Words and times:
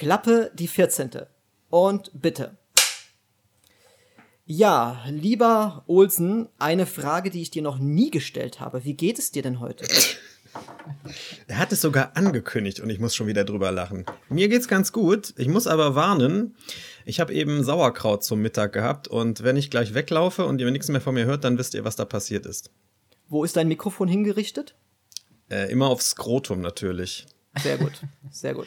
Klappe 0.00 0.50
die 0.54 0.66
14. 0.66 1.10
Und 1.68 2.10
bitte. 2.14 2.56
Ja, 4.46 5.04
lieber 5.10 5.84
Olsen, 5.88 6.48
eine 6.58 6.86
Frage, 6.86 7.28
die 7.28 7.42
ich 7.42 7.50
dir 7.50 7.60
noch 7.60 7.78
nie 7.78 8.10
gestellt 8.10 8.60
habe. 8.60 8.82
Wie 8.84 8.94
geht 8.94 9.18
es 9.18 9.30
dir 9.30 9.42
denn 9.42 9.60
heute? 9.60 9.86
Er 11.48 11.58
hat 11.58 11.70
es 11.70 11.82
sogar 11.82 12.16
angekündigt 12.16 12.80
und 12.80 12.88
ich 12.88 12.98
muss 12.98 13.14
schon 13.14 13.26
wieder 13.26 13.44
drüber 13.44 13.70
lachen. 13.72 14.06
Mir 14.30 14.48
geht's 14.48 14.68
ganz 14.68 14.90
gut. 14.90 15.34
Ich 15.36 15.48
muss 15.48 15.66
aber 15.66 15.94
warnen, 15.94 16.56
ich 17.04 17.20
habe 17.20 17.34
eben 17.34 17.62
Sauerkraut 17.62 18.24
zum 18.24 18.40
Mittag 18.40 18.72
gehabt 18.72 19.06
und 19.06 19.42
wenn 19.42 19.58
ich 19.58 19.70
gleich 19.70 19.92
weglaufe 19.92 20.46
und 20.46 20.62
ihr 20.62 20.70
nichts 20.70 20.88
mehr 20.88 21.02
von 21.02 21.12
mir 21.12 21.26
hört, 21.26 21.44
dann 21.44 21.58
wisst 21.58 21.74
ihr, 21.74 21.84
was 21.84 21.96
da 21.96 22.06
passiert 22.06 22.46
ist. 22.46 22.70
Wo 23.28 23.44
ist 23.44 23.54
dein 23.54 23.68
Mikrofon 23.68 24.08
hingerichtet? 24.08 24.76
Äh, 25.50 25.70
immer 25.70 25.88
aufs 25.88 26.12
Skrotum 26.12 26.62
natürlich. 26.62 27.26
Sehr 27.62 27.76
gut, 27.76 27.92
sehr 28.30 28.54
gut. 28.54 28.66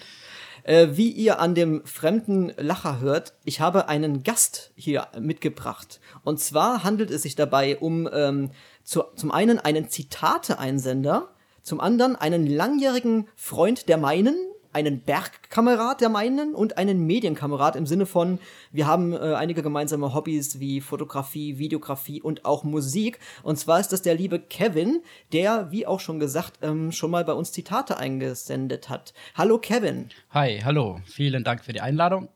Äh, 0.64 0.89
wie 0.93 1.09
ihr 1.09 1.39
an 1.39 1.55
dem 1.55 1.86
fremden 1.86 2.54
Lacher 2.57 2.99
hört, 2.99 3.34
ich 3.44 3.59
habe 3.59 3.90
einen 3.90 4.23
Gast 4.23 4.72
hier 4.76 5.08
mitgebracht. 5.20 5.99
Und 6.23 6.39
zwar 6.39 6.84
handelt 6.84 7.12
es 7.12 7.23
sich 7.23 7.36
dabei 7.36 7.77
um 7.77 8.09
ähm, 8.12 8.52
zu, 8.84 9.03
zum 9.16 9.31
einen 9.31 9.59
einen 9.59 9.89
Zitate-Einsender, 9.89 11.30
zum 11.62 11.80
anderen 11.80 12.16
einen 12.16 12.48
langjährigen 12.48 13.27
Freund 13.36 13.89
der 13.89 13.98
meinen, 13.98 14.36
einen 14.73 15.02
Bergkamerad 15.02 16.02
der 16.02 16.09
meinen 16.09 16.55
und 16.55 16.77
einen 16.77 17.05
Medienkamerad 17.05 17.76
im 17.76 17.86
Sinne 17.86 18.05
von, 18.05 18.40
wir 18.72 18.88
haben 18.88 19.14
äh, 19.14 19.34
einige 19.36 19.64
gemeinsame 19.64 20.14
Hobbys 20.14 20.59
wie 20.59 20.81
Fotografie, 20.81 21.58
Videografie 21.58 22.22
und 22.22 22.45
auch 22.45 22.64
Musik. 22.64 23.20
Und 23.44 23.58
zwar 23.58 23.80
ist 23.80 23.94
das 23.94 24.02
der 24.02 24.16
liebe 24.16 24.40
Kevin, 24.40 25.02
der, 25.31 25.72
wie 25.72 25.86
auch 25.86 26.00
schon 26.00 26.20
gesagt, 26.20 26.59
ähm, 26.62 26.91
schon 26.91 27.12
mal 27.12 27.23
bei 27.23 27.34
uns 27.34 27.52
Zitate 27.52 27.98
eingesendet 27.98 28.90
hat. 28.90 29.14
Hallo 29.36 29.58
Kevin. 29.58 30.09
Hi, 30.31 30.62
hallo. 30.64 31.00
Vielen 31.05 31.44
Dank 31.44 31.64
für 31.64 31.73
die 31.73 31.81
Einladung. 31.81 32.30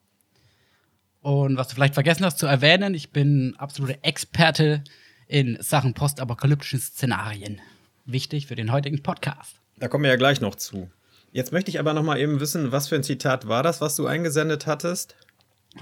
Und 1.21 1.57
was 1.57 1.67
du 1.67 1.75
vielleicht 1.75 1.95
vergessen 1.95 2.23
hast 2.23 2.39
zu 2.39 2.45
erwähnen, 2.45 2.93
ich 2.93 3.11
bin 3.11 3.55
absolute 3.57 4.03
Experte 4.03 4.83
in 5.27 5.57
Sachen 5.61 5.93
postapokalyptischen 5.93 6.79
Szenarien. 6.79 7.59
Wichtig 8.05 8.47
für 8.47 8.55
den 8.55 8.71
heutigen 8.71 9.03
Podcast. 9.03 9.59
Da 9.77 9.87
kommen 9.87 10.05
wir 10.05 10.11
ja 10.11 10.15
gleich 10.15 10.39
noch 10.39 10.55
zu. 10.55 10.89
Jetzt 11.37 11.51
möchte 11.51 11.69
ich 11.69 11.79
aber 11.79 11.93
noch 11.93 12.01
mal 12.01 12.19
eben 12.19 12.39
wissen, 12.39 12.71
was 12.71 12.87
für 12.87 12.95
ein 12.95 13.03
Zitat 13.03 13.47
war 13.47 13.61
das, 13.61 13.79
was 13.79 13.95
du 13.95 14.07
eingesendet 14.07 14.65
hattest? 14.65 15.15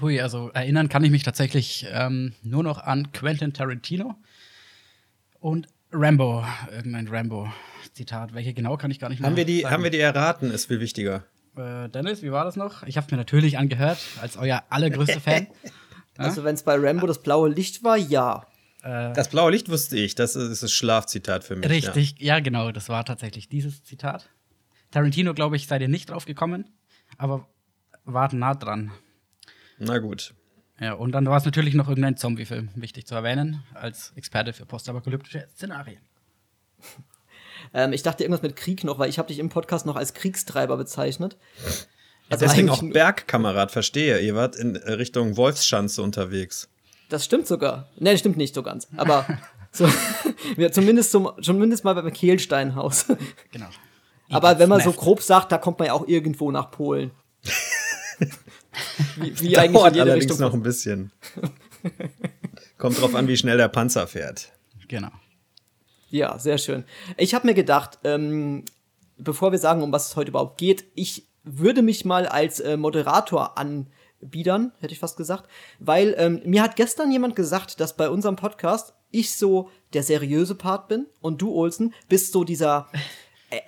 Hui, 0.02 0.20
also 0.20 0.50
erinnern 0.50 0.90
kann 0.90 1.02
ich 1.02 1.10
mich 1.10 1.22
tatsächlich 1.22 1.86
ähm, 1.90 2.34
nur 2.42 2.62
noch 2.62 2.76
an 2.76 3.10
Quentin 3.12 3.54
Tarantino 3.54 4.16
und 5.40 5.66
Rambo, 5.92 6.44
irgendein 6.70 7.08
Rambo-Zitat. 7.08 8.34
Welche 8.34 8.52
genau 8.52 8.76
kann 8.76 8.90
ich 8.90 8.98
gar 8.98 9.08
nicht 9.08 9.20
mehr 9.20 9.30
haben 9.30 9.36
wir 9.38 9.46
die, 9.46 9.62
sagen. 9.62 9.72
Haben 9.72 9.82
wir 9.84 9.90
die 9.90 9.98
erraten, 9.98 10.50
ist 10.50 10.66
viel 10.66 10.80
wichtiger. 10.80 11.24
Äh, 11.56 11.88
Dennis, 11.88 12.20
wie 12.20 12.32
war 12.32 12.44
das 12.44 12.56
noch? 12.56 12.82
Ich 12.82 12.98
habe 12.98 13.06
mir 13.10 13.16
natürlich 13.16 13.56
angehört, 13.56 13.96
als 14.20 14.36
euer 14.36 14.62
allergrößter 14.68 15.22
Fan. 15.22 15.46
Also 16.18 16.44
wenn 16.44 16.54
es 16.54 16.62
bei 16.62 16.76
Rambo 16.76 17.06
das 17.06 17.22
blaue 17.22 17.50
Licht 17.50 17.82
war, 17.84 17.98
ja. 17.98 18.46
Das 18.82 19.28
blaue 19.28 19.50
Licht 19.50 19.68
wusste 19.68 19.98
ich, 19.98 20.14
das 20.14 20.34
ist 20.34 20.62
das 20.62 20.72
Schlafzitat 20.72 21.44
für 21.44 21.56
mich. 21.56 21.68
Richtig, 21.68 22.14
ja. 22.18 22.36
ja, 22.36 22.40
genau, 22.40 22.72
das 22.72 22.88
war 22.88 23.04
tatsächlich 23.04 23.50
dieses 23.50 23.84
Zitat. 23.84 24.26
Tarantino, 24.96 25.34
glaube 25.34 25.56
ich, 25.56 25.66
seid 25.66 25.82
ihr 25.82 25.88
nicht 25.88 26.08
drauf 26.08 26.24
gekommen, 26.24 26.70
aber 27.18 27.46
war 28.06 28.34
nah 28.34 28.54
dran. 28.54 28.92
Na 29.78 29.98
gut. 29.98 30.32
Ja, 30.80 30.94
und 30.94 31.12
dann 31.12 31.26
war 31.26 31.36
es 31.36 31.44
natürlich 31.44 31.74
noch 31.74 31.90
irgendein 31.90 32.16
Zombie-Film, 32.16 32.70
wichtig 32.74 33.06
zu 33.06 33.14
erwähnen, 33.14 33.62
als 33.74 34.14
Experte 34.16 34.54
für 34.54 34.64
postapokalyptische 34.64 35.46
Szenarien. 35.54 36.00
Ähm, 37.74 37.94
ich 37.94 38.02
dachte 38.02 38.22
irgendwas 38.22 38.42
mit 38.42 38.54
Krieg 38.54 38.84
noch, 38.84 38.98
weil 38.98 39.08
ich 39.08 39.18
habe 39.18 39.28
dich 39.28 39.38
im 39.38 39.48
Podcast 39.48 39.86
noch 39.86 39.96
als 39.96 40.14
Kriegstreiber 40.14 40.76
bezeichnet. 40.76 41.36
Also 42.28 42.44
Deswegen 42.44 42.68
auch 42.68 42.82
Bergkamerad, 42.82 43.72
verstehe. 43.72 44.20
Ihr 44.20 44.36
wart 44.36 44.54
in 44.54 44.76
Richtung 44.76 45.36
Wolfsschanze 45.36 46.02
unterwegs. 46.02 46.68
Das 47.08 47.24
stimmt 47.24 47.46
sogar. 47.48 47.88
Ne, 47.98 48.12
das 48.12 48.20
stimmt 48.20 48.36
nicht 48.36 48.54
so 48.54 48.62
ganz. 48.62 48.88
Aber 48.96 49.26
so, 49.72 49.88
wir 50.56 50.70
zumindest, 50.70 51.10
zum, 51.10 51.30
zumindest 51.40 51.82
mal 51.82 51.94
beim 51.94 52.12
Kehlsteinhaus. 52.12 53.06
Genau. 53.50 53.68
Aber 54.30 54.58
wenn 54.58 54.68
man 54.68 54.80
so 54.80 54.92
grob 54.92 55.22
sagt, 55.22 55.52
da 55.52 55.58
kommt 55.58 55.78
man 55.78 55.86
ja 55.86 55.92
auch 55.92 56.06
irgendwo 56.06 56.50
nach 56.50 56.70
Polen. 56.70 57.10
wie, 59.16 59.40
wie 59.40 59.58
eigentlich 59.58 59.84
in 59.84 59.94
jede 59.94 60.02
allerdings 60.02 60.24
Richtung. 60.24 60.38
noch 60.40 60.54
ein 60.54 60.62
bisschen. 60.62 61.12
Kommt 62.78 63.00
drauf 63.00 63.14
an, 63.14 63.28
wie 63.28 63.36
schnell 63.36 63.56
der 63.56 63.68
Panzer 63.68 64.06
fährt. 64.06 64.52
Genau. 64.88 65.10
Ja, 66.10 66.38
sehr 66.38 66.58
schön. 66.58 66.84
Ich 67.16 67.34
habe 67.34 67.46
mir 67.46 67.54
gedacht, 67.54 67.98
ähm, 68.04 68.64
bevor 69.18 69.52
wir 69.52 69.58
sagen, 69.58 69.82
um 69.82 69.92
was 69.92 70.08
es 70.08 70.16
heute 70.16 70.30
überhaupt 70.30 70.58
geht, 70.58 70.84
ich 70.94 71.26
würde 71.42 71.82
mich 71.82 72.04
mal 72.04 72.26
als 72.26 72.60
äh, 72.60 72.76
Moderator 72.76 73.56
anbiedern, 73.56 74.72
hätte 74.80 74.92
ich 74.92 74.98
fast 74.98 75.16
gesagt, 75.16 75.48
weil 75.78 76.14
ähm, 76.18 76.42
mir 76.44 76.62
hat 76.62 76.76
gestern 76.76 77.10
jemand 77.12 77.36
gesagt, 77.36 77.80
dass 77.80 77.96
bei 77.96 78.08
unserem 78.10 78.36
Podcast 78.36 78.94
ich 79.10 79.34
so 79.34 79.70
der 79.92 80.02
seriöse 80.02 80.54
Part 80.54 80.88
bin 80.88 81.06
und 81.20 81.40
du, 81.40 81.54
Olsen, 81.54 81.94
bist 82.08 82.32
so 82.32 82.44
dieser 82.44 82.88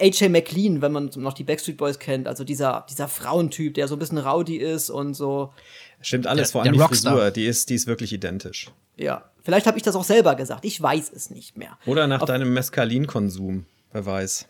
AJ 0.00 0.28
McLean, 0.28 0.82
wenn 0.82 0.92
man 0.92 1.10
noch 1.16 1.34
die 1.34 1.44
Backstreet 1.44 1.76
Boys 1.76 1.98
kennt, 1.98 2.28
also 2.28 2.44
dieser, 2.44 2.86
dieser 2.88 3.08
Frauentyp, 3.08 3.74
der 3.74 3.88
so 3.88 3.96
ein 3.96 3.98
bisschen 3.98 4.18
rowdy 4.18 4.56
ist 4.56 4.90
und 4.90 5.14
so. 5.14 5.52
Stimmt 6.00 6.26
alles, 6.26 6.48
der, 6.48 6.52
vor 6.52 6.62
allem 6.62 6.72
die 6.72 6.80
Rockstar. 6.80 7.14
Frisur, 7.14 7.30
die 7.30 7.46
ist, 7.46 7.70
die 7.70 7.74
ist 7.74 7.86
wirklich 7.86 8.12
identisch. 8.12 8.70
Ja, 8.96 9.30
vielleicht 9.42 9.66
habe 9.66 9.76
ich 9.76 9.82
das 9.82 9.94
auch 9.96 10.04
selber 10.04 10.34
gesagt, 10.34 10.64
ich 10.64 10.80
weiß 10.80 11.12
es 11.14 11.30
nicht 11.30 11.56
mehr. 11.56 11.78
Oder 11.86 12.06
nach 12.06 12.22
Auf 12.22 12.26
deinem 12.26 12.52
Mescalin-Konsum, 12.52 13.66
wer 13.92 14.06
weiß. 14.06 14.46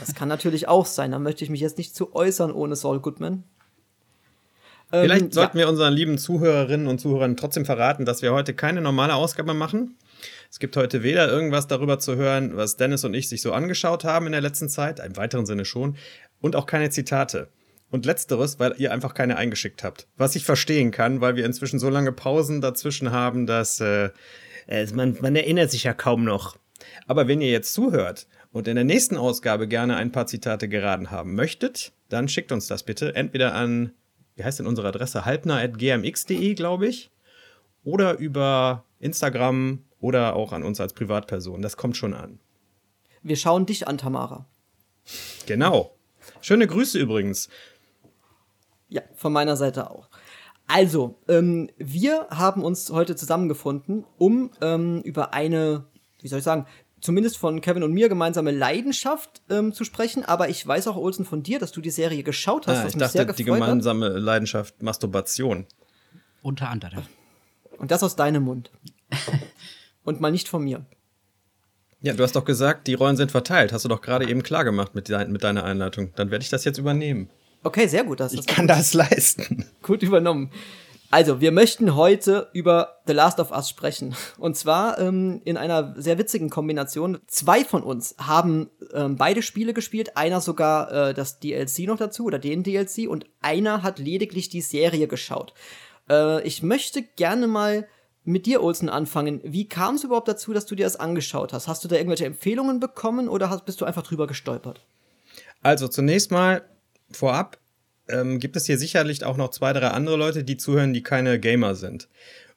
Das 0.00 0.14
kann 0.14 0.28
natürlich 0.28 0.68
auch 0.68 0.86
sein, 0.86 1.12
da 1.12 1.18
möchte 1.18 1.44
ich 1.44 1.50
mich 1.50 1.60
jetzt 1.60 1.78
nicht 1.78 1.94
zu 1.94 2.14
äußern 2.14 2.52
ohne 2.52 2.76
Saul 2.76 3.00
Goodman. 3.00 3.44
Vielleicht 4.90 5.24
ähm, 5.24 5.32
sollten 5.32 5.58
ja. 5.58 5.64
wir 5.64 5.68
unseren 5.68 5.92
lieben 5.92 6.18
Zuhörerinnen 6.18 6.86
und 6.86 7.00
Zuhörern 7.00 7.36
trotzdem 7.36 7.64
verraten, 7.64 8.04
dass 8.04 8.22
wir 8.22 8.32
heute 8.32 8.54
keine 8.54 8.80
normale 8.80 9.14
Ausgabe 9.14 9.54
machen, 9.54 9.96
es 10.54 10.60
gibt 10.60 10.76
heute 10.76 11.02
weder 11.02 11.28
irgendwas 11.28 11.66
darüber 11.66 11.98
zu 11.98 12.14
hören, 12.14 12.56
was 12.56 12.76
Dennis 12.76 13.02
und 13.02 13.12
ich 13.12 13.28
sich 13.28 13.42
so 13.42 13.52
angeschaut 13.52 14.04
haben 14.04 14.26
in 14.26 14.32
der 14.32 14.40
letzten 14.40 14.68
Zeit, 14.68 15.00
im 15.00 15.16
weiteren 15.16 15.46
Sinne 15.46 15.64
schon, 15.64 15.96
und 16.40 16.54
auch 16.54 16.66
keine 16.66 16.90
Zitate. 16.90 17.48
Und 17.90 18.06
letzteres, 18.06 18.60
weil 18.60 18.72
ihr 18.78 18.92
einfach 18.92 19.14
keine 19.14 19.36
eingeschickt 19.36 19.82
habt. 19.82 20.06
Was 20.16 20.36
ich 20.36 20.44
verstehen 20.44 20.92
kann, 20.92 21.20
weil 21.20 21.34
wir 21.34 21.44
inzwischen 21.44 21.80
so 21.80 21.90
lange 21.90 22.12
Pausen 22.12 22.60
dazwischen 22.60 23.10
haben, 23.10 23.48
dass 23.48 23.80
äh, 23.80 24.10
man, 24.92 25.16
man 25.20 25.34
erinnert 25.34 25.72
sich 25.72 25.82
ja 25.82 25.92
kaum 25.92 26.22
noch. 26.22 26.56
Aber 27.08 27.26
wenn 27.26 27.40
ihr 27.40 27.50
jetzt 27.50 27.74
zuhört 27.74 28.28
und 28.52 28.68
in 28.68 28.76
der 28.76 28.84
nächsten 28.84 29.16
Ausgabe 29.16 29.66
gerne 29.66 29.96
ein 29.96 30.12
paar 30.12 30.28
Zitate 30.28 30.68
geraten 30.68 31.10
haben 31.10 31.34
möchtet, 31.34 31.90
dann 32.10 32.28
schickt 32.28 32.52
uns 32.52 32.68
das 32.68 32.84
bitte 32.84 33.16
entweder 33.16 33.56
an, 33.56 33.90
wie 34.36 34.44
heißt 34.44 34.60
denn 34.60 34.68
unsere 34.68 34.86
Adresse, 34.86 35.24
halbner.gmx.de, 35.24 36.54
glaube 36.54 36.86
ich, 36.86 37.10
oder 37.82 38.18
über 38.18 38.84
Instagram 39.00 39.80
oder 40.04 40.36
auch 40.36 40.52
an 40.52 40.62
uns 40.62 40.82
als 40.82 40.92
Privatperson. 40.92 41.62
Das 41.62 41.78
kommt 41.78 41.96
schon 41.96 42.12
an. 42.12 42.38
Wir 43.22 43.36
schauen 43.36 43.64
dich 43.64 43.88
an, 43.88 43.96
Tamara. 43.96 44.44
Genau. 45.46 45.96
Schöne 46.42 46.66
Grüße 46.66 46.98
übrigens. 46.98 47.48
Ja, 48.90 49.00
von 49.14 49.32
meiner 49.32 49.56
Seite 49.56 49.90
auch. 49.90 50.10
Also, 50.66 51.18
ähm, 51.26 51.70
wir 51.78 52.26
haben 52.28 52.62
uns 52.62 52.90
heute 52.90 53.16
zusammengefunden, 53.16 54.04
um 54.18 54.50
ähm, 54.60 55.00
über 55.00 55.32
eine, 55.32 55.86
wie 56.20 56.28
soll 56.28 56.40
ich 56.40 56.44
sagen, 56.44 56.66
zumindest 57.00 57.38
von 57.38 57.62
Kevin 57.62 57.82
und 57.82 57.92
mir 57.92 58.10
gemeinsame 58.10 58.50
Leidenschaft 58.50 59.40
ähm, 59.48 59.72
zu 59.72 59.84
sprechen. 59.84 60.22
Aber 60.22 60.50
ich 60.50 60.66
weiß 60.66 60.86
auch, 60.88 60.96
Olsen, 60.96 61.24
von 61.24 61.42
dir, 61.42 61.58
dass 61.58 61.72
du 61.72 61.80
die 61.80 61.90
Serie 61.90 62.22
geschaut 62.22 62.66
hast. 62.66 62.84
Ah, 62.84 62.88
ich 62.88 62.94
dachte, 62.94 63.32
die 63.32 63.44
gemeinsame 63.44 64.06
hat. 64.06 64.20
Leidenschaft 64.20 64.82
Masturbation. 64.82 65.64
Unter 66.42 66.68
anderem. 66.68 67.04
Und 67.78 67.90
das 67.90 68.02
aus 68.02 68.16
deinem 68.16 68.42
Mund. 68.44 68.70
und 70.04 70.20
mal 70.20 70.30
nicht 70.30 70.48
von 70.48 70.62
mir. 70.62 70.84
Ja, 72.00 72.12
du 72.12 72.22
hast 72.22 72.36
doch 72.36 72.44
gesagt, 72.44 72.86
die 72.86 72.94
Rollen 72.94 73.16
sind 73.16 73.30
verteilt. 73.30 73.72
Hast 73.72 73.84
du 73.84 73.88
doch 73.88 74.02
gerade 74.02 74.28
eben 74.28 74.42
klar 74.42 74.64
gemacht 74.64 74.94
mit, 74.94 75.08
de 75.08 75.26
mit 75.26 75.42
deiner 75.42 75.64
Einleitung. 75.64 76.12
Dann 76.16 76.30
werde 76.30 76.42
ich 76.42 76.50
das 76.50 76.64
jetzt 76.64 76.78
übernehmen. 76.78 77.30
Okay, 77.62 77.86
sehr 77.86 78.04
gut. 78.04 78.20
Das 78.20 78.34
ich 78.34 78.46
kann 78.46 78.66
gut. 78.66 78.76
das 78.76 78.92
leisten. 78.92 79.64
Gut 79.82 80.02
übernommen. 80.02 80.50
Also, 81.10 81.40
wir 81.40 81.52
möchten 81.52 81.94
heute 81.94 82.50
über 82.52 82.96
The 83.06 83.12
Last 83.12 83.38
of 83.38 83.52
Us 83.52 83.70
sprechen. 83.70 84.14
Und 84.36 84.56
zwar 84.56 84.98
ähm, 84.98 85.40
in 85.44 85.56
einer 85.56 85.94
sehr 85.96 86.18
witzigen 86.18 86.50
Kombination. 86.50 87.20
Zwei 87.26 87.64
von 87.64 87.82
uns 87.82 88.16
haben 88.18 88.68
ähm, 88.92 89.16
beide 89.16 89.40
Spiele 89.40 89.72
gespielt, 89.72 90.16
einer 90.16 90.40
sogar 90.40 90.90
äh, 90.92 91.14
das 91.14 91.38
DLC 91.40 91.86
noch 91.86 91.98
dazu 91.98 92.24
oder 92.24 92.38
den 92.38 92.64
DLC 92.64 93.08
und 93.08 93.26
einer 93.40 93.82
hat 93.82 93.98
lediglich 93.98 94.48
die 94.48 94.60
Serie 94.60 95.06
geschaut. 95.06 95.54
Äh, 96.10 96.42
ich 96.46 96.62
möchte 96.62 97.02
gerne 97.02 97.46
mal 97.46 97.86
mit 98.24 98.46
dir, 98.46 98.62
Olsen, 98.62 98.88
anfangen. 98.88 99.40
Wie 99.44 99.68
kam 99.68 99.96
es 99.96 100.04
überhaupt 100.04 100.28
dazu, 100.28 100.52
dass 100.52 100.66
du 100.66 100.74
dir 100.74 100.84
das 100.84 100.96
angeschaut 100.96 101.52
hast? 101.52 101.68
Hast 101.68 101.84
du 101.84 101.88
da 101.88 101.96
irgendwelche 101.96 102.24
Empfehlungen 102.24 102.80
bekommen 102.80 103.28
oder 103.28 103.50
hast, 103.50 103.66
bist 103.66 103.80
du 103.80 103.84
einfach 103.84 104.02
drüber 104.02 104.26
gestolpert? 104.26 104.84
Also 105.62 105.88
zunächst 105.88 106.30
mal 106.30 106.62
vorab 107.10 107.58
ähm, 108.08 108.38
gibt 108.38 108.56
es 108.56 108.66
hier 108.66 108.78
sicherlich 108.78 109.24
auch 109.24 109.36
noch 109.36 109.50
zwei, 109.50 109.72
drei 109.72 109.88
andere 109.88 110.16
Leute, 110.16 110.44
die 110.44 110.56
zuhören, 110.56 110.92
die 110.92 111.02
keine 111.02 111.38
Gamer 111.38 111.74
sind. 111.74 112.08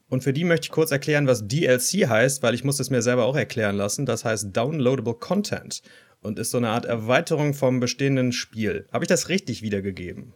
Und 0.09 0.23
für 0.23 0.33
die 0.33 0.45
möchte 0.45 0.65
ich 0.65 0.71
kurz 0.71 0.91
erklären, 0.91 1.27
was 1.27 1.47
DLC 1.47 2.07
heißt, 2.07 2.41
weil 2.43 2.53
ich 2.53 2.63
muss 2.63 2.79
es 2.79 2.89
mir 2.89 3.01
selber 3.01 3.25
auch 3.25 3.35
erklären 3.35 3.75
lassen. 3.75 4.05
Das 4.05 4.23
heißt 4.23 4.55
Downloadable 4.55 5.15
Content 5.15 5.81
und 6.21 6.39
ist 6.39 6.51
so 6.51 6.57
eine 6.57 6.69
Art 6.69 6.85
Erweiterung 6.85 7.53
vom 7.53 7.79
bestehenden 7.79 8.31
Spiel. 8.31 8.87
Habe 8.91 9.03
ich 9.03 9.09
das 9.09 9.29
richtig 9.29 9.61
wiedergegeben? 9.61 10.33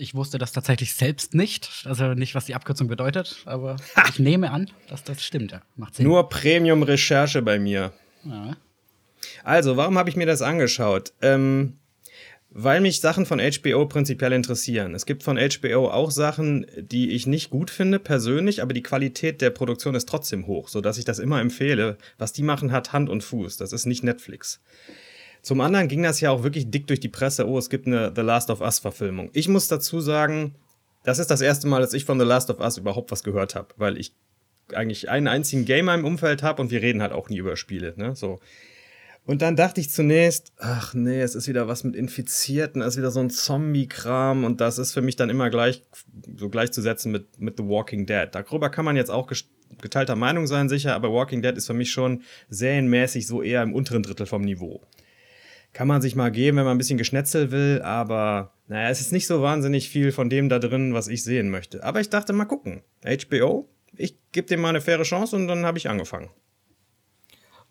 Ich 0.00 0.14
wusste 0.14 0.38
das 0.38 0.52
tatsächlich 0.52 0.94
selbst 0.94 1.34
nicht, 1.34 1.84
also 1.84 2.14
nicht, 2.14 2.34
was 2.34 2.46
die 2.46 2.54
Abkürzung 2.54 2.88
bedeutet, 2.88 3.42
aber 3.44 3.76
ich 4.08 4.18
nehme 4.18 4.50
an, 4.50 4.70
dass 4.88 5.04
das 5.04 5.22
stimmt. 5.22 5.52
Ja. 5.52 5.60
Macht 5.76 5.96
Sinn. 5.96 6.06
Nur 6.06 6.26
Premium-Recherche 6.30 7.42
bei 7.42 7.58
mir. 7.58 7.92
Ja. 8.24 8.56
Also, 9.44 9.76
warum 9.76 9.98
habe 9.98 10.08
ich 10.08 10.16
mir 10.16 10.24
das 10.24 10.40
angeschaut? 10.40 11.12
Ähm, 11.20 11.76
weil 12.48 12.80
mich 12.80 13.00
Sachen 13.02 13.26
von 13.26 13.40
HBO 13.40 13.84
prinzipiell 13.86 14.32
interessieren. 14.32 14.94
Es 14.94 15.04
gibt 15.04 15.22
von 15.22 15.36
HBO 15.36 15.90
auch 15.90 16.10
Sachen, 16.10 16.64
die 16.78 17.10
ich 17.10 17.26
nicht 17.26 17.50
gut 17.50 17.70
finde 17.70 17.98
persönlich, 17.98 18.62
aber 18.62 18.72
die 18.72 18.82
Qualität 18.82 19.42
der 19.42 19.50
Produktion 19.50 19.94
ist 19.94 20.08
trotzdem 20.08 20.46
hoch, 20.46 20.68
sodass 20.68 20.96
ich 20.96 21.04
das 21.04 21.18
immer 21.18 21.42
empfehle. 21.42 21.98
Was 22.16 22.32
die 22.32 22.42
machen, 22.42 22.72
hat 22.72 22.94
Hand 22.94 23.10
und 23.10 23.22
Fuß. 23.22 23.58
Das 23.58 23.74
ist 23.74 23.84
nicht 23.84 24.02
Netflix. 24.02 24.62
Zum 25.42 25.60
anderen 25.60 25.88
ging 25.88 26.02
das 26.02 26.20
ja 26.20 26.30
auch 26.30 26.42
wirklich 26.42 26.70
dick 26.70 26.86
durch 26.86 27.00
die 27.00 27.08
Presse. 27.08 27.48
Oh, 27.48 27.58
es 27.58 27.70
gibt 27.70 27.86
eine 27.86 28.12
The 28.14 28.22
Last 28.22 28.50
of 28.50 28.60
Us 28.60 28.78
Verfilmung. 28.78 29.30
Ich 29.32 29.48
muss 29.48 29.68
dazu 29.68 30.00
sagen, 30.00 30.54
das 31.04 31.18
ist 31.18 31.30
das 31.30 31.40
erste 31.40 31.66
Mal, 31.66 31.80
dass 31.80 31.94
ich 31.94 32.04
von 32.04 32.18
The 32.18 32.26
Last 32.26 32.50
of 32.50 32.60
Us 32.60 32.76
überhaupt 32.76 33.10
was 33.10 33.22
gehört 33.22 33.54
habe, 33.54 33.68
weil 33.76 33.96
ich 33.96 34.14
eigentlich 34.74 35.08
einen 35.08 35.28
einzigen 35.28 35.64
Gamer 35.64 35.94
im 35.94 36.04
Umfeld 36.04 36.42
habe 36.42 36.62
und 36.62 36.70
wir 36.70 36.82
reden 36.82 37.02
halt 37.02 37.12
auch 37.12 37.28
nie 37.28 37.38
über 37.38 37.56
Spiele. 37.56 37.94
Ne? 37.96 38.14
So. 38.14 38.40
Und 39.26 39.42
dann 39.42 39.56
dachte 39.56 39.80
ich 39.80 39.90
zunächst, 39.90 40.52
ach 40.58 40.94
nee, 40.94 41.20
es 41.20 41.34
ist 41.34 41.48
wieder 41.48 41.68
was 41.68 41.84
mit 41.84 41.94
Infizierten, 41.94 42.82
es 42.82 42.94
ist 42.94 42.98
wieder 42.98 43.10
so 43.10 43.20
ein 43.20 43.30
Zombie-Kram 43.30 44.44
und 44.44 44.60
das 44.60 44.78
ist 44.78 44.92
für 44.92 45.02
mich 45.02 45.16
dann 45.16 45.30
immer 45.30 45.50
gleich 45.50 45.82
so 46.36 46.48
gleichzusetzen 46.48 47.12
mit, 47.12 47.38
mit 47.38 47.56
The 47.56 47.64
Walking 47.64 48.06
Dead. 48.06 48.28
Darüber 48.32 48.70
kann 48.70 48.84
man 48.84 48.96
jetzt 48.96 49.10
auch 49.10 49.30
geteilter 49.80 50.16
Meinung 50.16 50.46
sein, 50.46 50.68
sicher, 50.68 50.94
aber 50.94 51.12
Walking 51.12 51.42
Dead 51.42 51.56
ist 51.56 51.66
für 51.66 51.74
mich 51.74 51.90
schon 51.90 52.22
serienmäßig 52.48 53.26
so 53.26 53.42
eher 53.42 53.62
im 53.62 53.74
unteren 53.74 54.02
Drittel 54.02 54.26
vom 54.26 54.42
Niveau. 54.42 54.80
Kann 55.72 55.88
man 55.88 56.02
sich 56.02 56.16
mal 56.16 56.30
geben, 56.30 56.56
wenn 56.56 56.64
man 56.64 56.74
ein 56.74 56.78
bisschen 56.78 56.98
Geschnetzel 56.98 57.50
will, 57.52 57.80
aber 57.82 58.52
naja, 58.66 58.88
es 58.88 59.00
ist 59.00 59.12
nicht 59.12 59.26
so 59.26 59.42
wahnsinnig 59.42 59.88
viel 59.88 60.12
von 60.12 60.28
dem 60.30 60.48
da 60.48 60.58
drin, 60.58 60.94
was 60.94 61.08
ich 61.08 61.22
sehen 61.22 61.50
möchte. 61.50 61.84
Aber 61.84 62.00
ich 62.00 62.10
dachte 62.10 62.32
mal 62.32 62.44
gucken. 62.44 62.82
HBO, 63.04 63.68
ich 63.96 64.16
gebe 64.32 64.48
dem 64.48 64.60
mal 64.60 64.70
eine 64.70 64.80
faire 64.80 65.02
Chance 65.02 65.36
und 65.36 65.46
dann 65.48 65.64
habe 65.64 65.78
ich 65.78 65.88
angefangen. 65.88 66.30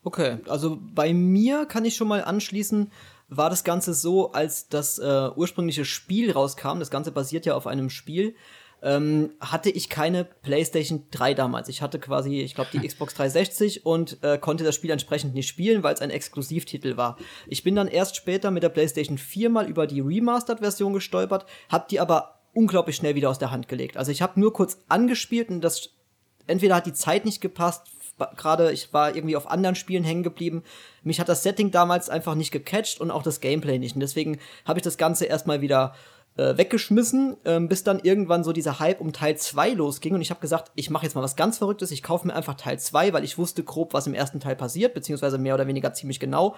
Okay, 0.03 0.37
also 0.47 0.79
bei 0.81 1.13
mir 1.13 1.65
kann 1.65 1.85
ich 1.85 1.95
schon 1.95 2.07
mal 2.07 2.23
anschließen, 2.23 2.91
war 3.27 3.49
das 3.49 3.63
Ganze 3.63 3.93
so, 3.93 4.31
als 4.31 4.69
das 4.69 4.97
äh, 4.97 5.29
ursprüngliche 5.35 5.85
Spiel 5.85 6.31
rauskam, 6.31 6.79
das 6.79 6.89
Ganze 6.89 7.11
basiert 7.11 7.45
ja 7.45 7.55
auf 7.55 7.67
einem 7.67 7.89
Spiel, 7.89 8.35
ähm, 8.81 9.31
hatte 9.39 9.69
ich 9.69 9.89
keine 9.89 10.23
PlayStation 10.23 11.05
3 11.11 11.33
damals. 11.33 11.69
Ich 11.69 11.81
hatte 11.81 11.99
quasi, 11.99 12.39
ich 12.39 12.55
glaube, 12.55 12.69
die 12.73 12.85
Xbox 12.85 13.13
360 13.15 13.85
und 13.85 14.23
äh, 14.23 14.37
konnte 14.37 14.63
das 14.63 14.75
Spiel 14.75 14.91
entsprechend 14.91 15.33
nicht 15.33 15.47
spielen, 15.47 15.83
weil 15.83 15.93
es 15.93 16.01
ein 16.01 16.09
Exklusivtitel 16.09 16.97
war. 16.97 17.17
Ich 17.47 17.63
bin 17.63 17.75
dann 17.75 17.87
erst 17.87 18.15
später 18.15 18.51
mit 18.51 18.63
der 18.63 18.69
PlayStation 18.69 19.17
4 19.17 19.49
mal 19.49 19.67
über 19.67 19.87
die 19.87 20.01
Remastered-Version 20.01 20.93
gestolpert, 20.93 21.45
hab 21.69 21.87
die 21.87 21.99
aber 21.99 22.39
unglaublich 22.53 22.95
schnell 22.95 23.15
wieder 23.15 23.29
aus 23.29 23.39
der 23.39 23.51
Hand 23.51 23.67
gelegt. 23.67 23.97
Also 23.97 24.11
ich 24.11 24.21
habe 24.21 24.39
nur 24.39 24.53
kurz 24.53 24.79
angespielt 24.87 25.49
und 25.49 25.61
das 25.61 25.89
entweder 26.47 26.75
hat 26.75 26.85
die 26.85 26.93
Zeit 26.93 27.25
nicht 27.25 27.41
gepasst, 27.41 27.83
gerade 28.35 28.71
ich 28.71 28.93
war 28.93 29.15
irgendwie 29.15 29.35
auf 29.35 29.49
anderen 29.49 29.75
Spielen 29.75 30.03
hängen 30.03 30.23
geblieben. 30.23 30.63
Mich 31.03 31.19
hat 31.19 31.29
das 31.29 31.43
Setting 31.43 31.71
damals 31.71 32.09
einfach 32.09 32.35
nicht 32.35 32.51
gecatcht 32.51 32.99
und 32.99 33.11
auch 33.11 33.23
das 33.23 33.39
Gameplay 33.39 33.79
nicht. 33.79 33.95
Und 33.95 34.01
deswegen 34.01 34.39
habe 34.65 34.79
ich 34.79 34.83
das 34.83 34.97
Ganze 34.97 35.25
erstmal 35.25 35.61
wieder 35.61 35.93
äh, 36.39 36.57
weggeschmissen, 36.57 37.35
ähm, 37.43 37.67
bis 37.67 37.83
dann 37.83 37.99
irgendwann 37.99 38.45
so 38.45 38.53
dieser 38.53 38.79
Hype 38.79 39.01
um 39.01 39.11
Teil 39.11 39.35
2 39.37 39.71
losging. 39.71 40.15
Und 40.15 40.21
ich 40.21 40.29
habe 40.29 40.39
gesagt, 40.39 40.71
ich 40.75 40.89
mache 40.89 41.05
jetzt 41.05 41.15
mal 41.15 41.21
was 41.21 41.35
ganz 41.35 41.57
Verrücktes. 41.57 41.91
Ich 41.91 42.01
kaufe 42.01 42.25
mir 42.25 42.33
einfach 42.33 42.55
Teil 42.55 42.79
2, 42.79 43.11
weil 43.11 43.25
ich 43.25 43.37
wusste 43.37 43.63
grob, 43.63 43.93
was 43.93 44.07
im 44.07 44.13
ersten 44.13 44.39
Teil 44.39 44.55
passiert, 44.55 44.93
beziehungsweise 44.93 45.37
mehr 45.37 45.55
oder 45.55 45.67
weniger 45.67 45.93
ziemlich 45.93 46.19
genau. 46.19 46.55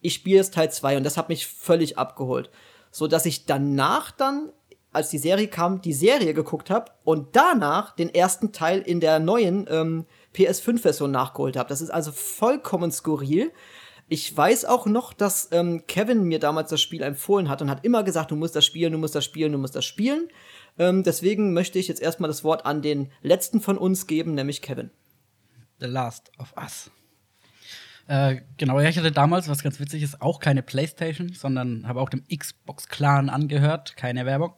Ich 0.00 0.14
spiele 0.14 0.38
jetzt 0.38 0.54
Teil 0.54 0.72
2 0.72 0.96
und 0.96 1.04
das 1.04 1.16
hat 1.16 1.28
mich 1.28 1.46
völlig 1.46 1.96
abgeholt. 1.96 2.50
So 2.90 3.06
dass 3.06 3.24
ich 3.24 3.46
danach 3.46 4.10
dann 4.10 4.50
als 4.92 5.10
die 5.10 5.18
Serie 5.18 5.46
kam, 5.46 5.80
die 5.80 5.92
Serie 5.92 6.34
geguckt 6.34 6.68
habe 6.68 6.90
und 7.04 7.36
danach 7.36 7.94
den 7.94 8.12
ersten 8.12 8.50
Teil 8.50 8.80
in 8.80 8.98
der 8.98 9.20
neuen 9.20 9.68
ähm, 9.70 10.06
PS5-Version 10.34 11.12
nachgeholt 11.12 11.56
habe. 11.56 11.68
Das 11.68 11.80
ist 11.80 11.90
also 11.90 12.10
vollkommen 12.10 12.90
skurril. 12.90 13.52
Ich 14.12 14.36
weiß 14.36 14.64
auch 14.64 14.86
noch, 14.86 15.12
dass 15.12 15.48
ähm, 15.52 15.84
Kevin 15.86 16.24
mir 16.24 16.40
damals 16.40 16.68
das 16.70 16.80
Spiel 16.80 17.00
empfohlen 17.00 17.48
hat 17.48 17.62
und 17.62 17.70
hat 17.70 17.84
immer 17.84 18.02
gesagt, 18.02 18.32
du 18.32 18.36
musst 18.36 18.56
das 18.56 18.64
spielen, 18.64 18.90
du 18.90 18.98
musst 18.98 19.14
das 19.14 19.24
spielen, 19.24 19.52
du 19.52 19.58
musst 19.58 19.76
das 19.76 19.84
spielen. 19.84 20.28
Ähm, 20.80 21.04
deswegen 21.04 21.52
möchte 21.52 21.78
ich 21.78 21.86
jetzt 21.86 22.02
erstmal 22.02 22.26
das 22.26 22.42
Wort 22.42 22.66
an 22.66 22.82
den 22.82 23.12
letzten 23.22 23.60
von 23.60 23.78
uns 23.78 24.08
geben, 24.08 24.34
nämlich 24.34 24.62
Kevin. 24.62 24.90
The 25.78 25.86
Last 25.86 26.32
of 26.38 26.52
Us. 26.60 26.90
Äh, 28.08 28.40
genau, 28.56 28.80
ich 28.80 28.98
hatte 28.98 29.12
damals, 29.12 29.48
was 29.48 29.62
ganz 29.62 29.78
witzig 29.78 30.02
ist, 30.02 30.20
auch 30.20 30.40
keine 30.40 30.64
Playstation, 30.64 31.32
sondern 31.32 31.86
habe 31.86 32.00
auch 32.00 32.08
dem 32.08 32.24
Xbox-Clan 32.26 33.28
angehört, 33.28 33.96
keine 33.96 34.26
Werbung 34.26 34.54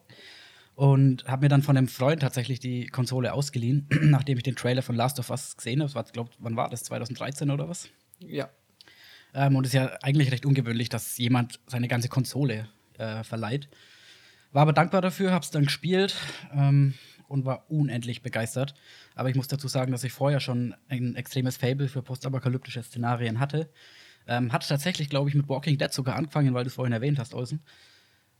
und 0.73 1.25
habe 1.25 1.45
mir 1.45 1.49
dann 1.49 1.61
von 1.61 1.77
einem 1.77 1.87
Freund 1.87 2.23
tatsächlich 2.23 2.59
die 2.59 2.87
Konsole 2.87 3.33
ausgeliehen, 3.33 3.87
nachdem 4.01 4.37
ich 4.37 4.43
den 4.43 4.55
Trailer 4.55 4.81
von 4.81 4.95
Last 4.95 5.19
of 5.19 5.29
Us 5.29 5.55
gesehen 5.55 5.83
habe. 5.83 5.93
Das 5.93 6.11
glaube, 6.11 6.31
wann 6.39 6.55
war 6.55 6.69
das? 6.69 6.83
2013 6.85 7.51
oder 7.51 7.69
was? 7.69 7.89
Ja. 8.17 8.49
Ähm, 9.33 9.55
und 9.55 9.65
es 9.65 9.73
ist 9.73 9.79
ja 9.79 9.97
eigentlich 10.01 10.31
recht 10.31 10.45
ungewöhnlich, 10.45 10.89
dass 10.89 11.17
jemand 11.17 11.59
seine 11.67 11.87
ganze 11.87 12.09
Konsole 12.09 12.67
äh, 12.97 13.23
verleiht. 13.23 13.69
War 14.51 14.61
aber 14.61 14.73
dankbar 14.73 15.01
dafür, 15.01 15.31
habe 15.31 15.43
es 15.43 15.51
dann 15.51 15.65
gespielt 15.65 16.15
ähm, 16.53 16.93
und 17.27 17.45
war 17.45 17.69
unendlich 17.71 18.21
begeistert. 18.21 18.75
Aber 19.15 19.29
ich 19.29 19.35
muss 19.35 19.47
dazu 19.47 19.67
sagen, 19.67 19.91
dass 19.91 20.03
ich 20.03 20.13
vorher 20.13 20.39
schon 20.39 20.75
ein 20.89 21.15
extremes 21.15 21.57
Fable 21.57 21.87
für 21.87 22.03
postapokalyptische 22.03 22.83
Szenarien 22.83 23.39
hatte. 23.39 23.69
Ähm, 24.27 24.53
hatte 24.53 24.67
tatsächlich, 24.67 25.09
glaube 25.09 25.29
ich, 25.29 25.35
mit 25.35 25.49
Walking 25.49 25.77
Dead 25.77 25.91
sogar 25.91 26.15
angefangen, 26.15 26.53
weil 26.53 26.63
du 26.63 26.67
es 26.67 26.75
vorhin 26.75 26.93
erwähnt 26.93 27.19
hast, 27.19 27.33
Olsen. 27.33 27.61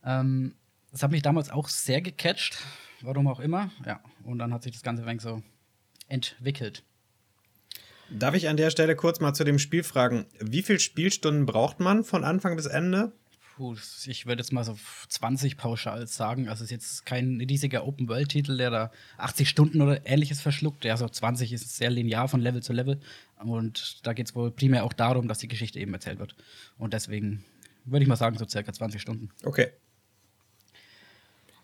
Ähm, 0.05 0.55
das 0.91 1.01
hat 1.01 1.11
mich 1.11 1.23
damals 1.23 1.49
auch 1.49 1.67
sehr 1.67 2.01
gecatcht, 2.01 2.57
warum 3.01 3.27
auch 3.27 3.39
immer. 3.39 3.71
Ja, 3.85 3.99
und 4.23 4.37
dann 4.37 4.53
hat 4.53 4.61
sich 4.61 4.73
das 4.73 4.83
Ganze 4.83 5.01
ein 5.01 5.07
wenig 5.07 5.23
so 5.23 5.41
entwickelt. 6.07 6.83
Darf 8.13 8.35
ich 8.35 8.47
an 8.47 8.57
der 8.57 8.69
Stelle 8.69 8.95
kurz 8.95 9.19
mal 9.19 9.33
zu 9.33 9.43
dem 9.43 9.57
Spiel 9.57 9.81
fragen, 9.81 10.25
wie 10.39 10.61
viele 10.61 10.79
Spielstunden 10.79 11.47
braucht 11.47 11.79
man 11.79 12.03
von 12.03 12.23
Anfang 12.23 12.55
bis 12.55 12.67
Ende? 12.67 13.11
Puh, 13.55 13.75
ich 14.05 14.25
würde 14.27 14.41
jetzt 14.41 14.51
mal 14.51 14.63
so 14.63 14.77
20 15.09 15.57
pauschal 15.57 16.05
sagen. 16.07 16.47
Also 16.47 16.63
es 16.63 16.69
ist 16.69 16.71
jetzt 16.71 17.05
kein 17.05 17.41
riesiger 17.41 17.87
Open-World-Titel, 17.87 18.57
der 18.57 18.69
da 18.69 18.91
80 19.17 19.49
Stunden 19.49 19.81
oder 19.81 20.05
ähnliches 20.05 20.41
verschluckt. 20.41 20.85
Ja, 20.85 20.95
so 20.95 21.09
20 21.09 21.53
ist 21.53 21.75
sehr 21.75 21.89
linear 21.89 22.27
von 22.27 22.39
Level 22.39 22.61
zu 22.61 22.71
Level. 22.71 22.99
Und 23.43 24.05
da 24.05 24.13
geht 24.13 24.27
es 24.27 24.35
wohl 24.35 24.51
primär 24.51 24.83
auch 24.83 24.93
darum, 24.93 25.27
dass 25.27 25.39
die 25.39 25.47
Geschichte 25.47 25.79
eben 25.79 25.93
erzählt 25.93 26.19
wird. 26.19 26.35
Und 26.77 26.93
deswegen 26.93 27.43
würde 27.85 28.03
ich 28.03 28.09
mal 28.09 28.15
sagen, 28.15 28.37
so 28.37 28.47
circa 28.47 28.73
20 28.73 29.01
Stunden. 29.01 29.29
Okay. 29.43 29.69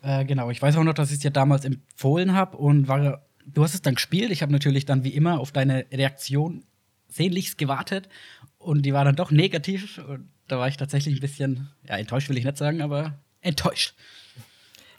Äh, 0.01 0.25
genau, 0.25 0.49
ich 0.49 0.61
weiß 0.61 0.77
auch 0.77 0.83
noch, 0.83 0.93
dass 0.93 1.09
ich 1.09 1.15
es 1.15 1.21
dir 1.21 1.31
damals 1.31 1.65
empfohlen 1.65 2.33
habe 2.33 2.57
und 2.57 2.87
war, 2.87 3.23
du 3.53 3.63
hast 3.63 3.73
es 3.73 3.81
dann 3.81 3.95
gespielt. 3.95 4.31
Ich 4.31 4.41
habe 4.41 4.51
natürlich 4.51 4.85
dann 4.85 5.03
wie 5.03 5.13
immer 5.13 5.39
auf 5.39 5.51
deine 5.51 5.85
Reaktion 5.91 6.65
sehnlichst 7.07 7.57
gewartet 7.57 8.09
und 8.57 8.83
die 8.83 8.93
war 8.93 9.03
dann 9.03 9.15
doch 9.15 9.31
negativ. 9.31 9.97
Und 9.97 10.29
da 10.47 10.59
war 10.59 10.67
ich 10.67 10.77
tatsächlich 10.77 11.17
ein 11.17 11.21
bisschen, 11.21 11.69
ja, 11.87 11.97
enttäuscht 11.97 12.29
will 12.29 12.37
ich 12.37 12.45
nicht 12.45 12.57
sagen, 12.57 12.81
aber 12.81 13.19
enttäuscht. 13.41 13.95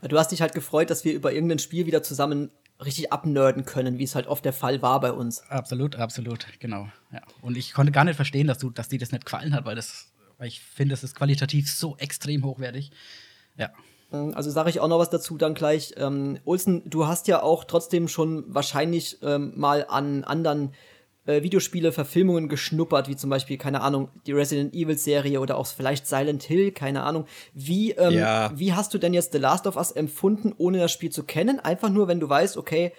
Du 0.03 0.19
hast 0.19 0.33
dich 0.33 0.41
halt 0.41 0.55
gefreut, 0.55 0.91
dass 0.91 1.05
wir 1.05 1.13
über 1.13 1.33
irgendein 1.33 1.59
Spiel 1.59 1.87
wieder 1.87 2.03
zusammen 2.03 2.51
richtig 2.83 3.13
abnörden 3.13 3.65
können, 3.67 3.99
wie 3.99 4.05
es 4.05 4.15
halt 4.15 4.27
oft 4.27 4.45
der 4.45 4.55
Fall 4.55 4.81
war 4.81 5.01
bei 5.01 5.13
uns. 5.13 5.43
Absolut, 5.51 5.97
absolut, 5.97 6.47
genau. 6.59 6.89
Ja. 7.13 7.21
Und 7.43 7.59
ich 7.59 7.75
konnte 7.75 7.93
gar 7.93 8.05
nicht 8.05 8.17
verstehen, 8.17 8.47
dass 8.47 8.59
du, 8.59 8.71
dass 8.71 8.89
dir 8.89 8.99
das 8.99 9.13
nicht 9.13 9.27
gefallen 9.27 9.55
hat, 9.55 9.67
weil 9.67 9.77
das, 9.77 10.13
weil 10.39 10.49
ich 10.49 10.61
finde, 10.61 10.95
es 10.95 11.05
ist 11.05 11.15
qualitativ 11.15 11.71
so 11.71 11.97
extrem 11.99 12.45
hochwertig. 12.45 12.91
Ja. 13.57 13.71
Ähm, 14.13 14.33
also 14.35 14.51
sage 14.51 14.71
ich 14.71 14.81
auch 14.81 14.89
noch 14.89 14.99
was 14.99 15.11
dazu 15.11 15.37
dann 15.37 15.55
gleich. 15.55 15.95
Ähm, 15.97 16.39
Olsen, 16.45 16.83
du 16.89 17.07
hast 17.07 17.29
ja 17.29 17.43
auch 17.43 17.65
trotzdem 17.65 18.09
schon 18.09 18.45
wahrscheinlich 18.49 19.19
ähm, 19.23 19.53
mal 19.57 19.87
an 19.89 20.25
anderen 20.25 20.73
äh, 21.27 21.43
Videospiele-Verfilmungen 21.43 22.49
geschnuppert, 22.49 23.09
wie 23.09 23.17
zum 23.17 23.31
Beispiel, 23.31 23.59
keine 23.59 23.83
Ahnung, 23.83 24.09
die 24.27 24.33
Resident 24.33 24.75
Evil-Serie 24.75 25.41
oder 25.41 25.57
auch 25.57 25.67
vielleicht 25.67 26.07
Silent 26.07 26.43
Hill, 26.43 26.73
keine 26.73 27.03
Ahnung. 27.03 27.27
Wie, 27.55 27.93
ähm, 27.93 28.15
ja. 28.15 28.53
wie 28.55 28.73
hast 28.73 28.95
du 28.95 28.99
denn 28.99 29.15
jetzt 29.15 29.33
The 29.33 29.39
Last 29.39 29.67
of 29.67 29.77
Us 29.77 29.93
empfunden, 29.93 30.55
ohne 30.57 30.79
das 30.79 30.93
Spiel 30.93 31.11
zu 31.11 31.25
kennen? 31.25 31.61
Einfach 31.61 31.91
nur, 31.91 32.09
wenn 32.09 32.21
du 32.21 32.29
weißt, 32.29 32.57
okay, 32.57 32.93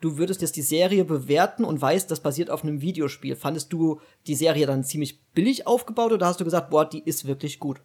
du 0.00 0.18
würdest 0.18 0.42
jetzt 0.42 0.56
die 0.56 0.62
Serie 0.62 1.04
bewerten 1.04 1.64
und 1.64 1.80
weißt, 1.80 2.10
das 2.10 2.20
basiert 2.20 2.50
auf 2.50 2.62
einem 2.62 2.80
Videospiel. 2.80 3.36
Fandest 3.36 3.72
du 3.72 4.00
die 4.26 4.34
Serie 4.34 4.66
dann 4.66 4.84
ziemlich 4.84 5.22
billig 5.32 5.66
aufgebaut 5.66 6.12
oder 6.12 6.26
hast 6.26 6.40
du 6.40 6.44
gesagt, 6.44 6.70
boah, 6.70 6.84
die 6.84 7.02
ist 7.04 7.26
wirklich 7.26 7.58
gut? 7.58 7.80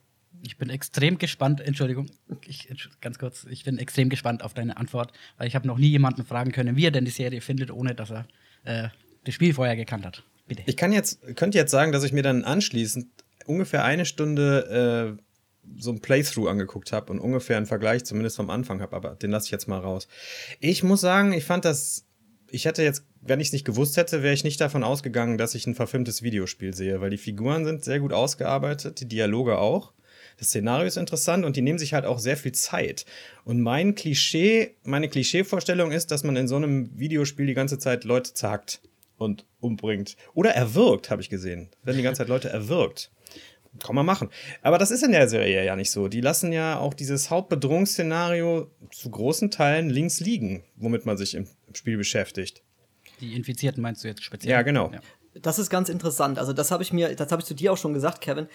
Ich 0.46 0.58
bin 0.58 0.70
extrem 0.70 1.18
gespannt, 1.18 1.62
Entschuldigung, 1.62 2.10
ich, 2.46 2.68
ganz 3.00 3.18
kurz, 3.18 3.46
ich 3.50 3.64
bin 3.64 3.78
extrem 3.78 4.10
gespannt 4.10 4.44
auf 4.44 4.54
deine 4.54 4.76
Antwort, 4.76 5.14
weil 5.38 5.48
ich 5.48 5.56
habe 5.56 5.66
noch 5.66 5.78
nie 5.78 5.88
jemanden 5.88 6.26
fragen 6.26 6.52
können, 6.52 6.76
wie 6.76 6.86
er 6.86 6.92
denn 6.92 7.06
die 7.06 7.12
Serie 7.12 7.40
findet, 7.40 7.72
ohne 7.72 7.96
dass 7.96 8.12
er 8.12 8.28
äh, 8.66 8.90
das 9.24 9.34
Spiel 9.34 9.54
vorher 9.54 9.78
gekannt 9.78 10.06
hat. 10.06 10.24
Bitte. 10.46 10.64
Ich 10.66 10.76
kann 10.76 10.92
jetzt, 10.92 11.22
könnte 11.38 11.58
jetzt 11.58 11.72
sagen, 11.72 11.94
dass 11.94 12.04
ich 12.04 12.12
mir 12.12 12.24
dann 12.24 12.44
anschließend 12.44 13.08
ungefähr 13.46 13.86
eine 13.86 14.06
Stunde 14.06 15.18
äh, 15.18 15.24
so 15.78 15.92
ein 15.92 16.02
Playthrough 16.02 16.50
angeguckt 16.50 16.92
habe 16.92 17.12
und 17.14 17.20
ungefähr 17.20 17.56
einen 17.56 17.66
Vergleich 17.66 18.04
zumindest 18.04 18.36
vom 18.36 18.50
Anfang 18.50 18.82
habe, 18.82 18.98
aber 18.98 19.16
den 19.16 19.32
lasse 19.32 19.46
ich 19.48 19.52
jetzt 19.52 19.70
mal 19.70 19.80
raus. 19.80 20.10
Ich 20.60 20.84
muss 20.84 21.00
sagen, 21.00 21.32
ich 21.32 21.46
fand 21.46 21.64
das, 21.64 22.06
ich 22.50 22.66
hätte 22.66 22.84
jetzt, 22.84 23.06
wenn 23.22 23.40
ich 23.40 23.48
es 23.48 23.54
nicht 23.54 23.66
gewusst 23.66 23.96
hätte, 23.96 24.24
wäre 24.24 24.34
ich 24.34 24.44
nicht 24.44 24.60
davon 24.60 24.84
ausgegangen, 24.84 25.38
dass 25.38 25.56
ich 25.56 25.66
ein 25.68 25.76
verfilmtes 25.76 26.22
Videospiel 26.22 26.74
sehe, 26.74 27.00
weil 27.00 27.12
die 27.12 27.18
Figuren 27.18 27.64
sind 27.64 27.86
sehr 27.86 28.02
gut 28.02 28.12
ausgearbeitet, 28.12 29.00
die 29.00 29.08
Dialoge 29.08 29.58
auch. 29.58 29.94
Das 30.38 30.48
Szenario 30.48 30.86
ist 30.86 30.98
interessant 30.98 31.46
und 31.46 31.56
die 31.56 31.62
nehmen 31.62 31.80
sich 31.80 31.94
halt 31.94 32.06
auch 32.06 32.20
sehr 32.20 32.38
viel 32.38 32.52
Zeit. 32.52 33.06
Und 33.46 33.62
mein 33.62 33.96
Klischee, 33.96 34.76
meine 34.84 35.10
Klischeevorstellung 35.10 35.92
ist, 35.92 36.12
dass 36.12 36.24
man 36.24 36.36
in 36.36 36.48
so 36.48 36.56
einem 36.56 36.98
Videospiel 36.98 37.46
die 37.46 37.54
ganze 37.54 37.80
Zeit 37.80 38.04
Leute 38.04 38.34
zagt 38.34 38.82
und 39.18 39.46
umbringt. 39.60 40.18
Oder 40.34 40.52
erwürgt, 40.52 41.10
habe 41.10 41.22
ich 41.22 41.30
gesehen. 41.30 41.70
Werden 41.84 41.98
die 41.98 42.04
ganze 42.04 42.20
Zeit 42.20 42.30
Leute 42.30 42.50
erwürgt. 42.50 43.12
Kann 43.80 43.96
man 43.96 44.06
machen. 44.06 44.30
Aber 44.62 44.78
das 44.78 44.92
ist 44.92 45.04
in 45.04 45.12
der 45.12 45.28
Serie 45.28 45.66
ja 45.66 45.76
nicht 45.76 45.90
so. 45.90 46.08
Die 46.08 46.22
lassen 46.22 46.54
ja 46.54 46.78
auch 46.78 46.94
dieses 46.94 47.32
Hauptbedrohungsszenario 47.32 48.70
zu 48.92 49.10
großen 49.10 49.50
Teilen 49.50 49.90
links 49.90 50.20
liegen, 50.20 50.64
womit 50.76 51.06
man 51.06 51.18
sich 51.18 51.34
im 51.34 51.48
Spiel 51.74 51.98
beschäftigt. 51.98 52.62
Die 53.20 53.36
Infizierten 53.36 53.82
meinst 53.82 54.04
du 54.04 54.10
jetzt 54.10 54.24
speziell? 54.24 54.52
Ja, 54.52 54.62
genau. 54.62 54.92
Ja. 54.92 55.00
Das 55.36 55.60
ist 55.60 55.70
ganz 55.70 55.90
interessant. 55.90 56.38
Also 56.38 56.54
das 56.54 56.72
habe 56.72 56.84
ich 56.84 56.94
mir, 56.94 57.16
das 57.16 57.32
habe 57.32 57.42
ich 57.42 57.48
zu 57.48 57.56
dir 57.56 57.74
auch 57.74 57.78
schon 57.78 57.94
gesagt, 57.94 58.22
Kevin. 58.22 58.48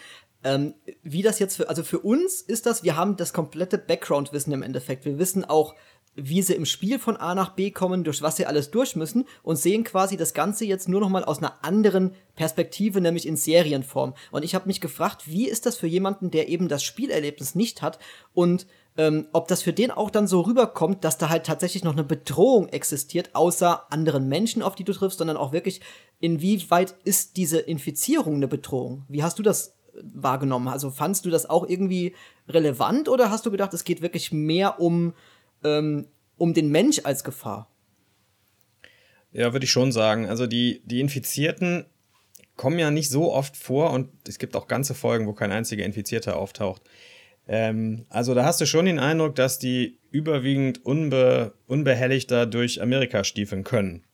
Ähm, 0.45 0.75
wie 1.03 1.23
das 1.23 1.39
jetzt 1.39 1.57
für, 1.57 1.69
also 1.69 1.83
für 1.83 1.99
uns 1.99 2.41
ist 2.41 2.67
das, 2.67 2.85
wir 2.85 2.97
haben 2.97 3.17
das 3.17 3.33
komplette 3.33 3.79
Background-Wissen 3.79 4.53
im 4.53 4.63
Endeffekt. 4.63 5.05
Wir 5.05 5.19
wissen 5.19 5.45
auch, 5.45 5.75
wie 6.15 6.43
sie 6.43 6.55
im 6.55 6.67
Spiel 6.67 6.99
von 6.99 7.17
A 7.17 7.35
nach 7.35 7.51
B 7.51 7.71
kommen, 7.71 8.03
durch 8.03 8.23
was 8.23 8.37
sie 8.37 8.47
alles 8.47 8.71
durch 8.71 8.97
müssen 8.97 9.27
und 9.43 9.57
sehen 9.57 9.85
quasi 9.85 10.17
das 10.17 10.35
Ganze 10.35 10.65
jetzt 10.65 10.89
nur 10.89 11.01
noch 11.01 11.09
mal 11.09 11.25
aus 11.25 11.39
einer 11.39 11.65
anderen 11.65 12.13
Perspektive, 12.35 13.01
nämlich 13.01 13.27
in 13.27 13.37
Serienform. 13.37 14.15
Und 14.33 14.45
ich 14.45 14.55
habe 14.55 14.67
mich 14.67 14.81
gefragt, 14.81 15.23
wie 15.27 15.49
ist 15.49 15.67
das 15.67 15.77
für 15.77 15.87
jemanden, 15.87 16.31
der 16.31 16.49
eben 16.49 16.69
das 16.69 16.83
Spielerlebnis 16.83 17.55
nicht 17.55 17.83
hat 17.83 17.99
und 18.35 18.67
ähm, 18.99 19.29
ob 19.33 19.49
das 19.49 19.63
für 19.63 19.73
den 19.73 19.91
auch 19.91 20.11
dann 20.11 20.27
so 20.27 20.43
rüberkommt, 20.43 21.05
dass 21.05 21.17
da 21.17 21.31
halt 21.31 21.47
tatsächlich 21.47 21.85
noch 21.85 21.93
eine 21.93 22.05
Bedrohung 22.05 22.69
existiert, 22.69 23.35
außer 23.35 23.91
anderen 23.91 24.29
Menschen, 24.29 24.61
auf 24.61 24.75
die 24.75 24.85
du 24.85 24.93
triffst, 24.93 25.19
sondern 25.19 25.39
auch 25.39 25.53
wirklich, 25.53 25.81
inwieweit 26.21 26.95
ist 27.05 27.39
diese 27.39 27.59
Infizierung 27.61 28.35
eine 28.35 28.49
Bedrohung? 28.49 29.05
Wie 29.09 29.23
hast 29.23 29.39
du 29.39 29.43
das 29.43 29.77
wahrgenommen? 30.03 30.69
Also 30.69 30.91
fandst 30.91 31.25
du 31.25 31.31
das 31.31 31.49
auch 31.49 31.67
irgendwie 31.67 32.15
relevant 32.49 33.09
oder 33.09 33.31
hast 33.31 33.47
du 33.47 33.51
gedacht, 33.51 33.73
es 33.73 33.85
geht 33.85 34.03
wirklich 34.03 34.33
mehr 34.33 34.81
um 34.81 35.15
ähm, 35.65 36.09
um 36.39 36.55
den 36.55 36.71
Mensch 36.71 37.01
als 37.05 37.25
Gefahr. 37.25 37.69
Ja, 39.33 39.53
würde 39.53 39.65
ich 39.65 39.71
schon 39.71 39.93
sagen. 39.93 40.27
Also 40.27 40.47
die, 40.47 40.83
die 40.87 41.01
Infizierten 41.01 41.85
kommen 42.57 42.79
ja 42.79 42.91
nicht 42.91 43.11
so 43.11 43.33
oft 43.33 43.57
vor 43.57 43.91
und 43.93 44.09
es 44.27 44.39
gibt 44.39 44.57
auch 44.57 44.67
ganze 44.67 44.95
Folgen, 44.95 45.27
wo 45.27 45.33
kein 45.33 45.53
einziger 45.53 45.85
Infizierter 45.85 46.37
auftaucht. 46.37 46.83
Ähm, 47.49 48.05
also 48.11 48.35
da 48.35 48.45
hast 48.45 48.61
du 48.61 48.67
schon 48.67 48.85
den 48.85 48.99
Eindruck, 48.99 49.35
dass 49.35 49.59
die 49.59 49.99
überwiegend 50.11 50.85
unbe 50.85 51.55
unbehelligter 51.67 52.47
durch 52.47 52.81
Amerika 52.81 53.25
stiefeln 53.25 53.65
können. 53.65 54.05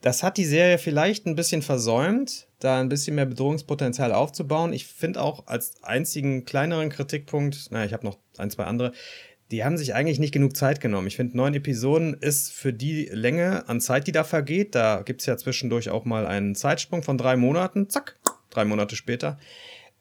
Das 0.00 0.22
hat 0.22 0.36
die 0.36 0.44
Serie 0.44 0.78
vielleicht 0.78 1.26
ein 1.26 1.34
bisschen 1.34 1.62
versäumt, 1.62 2.46
da 2.60 2.80
ein 2.80 2.88
bisschen 2.88 3.16
mehr 3.16 3.26
Bedrohungspotenzial 3.26 4.12
aufzubauen. 4.12 4.72
Ich 4.72 4.86
finde 4.86 5.20
auch 5.20 5.48
als 5.48 5.82
einzigen 5.82 6.44
kleineren 6.44 6.90
Kritikpunkt, 6.90 7.72
naja, 7.72 7.86
ich 7.86 7.92
habe 7.92 8.06
noch 8.06 8.18
ein, 8.38 8.50
zwei 8.50 8.64
andere, 8.64 8.92
die 9.50 9.64
haben 9.64 9.76
sich 9.76 9.94
eigentlich 9.94 10.18
nicht 10.18 10.32
genug 10.32 10.56
Zeit 10.56 10.80
genommen. 10.80 11.06
Ich 11.06 11.16
finde, 11.16 11.36
neun 11.36 11.54
Episoden 11.54 12.14
ist 12.14 12.52
für 12.52 12.72
die 12.72 13.06
Länge 13.12 13.68
an 13.68 13.80
Zeit, 13.80 14.06
die 14.06 14.12
da 14.12 14.24
vergeht. 14.24 14.74
Da 14.74 15.02
gibt 15.02 15.20
es 15.20 15.26
ja 15.26 15.36
zwischendurch 15.36 15.90
auch 15.90 16.04
mal 16.04 16.26
einen 16.26 16.54
Zeitsprung 16.54 17.02
von 17.02 17.16
drei 17.16 17.36
Monaten. 17.36 17.88
Zack, 17.88 18.16
drei 18.50 18.64
Monate 18.64 18.96
später. 18.96 19.38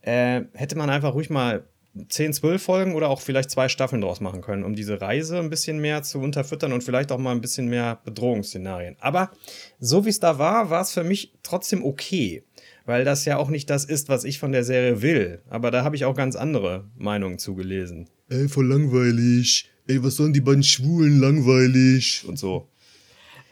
Äh, 0.01 0.43
hätte 0.53 0.77
man 0.77 0.89
einfach 0.89 1.13
ruhig 1.13 1.29
mal 1.29 1.67
10, 2.09 2.33
12 2.33 2.61
Folgen 2.61 2.95
oder 2.95 3.09
auch 3.09 3.21
vielleicht 3.21 3.49
zwei 3.51 3.69
Staffeln 3.69 4.01
draus 4.01 4.19
machen 4.19 4.41
können, 4.41 4.63
um 4.63 4.75
diese 4.75 4.99
Reise 5.01 5.39
ein 5.39 5.49
bisschen 5.49 5.79
mehr 5.79 6.03
zu 6.03 6.19
unterfüttern 6.19 6.73
und 6.73 6.83
vielleicht 6.83 7.11
auch 7.11 7.17
mal 7.17 7.31
ein 7.31 7.41
bisschen 7.41 7.67
mehr 7.67 7.99
Bedrohungsszenarien. 8.03 8.97
Aber 8.99 9.31
so 9.79 10.05
wie 10.05 10.09
es 10.09 10.19
da 10.19 10.37
war, 10.37 10.69
war 10.69 10.81
es 10.81 10.91
für 10.91 11.03
mich 11.03 11.33
trotzdem 11.43 11.83
okay, 11.83 12.43
weil 12.85 13.05
das 13.05 13.25
ja 13.25 13.37
auch 13.37 13.49
nicht 13.49 13.69
das 13.69 13.85
ist, 13.85 14.09
was 14.09 14.23
ich 14.23 14.39
von 14.39 14.51
der 14.51 14.63
Serie 14.63 15.01
will. 15.01 15.41
Aber 15.49 15.71
da 15.71 15.83
habe 15.83 15.95
ich 15.95 16.05
auch 16.05 16.15
ganz 16.15 16.35
andere 16.35 16.89
Meinungen 16.95 17.39
zugelesen 17.39 18.09
ey, 18.29 18.47
voll 18.47 18.67
langweilig, 18.67 19.69
ey, 19.87 20.03
was 20.03 20.15
sollen 20.15 20.33
die 20.33 20.41
beiden 20.41 20.63
Schwulen, 20.63 21.19
langweilig 21.19 22.25
und 22.27 22.37
so. 22.37 22.69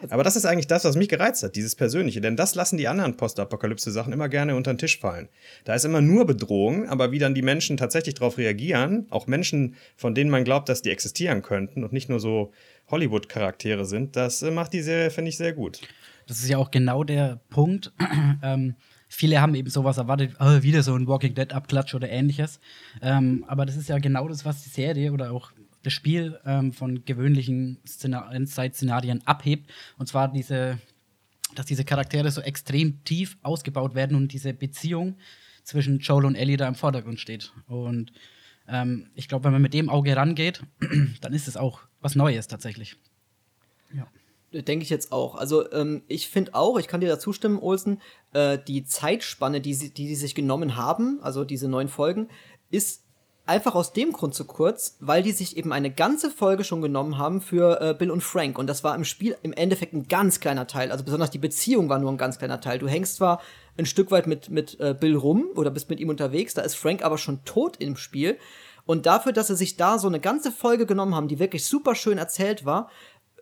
Aber 0.10 0.24
das 0.24 0.36
ist 0.36 0.46
eigentlich 0.46 0.68
das, 0.68 0.86
was 0.86 0.96
mich 0.96 1.10
gereizt 1.10 1.44
hat, 1.44 1.56
dieses 1.56 1.76
Persönliche. 1.76 2.22
Denn 2.22 2.36
das 2.36 2.56
lassen 2.56 2.78
die 2.78 2.88
anderen 2.88 3.18
Postapokalypse-Sachen 3.18 4.14
immer 4.14 4.30
gerne 4.30 4.56
unter 4.56 4.74
den 4.74 4.78
Tisch 4.78 5.00
fallen. 5.00 5.30
Da 5.66 5.74
ist 5.76 5.86
immer 5.86 6.02
nur 6.02 6.26
Bedrohung, 6.26 6.88
aber 6.90 7.12
wie 7.12 7.20
dann 7.20 7.36
die 7.36 7.42
Menschen 7.42 7.78
tatsächlich 7.78 8.16
darauf 8.16 8.38
reagieren, 8.38 9.08
auch 9.10 9.28
Menschen, 9.28 9.76
von 9.96 10.16
denen 10.16 10.30
man 10.30 10.44
glaubt, 10.44 10.70
dass 10.70 10.82
die 10.82 10.90
existieren 10.90 11.42
könnten 11.42 11.84
und 11.84 11.94
nicht 11.94 12.10
nur 12.10 12.20
so 12.20 12.52
Hollywood-Charaktere 12.90 13.86
sind, 13.86 14.16
das 14.16 14.42
äh, 14.42 14.52
macht 14.52 14.74
die 14.74 14.82
Serie, 14.82 15.10
finde 15.10 15.30
ich, 15.30 15.38
sehr 15.38 15.54
gut. 15.54 15.82
Das 16.28 16.40
ist 16.40 16.50
ja 16.50 16.58
auch 16.58 16.72
genau 16.72 17.04
der 17.04 17.40
Punkt. 17.50 17.92
ähm, 18.44 18.76
viele 19.08 19.42
haben 19.42 19.56
eben 19.56 19.70
sowas 19.70 19.98
erwartet, 19.98 20.36
oh, 20.40 20.62
wieder 20.62 20.84
so 20.84 20.96
ein 20.96 21.08
Walking 21.08 21.36
Dead 21.36 21.54
Abklatsch 21.54 21.94
oder 21.94 22.10
ähnliches. 22.10 22.60
Ähm, 23.02 23.46
aber 23.48 23.66
das 23.66 23.76
ist 23.76 23.90
ja 23.90 23.98
genau 24.00 24.28
das, 24.28 24.46
was 24.46 24.64
die 24.64 24.70
Serie 24.70 25.12
oder 25.12 25.32
auch 25.32 25.52
das 25.84 25.94
Spiel 25.94 26.40
ähm, 26.46 26.74
von 26.74 27.06
gewöhnlichen 27.06 27.80
Endzeit-Szenarien 28.32 29.26
abhebt. 29.28 29.70
Und 29.98 30.08
zwar 30.08 30.30
diese, 30.30 30.80
dass 31.56 31.66
diese 31.66 31.86
Charaktere 31.86 32.32
so 32.32 32.42
extrem 32.42 33.04
tief 33.04 33.38
ausgebaut 33.44 33.94
werden 33.94 34.16
und 34.16 34.32
diese 34.32 34.54
Beziehung 34.54 35.18
zwischen 35.64 36.00
Joel 36.00 36.26
und 36.26 36.36
Ellie 36.36 36.58
da 36.58 36.68
im 36.68 36.76
Vordergrund 36.76 37.20
steht. 37.20 37.54
Und 37.68 38.12
ähm, 38.68 39.10
ich 39.16 39.28
glaube, 39.28 39.46
wenn 39.46 39.54
man 39.54 39.62
mit 39.62 39.74
dem 39.74 39.90
Auge 39.90 40.16
rangeht, 40.16 40.62
dann 41.22 41.34
ist 41.34 41.48
es 41.48 41.58
auch 41.58 41.82
was 42.02 42.16
Neues 42.16 42.48
tatsächlich. 42.48 42.98
Ja. 43.94 44.08
Denke 44.62 44.84
ich 44.84 44.90
jetzt 44.90 45.12
auch. 45.12 45.36
Also 45.36 45.72
ähm, 45.72 46.04
ich 46.08 46.30
finde 46.30 46.54
auch, 46.54 46.78
ich 46.78 46.88
kann 46.88 47.02
dir 47.02 47.10
da 47.10 47.18
zustimmen, 47.18 47.60
Olsen, 47.60 48.02
äh, 48.34 48.58
die 48.60 48.86
Zeitspanne, 48.86 49.62
die 49.62 49.74
sie, 49.74 49.90
die, 49.90 50.08
die 50.08 50.16
sich 50.16 50.36
genommen 50.36 50.76
haben, 50.76 51.20
also 51.24 51.44
diese 51.44 51.68
neun 51.68 51.88
Folgen, 51.88 52.30
ist 52.70 53.04
einfach 53.46 53.76
aus 53.76 53.92
dem 53.92 54.14
Grund 54.14 54.34
zu 54.34 54.46
kurz, 54.46 54.96
weil 55.00 55.22
die 55.22 55.32
sich 55.32 55.58
eben 55.58 55.74
eine 55.74 55.92
ganze 55.92 56.32
Folge 56.32 56.64
schon 56.64 56.82
genommen 56.82 57.18
haben 57.18 57.42
für 57.42 57.82
äh, 57.82 57.94
Bill 57.94 58.12
und 58.12 58.24
Frank. 58.24 58.58
Und 58.58 58.68
das 58.68 58.84
war 58.84 58.96
im 58.96 59.04
Spiel 59.04 59.36
im 59.44 59.52
Endeffekt 59.52 59.94
ein 59.94 60.08
ganz 60.08 60.40
kleiner 60.40 60.66
Teil. 60.66 60.92
Also 60.92 61.04
besonders 61.04 61.32
die 61.32 61.40
Beziehung 61.40 61.90
war 61.90 62.00
nur 62.00 62.12
ein 62.12 62.18
ganz 62.18 62.38
kleiner 62.38 62.62
Teil. 62.62 62.80
Du 62.80 62.88
hängst 62.88 63.18
zwar 63.18 63.42
ein 63.78 63.86
Stück 63.86 64.12
weit 64.12 64.28
mit, 64.28 64.50
mit 64.50 64.80
äh, 64.80 64.96
Bill 64.98 65.18
rum 65.18 65.48
oder 65.56 65.72
bist 65.72 65.90
mit 65.90 66.00
ihm 66.00 66.10
unterwegs, 66.10 66.54
da 66.54 66.62
ist 66.62 66.76
Frank 66.76 67.04
aber 67.04 67.18
schon 67.18 67.44
tot 67.44 67.78
im 67.78 67.98
Spiel. 67.98 68.38
Und 68.86 69.06
dafür, 69.06 69.34
dass 69.34 69.48
sie 69.48 69.56
sich 69.56 69.78
da 69.78 69.98
so 69.98 70.08
eine 70.08 70.20
ganze 70.20 70.52
Folge 70.52 70.86
genommen 70.86 71.16
haben, 71.16 71.28
die 71.28 71.40
wirklich 71.40 71.66
super 71.66 71.96
schön 71.96 72.18
erzählt 72.18 72.66
war, 72.66 72.90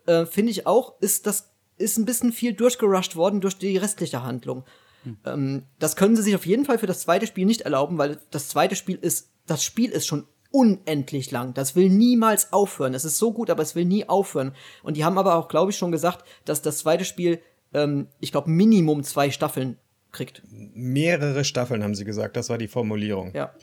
äh, 0.06 0.26
finde 0.26 0.50
ich 0.50 0.66
auch, 0.66 1.00
ist 1.00 1.26
das 1.26 1.50
ist 1.78 1.98
ein 1.98 2.04
bisschen 2.04 2.32
viel 2.32 2.54
durchgerusht 2.54 3.16
worden 3.16 3.40
durch 3.40 3.58
die 3.58 3.76
restliche 3.76 4.22
Handlung. 4.22 4.64
Hm. 5.04 5.16
Ähm, 5.24 5.62
das 5.78 5.96
können 5.96 6.16
sie 6.16 6.22
sich 6.22 6.34
auf 6.34 6.46
jeden 6.46 6.64
Fall 6.64 6.78
für 6.78 6.86
das 6.86 7.00
zweite 7.00 7.26
Spiel 7.26 7.46
nicht 7.46 7.62
erlauben, 7.62 7.98
weil 7.98 8.18
das 8.30 8.48
zweite 8.48 8.76
Spiel 8.76 8.98
ist, 9.00 9.31
das 9.46 9.64
Spiel 9.64 9.90
ist 9.90 10.06
schon 10.06 10.26
unendlich 10.50 11.30
lang. 11.30 11.54
Das 11.54 11.74
will 11.74 11.88
niemals 11.88 12.52
aufhören. 12.52 12.94
Es 12.94 13.04
ist 13.04 13.18
so 13.18 13.32
gut, 13.32 13.50
aber 13.50 13.62
es 13.62 13.74
will 13.74 13.84
nie 13.84 14.08
aufhören. 14.08 14.54
Und 14.82 14.96
die 14.96 15.04
haben 15.04 15.18
aber 15.18 15.36
auch, 15.36 15.48
glaube 15.48 15.70
ich, 15.70 15.78
schon 15.78 15.92
gesagt, 15.92 16.24
dass 16.44 16.62
das 16.62 16.78
zweite 16.78 17.04
Spiel, 17.04 17.40
ähm, 17.72 18.08
ich 18.20 18.32
glaube, 18.32 18.50
Minimum 18.50 19.02
zwei 19.02 19.30
Staffeln 19.30 19.78
kriegt. 20.12 20.42
Mehrere 20.50 21.44
Staffeln 21.44 21.82
haben 21.82 21.94
sie 21.94 22.04
gesagt. 22.04 22.36
Das 22.36 22.50
war 22.50 22.58
die 22.58 22.68
Formulierung. 22.68 23.34
Ja. 23.34 23.54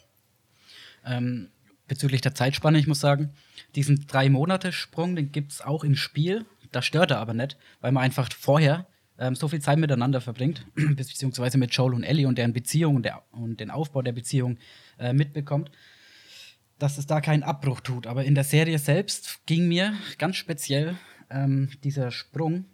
Ähm, 1.06 1.50
bezüglich 1.88 2.22
der 2.22 2.36
Zeitspanne, 2.36 2.80
ich 2.80 2.88
muss 2.88 3.00
sagen, 3.00 3.34
diesen 3.76 4.08
Drei-Monate-Sprung, 4.08 5.16
den 5.16 5.32
gibt 5.32 5.52
es 5.52 5.62
auch 5.62 5.84
im 5.84 5.96
Spiel. 5.96 6.46
Das 6.72 6.86
stört 6.86 7.12
er 7.12 7.20
aber 7.20 7.34
nicht, 7.34 7.58
weil 7.82 7.92
man 7.92 8.04
einfach 8.04 8.30
vorher 8.32 8.88
ähm, 9.20 9.36
so 9.36 9.48
viel 9.48 9.62
Zeit 9.62 9.78
miteinander 9.78 10.22
verbringt, 10.22 10.66
beziehungsweise 10.96 11.58
mit 11.58 11.74
Joel 11.74 11.94
und 11.94 12.04
Ellie 12.04 12.28
und 12.28 12.38
deren 12.38 12.54
Beziehung 12.54 12.96
und, 12.96 13.04
der, 13.04 13.24
und 13.32 13.60
den 13.60 13.70
Aufbau 13.70 14.02
der 14.02 14.14
Beziehung 14.14 14.58
äh, 14.98 15.14
mitbekommt, 15.14 15.70
dass 16.80 16.98
es 16.98 17.06
da 17.06 17.20
keinen 17.20 17.44
Abbruch 17.44 17.82
tut. 17.82 18.08
Aber 18.08 18.24
in 18.24 18.36
der 18.36 18.46
Serie 18.46 18.80
selbst 18.80 19.46
ging 19.46 19.68
mir 19.68 19.94
ganz 20.18 20.38
speziell 20.38 20.96
ähm, 21.30 21.70
dieser 21.84 22.12
Sprung, 22.12 22.66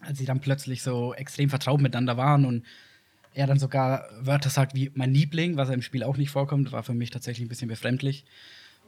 als 0.00 0.18
sie 0.18 0.24
dann 0.24 0.40
plötzlich 0.40 0.82
so 0.82 1.12
extrem 1.14 1.50
vertraut 1.50 1.80
miteinander 1.80 2.16
waren 2.16 2.44
und 2.44 2.64
er 3.34 3.46
dann 3.46 3.58
sogar 3.58 4.04
Wörter 4.20 4.50
sagt 4.50 4.74
wie 4.74 4.90
mein 4.94 5.12
Liebling, 5.12 5.56
was 5.56 5.68
er 5.68 5.74
im 5.74 5.82
Spiel 5.82 6.04
auch 6.04 6.16
nicht 6.16 6.30
vorkommt, 6.30 6.70
war 6.70 6.82
für 6.82 6.94
mich 6.94 7.10
tatsächlich 7.10 7.46
ein 7.46 7.48
bisschen 7.48 7.68
befremdlich. 7.68 8.24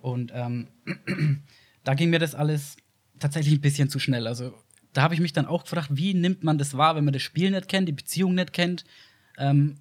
Und 0.01 0.33
ähm, 0.35 0.69
da 1.85 1.95
ging 1.95 2.11
mir 2.11 2.19
das 2.19 2.35
alles 2.35 2.77
tatsächlich 3.19 3.55
ein 3.55 3.61
bisschen 3.63 3.89
zu 3.89 3.99
schnell. 3.99 4.27
Also 4.27 4.53
da 4.95 5.03
habe 5.03 5.15
ich 5.15 5.21
mich 5.21 5.33
dann 5.33 5.47
auch 5.47 5.65
gefragt, 5.65 5.89
wie 5.93 6.15
nimmt 6.15 6.45
man 6.45 6.57
das 6.57 6.77
wahr, 6.77 6.97
wenn 6.97 7.05
man 7.05 7.13
das 7.13 7.23
Spiel 7.23 7.51
nicht 7.51 7.69
kennt, 7.69 7.89
die 7.89 7.93
Beziehung 7.93 8.35
nicht 8.35 8.53
kennt. 8.53 8.85
Ähm, 9.37 9.77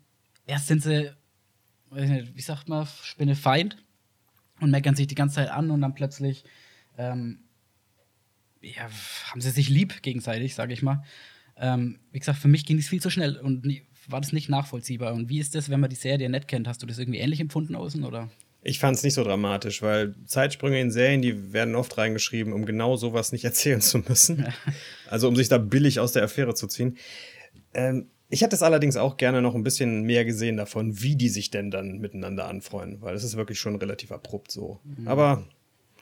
erst 0.45 0.67
sind 0.67 0.83
sie, 0.83 1.11
nicht, 1.91 2.35
wie 2.35 2.41
sagt 2.41 2.67
man, 2.67 2.87
Spinne 3.03 3.35
Feind 3.35 3.77
und 4.59 4.71
meckern 4.71 4.95
sich 4.95 5.07
die 5.07 5.15
ganze 5.15 5.35
Zeit 5.35 5.51
an 5.51 5.71
und 5.71 5.81
dann 5.81 5.93
plötzlich 5.93 6.43
ähm, 6.97 7.39
ja, 8.61 8.89
haben 9.29 9.41
sie 9.41 9.51
sich 9.51 9.69
lieb 9.69 10.01
gegenseitig, 10.01 10.55
sage 10.55 10.73
ich 10.73 10.81
mal. 10.81 11.03
Ähm, 11.57 11.99
wie 12.11 12.19
gesagt, 12.19 12.39
für 12.39 12.47
mich 12.47 12.65
ging 12.65 12.79
es 12.79 12.89
viel 12.89 13.01
zu 13.01 13.09
schnell 13.09 13.37
und 13.37 13.65
war 14.07 14.21
das 14.21 14.33
nicht 14.33 14.49
nachvollziehbar. 14.49 15.13
Und 15.13 15.29
wie 15.29 15.39
ist 15.39 15.53
das, 15.53 15.69
wenn 15.69 15.79
man 15.79 15.89
die 15.89 15.95
Serie 15.95 16.29
nicht 16.29 16.47
kennt? 16.47 16.67
Hast 16.67 16.81
du 16.81 16.87
das 16.87 16.97
irgendwie 16.97 17.19
ähnlich 17.19 17.39
empfunden 17.39 17.75
außen 17.75 18.03
oder? 18.03 18.29
Ich 18.63 18.79
fand 18.79 18.95
es 18.97 19.03
nicht 19.03 19.13
so 19.13 19.23
dramatisch, 19.23 19.81
weil 19.81 20.15
Zeitsprünge 20.25 20.79
in 20.79 20.89
Serien, 20.89 21.21
die 21.21 21.51
werden 21.53 21.75
oft 21.75 21.97
reingeschrieben, 21.97 22.53
um 22.53 22.65
genau 22.65 22.95
sowas 22.95 23.31
nicht 23.31 23.43
erzählen 23.51 23.81
zu 23.81 23.99
müssen. 23.99 24.45
also 25.09 25.27
um 25.27 25.35
sich 25.35 25.49
da 25.49 25.57
billig 25.57 25.99
aus 25.99 26.13
der 26.13 26.23
Affäre 26.23 26.55
zu 26.55 26.67
ziehen. 26.67 26.97
Ähm, 27.73 28.07
Ich 28.29 28.41
hätte 28.41 28.55
es 28.55 28.63
allerdings 28.63 28.97
auch 28.97 29.17
gerne 29.17 29.41
noch 29.41 29.53
ein 29.53 29.63
bisschen 29.63 30.03
mehr 30.03 30.25
gesehen 30.25 30.57
davon, 30.57 31.01
wie 31.01 31.15
die 31.15 31.29
sich 31.29 31.51
denn 31.51 31.69
dann 31.69 31.99
miteinander 31.99 32.47
anfreunden, 32.47 33.01
weil 33.01 33.15
es 33.15 33.23
ist 33.23 33.37
wirklich 33.37 33.59
schon 33.59 33.75
relativ 33.75 34.11
abrupt 34.11 34.51
so. 34.51 34.79
Mhm. 34.83 35.07
Aber 35.07 35.43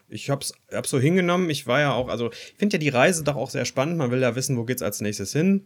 ich 0.08 0.30
hab's, 0.30 0.53
hab's 0.72 0.89
so 0.89 1.00
hingenommen. 1.00 1.50
Ich 1.50 1.68
war 1.68 1.80
ja 1.80 1.94
auch, 1.94 2.10
also 2.10 2.32
ich 2.32 2.56
finde 2.58 2.75
ja 2.75 2.80
die 2.80 2.89
Reise 2.89 3.24
doch 3.24 3.36
auch 3.36 3.50
sehr 3.50 3.65
spannend. 3.65 3.98
Man 3.98 4.12
will 4.12 4.22
ja 4.22 4.36
wissen, 4.36 4.56
wo 4.58 4.63
geht's 4.65 4.82
als 4.82 5.01
nächstes 5.01 5.34
hin. 5.34 5.65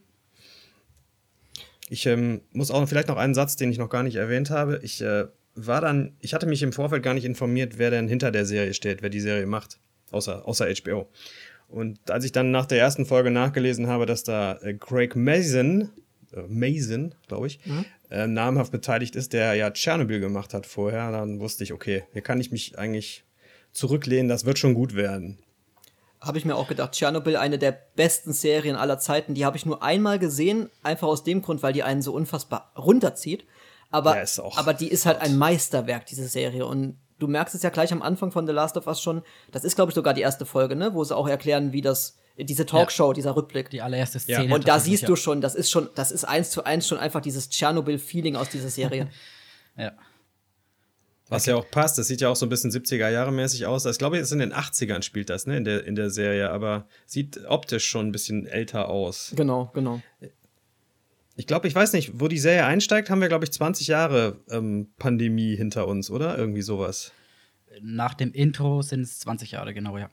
Ich 1.90 2.06
ähm, 2.08 2.42
muss 2.52 2.72
auch 2.72 2.88
vielleicht 2.88 3.10
noch 3.10 3.18
einen 3.18 3.36
Satz, 3.36 3.58
den 3.58 3.70
ich 3.70 3.78
noch 3.78 3.90
gar 3.90 4.02
nicht 4.04 4.16
erwähnt 4.16 4.50
habe. 4.50 4.80
Ich 4.82 5.02
äh, 5.02 5.26
war 5.56 5.82
dann, 5.82 6.16
ich 6.20 6.34
hatte 6.34 6.46
mich 6.46 6.62
im 6.62 6.74
Vorfeld 6.74 7.04
gar 7.04 7.14
nicht 7.14 7.26
informiert, 7.26 7.78
wer 7.78 7.90
denn 7.90 8.08
hinter 8.08 8.32
der 8.32 8.46
Serie 8.46 8.74
steht, 8.74 9.02
wer 9.02 9.10
die 9.10 9.22
Serie 9.22 9.46
macht, 9.46 9.80
außer, 10.12 10.48
außer 10.48 10.68
HBO. 10.84 11.10
Und 11.68 12.12
als 12.12 12.26
ich 12.26 12.32
dann 12.32 12.52
nach 12.52 12.66
der 12.66 12.80
ersten 12.80 13.06
Folge 13.06 13.32
nachgelesen 13.32 13.88
habe, 13.88 14.06
dass 14.06 14.24
da 14.24 14.54
äh, 14.58 14.76
Craig 14.76 15.16
Mason 15.16 15.90
äh, 16.36 16.42
Mason, 16.48 17.16
glaube 17.28 17.48
ich, 17.48 17.66
mhm. 17.66 17.86
äh, 18.10 18.28
namhaft 18.28 18.72
beteiligt 18.72 19.16
ist, 19.16 19.34
der 19.34 19.54
ja 19.56 19.72
Tschernobyl 19.72 20.20
gemacht 20.20 20.54
hat 20.54 20.66
vorher, 20.66 21.12
dann 21.12 21.40
wusste 21.40 21.64
ich, 21.64 21.74
okay, 21.74 22.04
hier 22.14 22.22
kann 22.22 22.40
ich 22.40 22.52
mich 22.52 22.78
eigentlich 22.78 23.24
zurücklehnen, 23.72 24.28
das 24.30 24.46
wird 24.46 24.60
schon 24.60 24.74
gut 24.74 24.96
werden. 24.96 25.40
Habe 26.22 26.38
ich 26.38 26.46
mir 26.46 26.56
auch 26.56 26.68
gedacht, 26.68 26.94
Tschernobyl, 26.94 27.36
eine 27.36 27.60
der 27.60 27.78
besten 27.96 28.34
Serien 28.34 28.76
aller 28.76 29.00
Zeiten, 29.00 29.36
die 29.36 29.46
habe 29.46 29.58
ich 29.58 29.66
nur 29.66 29.84
einmal 29.84 30.18
gesehen, 30.18 30.70
einfach 30.82 31.08
aus 31.08 31.24
dem 31.24 31.42
Grund, 31.42 31.62
weil 31.62 31.74
die 31.74 31.84
einen 31.84 32.02
so 32.02 32.14
unfassbar 32.14 32.72
runterzieht. 32.78 33.46
Aber, 33.96 34.18
ja, 34.18 34.26
aber 34.58 34.74
die 34.74 34.90
ist 34.90 35.06
halt 35.06 35.22
ein 35.22 35.38
Meisterwerk, 35.38 36.06
diese 36.06 36.28
Serie. 36.28 36.66
Und 36.66 37.00
du 37.18 37.28
merkst 37.28 37.56
es 37.56 37.64
ja 37.64 37.70
gleich 37.70 37.94
am 37.94 38.02
Anfang 38.02 38.30
von 38.30 38.46
The 38.46 38.52
Last 38.52 38.76
of 38.76 38.88
Us 38.88 39.02
schon. 39.02 39.22
Das 39.54 39.64
ist, 39.64 39.78
glaube 39.78 39.92
ich, 39.92 39.96
sogar 39.96 40.14
die 40.14 40.20
erste 40.20 40.46
Folge, 40.46 40.76
ne? 40.76 40.94
Wo 40.94 41.02
sie 41.06 41.16
auch 41.16 41.30
erklären, 41.30 41.72
wie 41.72 41.82
das 41.82 42.18
diese 42.38 42.66
Talkshow, 42.66 43.08
ja. 43.08 43.14
dieser 43.14 43.36
Rückblick. 43.38 43.70
Die 43.70 43.82
allererste 43.82 44.20
Szene. 44.20 44.50
Ja. 44.50 44.56
Und 44.56 44.68
da 44.68 44.82
siehst 44.82 45.08
du 45.08 45.16
schon, 45.16 45.40
das 45.40 45.56
ist 45.56 45.72
schon, 45.72 45.88
das 45.96 46.12
ist 46.12 46.26
eins 46.26 46.50
zu 46.50 46.66
eins 46.66 46.86
schon 46.86 46.98
einfach 46.98 47.22
dieses 47.22 47.50
Tschernobyl-Feeling 47.50 48.36
aus 48.36 48.50
dieser 48.50 48.68
Serie. 48.68 49.10
ja. 49.78 49.94
Was 51.30 51.44
okay. 51.44 51.52
ja 51.52 51.56
auch 51.56 51.72
passt, 51.72 51.98
das 51.98 52.08
sieht 52.08 52.20
ja 52.20 52.28
auch 52.28 52.36
so 52.36 52.46
ein 52.46 52.50
bisschen 52.50 52.70
70er-Jahre-mäßig 52.70 53.66
aus. 53.66 53.86
Ich 53.86 53.98
glaube, 53.98 54.18
jetzt 54.18 54.34
in 54.34 54.40
den 54.40 54.54
80ern 54.54 55.04
spielt 55.04 55.30
das, 55.30 55.48
ne, 55.48 55.56
in 55.56 55.64
der, 55.64 55.86
in 55.86 55.96
der 55.96 56.10
Serie, 56.10 56.52
aber 56.52 56.88
sieht 57.06 57.46
optisch 57.48 57.88
schon 57.88 58.08
ein 58.08 58.12
bisschen 58.12 58.46
älter 58.46 58.90
aus. 58.90 59.32
Genau, 59.36 59.72
genau. 59.74 60.02
Ich 61.36 61.48
glaube, 61.48 61.68
ich 61.68 61.76
weiß 61.76 61.94
nicht, 61.94 62.20
wo 62.20 62.28
die 62.28 62.38
Serie 62.38 62.66
einsteigt, 62.66 63.10
haben 63.10 63.20
wir, 63.20 63.28
glaube 63.28 63.44
ich, 63.44 63.52
20 63.52 63.88
Jahre 63.88 64.40
ähm, 64.50 64.94
Pandemie 64.98 65.56
hinter 65.56 65.88
uns, 65.88 66.10
oder? 66.10 66.38
Irgendwie 66.38 66.62
sowas. 66.62 67.12
Nach 67.82 68.14
dem 68.14 68.32
Intro 68.32 68.82
sind 68.82 69.02
es 69.02 69.20
20 69.20 69.52
Jahre, 69.52 69.74
genau, 69.74 69.98
ja. 69.98 70.10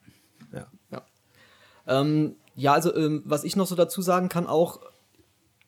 Ja. 0.52 0.66
ja. 0.90 1.06
Ähm, 1.86 2.36
ja, 2.54 2.72
also 2.72 2.94
ähm, 2.94 3.22
was 3.24 3.44
ich 3.44 3.54
noch 3.54 3.66
so 3.66 3.76
dazu 3.76 4.02
sagen 4.02 4.28
kann, 4.28 4.46
auch, 4.46 4.80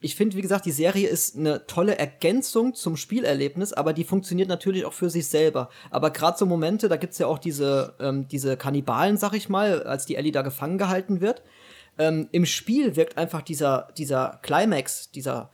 ich 0.00 0.16
finde, 0.16 0.36
wie 0.36 0.42
gesagt, 0.42 0.66
die 0.66 0.72
Serie 0.72 1.08
ist 1.08 1.36
eine 1.36 1.66
tolle 1.66 1.96
Ergänzung 1.96 2.74
zum 2.74 2.96
Spielerlebnis, 2.96 3.72
aber 3.72 3.92
die 3.92 4.04
funktioniert 4.04 4.48
natürlich 4.48 4.84
auch 4.84 4.92
für 4.92 5.08
sich 5.08 5.28
selber. 5.28 5.70
Aber 5.90 6.10
gerade 6.10 6.36
so 6.36 6.46
Momente, 6.46 6.88
da 6.88 6.96
gibt's 6.96 7.18
ja 7.18 7.26
auch 7.26 7.38
diese, 7.38 7.94
ähm, 8.00 8.28
diese 8.28 8.56
Kannibalen, 8.56 9.16
sag 9.16 9.32
ich 9.34 9.48
mal, 9.48 9.84
als 9.84 10.04
die 10.04 10.16
Ellie 10.16 10.32
da 10.32 10.42
gefangen 10.42 10.78
gehalten 10.78 11.20
wird. 11.20 11.42
Ähm, 11.98 12.28
Im 12.32 12.46
Spiel 12.46 12.96
wirkt 12.96 13.18
einfach 13.18 13.42
dieser, 13.42 13.88
dieser 13.96 14.40
Climax, 14.42 15.10
dieser, 15.10 15.50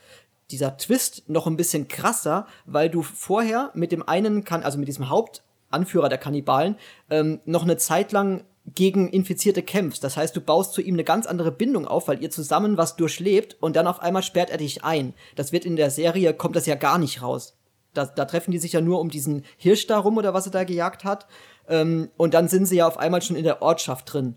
dieser 0.50 0.76
Twist 0.76 1.28
noch 1.28 1.46
ein 1.46 1.56
bisschen 1.56 1.88
krasser, 1.88 2.46
weil 2.66 2.90
du 2.90 3.02
vorher 3.02 3.70
mit 3.74 3.92
dem 3.92 4.06
einen, 4.08 4.44
kann, 4.44 4.62
also 4.62 4.78
mit 4.78 4.88
diesem 4.88 5.08
Hauptanführer 5.08 6.08
der 6.08 6.18
Kannibalen, 6.18 6.76
ähm, 7.10 7.40
noch 7.44 7.62
eine 7.62 7.76
Zeit 7.76 8.12
lang 8.12 8.44
gegen 8.74 9.08
Infizierte 9.08 9.62
kämpfst. 9.62 10.04
Das 10.04 10.16
heißt, 10.16 10.36
du 10.36 10.40
baust 10.40 10.72
zu 10.72 10.82
ihm 10.82 10.94
eine 10.94 11.04
ganz 11.04 11.26
andere 11.26 11.52
Bindung 11.52 11.86
auf, 11.86 12.08
weil 12.08 12.22
ihr 12.22 12.30
zusammen 12.30 12.76
was 12.76 12.96
durchlebt 12.96 13.56
und 13.60 13.76
dann 13.76 13.86
auf 13.86 14.00
einmal 14.00 14.22
sperrt 14.22 14.50
er 14.50 14.58
dich 14.58 14.84
ein. 14.84 15.14
Das 15.36 15.52
wird 15.52 15.64
in 15.64 15.76
der 15.76 15.90
Serie, 15.90 16.34
kommt 16.34 16.56
das 16.56 16.66
ja 16.66 16.74
gar 16.74 16.98
nicht 16.98 17.22
raus. 17.22 17.56
Da, 17.94 18.06
da 18.06 18.24
treffen 18.24 18.52
die 18.52 18.58
sich 18.58 18.72
ja 18.72 18.80
nur 18.80 19.00
um 19.00 19.08
diesen 19.08 19.44
Hirsch 19.56 19.86
da 19.86 19.98
rum 19.98 20.16
oder 20.16 20.34
was 20.34 20.46
er 20.46 20.52
da 20.52 20.64
gejagt 20.64 21.04
hat. 21.04 21.26
Ähm, 21.68 22.10
und 22.16 22.34
dann 22.34 22.48
sind 22.48 22.66
sie 22.66 22.76
ja 22.76 22.86
auf 22.86 22.98
einmal 22.98 23.22
schon 23.22 23.36
in 23.36 23.44
der 23.44 23.62
Ortschaft 23.62 24.12
drin. 24.12 24.36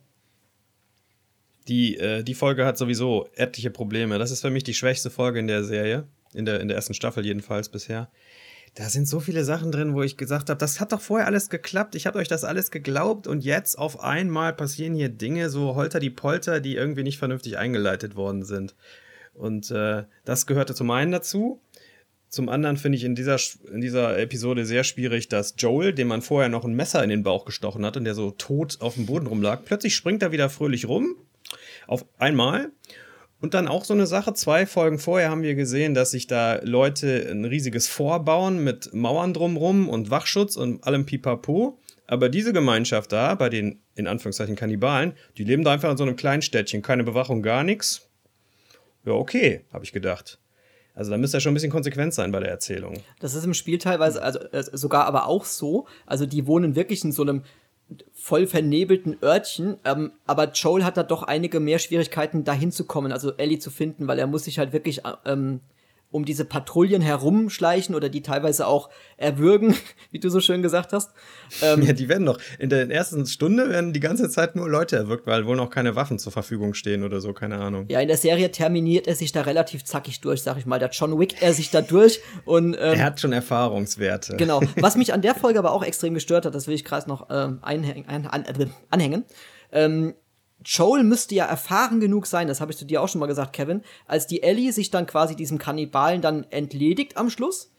Die, 1.68 1.98
äh, 1.98 2.24
die 2.24 2.34
Folge 2.34 2.66
hat 2.66 2.78
sowieso 2.78 3.30
etliche 3.36 3.70
Probleme. 3.70 4.20
Das 4.20 4.32
ist 4.32 4.42
für 4.42 4.50
mich 4.50 4.64
die 4.64 4.74
schwächste 4.74 5.10
Folge 5.10 5.40
in 5.40 5.48
der 5.48 5.64
Serie. 5.64 6.08
In 6.34 6.46
der, 6.46 6.60
in 6.62 6.68
der 6.68 6.76
ersten 6.76 6.94
Staffel 6.94 7.26
jedenfalls 7.26 7.70
bisher 7.70 8.10
da 8.76 8.90
sind 8.90 9.08
so 9.08 9.20
viele 9.20 9.44
Sachen 9.44 9.72
drin, 9.72 9.94
wo 9.94 10.02
ich 10.02 10.18
gesagt 10.18 10.50
habe, 10.50 10.58
das 10.58 10.80
hat 10.80 10.94
doch 10.94 11.02
vorher 11.02 11.28
alles 11.28 11.50
geklappt, 11.50 11.94
ich 11.96 12.08
habe 12.08 12.18
euch 12.18 12.28
das 12.28 12.44
alles 12.44 12.72
geglaubt 12.72 13.28
und 13.28 13.44
jetzt 13.44 13.78
auf 13.78 14.00
einmal 14.00 14.54
passieren 14.54 14.96
hier 14.96 15.10
Dinge, 15.10 15.50
so 15.50 15.76
holter 15.76 16.00
die 16.00 16.10
Polter, 16.10 16.60
die 16.60 16.76
irgendwie 16.76 17.04
nicht 17.04 17.20
vernünftig 17.20 17.58
eingeleitet 17.58 18.16
worden 18.16 18.44
sind. 18.44 18.76
Und 19.36 19.70
äh, 19.72 20.04
das 20.26 20.48
gehörte 20.48 20.74
zum 20.74 20.90
einen 20.92 21.12
dazu. 21.12 21.62
Zum 22.30 22.50
anderen 22.50 22.78
finde 22.78 22.98
ich 22.98 23.04
in 23.04 23.14
dieser, 23.14 23.38
in 23.72 23.82
dieser 23.82 24.18
Episode 24.18 24.66
sehr 24.66 24.84
schwierig, 24.84 25.28
dass 25.28 25.54
Joel, 25.58 25.94
dem 25.94 26.08
man 26.08 26.24
vorher 26.24 26.50
noch 26.50 26.66
ein 26.66 26.74
Messer 26.74 27.04
in 27.04 27.12
den 27.12 27.22
Bauch 27.22 27.46
gestochen 27.46 27.86
hat 27.86 27.96
und 27.96 28.06
der 28.06 28.16
so 28.16 28.32
tot 28.32 28.78
auf 28.80 28.96
dem 28.96 29.06
Boden 29.06 29.28
rumlag, 29.28 29.66
plötzlich 29.66 29.96
springt 29.96 30.24
er 30.24 30.32
wieder 30.32 30.50
fröhlich 30.50 30.88
rum. 30.88 31.16
Auf 31.88 32.06
einmal. 32.18 32.72
Und 33.42 33.54
dann 33.54 33.68
auch 33.68 33.84
so 33.84 33.94
eine 33.94 34.08
Sache, 34.08 34.34
zwei 34.34 34.66
Folgen 34.66 35.00
vorher 35.00 35.30
haben 35.30 35.42
wir 35.42 35.56
gesehen, 35.56 35.94
dass 35.94 36.12
sich 36.12 36.28
da 36.28 36.62
Leute 36.64 37.28
ein 37.30 37.44
riesiges 37.44 37.90
Vorbauen 37.90 38.64
mit 38.64 38.94
Mauern 38.94 39.34
drumrum 39.34 39.90
und 39.90 40.10
Wachschutz 40.10 40.56
und 40.56 40.86
allem 40.86 41.06
Pipapo. 41.06 41.78
Aber 42.08 42.30
diese 42.30 42.54
Gemeinschaft 42.54 43.12
da, 43.12 43.36
bei 43.36 43.50
den 43.50 43.82
in 43.96 44.08
Anführungszeichen 44.08 44.56
Kannibalen, 44.56 45.14
die 45.38 45.44
leben 45.44 45.64
da 45.64 45.74
einfach 45.74 45.92
in 45.92 45.98
so 45.98 46.04
einem 46.04 46.16
kleinen 46.16 46.42
Städtchen, 46.42 46.82
keine 46.82 47.04
Bewachung, 47.04 47.42
gar 47.42 47.64
nichts. 47.64 48.08
Ja, 49.06 49.12
okay, 49.14 49.66
habe 49.74 49.84
ich 49.84 49.92
gedacht. 49.92 50.40
Also 50.96 51.10
da 51.12 51.18
müsste 51.18 51.38
ja 51.38 51.42
schon 51.42 51.52
ein 51.52 51.56
bisschen 51.56 51.72
konsequent 51.72 52.14
sein 52.14 52.32
bei 52.32 52.40
der 52.40 52.50
Erzählung. 52.50 53.02
Das 53.20 53.34
ist 53.34 53.44
im 53.44 53.54
Spiel 53.54 53.80
teilweise, 53.80 54.22
also 54.22 54.40
äh, 54.40 54.64
sogar 54.72 55.06
aber 55.06 55.26
auch 55.26 55.46
so. 55.46 55.88
Also 56.06 56.26
die 56.26 56.46
wohnen 56.46 56.76
wirklich 56.76 57.04
in 57.04 57.12
so 57.12 57.24
einem 57.24 57.44
voll 58.14 58.48
vernebelten 58.48 59.18
Örtchen. 59.22 59.78
Ähm, 59.84 60.14
aber 60.26 60.52
Joel 60.52 60.84
hat 60.84 60.98
da 60.98 61.04
doch 61.04 61.24
einige 61.24 61.60
mehr 61.60 61.80
Schwierigkeiten, 61.80 62.44
dahin 62.44 62.72
zu 62.72 62.86
kommen, 62.86 63.12
also 63.12 63.34
Ellie 63.34 63.60
zu 63.60 63.70
finden, 63.70 64.08
weil 64.08 64.20
er 64.20 64.28
muss 64.28 64.46
sich 64.46 64.60
halt 64.60 64.74
wirklich 64.74 65.02
ähm, 65.26 65.60
um 66.14 66.26
diese 66.26 66.46
Patrouillen 66.46 67.02
herumschleichen 67.02 67.96
oder 67.96 68.08
die 68.08 68.22
teilweise 68.22 68.68
auch 68.68 68.90
erwürgen, 69.18 69.76
wie 70.12 70.20
du 70.20 70.30
so 70.30 70.40
schön 70.40 70.62
gesagt 70.62 70.94
hast. 70.94 71.12
Ähm, 71.62 71.82
ja, 71.82 71.94
die 71.94 72.08
werden 72.08 72.26
doch 72.26 72.40
in 72.60 72.70
der 72.70 72.90
ersten 72.90 73.26
Stunde 73.26 73.70
werden 73.70 73.94
die 73.94 74.00
ganze 74.00 74.30
Zeit 74.30 74.56
nur 74.56 74.70
Leute 74.70 74.96
erwürgt, 74.96 75.26
weil 75.28 75.46
wohl 75.46 75.56
noch 75.56 75.70
keine 75.70 75.96
Waffen 75.96 76.20
zur 76.20 76.32
Verfügung 76.32 76.74
stehen 76.74 77.04
oder 77.04 77.20
so, 77.20 77.34
keine 77.34 77.58
Ahnung. 77.58 77.86
Ja, 77.90 78.00
in 78.00 78.08
der 78.08 78.18
Serie 78.18 78.52
terminiert 78.52 79.08
er 79.08 79.16
sich 79.16 79.32
da 79.32 79.42
relativ 79.42 79.84
zackig 79.84 80.22
durch, 80.22 80.44
sag 80.44 80.58
ich 80.58 80.66
mal. 80.66 80.80
Der 80.80 80.90
John 80.92 81.20
Wick 81.20 81.42
er 81.42 81.54
sich 81.54 81.72
da 81.72 81.82
durch 81.82 82.22
und 82.46 82.76
ähm, 82.76 82.80
er 82.80 83.04
hat 83.04 83.20
schon 83.20 83.34
Erfahrungswerte. 83.34 84.38
Genau. 84.38 84.62
Was 84.76 84.96
mich 84.96 85.14
an 85.14 85.22
der 85.22 85.36
Folge 85.36 85.60
aber 85.60 85.72
auch 85.72 85.84
extrem 85.84 86.14
gestört 86.14 86.46
hat, 86.46 86.54
das 86.54 86.68
will 86.68 86.76
ich 86.76 86.86
gerade 86.86 87.10
noch 87.10 87.28
ähm, 87.32 87.60
einhängen, 87.62 88.08
ein, 88.08 88.28
an, 88.28 88.46
äh, 88.46 88.68
anhängen. 88.90 89.26
Ähm, 89.72 90.14
Joel 90.66 91.04
müsste 91.04 91.36
ja 91.36 91.46
erfahren 91.46 92.00
genug 92.00 92.26
sein, 92.26 92.48
das 92.48 92.62
habe 92.62 92.72
ich 92.72 92.78
zu 92.78 92.86
dir 92.86 93.02
auch 93.02 93.08
schon 93.08 93.20
mal 93.20 93.28
gesagt, 93.28 93.54
Kevin, 93.54 93.82
als 94.08 94.28
die 94.28 94.44
Ellie 94.44 94.72
sich 94.72 94.92
dann 94.92 95.06
quasi 95.06 95.36
diesem 95.36 95.58
Kannibalen 95.58 96.22
dann 96.22 96.46
entledigt 96.52 97.18
am 97.18 97.30
Schluss, 97.30 97.72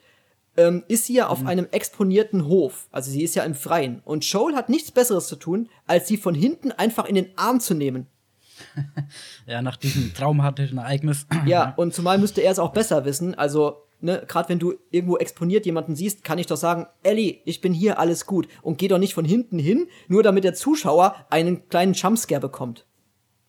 ähm, 0.56 0.84
ist 0.88 1.06
sie 1.06 1.14
ja 1.14 1.26
mhm. 1.26 1.30
auf 1.30 1.46
einem 1.46 1.66
exponierten 1.70 2.46
Hof. 2.46 2.88
Also 2.90 3.10
sie 3.10 3.22
ist 3.22 3.34
ja 3.34 3.44
im 3.44 3.54
Freien. 3.54 4.00
Und 4.04 4.24
Joel 4.24 4.54
hat 4.54 4.68
nichts 4.68 4.90
Besseres 4.90 5.26
zu 5.26 5.36
tun, 5.36 5.68
als 5.86 6.08
sie 6.08 6.16
von 6.16 6.34
hinten 6.34 6.72
einfach 6.72 7.06
in 7.06 7.14
den 7.14 7.36
Arm 7.36 7.60
zu 7.60 7.74
nehmen. 7.74 8.06
ja, 9.46 9.62
nach 9.62 9.76
diesem 9.76 10.14
traumatischen 10.14 10.78
Ereignis. 10.78 11.26
ja, 11.46 11.74
und 11.76 11.92
zumal 11.92 12.18
müsste 12.18 12.40
er 12.40 12.52
es 12.52 12.58
auch 12.58 12.72
besser 12.72 13.04
wissen. 13.04 13.34
Also 13.34 13.82
ne, 14.04 14.22
gerade 14.28 14.48
wenn 14.50 14.58
du 14.58 14.74
irgendwo 14.90 15.16
exponiert 15.16 15.66
jemanden 15.66 15.96
siehst, 15.96 16.22
kann 16.22 16.38
ich 16.38 16.46
doch 16.46 16.56
sagen, 16.56 16.86
Ellie, 17.02 17.38
ich 17.44 17.60
bin 17.60 17.72
hier, 17.72 17.98
alles 17.98 18.26
gut. 18.26 18.46
Und 18.62 18.78
geh 18.78 18.88
doch 18.88 18.98
nicht 18.98 19.14
von 19.14 19.24
hinten 19.24 19.58
hin, 19.58 19.86
nur 20.08 20.22
damit 20.22 20.44
der 20.44 20.54
Zuschauer 20.54 21.16
einen 21.30 21.68
kleinen 21.68 21.94
Jumpscare 21.94 22.40
bekommt. 22.40 22.86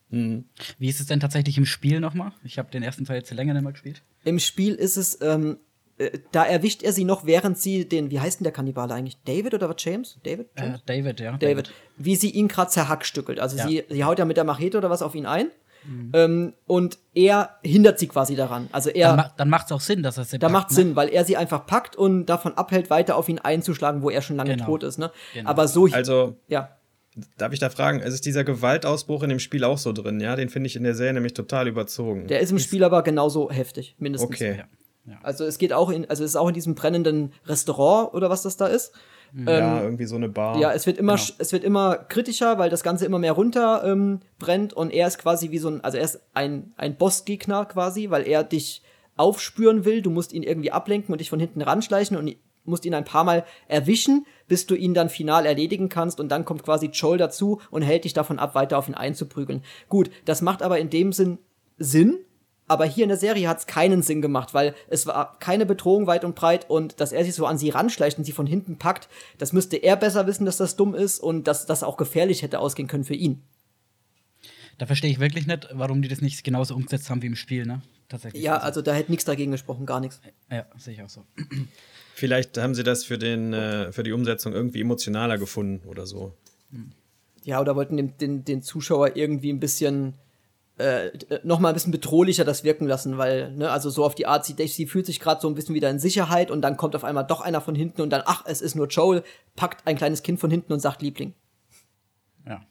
Mhm. 0.10 0.46
Wie 0.80 0.89
ist 0.89 1.00
es 1.00 1.08
denn 1.08 1.20
tatsächlich 1.20 1.58
im 1.58 1.65
Spiel 1.65 2.00
nochmal? 2.00 2.32
Ich 2.44 2.58
habe 2.58 2.72
den 2.72 2.84
ersten 2.84 3.06
Teil 3.06 3.18
jetzt 3.18 3.32
länger 3.32 3.54
nicht 3.54 3.63
mehr 3.63 3.74
gespielt. 3.74 4.02
Im 4.24 4.39
Spiel 4.39 4.76
ist 4.76 4.98
es, 4.98 5.20
ähm, 5.22 5.58
äh, 5.98 6.20
da 6.32 6.46
erwischt 6.46 6.84
er 6.84 6.94
sie 6.94 7.04
noch, 7.04 7.26
während 7.26 7.58
sie 7.58 7.88
den, 7.88 8.10
wie 8.12 8.20
heißt 8.20 8.39
denn 8.39 8.46
der 8.46 8.54
Kannibale 8.54 8.94
eigentlich? 8.94 9.18
David 9.26 9.54
oder 9.54 9.70
was? 9.70 9.76
James? 9.80 10.18
David? 10.24 10.48
Äh, 10.56 10.63
James? 10.63 10.80
Äh, 10.80 10.84
David, 10.86 11.20
ja. 11.20 11.32
David. 11.34 11.41
David. 11.41 11.74
Wie 11.98 12.15
sie 12.15 12.30
ihn 12.30 12.48
gerade 12.48 12.72
zerhackstückelt. 12.72 13.39
Also 13.39 13.58
ja. 13.58 13.68
sie, 13.68 13.84
sie 13.89 14.04
haut 14.04 14.20
ja 14.20 14.26
mit 14.26 14.38
der 14.38 14.46
Machete 14.46 14.78
oder 14.78 14.89
was 14.89 15.02
auf 15.02 15.15
ihn 15.15 15.26
ein. 15.26 15.52
Mhm. 15.88 16.12
Ähm, 16.13 16.54
und 16.67 16.98
er 17.13 17.58
hindert 17.63 18.00
sie 18.00 18.08
quasi 18.08 18.36
daran. 18.36 18.67
Also 18.71 18.89
er. 18.89 19.08
Dann, 19.10 19.17
ma 19.17 19.34
dann 19.38 19.50
macht 19.50 19.67
es 19.67 19.71
auch 19.71 19.82
Sinn, 19.82 20.04
dass 20.04 20.17
er 20.17 20.26
sie 20.26 20.39
Da 20.39 20.50
macht 20.50 20.69
ne? 20.69 20.76
Sinn, 20.76 20.95
weil 20.95 21.10
er 21.10 21.26
sie 21.26 21.38
einfach 21.38 21.65
packt 21.65 21.95
und 21.95 22.26
davon 22.26 22.54
abhält, 22.56 22.89
weiter 22.89 23.15
auf 23.15 23.30
ihn 23.30 23.39
einzuschlagen, 23.39 24.02
wo 24.02 24.10
er 24.10 24.21
schon 24.21 24.36
lange 24.36 24.52
genau. 24.52 24.65
tot 24.65 24.84
ist. 24.84 24.98
Ne? 24.98 25.12
Genau. 25.34 25.50
Aber 25.50 25.67
so. 25.67 25.88
Also. 25.91 26.38
Ja. 26.48 26.69
Darf 27.38 27.54
ich 27.54 27.60
da 27.60 27.69
fragen, 27.69 28.02
es 28.02 28.13
ist 28.13 28.26
dieser 28.26 28.43
Gewaltausbruch 28.43 29.24
in 29.24 29.30
dem 29.30 29.39
Spiel 29.39 29.63
auch 29.63 29.78
so 29.78 29.93
drin, 29.93 30.19
ja? 30.19 30.36
Den 30.36 30.50
finde 30.50 30.67
ich 30.67 30.76
in 30.76 30.84
der 30.84 30.95
Serie 30.95 31.13
nämlich 31.13 31.34
total 31.34 31.65
überzogen. 31.69 32.28
Der 32.28 32.41
ist 32.41 32.52
im 32.52 32.60
Spiel 32.60 32.84
aber 32.84 33.04
genauso 33.04 33.50
heftig, 33.50 33.95
mindestens. 34.00 34.30
Okay. 34.30 34.58
Ja. 34.58 34.65
Ja. 35.08 35.19
Also 35.21 35.45
es 35.45 35.58
geht 35.58 35.71
auch 35.71 35.89
in, 35.91 36.10
also 36.10 36.24
es 36.24 36.32
ist 36.32 36.36
auch 36.36 36.48
in 36.48 36.54
diesem 36.54 36.76
brennenden 36.76 37.32
Restaurant 37.45 38.13
oder 38.13 38.30
was 38.30 38.41
das 38.41 38.58
da 38.58 38.67
ist. 38.67 38.91
Ja, 39.36 39.78
ähm, 39.78 39.84
irgendwie 39.84 40.06
so 40.06 40.15
eine 40.15 40.30
Bar. 40.30 40.60
Ja, 40.60 40.71
es 40.71 40.86
wird 40.86 40.98
immer, 40.98 41.15
genau. 41.15 41.34
es 41.39 41.52
wird 41.52 41.63
immer 41.63 41.95
kritischer, 41.95 42.58
weil 42.58 42.69
das 42.69 42.84
Ganze 42.84 43.06
immer 43.06 43.19
mehr 43.19 43.34
runter 43.34 43.84
ähm, 43.86 44.21
brennt 44.39 44.74
und 44.74 44.91
er 44.91 45.08
ist 45.08 45.17
quasi 45.17 45.52
wie 45.52 45.58
so 45.58 45.69
ein, 45.69 45.82
also 45.84 45.98
er 45.98 46.04
ist 46.04 46.21
ein, 46.34 46.74
ein 46.78 46.95
Bossgegner 46.95 47.65
quasi, 47.65 48.10
weil 48.10 48.28
er 48.28 48.43
dich 48.43 48.82
aufspüren 49.17 49.86
will. 49.86 50.02
Du 50.02 50.10
musst 50.10 50.34
ihn 50.34 50.43
irgendwie 50.43 50.71
ablenken 50.71 51.12
und 51.12 51.19
dich 51.19 51.30
von 51.30 51.39
hinten 51.39 51.62
ranschleichen 51.62 52.17
und 52.17 52.36
musst 52.63 52.86
ihn 52.86 52.93
ein 52.93 53.06
paar 53.06 53.24
Mal 53.24 53.45
erwischen, 53.67 54.26
bis 54.48 54.65
du 54.65 54.76
ihn 54.76 54.93
dann 54.93 55.10
final 55.10 55.45
erledigen 55.45 55.89
kannst 55.89 56.19
und 56.19 56.30
dann 56.30 56.45
kommt 56.45 56.63
quasi 56.63 56.88
Joel 56.88 57.17
dazu 57.17 57.62
und 57.69 57.82
hält 57.82 58.06
dich 58.06 58.13
davon 58.13 58.39
ab, 58.39 58.56
weiter 58.56 58.78
auf 58.78 58.88
ihn 58.88 58.95
einzuprügeln. 58.95 59.63
Gut, 59.89 60.10
das 60.26 60.41
macht 60.41 60.63
aber 60.63 60.80
in 60.80 60.89
dem 60.89 61.12
Sinn 61.12 61.38
Sinn, 61.78 62.19
aber 62.67 62.86
hier 62.86 63.04
in 63.04 63.10
der 63.10 63.17
Serie 63.17 63.47
hat 63.47 63.60
es 63.60 63.67
keinen 63.67 64.01
Sinn 64.01 64.21
gemacht, 64.21 64.54
weil 64.54 64.73
es 64.88 65.06
war 65.06 65.38
keine 65.39 65.65
Bedrohung 65.65 66.08
weit 66.08 66.25
und 66.25 66.36
breit 66.36 66.69
und 66.69 66.99
dass 66.99 67.12
er 67.12 67.23
sich 67.23 67.36
so 67.36 67.45
an 67.45 67.58
sie 67.58 67.69
ranschleicht 67.69 68.17
und 68.17 68.23
sie 68.23 68.32
von 68.32 68.47
hinten 68.47 68.78
packt, 68.78 69.08
das 69.38 69.54
müsste 69.54 69.78
er 69.78 69.95
besser 69.95 70.25
wissen, 70.28 70.45
dass 70.45 70.58
das 70.58 70.75
dumm 70.75 70.95
ist 70.95 71.19
und 71.19 71.47
dass 71.47 71.65
das 71.65 71.84
auch 71.84 71.97
gefährlich 71.97 72.41
hätte 72.41 72.60
ausgehen 72.60 72.88
können 72.88 73.04
für 73.04 73.15
ihn. 73.15 73.43
Da 74.78 74.86
verstehe 74.86 75.10
ich 75.10 75.19
wirklich 75.19 75.47
nicht, 75.47 75.69
warum 75.71 76.01
die 76.01 76.08
das 76.08 76.21
nicht 76.21 76.43
genauso 76.43 76.75
umgesetzt 76.75 77.10
haben 77.10 77.21
wie 77.21 77.28
im 77.28 77.36
Spiel, 77.36 77.65
ne? 77.65 77.82
Tatsächlich. 78.10 78.43
Ja, 78.43 78.58
also 78.58 78.82
da 78.82 78.93
hätte 78.93 79.12
nichts 79.12 79.25
dagegen 79.25 79.51
gesprochen, 79.51 79.86
gar 79.86 79.99
nichts. 79.99 80.21
Ja, 80.51 80.65
sehe 80.78 80.93
ich 80.93 81.01
auch 81.01 81.10
so. 81.10 81.25
Vielleicht 82.13 82.58
haben 82.58 82.75
sie 82.75 82.84
das 82.84 83.04
für, 83.04 83.17
den, 83.17 83.54
äh, 83.54 83.91
für 83.91 84.04
die 84.04 84.12
Umsetzung 84.12 84.54
irgendwie 84.54 84.82
emotionaler 84.82 85.38
gefunden 85.38 85.88
oder 85.88 86.06
so. 86.06 86.34
Ja, 87.43 87.62
oder 87.62 87.75
wollten 87.75 87.97
den, 87.97 88.17
den, 88.17 88.45
den 88.45 88.62
Zuschauer 88.62 89.15
irgendwie 89.15 89.51
ein 89.51 89.60
bisschen 89.60 90.13
äh, 90.78 91.12
noch 91.44 91.60
mal 91.60 91.70
ein 91.70 91.74
bisschen 91.74 91.92
bedrohlicher 91.92 92.44
das 92.44 92.64
wirken 92.64 92.86
lassen, 92.86 93.18
weil, 93.18 93.52
ne, 93.54 93.72
also 93.72 93.90
so 93.90 94.04
auf 94.04 94.16
die 94.16 94.28
Art, 94.28 94.46
sie, 94.46 94.56
sie 94.68 94.88
fühlt 94.88 95.06
sich 95.06 95.20
gerade 95.20 95.40
so 95.40 95.48
ein 95.48 95.56
bisschen 95.56 95.76
wieder 95.76 95.90
in 95.90 96.00
Sicherheit 96.00 96.52
und 96.52 96.62
dann 96.62 96.76
kommt 96.76 96.96
auf 96.96 97.04
einmal 97.04 97.26
doch 97.26 97.42
einer 97.42 97.62
von 97.62 97.76
hinten 97.76 98.02
und 98.02 98.10
dann, 98.10 98.24
ach, 98.26 98.44
es 98.46 98.62
ist 98.62 98.76
nur 98.76 98.88
Joel, 98.88 99.24
packt 99.56 99.88
ein 99.88 99.96
kleines 99.96 100.22
Kind 100.22 100.40
von 100.40 100.52
hinten 100.52 100.74
und 100.74 100.80
sagt 100.80 101.02
Liebling. 101.02 101.34
Ja. 102.46 102.66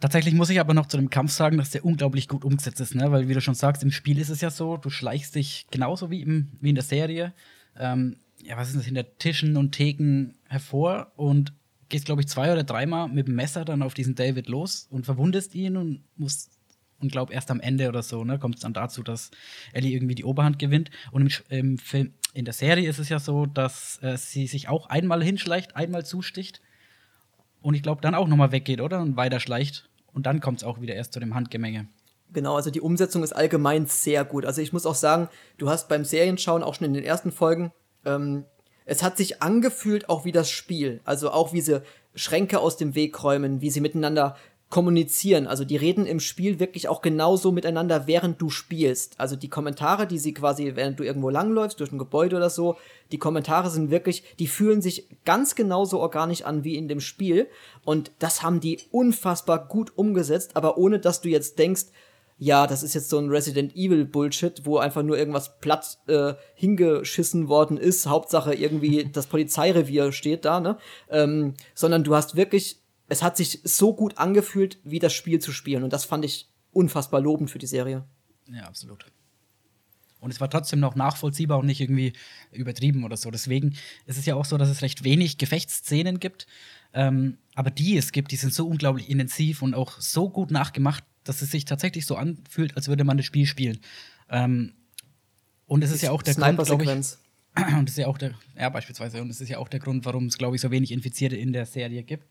Tatsächlich 0.00 0.34
muss 0.34 0.50
ich 0.50 0.58
aber 0.58 0.74
noch 0.74 0.86
zu 0.86 0.96
dem 0.96 1.10
Kampf 1.10 1.32
sagen, 1.32 1.58
dass 1.58 1.70
der 1.70 1.84
unglaublich 1.84 2.26
gut 2.28 2.44
umgesetzt 2.44 2.80
ist, 2.80 2.94
ne? 2.94 3.10
Weil, 3.12 3.28
wie 3.28 3.34
du 3.34 3.40
schon 3.40 3.54
sagst, 3.54 3.82
im 3.82 3.92
Spiel 3.92 4.18
ist 4.18 4.30
es 4.30 4.40
ja 4.40 4.50
so, 4.50 4.76
du 4.76 4.90
schleichst 4.90 5.34
dich 5.34 5.66
genauso 5.70 6.10
wie, 6.10 6.22
im, 6.22 6.52
wie 6.60 6.70
in 6.70 6.74
der 6.74 6.84
Serie. 6.84 7.32
Ähm, 7.76 8.16
ja, 8.42 8.56
was 8.56 8.68
ist 8.68 8.76
das, 8.76 8.84
hinter 8.84 9.16
Tischen 9.18 9.56
und 9.56 9.72
Theken 9.72 10.38
hervor 10.48 11.12
und 11.16 11.52
gehst, 11.88 12.06
glaube 12.06 12.22
ich, 12.22 12.28
zwei 12.28 12.52
oder 12.52 12.64
dreimal 12.64 13.08
mit 13.08 13.28
dem 13.28 13.34
Messer 13.34 13.64
dann 13.64 13.82
auf 13.82 13.94
diesen 13.94 14.14
David 14.14 14.48
los 14.48 14.86
und 14.90 15.04
verwundest 15.04 15.54
ihn 15.54 15.76
und 15.76 16.04
musst 16.16 16.50
und 17.00 17.12
glaub 17.12 17.30
erst 17.30 17.50
am 17.50 17.60
Ende 17.60 17.88
oder 17.88 18.02
so, 18.02 18.24
ne, 18.24 18.38
kommt 18.38 18.56
es 18.56 18.62
dann 18.62 18.72
dazu, 18.72 19.02
dass 19.02 19.30
Ellie 19.72 19.94
irgendwie 19.94 20.16
die 20.16 20.24
Oberhand 20.24 20.58
gewinnt. 20.58 20.90
Und 21.12 21.22
im, 21.22 21.30
im, 21.48 21.78
Film, 21.78 22.12
in 22.34 22.44
der 22.44 22.54
Serie 22.54 22.88
ist 22.88 22.98
es 22.98 23.08
ja 23.08 23.20
so, 23.20 23.46
dass 23.46 24.02
äh, 24.02 24.16
sie 24.16 24.46
sich 24.48 24.68
auch 24.68 24.86
einmal 24.86 25.22
hinschleicht, 25.22 25.76
einmal 25.76 26.04
zusticht 26.04 26.60
und 27.60 27.74
ich 27.74 27.82
glaube 27.82 28.00
dann 28.00 28.14
auch 28.14 28.28
nochmal 28.28 28.52
weggeht, 28.52 28.80
oder? 28.80 29.00
Und 29.00 29.16
weiter 29.16 29.40
schleicht. 29.40 29.88
Und 30.12 30.26
dann 30.26 30.40
kommt 30.40 30.58
es 30.58 30.64
auch 30.64 30.80
wieder 30.80 30.94
erst 30.94 31.12
zu 31.12 31.20
dem 31.20 31.34
Handgemenge. 31.34 31.86
Genau, 32.32 32.56
also 32.56 32.70
die 32.70 32.80
Umsetzung 32.80 33.22
ist 33.22 33.32
allgemein 33.32 33.86
sehr 33.86 34.24
gut. 34.24 34.44
Also 34.44 34.60
ich 34.60 34.72
muss 34.72 34.86
auch 34.86 34.94
sagen, 34.94 35.28
du 35.56 35.68
hast 35.70 35.88
beim 35.88 36.04
Serienschauen 36.04 36.62
auch 36.62 36.74
schon 36.74 36.86
in 36.86 36.94
den 36.94 37.04
ersten 37.04 37.32
Folgen, 37.32 37.72
ähm, 38.04 38.44
es 38.88 39.02
hat 39.02 39.18
sich 39.18 39.42
angefühlt 39.42 40.08
auch 40.08 40.24
wie 40.24 40.32
das 40.32 40.50
Spiel. 40.50 41.00
Also 41.04 41.30
auch 41.30 41.52
wie 41.52 41.60
sie 41.60 41.82
Schränke 42.14 42.58
aus 42.58 42.78
dem 42.78 42.94
Weg 42.94 43.22
räumen, 43.22 43.60
wie 43.60 43.70
sie 43.70 43.82
miteinander 43.82 44.34
kommunizieren. 44.70 45.46
Also 45.46 45.64
die 45.64 45.76
reden 45.76 46.06
im 46.06 46.20
Spiel 46.20 46.58
wirklich 46.58 46.88
auch 46.88 47.02
genauso 47.02 47.52
miteinander, 47.52 48.06
während 48.06 48.40
du 48.40 48.48
spielst. 48.48 49.20
Also 49.20 49.36
die 49.36 49.50
Kommentare, 49.50 50.06
die 50.06 50.18
sie 50.18 50.32
quasi, 50.32 50.72
während 50.74 50.98
du 50.98 51.04
irgendwo 51.04 51.28
langläufst, 51.28 51.80
durch 51.80 51.92
ein 51.92 51.98
Gebäude 51.98 52.36
oder 52.36 52.48
so, 52.48 52.76
die 53.12 53.18
Kommentare 53.18 53.70
sind 53.70 53.90
wirklich, 53.90 54.24
die 54.38 54.46
fühlen 54.46 54.80
sich 54.80 55.06
ganz 55.26 55.54
genauso 55.54 56.00
organisch 56.00 56.42
an 56.42 56.64
wie 56.64 56.76
in 56.76 56.88
dem 56.88 57.00
Spiel. 57.00 57.48
Und 57.84 58.10
das 58.18 58.42
haben 58.42 58.60
die 58.60 58.80
unfassbar 58.90 59.68
gut 59.68 59.92
umgesetzt, 59.96 60.52
aber 60.54 60.78
ohne 60.78 60.98
dass 60.98 61.20
du 61.20 61.28
jetzt 61.28 61.58
denkst, 61.58 61.86
ja, 62.38 62.66
das 62.66 62.82
ist 62.82 62.94
jetzt 62.94 63.10
so 63.10 63.18
ein 63.18 63.28
Resident 63.28 63.74
Evil 63.74 64.04
Bullshit, 64.04 64.64
wo 64.64 64.78
einfach 64.78 65.02
nur 65.02 65.18
irgendwas 65.18 65.58
platt 65.58 65.98
äh, 66.06 66.34
hingeschissen 66.54 67.48
worden 67.48 67.76
ist. 67.76 68.06
Hauptsache 68.06 68.54
irgendwie 68.54 69.04
das 69.12 69.26
Polizeirevier 69.26 70.12
steht 70.12 70.44
da, 70.44 70.60
ne? 70.60 70.78
Ähm, 71.10 71.54
sondern 71.74 72.04
du 72.04 72.14
hast 72.14 72.36
wirklich 72.36 72.80
es 73.08 73.22
hat 73.22 73.36
sich 73.36 73.60
so 73.64 73.94
gut 73.94 74.18
angefühlt, 74.18 74.78
wie 74.84 74.98
das 74.98 75.12
Spiel 75.12 75.40
zu 75.40 75.52
spielen. 75.52 75.82
Und 75.82 75.92
das 75.92 76.04
fand 76.04 76.24
ich 76.24 76.48
unfassbar 76.72 77.20
lobend 77.20 77.50
für 77.50 77.58
die 77.58 77.66
Serie. 77.66 78.04
Ja, 78.46 78.64
absolut. 78.64 79.06
Und 80.20 80.32
es 80.32 80.40
war 80.40 80.50
trotzdem 80.50 80.80
noch 80.80 80.94
nachvollziehbar 80.94 81.58
und 81.58 81.66
nicht 81.66 81.80
irgendwie 81.80 82.12
übertrieben 82.50 83.04
oder 83.04 83.16
so. 83.16 83.30
Deswegen 83.30 83.76
ist 84.06 84.18
es 84.18 84.26
ja 84.26 84.34
auch 84.34 84.44
so, 84.44 84.58
dass 84.58 84.68
es 84.68 84.82
recht 84.82 85.04
wenig 85.04 85.38
Gefechtsszenen 85.38 86.18
gibt. 86.18 86.46
Ähm, 86.92 87.38
aber 87.54 87.70
die 87.70 87.96
es 87.96 88.12
gibt, 88.12 88.32
die 88.32 88.36
sind 88.36 88.52
so 88.52 88.66
unglaublich 88.66 89.08
intensiv 89.08 89.62
und 89.62 89.74
auch 89.74 90.00
so 90.00 90.28
gut 90.28 90.50
nachgemacht, 90.50 91.04
dass 91.28 91.42
es 91.42 91.50
sich 91.50 91.66
tatsächlich 91.66 92.06
so 92.06 92.16
anfühlt, 92.16 92.74
als 92.76 92.88
würde 92.88 93.04
man 93.04 93.18
das 93.18 93.26
Spiel 93.26 93.44
spielen. 93.44 93.80
Ähm, 94.30 94.72
und 95.66 95.84
es 95.84 95.90
ist 95.90 96.02
ja 96.02 96.10
auch 96.10 96.22
der 96.22 96.34
Grund, 96.34 96.64
glaube 96.64 96.84
ich. 96.84 96.90
Und 97.76 97.88
das 97.88 97.92
ist 97.92 97.98
ja 97.98 98.06
auch 98.06 98.18
der, 98.18 98.34
ja, 98.56 98.68
beispielsweise, 98.68 99.20
und 99.20 99.30
es 99.30 99.40
ist 99.40 99.48
ja 99.48 99.58
auch 99.58 99.68
der 99.68 99.80
Grund, 99.80 100.04
warum 100.04 100.26
es, 100.26 100.38
glaube 100.38 100.54
ich, 100.54 100.62
so 100.62 100.70
wenig 100.70 100.92
Infizierte 100.92 101.34
in 101.34 101.52
der 101.52 101.66
Serie 101.66 102.04
gibt. 102.04 102.28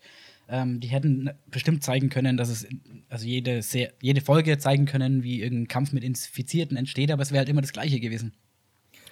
Ähm, 0.47 0.79
die 0.79 0.87
hätten 0.87 1.29
bestimmt 1.47 1.83
zeigen 1.83 2.07
können, 2.09 2.37
dass 2.37 2.47
es, 2.47 2.65
also 3.09 3.25
jede, 3.25 3.59
jede 4.01 4.21
Folge 4.21 4.57
zeigen 4.57 4.85
können, 4.85 5.23
wie 5.23 5.41
irgendein 5.41 5.67
Kampf 5.67 5.91
mit 5.91 6.05
Infizierten 6.05 6.77
entsteht, 6.77 7.11
aber 7.11 7.23
es 7.23 7.31
wäre 7.31 7.39
halt 7.39 7.49
immer 7.49 7.59
das 7.59 7.73
Gleiche 7.73 7.99
gewesen. 7.99 8.35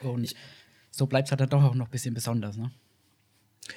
Und 0.01 0.33
so 0.89 1.05
bleibt 1.05 1.27
es 1.27 1.31
halt 1.31 1.41
dann 1.41 1.49
doch 1.49 1.63
auch 1.63 1.75
noch 1.75 1.87
ein 1.87 1.91
bisschen 1.91 2.13
besonders, 2.13 2.55
ne? 2.55 2.71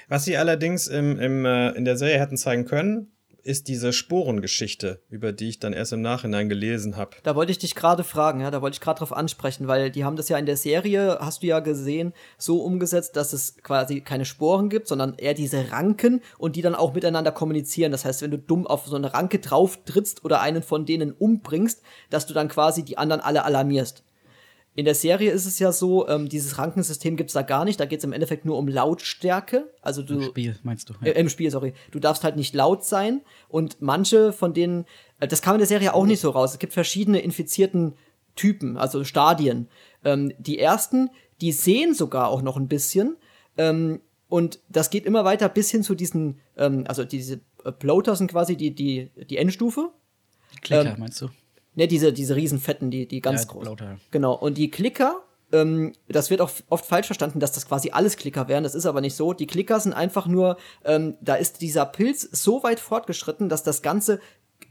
Was 0.07 0.25
sie 0.25 0.37
allerdings 0.37 0.87
im, 0.87 1.19
im, 1.19 1.45
äh, 1.45 1.71
in 1.71 1.85
der 1.85 1.97
Serie 1.97 2.21
hätten 2.21 2.37
zeigen 2.37 2.67
können, 2.67 3.11
ist 3.43 3.69
diese 3.69 3.93
Sporengeschichte, 3.93 5.01
über 5.09 5.33
die 5.33 5.49
ich 5.49 5.59
dann 5.59 5.73
erst 5.73 5.93
im 5.93 6.03
Nachhinein 6.03 6.49
gelesen 6.49 6.97
habe. 6.97 7.17
Da 7.23 7.35
wollte 7.35 7.53
ich 7.53 7.59
dich 7.59 7.75
gerade 7.75 8.05
fragen, 8.05 8.41
ja, 8.41 8.51
da 8.51 8.63
wollte 8.63 8.75
ich 8.75 8.81
gerade 8.81 8.99
drauf 8.99 9.13
ansprechen, 9.13 9.69
weil 9.69 9.91
die 9.91 10.05
haben 10.05 10.17
das 10.17 10.29
ja 10.29 10.39
in 10.39 10.47
der 10.47 10.57
Serie, 10.57 11.19
hast 11.21 11.43
du 11.43 11.47
ja 11.47 11.61
gesehen, 11.61 12.13
so 12.37 12.63
umgesetzt, 12.63 13.17
dass 13.17 13.33
es 13.33 13.57
quasi 13.63 14.01
keine 14.01 14.25
Sporen 14.25 14.69
gibt, 14.69 14.89
sondern 14.89 15.15
eher 15.17 15.35
diese 15.35 15.71
Ranken 15.71 16.21
und 16.39 16.57
die 16.57 16.63
dann 16.63 16.75
auch 16.75 16.95
miteinander 16.95 17.33
kommunizieren. 17.33 17.93
Das 17.93 18.05
heißt, 18.05 18.23
wenn 18.23 18.31
du 18.31 18.39
dumm 18.39 18.67
auf 18.67 18.87
so 18.87 18.97
eine 18.97 19.15
Ranke 19.15 19.39
drauf 19.39 19.79
trittst 19.85 20.25
oder 20.25 20.41
einen 20.41 20.63
von 20.63 20.87
denen 20.87 21.13
umbringst, 21.13 21.83
dass 22.11 22.27
du 22.27 22.35
dann 22.35 22.49
quasi 22.49 22.85
die 22.85 22.99
anderen 22.99 23.21
alle 23.21 23.45
alarmierst. 23.45 24.03
In 24.79 24.85
der 24.85 24.95
Serie 24.95 25.33
ist 25.33 25.45
es 25.45 25.59
ja 25.59 25.73
so, 25.73 26.07
ähm, 26.07 26.29
dieses 26.29 26.57
Rankensystem 26.57 27.17
gibt 27.17 27.31
es 27.31 27.35
da 27.35 27.43
gar 27.43 27.65
nicht. 27.65 27.81
Da 27.81 27.85
geht 27.85 27.99
es 27.99 28.05
im 28.05 28.13
Endeffekt 28.13 28.45
nur 28.45 28.57
um 28.57 28.69
Lautstärke. 28.69 29.73
Also 29.83 30.05
du, 30.05 30.15
Im 30.15 30.23
Spiel, 30.23 30.57
meinst 30.63 30.89
du? 30.89 30.95
Ja. 31.01 31.09
Äh, 31.09 31.21
Im 31.21 31.29
Spiel, 31.29 31.51
sorry. 31.51 31.73
Du 31.91 31.99
darfst 31.99 32.23
halt 32.23 32.37
nicht 32.37 32.55
laut 32.55 32.85
sein. 32.85 33.23
Und 33.49 33.83
manche 33.83 34.33
von 34.33 34.55
denen, 34.55 34.85
äh, 35.19 35.27
das 35.27 35.43
kam 35.43 35.57
in 35.57 35.59
der 35.59 35.67
Serie 35.67 35.95
auch 35.95 36.07
nicht 36.07 36.21
so 36.21 36.31
raus. 36.31 36.53
Es 36.53 36.59
gibt 36.61 36.75
verschiedene 36.75 37.19
infizierten 37.19 37.95
Typen, 38.37 38.77
also 38.77 39.03
Stadien. 39.03 39.69
Ähm, 40.05 40.33
die 40.39 40.61
ersten, 40.61 41.11
die 41.41 41.51
sehen 41.51 41.93
sogar 41.93 42.29
auch 42.29 42.43
noch 42.43 42.57
ein 42.57 42.69
bisschen. 42.69 43.17
Ähm, 43.57 44.01
und 44.29 44.61
das 44.69 44.91
geht 44.91 45.07
immer 45.07 45.25
weiter 45.25 45.49
bis 45.49 45.73
hin 45.73 45.83
zu 45.83 45.97
diesen, 45.97 46.39
ähm, 46.57 46.85
also 46.87 47.05
diese 47.05 47.41
äh, 47.65 47.73
Bloater 47.73 48.15
sind 48.15 48.31
quasi 48.31 48.57
die, 48.57 48.73
die, 48.73 49.11
die 49.29 49.39
Endstufe. 49.39 49.91
Klicker, 50.63 50.93
ähm, 50.93 51.01
meinst 51.01 51.21
du? 51.21 51.31
Ne, 51.79 51.87
diese, 51.87 52.13
diese 52.13 52.35
Riesenfetten, 52.35 52.91
die, 52.91 53.07
die 53.07 53.21
ganz 53.21 53.43
ja, 53.43 53.51
groß. 53.51 53.69
Genau. 54.11 54.35
Und 54.35 54.59
die 54.59 54.69
Klicker, 54.69 55.23
ähm, 55.53 55.93
das 56.09 56.29
wird 56.29 56.41
auch 56.41 56.51
oft 56.71 56.85
falsch 56.85 57.07
verstanden, 57.07 57.39
dass 57.39 57.53
das 57.53 57.69
quasi 57.69 57.91
alles 57.93 58.17
Klicker 58.17 58.49
wären. 58.49 58.65
Das 58.65 58.75
ist 58.75 58.85
aber 58.85 59.01
nicht 59.01 59.15
so. 59.15 59.33
Die 59.33 59.47
Klicker 59.47 59.79
sind 59.79 59.93
einfach 59.93 60.27
nur, 60.27 60.57
ähm, 60.85 61.15
da 61.21 61.37
ist 61.37 61.61
dieser 61.61 61.87
Pilz 61.87 62.29
so 62.33 62.65
weit 62.65 62.81
fortgeschritten, 62.81 63.49
dass 63.49 63.63
das 63.63 63.81
ganze 63.81 64.19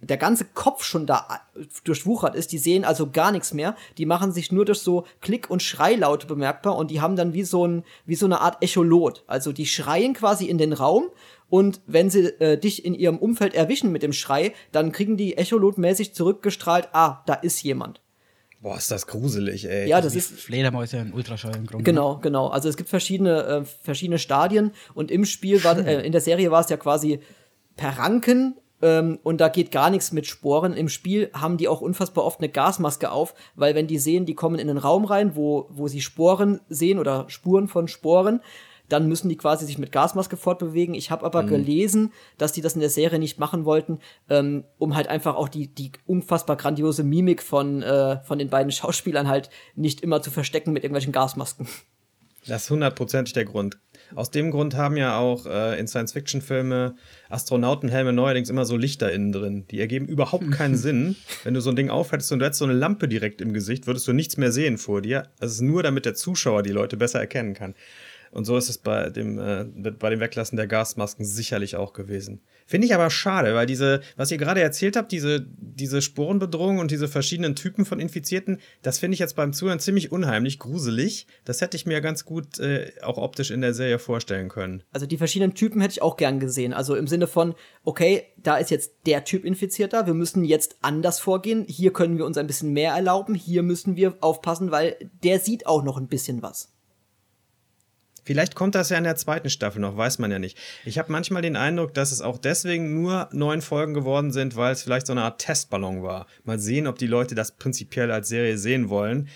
der 0.02 0.18
ganze 0.18 0.46
Kopf 0.46 0.84
schon 0.84 1.06
da 1.06 1.40
äh, 1.56 1.64
durchwuchert 1.86 2.36
ist. 2.36 2.52
Die 2.52 2.58
sehen 2.58 2.84
also 2.84 3.10
gar 3.10 3.32
nichts 3.32 3.54
mehr. 3.54 3.76
Die 3.98 4.06
machen 4.06 4.34
sich 4.34 4.52
nur 4.52 4.66
durch 4.66 4.80
so 4.80 5.06
Klick- 5.22 5.50
und 5.50 5.64
Schreilaute 5.64 6.28
bemerkbar 6.28 6.76
und 6.76 6.92
die 6.92 7.00
haben 7.00 7.16
dann 7.16 7.34
wie 7.34 7.44
so, 7.44 7.66
ein, 7.66 7.84
wie 8.06 8.16
so 8.16 8.26
eine 8.26 8.42
Art 8.42 8.62
Echolot. 8.62 9.24
Also 9.28 9.54
die 9.54 9.66
schreien 9.66 10.14
quasi 10.14 10.46
in 10.46 10.58
den 10.58 10.74
Raum 10.74 11.06
und 11.50 11.82
wenn 11.88 12.10
sie 12.10 12.26
äh, 12.40 12.58
dich 12.58 12.86
in 12.86 12.94
ihrem 12.94 13.18
Umfeld 13.18 13.54
erwischen 13.54 13.92
mit 13.92 14.04
dem 14.04 14.14
Schrei, 14.14 14.54
dann 14.72 14.92
kriegen 14.92 15.18
die 15.18 15.38
echolotmäßig 15.38 16.14
zurückgestrahlt, 16.14 16.90
ah, 16.94 17.24
da 17.26 17.36
ist 17.36 17.62
jemand. 17.64 18.02
Boah, 18.60 18.78
ist 18.78 18.90
das 18.90 19.06
gruselig, 19.06 19.70
ey. 19.70 19.88
Ja, 19.88 20.02
das 20.02 20.16
ist 20.16 20.32
Fledermäuse 20.32 20.98
in 20.98 21.14
Ultraschall 21.14 21.56
im 21.56 21.68
Grunde. 21.68 21.84
Genau, 21.84 22.18
genau. 22.18 22.48
Also 22.48 22.70
es 22.70 22.76
gibt 22.76 22.90
verschiedene 22.90 23.44
äh, 23.44 23.66
verschiedene 23.66 24.18
Stadien 24.18 24.72
und 24.96 25.12
im 25.12 25.26
Spiel 25.26 25.64
war 25.64 25.78
äh, 25.78 26.06
in 26.06 26.12
der 26.12 26.22
Serie 26.22 26.50
war 26.50 26.62
es 26.62 26.70
ja 26.70 26.78
quasi 26.78 27.20
per 27.76 28.00
Ranken 28.00 28.56
ähm, 28.82 29.20
und 29.22 29.42
da 29.42 29.50
geht 29.50 29.72
gar 29.72 29.92
nichts 29.92 30.12
mit 30.12 30.26
Sporen. 30.26 30.74
Im 30.74 30.90
Spiel 30.90 31.30
haben 31.34 31.58
die 31.58 31.68
auch 31.68 31.82
unfassbar 31.82 32.26
oft 32.26 32.40
eine 32.40 32.50
Gasmaske 32.50 33.12
auf, 33.12 33.36
weil 33.56 33.76
wenn 33.76 33.86
die 33.86 34.00
sehen, 34.00 34.26
die 34.26 34.34
kommen 34.34 34.58
in 34.58 34.68
den 34.68 34.80
Raum 34.80 35.06
rein, 35.06 35.36
wo 35.36 35.68
wo 35.70 35.88
sie 35.88 36.02
Sporen 36.02 36.60
sehen 36.68 36.98
oder 36.98 37.30
Spuren 37.30 37.68
von 37.68 37.88
Sporen, 37.88 38.42
dann 38.90 39.08
müssen 39.08 39.30
die 39.30 39.38
quasi 39.38 39.66
sich 39.66 39.78
mit 39.78 39.92
Gasmaske 39.92 40.38
fortbewegen. 40.38 40.96
Ich 40.96 41.12
habe 41.12 41.26
aber 41.26 41.44
mhm. 41.44 41.48
gelesen, 41.48 42.14
dass 42.38 42.52
die 42.52 42.62
das 42.62 42.74
in 42.74 42.82
der 42.82 42.90
Serie 42.90 43.20
nicht 43.20 43.40
machen 43.40 43.66
wollten, 43.66 44.00
ähm, 44.30 44.64
um 44.78 44.96
halt 44.96 45.08
einfach 45.08 45.36
auch 45.36 45.50
die, 45.50 45.68
die 45.68 45.92
unfassbar 46.06 46.56
grandiose 46.56 47.04
Mimik 47.04 47.44
von, 47.44 47.82
äh, 47.82 48.22
von 48.24 48.40
den 48.40 48.50
beiden 48.50 48.72
Schauspielern 48.72 49.28
halt 49.28 49.50
nicht 49.76 50.02
immer 50.02 50.22
zu 50.22 50.32
verstecken 50.32 50.74
mit 50.74 50.84
irgendwelchen 50.84 51.14
Gasmasken. 51.14 51.68
Das 52.48 52.64
ist 52.64 52.70
hundertprozentig 52.70 53.34
der 53.34 53.46
Grund. 53.46 53.78
Aus 54.16 54.32
dem 54.32 54.52
Grund 54.52 54.76
haben 54.76 54.96
ja 54.96 55.18
auch 55.18 55.46
äh, 55.46 55.78
in 55.78 55.88
Science-Fiction-Filme 55.88 56.96
Astronautenhelme 57.30 58.14
neuerdings 58.14 58.50
immer 58.50 58.64
so 58.64 58.78
Lichter 58.78 59.12
innen 59.12 59.34
drin. 59.34 59.66
Die 59.70 59.82
ergeben 59.82 60.08
überhaupt 60.08 60.50
keinen 60.52 60.78
Sinn. 60.78 61.18
Wenn 61.44 61.54
du 61.54 61.62
so 61.62 61.72
ein 61.72 61.76
Ding 61.76 61.90
aufhältst 61.90 62.32
und 62.32 62.40
du 62.40 62.46
hättest 62.46 62.60
so 62.60 62.66
eine 62.66 62.74
Lampe 62.74 63.10
direkt 63.10 63.42
im 63.42 63.52
Gesicht, 63.52 63.86
würdest 63.86 64.08
du 64.08 64.14
nichts 64.14 64.38
mehr 64.38 64.54
sehen 64.54 64.78
vor 64.78 65.02
dir. 65.02 65.28
Das 65.40 65.52
ist 65.52 65.62
nur, 65.62 65.84
damit 65.84 66.06
der 66.06 66.16
Zuschauer 66.16 66.64
die 66.64 66.72
Leute 66.72 66.96
besser 66.96 67.20
erkennen 67.20 67.54
kann. 67.54 67.76
Und 68.32 68.46
so 68.46 68.58
ist 68.58 68.70
es 68.70 68.78
bei 68.78 69.10
dem, 69.10 69.40
äh, 69.40 69.66
bei 69.92 70.10
dem 70.10 70.20
Weglassen 70.20 70.58
der 70.58 70.68
Gasmasken 70.68 71.26
sicherlich 71.26 71.76
auch 71.76 71.94
gewesen. 71.94 72.42
Finde 72.66 72.88
ich 72.88 72.94
aber 72.94 73.10
schade, 73.10 73.56
weil 73.56 73.66
diese, 73.66 74.02
was 74.16 74.32
ihr 74.32 74.38
gerade 74.38 74.62
erzählt 74.62 74.96
habt, 74.96 75.12
diese, 75.12 75.46
diese 75.58 76.02
Sporenbedrohung 76.02 76.80
und 76.80 76.92
diese 76.92 77.08
verschiedenen 77.08 77.56
Typen 77.56 77.86
von 77.86 78.00
Infizierten, 78.00 78.60
das 78.82 79.00
finde 79.00 79.14
ich 79.14 79.20
jetzt 79.20 79.36
beim 79.36 79.54
Zuhören 79.54 79.80
ziemlich 79.80 80.12
unheimlich, 80.12 80.60
gruselig. 80.60 81.28
Das 81.46 81.62
hätte 81.62 81.78
ich 81.78 81.86
mir 81.86 82.02
ganz 82.02 82.26
gut 82.26 82.60
äh, 82.60 82.92
auch 83.02 83.18
optisch 83.18 83.52
in 83.52 83.62
der 83.62 83.74
Serie 83.74 84.00
vorstellen 84.00 84.50
können. 84.50 84.84
Also 84.92 85.06
die 85.06 85.18
verschiedenen 85.18 85.54
Typen 85.54 85.82
hätte 85.82 85.94
ich 85.94 86.02
auch 86.02 86.18
gern 86.18 86.40
gesehen. 86.40 86.74
Also 86.74 86.96
im 86.96 87.08
Sinne 87.08 87.28
von, 87.28 87.56
okay, 87.84 88.24
da 88.38 88.58
ist 88.58 88.72
jetzt 88.72 88.92
der 89.06 89.24
Typ 89.24 89.46
Infizierter, 89.46 90.06
wir 90.08 90.14
müssen 90.14 90.44
jetzt 90.44 90.78
anders 90.82 91.20
vorgehen. 91.20 91.66
Hier 91.68 91.94
können 91.94 92.18
wir 92.18 92.26
uns 92.26 92.38
ein 92.38 92.48
bisschen 92.48 92.74
mehr 92.74 92.94
erlauben, 92.94 93.36
hier 93.36 93.64
müssen 93.64 93.96
wir 93.96 94.18
aufpassen, 94.22 94.72
weil 94.72 94.98
der 95.24 95.40
sieht 95.40 95.66
auch 95.68 95.84
noch 95.84 95.98
ein 95.98 96.08
bisschen 96.08 96.42
was. 96.42 96.77
Vielleicht 98.28 98.56
kommt 98.56 98.76
das 98.76 98.90
ja 98.90 98.98
in 98.98 99.06
der 99.06 99.16
zweiten 99.16 99.50
Staffel 99.50 99.80
noch, 99.80 99.96
weiß 99.96 100.20
man 100.20 100.30
ja 100.30 100.38
nicht. 100.38 100.58
Ich 100.84 100.98
habe 101.00 101.14
manchmal 101.14 101.42
den 101.42 101.56
Eindruck, 101.56 101.94
dass 101.94 102.12
es 102.12 102.20
auch 102.20 102.38
deswegen 102.38 102.94
nur 103.02 103.30
neun 103.32 103.62
Folgen 103.62 103.94
geworden 103.94 104.34
sind, 104.34 104.58
weil 104.58 104.74
es 104.74 104.84
vielleicht 104.84 105.08
so 105.08 105.14
eine 105.14 105.22
Art 105.22 105.40
Testballon 105.40 106.04
war. 106.04 106.28
Mal 106.44 106.60
sehen, 106.60 106.88
ob 106.88 106.98
die 106.98 107.08
Leute 107.08 107.36
das 107.36 107.54
prinzipiell 107.54 108.12
als 108.12 108.28
Serie 108.28 108.58
sehen 108.58 108.90
wollen, 108.90 109.30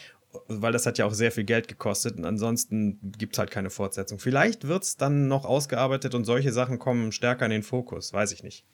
weil 0.50 0.74
das 0.74 0.86
hat 0.86 0.98
ja 0.98 1.06
auch 1.06 1.14
sehr 1.14 1.32
viel 1.32 1.46
Geld 1.46 1.70
gekostet 1.70 2.18
und 2.18 2.26
ansonsten 2.26 3.00
gibt 3.18 3.36
es 3.36 3.40
halt 3.40 3.50
keine 3.50 3.70
Fortsetzung. 3.70 4.20
Vielleicht 4.20 4.68
wird 4.68 4.84
es 4.84 4.98
dann 4.98 5.30
noch 5.30 5.46
ausgearbeitet 5.46 6.14
und 6.14 6.26
solche 6.26 6.52
Sachen 6.52 6.78
kommen 6.78 7.14
stärker 7.14 7.46
in 7.46 7.52
den 7.52 7.64
Fokus, 7.64 8.12
weiß 8.12 8.34
ich 8.34 8.44
nicht. 8.44 8.66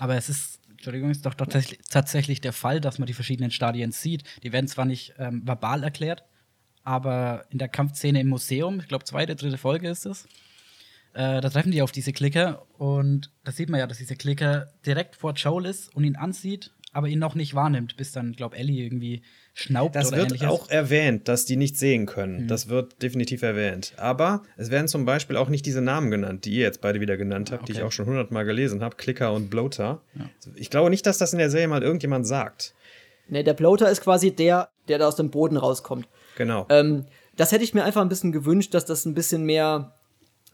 Aber 0.00 0.16
es 0.16 0.30
ist 0.30 0.60
Entschuldigung, 0.70 1.10
ist 1.10 1.26
doch 1.26 1.34
tatsächlich 1.34 2.40
der 2.40 2.54
Fall, 2.54 2.80
dass 2.80 2.98
man 2.98 3.06
die 3.06 3.12
verschiedenen 3.12 3.50
Stadien 3.50 3.92
sieht. 3.92 4.22
Die 4.44 4.52
werden 4.52 4.68
zwar 4.68 4.86
nicht 4.86 5.12
ähm, 5.18 5.42
verbal 5.44 5.82
erklärt, 5.82 6.22
aber 6.88 7.44
in 7.50 7.58
der 7.58 7.68
Kampfszene 7.68 8.20
im 8.20 8.28
Museum, 8.28 8.80
ich 8.80 8.88
glaube, 8.88 9.04
zweite, 9.04 9.36
dritte 9.36 9.58
Folge 9.58 9.90
ist 9.90 10.06
es, 10.06 10.24
äh, 11.12 11.40
da 11.42 11.50
treffen 11.50 11.70
die 11.70 11.82
auf 11.82 11.92
diese 11.92 12.12
Klicker 12.14 12.64
und 12.78 13.30
da 13.44 13.52
sieht 13.52 13.68
man 13.68 13.78
ja, 13.78 13.86
dass 13.86 13.98
dieser 13.98 14.14
Klicker 14.14 14.68
direkt 14.86 15.14
vor 15.14 15.34
Joel 15.34 15.66
ist 15.66 15.94
und 15.94 16.04
ihn 16.04 16.16
ansieht, 16.16 16.70
aber 16.94 17.08
ihn 17.08 17.18
noch 17.18 17.34
nicht 17.34 17.54
wahrnimmt, 17.54 17.98
bis 17.98 18.12
dann, 18.12 18.32
glaube 18.32 18.56
Ellie 18.56 18.82
irgendwie 18.82 19.20
schnaubt 19.52 19.96
das 19.96 20.08
oder 20.08 20.16
wird 20.16 20.28
ähnliches. 20.28 20.48
auch 20.48 20.70
erwähnt, 20.70 21.28
dass 21.28 21.44
die 21.44 21.56
nicht 21.56 21.76
sehen 21.76 22.06
können. 22.06 22.44
Mhm. 22.44 22.48
Das 22.48 22.68
wird 22.70 23.02
definitiv 23.02 23.42
erwähnt. 23.42 23.92
Aber 23.98 24.42
es 24.56 24.70
werden 24.70 24.88
zum 24.88 25.04
Beispiel 25.04 25.36
auch 25.36 25.50
nicht 25.50 25.66
diese 25.66 25.82
Namen 25.82 26.10
genannt, 26.10 26.46
die 26.46 26.52
ihr 26.52 26.62
jetzt 26.62 26.80
beide 26.80 27.00
wieder 27.02 27.18
genannt 27.18 27.52
habt, 27.52 27.68
die 27.68 27.72
ich 27.72 27.78
Okay. 27.78 27.86
auch 27.86 27.92
schon 27.92 28.06
hundertmal 28.06 28.46
gelesen 28.46 28.82
habe, 28.82 28.96
Klicker 28.96 29.34
und 29.34 29.50
Bloater. 29.50 30.00
Ich 30.54 30.70
glaube 30.70 30.88
nicht, 30.88 31.04
dass 31.04 31.18
das 31.18 31.34
in 31.34 31.38
der 31.38 31.50
Serie 31.50 31.68
mal 31.68 31.82
irgendjemand 31.82 32.26
sagt. 32.26 32.74
Ne, 33.28 33.44
der 33.44 33.52
Bloater 33.52 33.90
ist 33.90 34.00
quasi 34.00 34.34
der, 34.34 34.70
der 34.88 34.96
da 34.98 35.08
aus 35.08 35.16
dem 35.16 35.30
Boden 35.30 35.58
rauskommt. 35.58 36.08
Genau. 36.38 36.66
Ähm, 36.68 37.04
das 37.36 37.50
hätte 37.50 37.64
ich 37.64 37.74
mir 37.74 37.82
einfach 37.82 38.00
ein 38.00 38.08
bisschen 38.08 38.30
gewünscht, 38.30 38.72
dass 38.72 38.84
das 38.84 39.04
ein 39.04 39.14
bisschen 39.14 39.42
mehr 39.42 39.94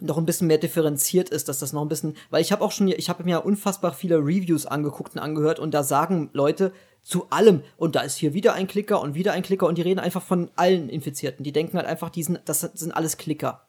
noch 0.00 0.18
ein 0.18 0.26
bisschen 0.26 0.48
mehr 0.48 0.58
differenziert 0.58 1.28
ist, 1.28 1.48
dass 1.48 1.60
das 1.60 1.72
noch 1.72 1.82
ein 1.82 1.88
bisschen, 1.88 2.16
weil 2.30 2.42
ich 2.42 2.50
habe 2.50 2.64
auch 2.64 2.72
schon, 2.72 2.88
ich 2.88 3.08
habe 3.08 3.22
mir 3.22 3.44
unfassbar 3.44 3.92
viele 3.92 4.16
Reviews 4.16 4.66
angeguckt 4.66 5.14
und 5.14 5.20
angehört 5.20 5.60
und 5.60 5.72
da 5.72 5.84
sagen 5.84 6.30
Leute 6.32 6.72
zu 7.02 7.30
allem 7.30 7.62
und 7.76 7.94
da 7.94 8.00
ist 8.00 8.16
hier 8.16 8.34
wieder 8.34 8.54
ein 8.54 8.66
Klicker 8.66 9.00
und 9.00 9.14
wieder 9.14 9.32
ein 9.32 9.42
Klicker 9.42 9.68
und 9.68 9.78
die 9.78 9.82
reden 9.82 10.00
einfach 10.00 10.22
von 10.22 10.50
allen 10.56 10.88
Infizierten. 10.88 11.44
Die 11.44 11.52
denken 11.52 11.76
halt 11.76 11.86
einfach, 11.86 12.10
die 12.10 12.24
sind, 12.24 12.40
das 12.46 12.60
sind 12.60 12.92
alles 12.92 13.18
Klicker. 13.18 13.62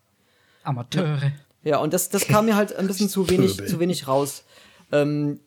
Amateure. 0.63 1.33
Ja, 1.63 1.77
und 1.77 1.93
das, 1.93 2.09
das 2.09 2.27
kam 2.27 2.45
mir 2.45 2.55
halt 2.55 2.75
ein 2.75 2.87
bisschen 2.87 3.09
zu 3.09 3.29
wenig, 3.29 3.57
zu 3.57 3.79
wenig 3.79 4.07
raus. 4.07 4.45
Ähm, 4.91 5.41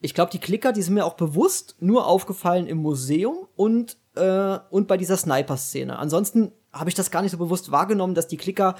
ich 0.00 0.14
glaube, 0.14 0.30
die 0.30 0.38
Klicker, 0.38 0.72
die 0.72 0.82
sind 0.82 0.94
mir 0.94 1.04
auch 1.04 1.14
bewusst 1.14 1.76
nur 1.80 2.06
aufgefallen 2.06 2.66
im 2.66 2.78
Museum 2.78 3.48
und, 3.56 3.96
äh, 4.14 4.58
und 4.70 4.88
bei 4.88 4.96
dieser 4.96 5.16
Sniper-Szene. 5.16 5.98
Ansonsten 5.98 6.52
habe 6.72 6.90
ich 6.90 6.94
das 6.94 7.10
gar 7.10 7.22
nicht 7.22 7.32
so 7.32 7.38
bewusst 7.38 7.70
wahrgenommen, 7.70 8.14
dass 8.14 8.28
die 8.28 8.36
Klicker 8.36 8.76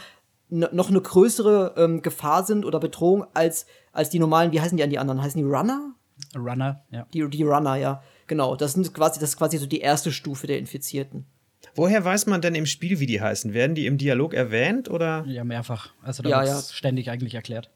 noch 0.48 0.90
eine 0.90 1.00
größere 1.00 1.74
ähm, 1.76 2.02
Gefahr 2.02 2.44
sind 2.44 2.64
oder 2.64 2.78
Bedrohung 2.78 3.26
als, 3.34 3.66
als 3.92 4.10
die 4.10 4.18
normalen, 4.20 4.52
wie 4.52 4.60
heißen 4.60 4.76
die 4.76 4.84
an 4.84 4.90
die 4.90 4.98
anderen? 4.98 5.20
Heißen 5.22 5.38
die 5.38 5.48
Runner? 5.48 5.94
Runner, 6.36 6.82
ja. 6.90 7.06
Die, 7.12 7.28
die 7.28 7.42
Runner, 7.42 7.76
ja. 7.76 8.02
Genau, 8.26 8.54
das 8.54 8.74
sind 8.74 8.92
quasi, 8.94 9.18
das 9.18 9.30
ist 9.30 9.36
quasi 9.38 9.58
so 9.58 9.66
die 9.66 9.80
erste 9.80 10.12
Stufe 10.12 10.46
der 10.46 10.58
Infizierten. 10.58 11.26
Woher 11.74 12.04
weiß 12.04 12.26
man 12.26 12.40
denn 12.40 12.54
im 12.54 12.66
Spiel, 12.66 13.00
wie 13.00 13.06
die 13.06 13.20
heißen? 13.20 13.52
Werden 13.54 13.74
die 13.74 13.86
im 13.86 13.98
Dialog 13.98 14.34
erwähnt 14.34 14.88
oder? 14.88 15.24
Ja, 15.26 15.42
mehrfach. 15.42 15.90
Also 16.02 16.22
da 16.22 16.28
Ja, 16.28 16.38
wird's 16.40 16.70
ja. 16.70 16.74
ständig 16.74 17.10
eigentlich 17.10 17.34
erklärt. 17.34 17.70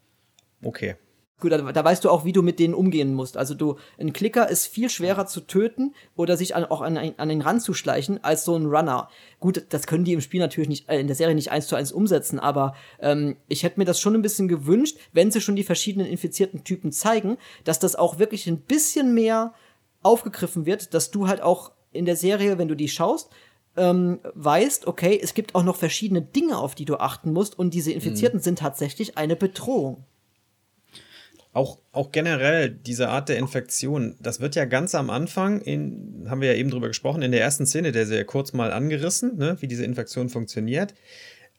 Okay. 0.63 0.97
Gut, 1.41 1.53
da, 1.53 1.59
da 1.59 1.85
weißt 1.85 2.05
du 2.05 2.11
auch, 2.11 2.25
wie 2.25 2.33
du 2.33 2.43
mit 2.43 2.59
denen 2.59 2.75
umgehen 2.75 3.15
musst. 3.15 3.37
Also 3.37 3.55
du, 3.55 3.77
ein 3.99 4.13
Klicker 4.13 4.49
ist 4.49 4.67
viel 4.67 4.91
schwerer 4.91 5.27
zu 5.27 5.41
töten 5.41 5.95
oder 6.17 6.37
sich 6.37 6.55
an, 6.55 6.65
auch 6.65 6.83
an, 6.83 6.97
an 6.97 7.29
den 7.29 7.43
Rand 7.43 7.63
zu 7.63 7.75
schleichen 7.75 8.23
als 8.23 8.45
so 8.45 8.57
ein 8.57 8.67
Runner. 8.67 9.09
Gut, 9.41 9.65
das 9.71 9.87
können 9.87 10.05
die 10.05 10.13
im 10.13 10.21
Spiel 10.21 10.41
natürlich 10.41 10.69
nicht, 10.69 10.89
äh, 10.89 11.01
in 11.01 11.07
der 11.07 11.17
Serie 11.17 11.35
nicht 11.35 11.51
eins 11.51 11.67
zu 11.67 11.77
eins 11.77 11.93
umsetzen, 11.93 12.39
aber 12.39 12.75
ähm, 13.01 13.37
ich 13.49 13.63
hätte 13.63 13.81
mir 13.81 13.87
das 13.87 14.01
schon 14.01 14.15
ein 14.15 14.23
bisschen 14.23 14.49
gewünscht, 14.49 14.99
wenn 15.13 15.31
sie 15.31 15.41
schon 15.41 15.57
die 15.57 15.65
verschiedenen 15.65 16.07
infizierten 16.07 16.63
Typen 16.63 16.93
zeigen, 16.93 17.39
dass 17.65 17.79
das 17.79 17.97
auch 17.97 18.19
wirklich 18.19 18.47
ein 18.47 18.61
bisschen 18.61 19.15
mehr 19.15 19.55
aufgegriffen 20.03 20.67
wird, 20.67 20.95
dass 20.95 21.11
du 21.11 21.27
halt 21.27 21.43
auch 21.43 21.73
in 21.93 22.05
der 22.05 22.17
Serie, 22.17 22.59
wenn 22.59 22.69
du 22.69 22.75
die 22.75 22.89
schaust, 22.89 23.31
ähm, 23.77 24.21
weißt, 24.35 24.87
okay, 24.87 25.19
es 25.23 25.35
gibt 25.35 25.55
auch 25.55 25.63
noch 25.63 25.77
verschiedene 25.77 26.23
Dinge, 26.23 26.59
auf 26.59 26.75
die 26.75 26.85
du 26.85 26.97
achten 26.97 27.33
musst 27.33 27.59
und 27.59 27.73
diese 27.75 27.93
Infizierten 27.93 28.41
sind 28.41 28.59
tatsächlich 28.59 29.17
eine 29.17 29.37
Bedrohung. 29.37 30.05
Auch, 31.53 31.79
auch 31.91 32.13
generell 32.13 32.71
diese 32.71 33.09
Art 33.09 33.29
der 33.29 33.39
Infektion, 33.39 34.15
das 34.21 34.39
wird 34.41 34.55
ja 34.55 34.67
ganz 34.67 34.95
am 34.95 35.11
Anfang, 35.11 35.61
in, 35.61 36.27
haben 36.29 36.41
wir 36.41 36.53
ja 36.53 36.59
eben 36.59 36.71
drüber 36.71 36.87
gesprochen, 36.87 37.23
in 37.23 37.33
der 37.33 37.41
ersten 37.41 37.67
Szene, 37.67 37.91
der 37.91 38.07
sehr 38.07 38.25
kurz 38.25 38.53
mal 38.53 38.73
angerissen, 38.73 39.37
ne, 39.37 39.57
wie 39.61 39.67
diese 39.67 39.85
Infektion 39.85 40.29
funktioniert. 40.29 40.95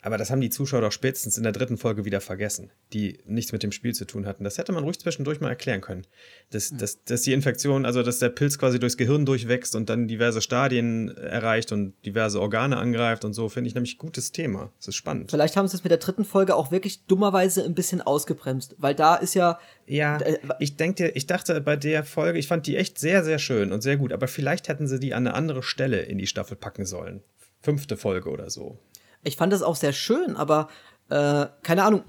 Aber 0.03 0.17
das 0.17 0.31
haben 0.31 0.41
die 0.41 0.49
Zuschauer 0.49 0.81
doch 0.81 0.91
spätestens 0.91 1.37
in 1.37 1.43
der 1.43 1.51
dritten 1.51 1.77
Folge 1.77 2.05
wieder 2.05 2.21
vergessen, 2.21 2.71
die 2.91 3.19
nichts 3.25 3.51
mit 3.51 3.61
dem 3.61 3.71
Spiel 3.71 3.93
zu 3.93 4.05
tun 4.05 4.25
hatten. 4.25 4.43
Das 4.43 4.57
hätte 4.57 4.71
man 4.71 4.83
ruhig 4.83 4.99
zwischendurch 4.99 5.39
mal 5.39 5.49
erklären 5.49 5.81
können. 5.81 6.07
Dass, 6.49 6.71
dass, 6.71 7.03
dass 7.03 7.21
die 7.21 7.33
Infektion, 7.33 7.85
also 7.85 8.01
dass 8.01 8.17
der 8.19 8.29
Pilz 8.29 8.57
quasi 8.57 8.79
durchs 8.79 8.97
Gehirn 8.97 9.25
durchwächst 9.25 9.75
und 9.75 9.89
dann 9.89 10.07
diverse 10.07 10.41
Stadien 10.41 11.09
erreicht 11.17 11.71
und 11.71 11.93
diverse 12.03 12.41
Organe 12.41 12.77
angreift 12.77 13.25
und 13.25 13.33
so, 13.33 13.47
finde 13.47 13.67
ich 13.67 13.75
nämlich 13.75 13.95
ein 13.95 13.99
gutes 13.99 14.31
Thema. 14.31 14.71
Das 14.79 14.87
ist 14.87 14.95
spannend. 14.95 15.29
Vielleicht 15.29 15.55
haben 15.55 15.67
sie 15.67 15.77
es 15.77 15.83
mit 15.83 15.91
der 15.91 15.99
dritten 15.99 16.25
Folge 16.25 16.55
auch 16.55 16.71
wirklich 16.71 17.05
dummerweise 17.05 17.63
ein 17.63 17.75
bisschen 17.75 18.01
ausgebremst, 18.01 18.75
weil 18.79 18.95
da 18.95 19.15
ist 19.15 19.35
ja 19.35 19.59
Ja, 19.85 20.17
Äh, 20.17 20.37
ich 20.59 20.77
denke, 20.77 21.09
ich 21.09 21.27
dachte 21.27 21.61
bei 21.61 21.75
der 21.75 22.03
Folge, 22.03 22.39
ich 22.39 22.47
fand 22.47 22.65
die 22.65 22.75
echt 22.77 22.97
sehr, 22.97 23.23
sehr 23.23 23.39
schön 23.39 23.71
und 23.71 23.81
sehr 23.81 23.97
gut, 23.97 24.13
aber 24.13 24.27
vielleicht 24.27 24.67
hätten 24.67 24.87
sie 24.87 24.99
die 24.99 25.13
an 25.13 25.27
eine 25.27 25.35
andere 25.35 25.63
Stelle 25.63 26.01
in 26.01 26.17
die 26.17 26.27
Staffel 26.27 26.57
packen 26.57 26.85
sollen. 26.85 27.21
Fünfte 27.61 27.97
Folge 27.97 28.29
oder 28.29 28.49
so. 28.49 28.79
Ich 29.23 29.37
fand 29.37 29.53
das 29.53 29.61
auch 29.61 29.75
sehr 29.75 29.93
schön, 29.93 30.35
aber 30.35 30.69
äh, 31.09 31.47
keine 31.63 31.83
Ahnung. 31.83 32.03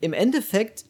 Im 0.00 0.12
Endeffekt 0.12 0.84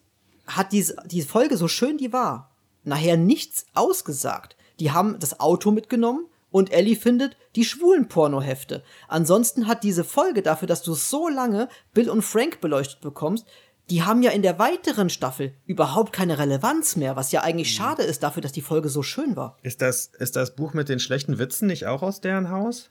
hat 0.46 0.72
diese, 0.72 0.96
die 1.06 1.22
Folge, 1.22 1.56
so 1.56 1.68
schön 1.68 1.98
die 1.98 2.12
war, 2.12 2.50
nachher 2.84 3.16
nichts 3.16 3.66
ausgesagt. 3.74 4.56
Die 4.80 4.90
haben 4.90 5.18
das 5.18 5.38
Auto 5.38 5.70
mitgenommen 5.70 6.26
und 6.50 6.72
Ellie 6.72 6.96
findet 6.96 7.36
die 7.56 7.64
schwulen 7.64 8.08
Pornohefte. 8.08 8.82
Ansonsten 9.08 9.66
hat 9.66 9.84
diese 9.84 10.04
Folge 10.04 10.42
dafür, 10.42 10.68
dass 10.68 10.82
du 10.82 10.94
so 10.94 11.28
lange 11.28 11.68
Bill 11.94 12.10
und 12.10 12.22
Frank 12.22 12.60
beleuchtet 12.60 13.00
bekommst, 13.00 13.46
die 13.90 14.02
haben 14.02 14.22
ja 14.22 14.30
in 14.30 14.42
der 14.42 14.58
weiteren 14.58 15.10
Staffel 15.10 15.54
überhaupt 15.66 16.12
keine 16.12 16.38
Relevanz 16.38 16.96
mehr, 16.96 17.16
was 17.16 17.32
ja 17.32 17.42
eigentlich 17.42 17.74
schade 17.74 18.02
ist 18.02 18.22
dafür, 18.22 18.40
dass 18.40 18.52
die 18.52 18.62
Folge 18.62 18.88
so 18.88 19.02
schön 19.02 19.36
war. 19.36 19.58
Ist 19.62 19.82
das, 19.82 20.06
ist 20.18 20.36
das 20.36 20.54
Buch 20.54 20.72
mit 20.72 20.88
den 20.88 21.00
schlechten 21.00 21.38
Witzen 21.38 21.66
nicht 21.66 21.86
auch 21.86 22.02
aus 22.02 22.20
deren 22.20 22.50
Haus? 22.50 22.90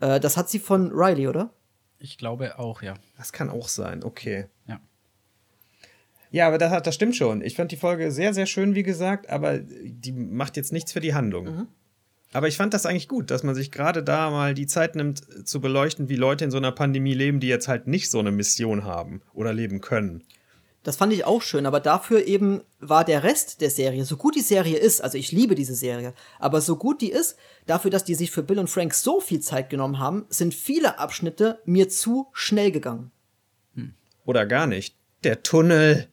Äh, 0.00 0.20
das 0.20 0.36
hat 0.36 0.48
sie 0.48 0.58
von 0.58 0.90
Riley, 0.92 1.28
oder? 1.28 1.50
Ich 1.98 2.18
glaube 2.18 2.58
auch, 2.58 2.82
ja. 2.82 2.94
Das 3.16 3.32
kann 3.32 3.50
auch 3.50 3.68
sein, 3.68 4.04
okay. 4.04 4.46
Ja. 4.66 4.80
Ja, 6.30 6.46
aber 6.46 6.58
das, 6.58 6.70
hat- 6.70 6.86
das 6.86 6.94
stimmt 6.94 7.16
schon. 7.16 7.40
Ich 7.42 7.56
fand 7.56 7.72
die 7.72 7.76
Folge 7.76 8.10
sehr, 8.12 8.34
sehr 8.34 8.46
schön, 8.46 8.74
wie 8.74 8.82
gesagt, 8.82 9.28
aber 9.30 9.58
die 9.58 10.12
macht 10.12 10.56
jetzt 10.56 10.72
nichts 10.72 10.92
für 10.92 11.00
die 11.00 11.14
Handlung. 11.14 11.68
Aber 12.34 12.46
ich 12.46 12.58
fand 12.58 12.74
das 12.74 12.84
eigentlich 12.84 13.08
gut, 13.08 13.30
dass 13.30 13.42
man 13.42 13.54
sich 13.54 13.72
gerade 13.72 14.02
da 14.02 14.28
mal 14.30 14.52
die 14.52 14.66
Zeit 14.66 14.94
nimmt, 14.96 15.48
zu 15.48 15.60
beleuchten, 15.62 16.10
wie 16.10 16.16
Leute 16.16 16.44
in 16.44 16.50
so 16.50 16.58
einer 16.58 16.72
Pandemie 16.72 17.14
leben, 17.14 17.40
die 17.40 17.48
jetzt 17.48 17.68
halt 17.68 17.86
nicht 17.86 18.10
so 18.10 18.18
eine 18.18 18.30
Mission 18.30 18.84
haben 18.84 19.22
oder 19.32 19.54
leben 19.54 19.80
können. 19.80 20.22
Das 20.88 20.96
fand 20.96 21.12
ich 21.12 21.26
auch 21.26 21.42
schön, 21.42 21.66
aber 21.66 21.80
dafür 21.80 22.26
eben 22.26 22.62
war 22.80 23.04
der 23.04 23.22
Rest 23.22 23.60
der 23.60 23.68
Serie, 23.68 24.06
so 24.06 24.16
gut 24.16 24.36
die 24.36 24.40
Serie 24.40 24.78
ist, 24.78 25.02
also 25.02 25.18
ich 25.18 25.32
liebe 25.32 25.54
diese 25.54 25.74
Serie, 25.74 26.14
aber 26.38 26.62
so 26.62 26.76
gut 26.76 27.02
die 27.02 27.12
ist, 27.12 27.36
dafür, 27.66 27.90
dass 27.90 28.04
die 28.04 28.14
sich 28.14 28.30
für 28.30 28.42
Bill 28.42 28.58
und 28.58 28.70
Frank 28.70 28.94
so 28.94 29.20
viel 29.20 29.40
Zeit 29.40 29.68
genommen 29.68 29.98
haben, 29.98 30.24
sind 30.30 30.54
viele 30.54 30.98
Abschnitte 30.98 31.58
mir 31.66 31.90
zu 31.90 32.28
schnell 32.32 32.70
gegangen. 32.70 33.10
Oder 34.24 34.46
gar 34.46 34.66
nicht. 34.66 34.96
Der 35.24 35.42
Tunnel. 35.42 36.08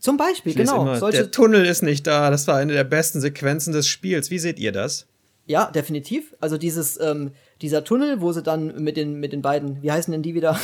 Zum 0.00 0.16
Beispiel, 0.16 0.52
genau, 0.52 0.82
immer, 0.82 1.10
der 1.12 1.30
Tunnel 1.30 1.64
ist 1.64 1.82
nicht 1.82 2.04
da. 2.04 2.32
Das 2.32 2.48
war 2.48 2.56
eine 2.56 2.72
der 2.72 2.82
besten 2.82 3.20
Sequenzen 3.20 3.72
des 3.72 3.86
Spiels. 3.86 4.32
Wie 4.32 4.40
seht 4.40 4.58
ihr 4.58 4.72
das? 4.72 5.06
ja, 5.48 5.70
definitiv. 5.70 6.34
Also 6.40 6.58
dieses, 6.58 7.00
ähm, 7.00 7.30
dieser 7.62 7.82
Tunnel, 7.82 8.20
wo 8.20 8.32
sie 8.32 8.42
dann 8.42 8.82
mit 8.82 8.96
den, 8.96 9.18
mit 9.18 9.32
den 9.32 9.42
beiden, 9.42 9.82
wie 9.82 9.90
heißen 9.90 10.12
denn 10.12 10.22
die 10.22 10.34
wieder? 10.34 10.58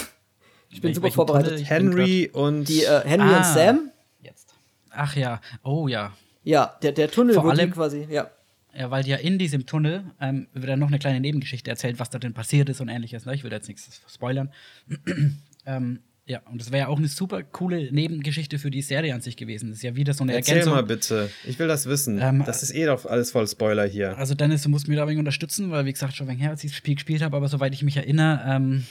Ich 0.74 0.80
bin 0.80 0.92
super 0.92 1.10
vorbereitet. 1.10 1.68
Henry 1.70 2.28
und. 2.32 2.68
Die 2.68 2.82
äh, 2.82 3.00
Henry 3.04 3.28
ah, 3.28 3.38
und 3.38 3.44
Sam. 3.44 3.90
Jetzt. 4.20 4.54
Ach 4.90 5.14
ja, 5.14 5.40
oh 5.62 5.86
ja. 5.86 6.12
Ja, 6.42 6.76
der, 6.82 6.92
der 6.92 7.10
Tunnel, 7.10 7.34
Vor 7.34 7.48
allem, 7.48 7.70
quasi, 7.70 8.06
ja. 8.10 8.30
Ja, 8.76 8.90
weil 8.90 9.06
ja 9.06 9.16
in 9.16 9.38
diesem 9.38 9.66
Tunnel 9.66 10.04
ähm, 10.20 10.48
wird 10.52 10.68
dann 10.68 10.80
noch 10.80 10.88
eine 10.88 10.98
kleine 10.98 11.20
Nebengeschichte 11.20 11.70
erzählt, 11.70 12.00
was 12.00 12.10
da 12.10 12.18
denn 12.18 12.34
passiert 12.34 12.68
ist 12.68 12.80
und 12.80 12.88
ähnliches. 12.88 13.24
Ne? 13.24 13.34
Ich 13.34 13.44
will 13.44 13.52
jetzt 13.52 13.68
nichts 13.68 14.02
spoilern. 14.12 14.50
ähm, 15.66 16.00
ja, 16.26 16.40
und 16.50 16.60
das 16.60 16.72
wäre 16.72 16.86
ja 16.86 16.88
auch 16.88 16.98
eine 16.98 17.06
super 17.06 17.44
coole 17.44 17.92
Nebengeschichte 17.92 18.58
für 18.58 18.70
die 18.70 18.82
Serie 18.82 19.14
an 19.14 19.20
sich 19.20 19.36
gewesen. 19.36 19.68
Das 19.68 19.76
ist 19.76 19.82
ja 19.84 19.94
wieder 19.94 20.12
so 20.12 20.24
eine 20.24 20.34
Erzähl 20.34 20.54
Ergänzung. 20.54 20.74
mal 20.74 20.82
bitte. 20.82 21.30
Ich 21.44 21.58
will 21.58 21.68
das 21.68 21.86
wissen. 21.86 22.18
Ähm, 22.20 22.42
das 22.44 22.64
ist 22.64 22.74
eh 22.74 22.86
doch 22.86 23.06
alles 23.06 23.30
voll 23.30 23.46
Spoiler 23.46 23.86
hier. 23.86 24.18
Also 24.18 24.34
Dennis, 24.34 24.62
du 24.62 24.70
musst 24.70 24.88
mir 24.88 24.96
da 24.96 25.02
ein 25.02 25.08
wenig 25.08 25.20
unterstützen, 25.20 25.70
weil 25.70 25.84
wie 25.84 25.92
gesagt, 25.92 26.16
schon 26.16 26.26
ein 26.26 26.30
wenig 26.30 26.42
her, 26.42 26.50
als 26.50 26.64
ich 26.64 26.72
das 26.72 26.78
Spiel 26.78 26.94
gespielt 26.96 27.22
habe, 27.22 27.36
aber 27.36 27.48
soweit 27.48 27.74
ich 27.74 27.82
mich 27.82 27.96
erinnere, 27.96 28.42
ähm, 28.44 28.86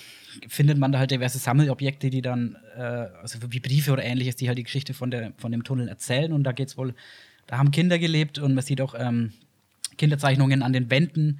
findet 0.47 0.77
man 0.77 0.91
da 0.91 0.99
halt 0.99 1.11
diverse 1.11 1.37
Sammelobjekte, 1.37 2.09
die 2.09 2.21
dann, 2.21 2.57
äh, 2.75 2.81
also 2.81 3.39
wie 3.49 3.59
Briefe 3.59 3.91
oder 3.91 4.03
ähnliches, 4.03 4.35
die 4.35 4.47
halt 4.47 4.57
die 4.57 4.63
Geschichte 4.63 4.93
von, 4.93 5.11
der, 5.11 5.33
von 5.37 5.51
dem 5.51 5.63
Tunnel 5.63 5.87
erzählen. 5.87 6.33
Und 6.33 6.43
da 6.43 6.51
geht's 6.51 6.77
wohl, 6.77 6.93
da 7.47 7.57
haben 7.57 7.71
Kinder 7.71 7.99
gelebt 7.99 8.39
und 8.39 8.53
man 8.53 8.63
sieht 8.63 8.81
auch 8.81 8.95
ähm, 8.97 9.33
Kinderzeichnungen 9.97 10.63
an 10.63 10.73
den 10.73 10.89
Wänden. 10.89 11.39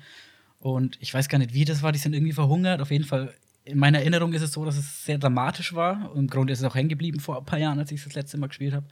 Und 0.60 0.98
ich 1.02 1.14
weiß 1.14 1.30
gar 1.30 1.38
nicht, 1.38 1.54
wie 1.54 1.66
das 1.66 1.82
war, 1.82 1.92
die 1.92 2.00
sind 2.00 2.14
irgendwie 2.14 2.34
verhungert. 2.34 2.82
Auf 2.82 2.92
jeden 2.92 3.06
Fall 3.06 3.34
in 3.66 3.78
meiner 3.78 4.00
Erinnerung 4.00 4.34
ist 4.34 4.42
es 4.42 4.52
so, 4.52 4.66
dass 4.66 4.78
es 4.78 5.06
sehr 5.06 5.18
dramatisch 5.18 5.74
war. 5.74 6.12
Im 6.16 6.28
Grunde 6.28 6.54
ist 6.54 6.60
es 6.60 6.66
auch 6.66 6.76
hängen 6.76 6.90
geblieben 6.90 7.20
vor 7.20 7.38
ein 7.38 7.46
paar 7.46 7.60
Jahren, 7.60 7.80
als 7.80 7.92
ich 7.92 8.00
es 8.00 8.06
das 8.06 8.16
letzte 8.16 8.38
Mal 8.38 8.48
gespielt 8.48 8.74
habe. 8.74 8.86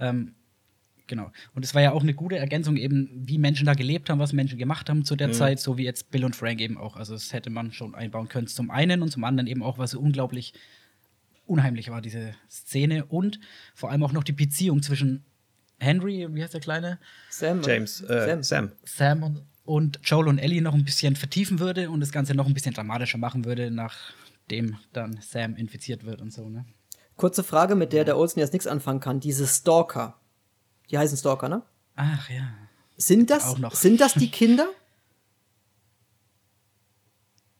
Ähm, 0.00 0.34
genau. 1.08 1.32
Und 1.54 1.64
es 1.64 1.74
war 1.74 1.82
ja 1.82 1.92
auch 1.92 2.02
eine 2.02 2.14
gute 2.14 2.38
Ergänzung, 2.38 2.76
eben, 2.76 3.10
wie 3.12 3.38
Menschen 3.38 3.66
da 3.66 3.74
gelebt 3.74 4.08
haben, 4.08 4.20
was 4.20 4.32
Menschen 4.32 4.58
gemacht 4.58 4.88
haben 4.88 5.04
zu 5.04 5.16
der 5.16 5.28
mhm. 5.28 5.32
Zeit, 5.32 5.60
so 5.60 5.76
wie 5.76 5.84
jetzt 5.84 6.10
Bill 6.10 6.24
und 6.24 6.36
Frank 6.36 6.60
eben 6.60 6.78
auch. 6.78 6.96
Also, 6.96 7.14
das 7.14 7.32
hätte 7.32 7.50
man 7.50 7.72
schon 7.72 7.94
einbauen 7.94 8.28
können. 8.28 8.46
Zum 8.46 8.70
einen 8.70 9.02
und 9.02 9.10
zum 9.10 9.24
anderen 9.24 9.48
eben 9.48 9.62
auch, 9.62 9.78
was 9.78 9.90
so 9.92 10.00
unglaublich 10.00 10.54
unheimlich 11.46 11.90
war, 11.90 12.00
diese 12.00 12.34
Szene. 12.48 13.06
Und 13.06 13.40
vor 13.74 13.90
allem 13.90 14.04
auch 14.04 14.12
noch 14.12 14.24
die 14.24 14.32
Beziehung 14.32 14.82
zwischen 14.82 15.24
Henry, 15.78 16.28
wie 16.30 16.42
heißt 16.42 16.54
der 16.54 16.60
Kleine? 16.60 16.98
Sam. 17.30 17.62
James. 17.62 18.02
Äh, 18.02 18.26
Sam. 18.26 18.42
Sam. 18.42 18.72
Sam 18.84 19.22
und 19.22 19.42
und 19.68 20.00
Joel 20.02 20.28
und 20.28 20.38
Ellie 20.38 20.62
noch 20.62 20.72
ein 20.72 20.84
bisschen 20.84 21.14
vertiefen 21.14 21.60
würde 21.60 21.90
und 21.90 22.00
das 22.00 22.10
Ganze 22.10 22.34
noch 22.34 22.46
ein 22.46 22.54
bisschen 22.54 22.72
dramatischer 22.72 23.18
machen 23.18 23.44
würde, 23.44 23.70
nachdem 23.70 24.78
dann 24.94 25.20
Sam 25.20 25.56
infiziert 25.56 26.04
wird 26.04 26.22
und 26.22 26.32
so, 26.32 26.48
ne? 26.48 26.64
Kurze 27.16 27.44
Frage, 27.44 27.74
mit 27.74 27.92
der 27.92 28.04
der 28.04 28.16
Olsen 28.16 28.38
jetzt 28.38 28.52
nichts 28.52 28.66
anfangen 28.66 29.00
kann. 29.00 29.20
Diese 29.20 29.46
Stalker. 29.46 30.17
Die 30.90 30.98
heißen 30.98 31.18
Stalker, 31.18 31.48
ne? 31.48 31.62
Ach 31.96 32.30
ja. 32.30 32.48
Sind 32.96 33.30
das, 33.30 33.56
sind 33.72 34.00
das 34.00 34.14
die 34.14 34.30
Kinder? 34.30 34.68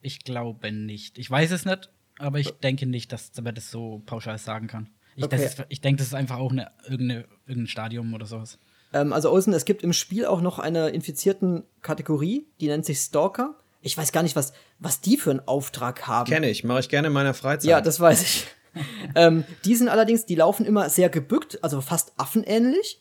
Ich 0.01 0.25
glaube 0.25 0.73
nicht. 0.73 1.19
Ich 1.19 1.31
weiß 1.31 1.51
es 1.51 1.65
nicht, 1.65 1.91
aber 2.19 2.39
ich 2.39 2.51
denke 2.53 2.87
nicht, 2.87 3.13
dass 3.13 3.33
man 3.41 3.55
das 3.55 3.71
so 3.71 4.03
pauschal 4.07 4.39
sagen 4.39 4.67
kann. 4.67 4.91
Ich, 5.17 5.25
okay. 5.25 5.51
ich 5.69 5.81
denke, 5.81 5.99
das 5.99 6.09
ist 6.09 6.15
einfach 6.15 6.39
auch 6.39 6.53
eine, 6.53 6.71
irgendeine, 6.85 7.27
irgendein 7.47 7.67
Stadium 7.67 8.15
oder 8.15 8.27
sowas. 8.27 8.59
Ähm, 8.93 9.13
also 9.13 9.31
Olsen, 9.31 9.53
es 9.53 9.65
gibt 9.65 9.83
im 9.83 9.93
Spiel 9.93 10.27
auch 10.27 10.41
noch 10.41 10.59
eine 10.59 10.91
infizierten 10.91 11.65
Kategorie, 11.83 12.47
die 12.61 12.69
nennt 12.69 12.87
sich 12.87 12.99
Stalker. 13.01 13.57
Ich 13.81 13.97
weiß 13.97 14.13
gar 14.13 14.23
nicht, 14.23 14.37
was, 14.37 14.53
was 14.79 15.01
die 15.01 15.17
für 15.17 15.31
einen 15.31 15.47
Auftrag 15.47 16.07
haben. 16.07 16.31
Kenne 16.31 16.49
ich, 16.49 16.65
mache 16.65 16.81
ich 16.81 16.89
gerne 16.89 17.09
in 17.09 17.15
meiner 17.15 17.35
Freizeit. 17.35 17.69
Ja, 17.69 17.81
das 17.81 18.01
weiß 18.01 18.23
ich. 18.23 18.47
ähm, 19.15 19.45
die 19.65 19.75
sind 19.75 19.89
allerdings, 19.89 20.27
die 20.27 20.35
laufen 20.35 20.67
immer 20.67 20.89
sehr 20.89 21.09
gebückt, 21.09 21.59
also 21.63 21.81
fast 21.81 22.13
affenähnlich. 22.17 23.01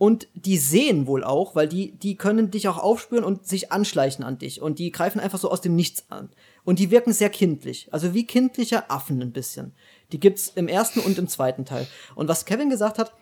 Und 0.00 0.28
die 0.32 0.56
sehen 0.56 1.06
wohl 1.06 1.22
auch, 1.22 1.54
weil 1.54 1.68
die, 1.68 1.92
die 1.92 2.16
können 2.16 2.50
dich 2.50 2.68
auch 2.68 2.78
aufspüren 2.78 3.22
und 3.22 3.46
sich 3.46 3.70
anschleichen 3.70 4.24
an 4.24 4.38
dich. 4.38 4.62
Und 4.62 4.78
die 4.78 4.92
greifen 4.92 5.20
einfach 5.20 5.38
so 5.38 5.50
aus 5.50 5.60
dem 5.60 5.76
Nichts 5.76 6.06
an. 6.08 6.30
Und 6.64 6.78
die 6.78 6.90
wirken 6.90 7.12
sehr 7.12 7.28
kindlich. 7.28 7.86
Also 7.92 8.14
wie 8.14 8.24
kindliche 8.24 8.88
Affen 8.88 9.20
ein 9.20 9.32
bisschen. 9.32 9.74
Die 10.12 10.18
gibt's 10.18 10.52
im 10.54 10.68
ersten 10.68 11.00
und 11.00 11.18
im 11.18 11.28
zweiten 11.28 11.66
Teil. 11.66 11.86
Und 12.14 12.28
was 12.28 12.46
Kevin 12.46 12.70
gesagt 12.70 12.98
hat, 12.98 13.12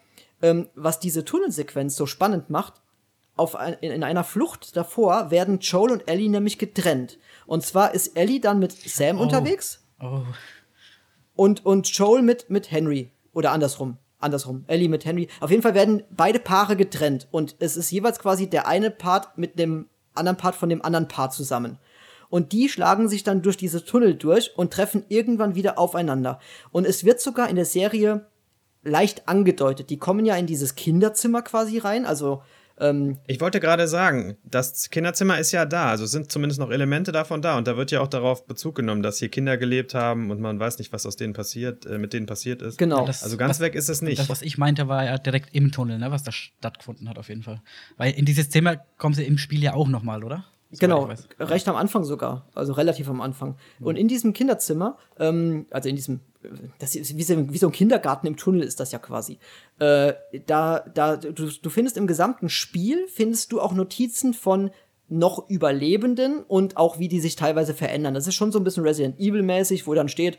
ähm, 0.41 0.69
was 0.77 1.01
diese 1.01 1.25
Tunnelsequenz 1.25 1.97
so 1.97 2.07
spannend 2.07 2.49
macht, 2.49 2.75
auf 3.35 3.57
ein, 3.57 3.75
in 3.81 4.05
einer 4.05 4.23
Flucht 4.23 4.77
davor 4.77 5.33
werden 5.33 5.59
Joel 5.59 5.91
und 5.91 6.09
Ellie 6.09 6.31
nämlich 6.31 6.59
getrennt. 6.59 7.19
Und 7.49 7.67
zwar 7.67 7.93
ist 7.93 8.17
Ellie 8.17 8.39
dann 8.39 8.61
mit 8.61 8.71
Sam 8.71 9.19
oh. 9.19 9.23
unterwegs. 9.23 9.85
Oh. 10.01 10.23
Und, 11.35 11.67
und 11.67 11.89
Joel 11.89 12.23
mit, 12.23 12.51
mit 12.51 12.71
Henry. 12.71 13.11
Oder 13.33 13.51
andersrum. 13.51 13.99
Andersrum. 14.19 14.65
Ellie 14.67 14.89
mit 14.89 15.05
Henry. 15.05 15.29
Auf 15.41 15.51
jeden 15.51 15.63
Fall 15.63 15.75
werden 15.75 16.03
beide 16.11 16.41
Paare 16.41 16.77
getrennt. 16.77 17.29
Und 17.31 17.57
es 17.59 17.77
ist 17.77 17.91
jeweils 17.91 18.19
quasi 18.19 18.49
der 18.49 18.67
eine 18.67 18.91
Part 18.91 19.39
mit 19.39 19.59
dem 19.59 19.89
anderen 20.15 20.37
Part 20.37 20.57
von 20.57 20.69
dem 20.69 20.85
anderen 20.85 21.09
Paar 21.09 21.31
zusammen. 21.31 21.79
Und 22.29 22.53
die 22.53 22.69
schlagen 22.69 23.09
sich 23.09 23.23
dann 23.23 23.43
durch 23.43 23.57
diese 23.57 23.85
Tunnel 23.85 24.15
durch 24.15 24.57
und 24.57 24.73
treffen 24.73 25.05
irgendwann 25.09 25.55
wieder 25.55 25.79
aufeinander. 25.79 26.41
Und 26.73 26.87
es 26.87 27.05
wird 27.05 27.21
sogar 27.21 27.49
in 27.49 27.57
der 27.57 27.65
Serie 27.65 28.27
leicht 28.83 29.29
angedeutet. 29.29 29.91
Die 29.91 29.99
kommen 29.99 30.27
ja 30.27 30.37
in 30.37 30.47
dieses 30.47 30.75
Kinderzimmer 30.75 31.43
quasi 31.43 31.79
rein, 31.79 32.05
also 32.05 32.43
ähm, 32.81 33.19
ich 33.27 33.41
wollte 33.41 33.61
gerade 33.61 33.89
sagen, 33.89 34.37
das 34.45 34.91
Kinderzimmer 34.91 35.39
ist 35.39 35.53
ja 35.53 35.65
da, 35.65 35.91
also 35.91 36.07
sind 36.07 36.31
zumindest 36.31 36.61
noch 36.61 36.71
Elemente 36.71 37.13
davon 37.13 37.43
da 37.43 37.57
und 37.59 37.67
da 37.67 37.77
wird 37.77 37.91
ja 37.91 38.01
auch 38.01 38.09
darauf 38.09 38.47
Bezug 38.47 38.77
genommen, 38.77 39.03
dass 39.03 39.19
hier 39.19 39.29
Kinder 39.29 39.57
gelebt 39.57 39.95
haben 39.95 40.31
und 40.31 40.41
man 40.41 40.59
weiß 40.59 40.79
nicht, 40.79 40.93
was 40.93 41.07
aus 41.07 41.17
denen 41.17 41.33
passiert, 41.33 41.87
äh, 41.87 41.99
mit 41.99 42.13
denen 42.13 42.27
passiert 42.27 42.63
ist. 42.63 42.79
Genau. 42.79 43.07
Das, 43.07 43.23
also 43.23 43.37
ganz 43.37 43.57
was, 43.57 43.61
weg 43.61 43.75
ist 43.75 43.89
es 43.89 44.03
nicht. 44.03 44.19
Das, 44.19 44.29
was 44.29 44.43
ich 44.43 44.59
meinte, 44.59 44.89
war 44.89 45.05
ja 45.05 45.19
direkt 45.19 45.55
im 45.55 45.73
Tunnel, 45.73 45.99
ne, 45.99 46.11
was 46.11 46.23
da 46.23 46.33
stattgefunden 46.33 47.09
hat 47.09 47.19
auf 47.19 47.29
jeden 47.29 47.43
Fall. 47.43 47.63
Weil 47.97 48.13
in 48.13 48.25
dieses 48.25 48.51
Zimmer 48.51 48.77
kommen 48.97 49.15
sie 49.15 49.25
im 49.25 49.39
Spiel 49.39 49.63
ja 49.63 49.75
auch 49.75 49.89
noch 49.89 50.03
mal, 50.03 50.25
oder? 50.25 50.45
genau, 50.71 51.09
recht 51.41 51.67
am 51.69 51.77
Anfang 51.77 52.05
sogar, 52.05 52.47
also 52.55 52.75
relativ 52.75 53.09
am 53.09 53.21
Anfang. 53.21 53.57
Mhm. 53.79 53.87
Und 53.87 53.97
in 53.97 54.09
diesem 54.09 54.33
Kinderzimmer, 54.33 54.99
ähm, 55.19 55.67
also 55.71 55.89
in 55.89 55.97
diesem 55.97 56.21
das 56.79 56.95
ist 56.95 57.17
wie 57.17 57.23
so, 57.59 57.67
ein 57.67 57.73
Kindergarten 57.73 58.27
im 58.27 58.37
Tunnel 58.37 58.63
ist 58.63 58.81
das 58.81 58.93
ja 58.93 58.99
quasi. 58.99 59.39
Äh, 59.79 60.15
da, 60.47 60.81
da, 60.95 61.17
du, 61.17 61.33
du 61.33 61.71
findest 61.71 61.97
im 61.97 62.07
gesamten 62.07 62.49
Spiel, 62.49 63.07
findest 63.09 63.53
du 63.53 63.61
auch 63.61 63.73
Notizen 63.73 64.35
von 64.35 64.71
noch 65.09 65.49
Überlebenden 65.49 66.43
und 66.43 66.77
auch 66.77 66.99
wie 66.99 67.09
die 67.09 67.21
sich 67.21 67.35
teilweise 67.35 67.75
verändern. 67.75 68.15
Das 68.15 68.27
ist 68.27 68.35
schon 68.35 68.53
so 68.53 68.59
ein 68.61 68.65
bisschen 68.65 68.85
Resident 68.85 69.19
Evil 69.19 69.43
mäßig, 69.43 69.87
wo 69.87 69.95
dann 69.95 70.09
steht, 70.09 70.39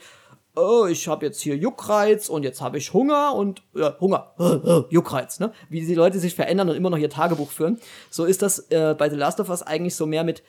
oh, 0.56 0.86
ich 0.86 1.08
habe 1.08 1.26
jetzt 1.26 1.42
hier 1.42 1.56
Juckreiz 1.56 2.30
und 2.30 2.44
jetzt 2.44 2.62
habe 2.62 2.78
ich 2.78 2.94
Hunger 2.94 3.34
und 3.36 3.64
äh, 3.76 3.92
Hunger, 4.00 4.34
Juckreiz, 4.90 5.40
ne? 5.40 5.52
Wie 5.70 5.86
die 5.86 5.96
Leute 5.96 6.20
sich 6.20 6.36
verändern 6.36 6.70
und 6.70 6.76
immer 6.76 6.90
noch 6.90 6.98
ihr 6.98 7.10
Tagebuch 7.10 7.52
führen. 7.52 7.80
So 8.10 8.26
ist 8.26 8.42
das 8.42 8.60
äh, 8.70 8.96
bei 8.98 9.10
The 9.10 9.16
Last 9.16 9.40
of 9.40 9.50
Us 9.50 9.64
eigentlich 9.64 9.96
so 9.96 10.06
mehr 10.06 10.24
mit 10.24 10.44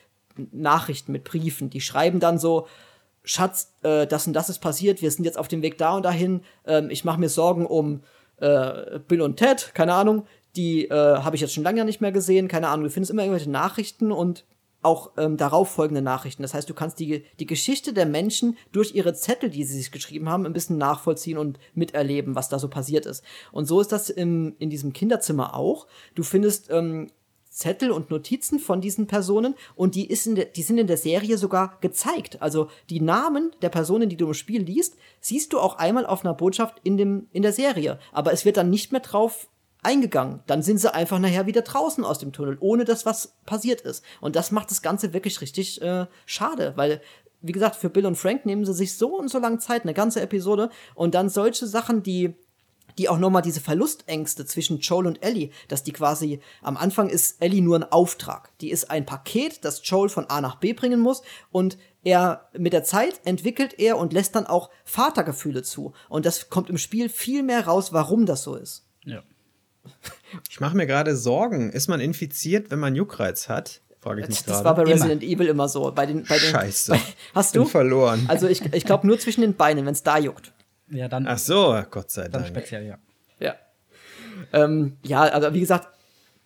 Nachrichten, 0.51 1.11
mit 1.11 1.23
Briefen. 1.23 1.69
Die 1.69 1.81
schreiben 1.81 2.19
dann 2.19 2.37
so, 2.37 2.67
Schatz, 3.23 3.73
äh, 3.83 4.07
das 4.07 4.27
und 4.27 4.33
das 4.33 4.49
ist 4.49 4.59
passiert, 4.59 5.01
wir 5.01 5.11
sind 5.11 5.25
jetzt 5.25 5.37
auf 5.37 5.47
dem 5.47 5.61
Weg 5.61 5.77
da 5.77 5.95
und 5.95 6.03
dahin, 6.03 6.41
ähm, 6.65 6.89
ich 6.89 7.05
mache 7.05 7.19
mir 7.19 7.29
Sorgen 7.29 7.65
um 7.65 8.01
äh, 8.37 8.99
Bill 9.07 9.21
und 9.21 9.37
Ted, 9.37 9.71
keine 9.73 9.93
Ahnung, 9.93 10.25
die 10.55 10.85
äh, 10.85 10.93
habe 10.93 11.35
ich 11.35 11.41
jetzt 11.41 11.53
schon 11.53 11.63
lange 11.63 11.85
nicht 11.85 12.01
mehr 12.01 12.11
gesehen, 12.11 12.47
keine 12.47 12.69
Ahnung, 12.69 12.85
du 12.85 12.89
findest 12.89 13.11
immer 13.11 13.23
irgendwelche 13.23 13.49
Nachrichten 13.49 14.11
und 14.11 14.45
auch 14.83 15.11
ähm, 15.17 15.37
darauf 15.37 15.69
folgende 15.69 16.01
Nachrichten. 16.01 16.41
Das 16.41 16.53
heißt, 16.53 16.69
du 16.69 16.73
kannst 16.73 16.99
die, 16.99 17.23
die 17.39 17.45
Geschichte 17.45 17.93
der 17.93 18.05
Menschen 18.05 18.57
durch 18.71 18.95
ihre 18.95 19.13
Zettel, 19.13 19.49
die 19.49 19.63
sie 19.63 19.77
sich 19.77 19.91
geschrieben 19.91 20.29
haben, 20.29 20.45
ein 20.45 20.53
bisschen 20.53 20.77
nachvollziehen 20.77 21.37
und 21.37 21.59
miterleben, 21.75 22.35
was 22.35 22.49
da 22.49 22.57
so 22.57 22.67
passiert 22.67 23.05
ist. 23.05 23.23
Und 23.51 23.65
so 23.65 23.79
ist 23.79 23.91
das 23.91 24.09
im, 24.09 24.55
in 24.57 24.69
diesem 24.69 24.93
Kinderzimmer 24.93 25.55
auch. 25.55 25.87
Du 26.15 26.23
findest 26.23 26.71
ähm, 26.71 27.11
Zettel 27.51 27.91
und 27.91 28.09
Notizen 28.09 28.59
von 28.59 28.79
diesen 28.79 29.07
Personen 29.07 29.55
und 29.75 29.95
die, 29.95 30.09
ist 30.09 30.25
in 30.25 30.35
der, 30.35 30.45
die 30.45 30.63
sind 30.63 30.77
in 30.77 30.87
der 30.87 30.97
Serie 30.97 31.37
sogar 31.37 31.77
gezeigt. 31.81 32.41
Also 32.41 32.69
die 32.89 33.01
Namen 33.01 33.51
der 33.61 33.69
Personen, 33.69 34.07
die 34.07 34.15
du 34.15 34.27
im 34.27 34.33
Spiel 34.33 34.63
liest, 34.63 34.95
siehst 35.19 35.51
du 35.51 35.59
auch 35.59 35.77
einmal 35.77 36.05
auf 36.05 36.23
einer 36.23 36.33
Botschaft 36.33 36.77
in, 36.83 36.95
dem, 36.95 37.27
in 37.33 37.41
der 37.41 37.51
Serie. 37.51 37.99
Aber 38.13 38.31
es 38.31 38.45
wird 38.45 38.55
dann 38.55 38.69
nicht 38.69 38.93
mehr 38.93 39.01
drauf 39.01 39.49
eingegangen. 39.83 40.39
Dann 40.47 40.61
sind 40.61 40.77
sie 40.77 40.93
einfach 40.93 41.19
nachher 41.19 41.45
wieder 41.45 41.61
draußen 41.61 42.05
aus 42.05 42.19
dem 42.19 42.31
Tunnel, 42.31 42.57
ohne 42.61 42.85
dass 42.85 43.05
was 43.05 43.35
passiert 43.45 43.81
ist. 43.81 44.03
Und 44.21 44.37
das 44.37 44.51
macht 44.51 44.71
das 44.71 44.81
Ganze 44.81 45.13
wirklich 45.13 45.41
richtig 45.41 45.81
äh, 45.81 46.05
schade, 46.25 46.73
weil 46.77 47.01
wie 47.41 47.51
gesagt, 47.53 47.75
für 47.75 47.89
Bill 47.89 48.05
und 48.05 48.17
Frank 48.17 48.45
nehmen 48.45 48.65
sie 48.65 48.73
sich 48.73 48.95
so 48.95 49.17
und 49.17 49.29
so 49.29 49.39
lange 49.39 49.57
Zeit, 49.57 49.81
eine 49.81 49.95
ganze 49.95 50.21
Episode, 50.21 50.69
und 50.93 51.15
dann 51.15 51.27
solche 51.27 51.65
Sachen, 51.65 52.03
die 52.03 52.35
die 52.97 53.09
auch 53.09 53.17
nochmal 53.17 53.41
diese 53.41 53.61
Verlustängste 53.61 54.45
zwischen 54.45 54.79
Joel 54.79 55.07
und 55.07 55.23
Ellie, 55.23 55.49
dass 55.67 55.83
die 55.83 55.93
quasi, 55.93 56.39
am 56.61 56.77
Anfang 56.77 57.09
ist 57.09 57.41
Ellie 57.41 57.61
nur 57.61 57.77
ein 57.77 57.91
Auftrag. 57.91 58.51
Die 58.59 58.71
ist 58.71 58.89
ein 58.89 59.05
Paket, 59.05 59.63
das 59.65 59.81
Joel 59.83 60.09
von 60.09 60.29
A 60.29 60.41
nach 60.41 60.55
B 60.55 60.73
bringen 60.73 60.99
muss 60.99 61.21
und 61.51 61.77
er, 62.03 62.49
mit 62.57 62.73
der 62.73 62.83
Zeit 62.83 63.21
entwickelt 63.25 63.77
er 63.77 63.97
und 63.97 64.13
lässt 64.13 64.35
dann 64.35 64.47
auch 64.47 64.69
Vatergefühle 64.85 65.61
zu. 65.63 65.93
Und 66.09 66.25
das 66.25 66.49
kommt 66.49 66.69
im 66.69 66.77
Spiel 66.77 67.09
viel 67.09 67.43
mehr 67.43 67.67
raus, 67.67 67.93
warum 67.93 68.25
das 68.25 68.43
so 68.43 68.55
ist. 68.55 68.85
Ja. 69.05 69.21
Ich 70.49 70.61
mache 70.61 70.77
mir 70.77 70.87
gerade 70.87 71.17
Sorgen. 71.17 71.73
Ist 71.73 71.89
man 71.89 71.99
infiziert, 71.99 72.71
wenn 72.71 72.79
man 72.79 72.95
Juckreiz 72.95 73.49
hat? 73.49 73.81
Frage 73.99 74.21
ich 74.21 74.29
mich 74.29 74.43
Das 74.45 74.63
war 74.63 74.73
bei 74.75 74.83
Resident 74.83 75.21
immer. 75.21 75.31
Evil 75.33 75.47
immer 75.47 75.67
so. 75.67 75.91
Bei 75.91 76.05
den, 76.05 76.23
bei 76.23 76.39
den, 76.39 76.49
Scheiße. 76.49 76.93
Bei, 76.93 77.01
hast 77.35 77.55
du? 77.55 77.63
Bin 77.63 77.69
verloren. 77.69 78.25
Also 78.29 78.47
ich, 78.47 78.61
ich 78.73 78.85
glaube 78.85 79.05
nur 79.05 79.19
zwischen 79.19 79.41
den 79.41 79.55
Beinen, 79.55 79.85
wenn 79.85 79.93
es 79.93 80.03
da 80.03 80.17
juckt. 80.17 80.53
Ja, 80.91 81.07
dann. 81.07 81.25
Ach 81.27 81.37
so, 81.37 81.81
Gott 81.89 82.11
sei 82.11 82.23
Dank. 82.23 82.33
Dann 82.33 82.45
speziell, 82.45 82.85
ja. 82.85 82.99
Ja. 83.39 83.55
Ähm, 84.53 84.97
ja, 85.03 85.21
also 85.21 85.53
wie 85.53 85.59
gesagt, 85.61 85.87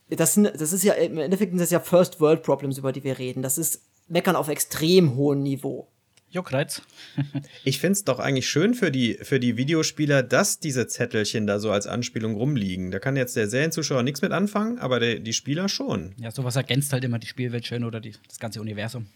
das, 0.10 0.36
sind, 0.36 0.46
das 0.46 0.72
ist 0.72 0.84
ja 0.84 0.94
im 0.94 1.18
Endeffekt 1.18 1.52
sind 1.52 1.60
das 1.60 1.72
ja 1.72 1.80
First 1.80 2.20
World 2.20 2.44
Problems, 2.44 2.78
über 2.78 2.92
die 2.92 3.04
wir 3.04 3.18
reden. 3.18 3.42
Das 3.42 3.58
ist 3.58 3.82
Meckern 4.08 4.36
auf 4.36 4.48
extrem 4.48 5.16
hohem 5.16 5.42
Niveau. 5.42 5.88
Juckreiz. 6.30 6.82
ich 7.64 7.80
finde 7.80 7.94
es 7.94 8.04
doch 8.04 8.20
eigentlich 8.20 8.48
schön 8.48 8.74
für 8.74 8.92
die, 8.92 9.16
für 9.22 9.40
die 9.40 9.58
Videospieler, 9.58 10.22
dass 10.22 10.60
diese 10.60 10.86
Zettelchen 10.86 11.48
da 11.48 11.60
so 11.60 11.72
als 11.72 11.88
Anspielung 11.88 12.36
rumliegen. 12.36 12.92
Da 12.92 13.00
kann 13.00 13.16
jetzt 13.16 13.36
der 13.36 13.48
Serienzuschauer 13.48 14.04
nichts 14.04 14.22
mit 14.22 14.32
anfangen, 14.32 14.78
aber 14.78 15.00
der, 15.00 15.20
die 15.20 15.34
Spieler 15.34 15.70
schon. 15.70 16.14
Ja, 16.20 16.32
sowas 16.32 16.56
ergänzt 16.56 16.92
halt 16.94 17.04
immer 17.04 17.20
die 17.20 17.28
Spielwelt 17.28 17.66
schön 17.66 17.84
oder 17.84 18.02
die, 18.02 18.14
das 18.28 18.40
ganze 18.40 18.60
Universum. 18.60 19.08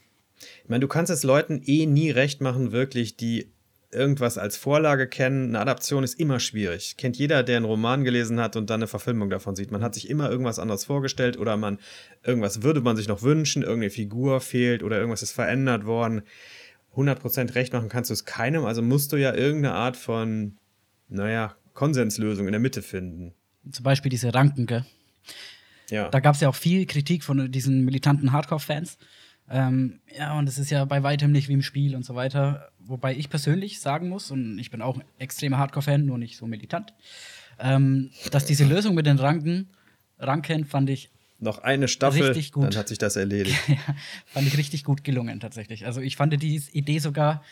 Ich 0.63 0.69
meine, 0.69 0.79
du 0.79 0.87
kannst 0.87 1.11
es 1.11 1.23
Leuten 1.23 1.61
eh 1.65 1.85
nie 1.85 2.09
recht 2.09 2.39
machen, 2.39 2.71
wirklich, 2.71 3.17
die 3.17 3.51
irgendwas 3.91 4.37
als 4.37 4.57
Vorlage 4.57 5.07
kennen. 5.07 5.49
Eine 5.49 5.59
Adaption 5.59 6.03
ist 6.03 6.19
immer 6.19 6.39
schwierig. 6.39 6.95
Kennt 6.97 7.17
jeder, 7.17 7.43
der 7.43 7.57
einen 7.57 7.65
Roman 7.65 8.03
gelesen 8.03 8.39
hat 8.39 8.55
und 8.55 8.69
dann 8.69 8.81
eine 8.81 8.87
Verfilmung 8.87 9.29
davon 9.29 9.55
sieht. 9.55 9.71
Man 9.71 9.81
hat 9.81 9.95
sich 9.95 10.09
immer 10.09 10.29
irgendwas 10.29 10.59
anderes 10.59 10.85
vorgestellt 10.85 11.37
oder 11.37 11.57
man 11.57 11.79
irgendwas 12.23 12.61
würde 12.61 12.81
man 12.81 12.97
sich 12.97 13.07
noch 13.07 13.23
wünschen, 13.23 13.63
irgendeine 13.63 13.89
Figur 13.89 14.41
fehlt 14.41 14.83
oder 14.83 14.97
irgendwas 14.97 15.23
ist 15.23 15.31
verändert 15.31 15.85
worden. 15.85 16.21
100% 16.95 17.55
recht 17.55 17.73
machen 17.73 17.89
kannst 17.89 18.09
du 18.09 18.13
es 18.13 18.25
keinem, 18.25 18.65
also 18.65 18.81
musst 18.81 19.11
du 19.11 19.17
ja 19.17 19.33
irgendeine 19.33 19.75
Art 19.75 19.95
von, 19.95 20.57
naja, 21.07 21.55
Konsenslösung 21.73 22.47
in 22.47 22.51
der 22.51 22.59
Mitte 22.59 22.81
finden. 22.81 23.33
Zum 23.71 23.83
Beispiel 23.83 24.09
diese 24.09 24.33
Ranken, 24.33 24.65
gell? 24.65 24.85
Ja. 25.89 26.09
Da 26.09 26.19
gab 26.19 26.35
es 26.35 26.41
ja 26.41 26.49
auch 26.49 26.55
viel 26.55 26.85
Kritik 26.85 27.23
von 27.23 27.51
diesen 27.51 27.85
militanten 27.85 28.31
Hardcore-Fans. 28.31 28.97
Ähm, 29.49 29.99
ja, 30.17 30.37
und 30.37 30.47
es 30.47 30.57
ist 30.57 30.69
ja 30.69 30.85
bei 30.85 31.03
weitem 31.03 31.31
nicht 31.31 31.47
wie 31.49 31.53
im 31.53 31.61
Spiel 31.61 31.95
und 31.95 32.05
so 32.05 32.15
weiter. 32.15 32.69
Wobei 32.79 33.15
ich 33.15 33.29
persönlich 33.29 33.79
sagen 33.79 34.09
muss, 34.09 34.31
und 34.31 34.59
ich 34.59 34.71
bin 34.71 34.81
auch 34.81 34.97
ein 34.97 35.03
extremer 35.17 35.57
Hardcore-Fan, 35.57 36.05
nur 36.05 36.17
nicht 36.17 36.37
so 36.37 36.45
militant, 36.45 36.93
ähm, 37.59 38.11
dass 38.31 38.45
diese 38.45 38.65
Lösung 38.65 38.95
mit 38.95 39.05
den 39.05 39.17
Ranken, 39.17 39.69
Ranken 40.19 40.65
fand 40.65 40.89
ich 40.89 41.09
noch 41.41 41.59
eine 41.59 41.87
Staffel, 41.87 42.33
dann 42.55 42.75
hat 42.75 42.89
sich 42.89 42.97
das 42.97 43.15
erledigt. 43.15 43.57
ja, 43.67 43.95
fand 44.25 44.47
ich 44.47 44.57
richtig 44.57 44.83
gut 44.83 45.03
gelungen 45.03 45.39
tatsächlich. 45.39 45.85
Also 45.85 46.01
ich 46.01 46.17
fand 46.17 46.41
die 46.41 46.61
Idee 46.73 46.99
sogar, 46.99 47.43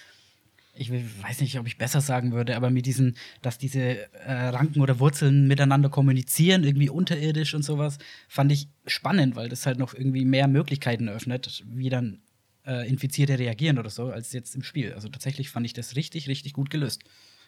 ich 0.77 0.91
weiß 0.91 1.41
nicht, 1.41 1.59
ob 1.59 1.67
ich 1.67 1.77
besser 1.77 2.01
sagen 2.01 2.31
würde, 2.31 2.55
aber 2.55 2.69
mit 2.69 2.85
diesen, 2.85 3.15
dass 3.41 3.57
diese 3.57 4.11
äh, 4.13 4.31
Ranken 4.31 4.81
oder 4.81 4.99
Wurzeln 4.99 5.47
miteinander 5.47 5.89
kommunizieren, 5.89 6.63
irgendwie 6.63 6.89
unterirdisch 6.89 7.53
und 7.53 7.63
sowas, 7.63 7.97
fand 8.27 8.51
ich 8.51 8.69
spannend, 8.85 9.35
weil 9.35 9.49
das 9.49 9.65
halt 9.65 9.79
noch 9.79 9.93
irgendwie 9.93 10.25
mehr 10.25 10.47
Möglichkeiten 10.47 11.09
öffnet, 11.09 11.63
wie 11.67 11.89
dann 11.89 12.21
äh, 12.65 12.87
Infizierte 12.87 13.39
reagieren 13.39 13.79
oder 13.79 13.89
so, 13.89 14.07
als 14.07 14.33
jetzt 14.33 14.55
im 14.55 14.63
Spiel. 14.63 14.93
Also 14.93 15.09
tatsächlich 15.09 15.49
fand 15.49 15.65
ich 15.65 15.73
das 15.73 15.95
richtig, 15.95 16.27
richtig 16.27 16.53
gut 16.53 16.69
gelöst. 16.69 17.03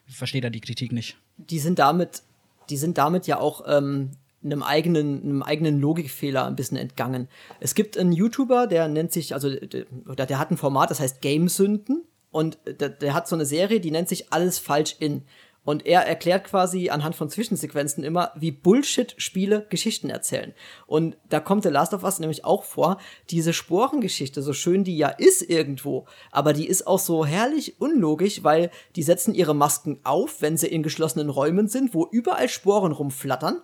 Ich 0.07 0.15
verstehe 0.15 0.41
da 0.41 0.49
die 0.49 0.61
Kritik 0.61 0.91
nicht. 0.91 1.17
Die 1.37 1.59
sind 1.59 1.79
damit, 1.79 2.23
die 2.69 2.77
sind 2.77 2.97
damit 2.97 3.27
ja 3.27 3.39
auch 3.39 3.63
ähm, 3.67 4.11
einem 4.43 4.63
eigenen, 4.63 5.21
einem 5.23 5.43
eigenen 5.43 5.79
Logikfehler 5.79 6.45
ein 6.45 6.55
bisschen 6.55 6.77
entgangen. 6.77 7.27
Es 7.59 7.75
gibt 7.75 7.97
einen 7.97 8.13
YouTuber, 8.13 8.67
der 8.67 8.87
nennt 8.87 9.11
sich, 9.11 9.33
also 9.33 9.53
der, 9.53 9.85
der 10.25 10.39
hat 10.39 10.51
ein 10.51 10.57
Format, 10.57 10.89
das 10.91 10.99
heißt 10.99 11.21
Gamesünden. 11.21 12.03
Und 12.31 12.59
der, 12.65 12.89
der 12.89 13.13
hat 13.13 13.27
so 13.27 13.35
eine 13.35 13.45
Serie, 13.45 13.79
die 13.79 13.91
nennt 13.91 14.09
sich 14.09 14.31
Alles 14.31 14.59
falsch 14.59 14.95
in. 14.99 15.23
Und 15.65 15.85
er 15.85 16.01
erklärt 16.01 16.45
quasi 16.45 16.89
anhand 16.89 17.15
von 17.15 17.29
Zwischensequenzen 17.29 18.03
immer, 18.03 18.31
wie 18.35 18.51
Bullshit-Spiele 18.51 19.67
Geschichten 19.69 20.09
erzählen. 20.09 20.53
Und 20.87 21.17
da 21.29 21.39
kommt 21.39 21.63
The 21.63 21.69
Last 21.69 21.93
of 21.93 22.03
Us 22.03 22.19
nämlich 22.19 22.45
auch 22.45 22.63
vor, 22.63 22.97
diese 23.29 23.53
Sporengeschichte, 23.53 24.41
so 24.41 24.53
schön 24.53 24.83
die 24.83 24.97
ja 24.97 25.09
ist 25.09 25.47
irgendwo, 25.47 26.07
aber 26.31 26.53
die 26.53 26.67
ist 26.67 26.87
auch 26.87 26.97
so 26.97 27.25
herrlich 27.25 27.79
unlogisch, 27.79 28.43
weil 28.43 28.71
die 28.95 29.03
setzen 29.03 29.35
ihre 29.35 29.53
Masken 29.53 29.99
auf, 30.03 30.41
wenn 30.41 30.57
sie 30.57 30.67
in 30.67 30.81
geschlossenen 30.81 31.29
Räumen 31.29 31.67
sind, 31.67 31.93
wo 31.93 32.07
überall 32.09 32.49
Sporen 32.49 32.93
rumflattern. 32.93 33.61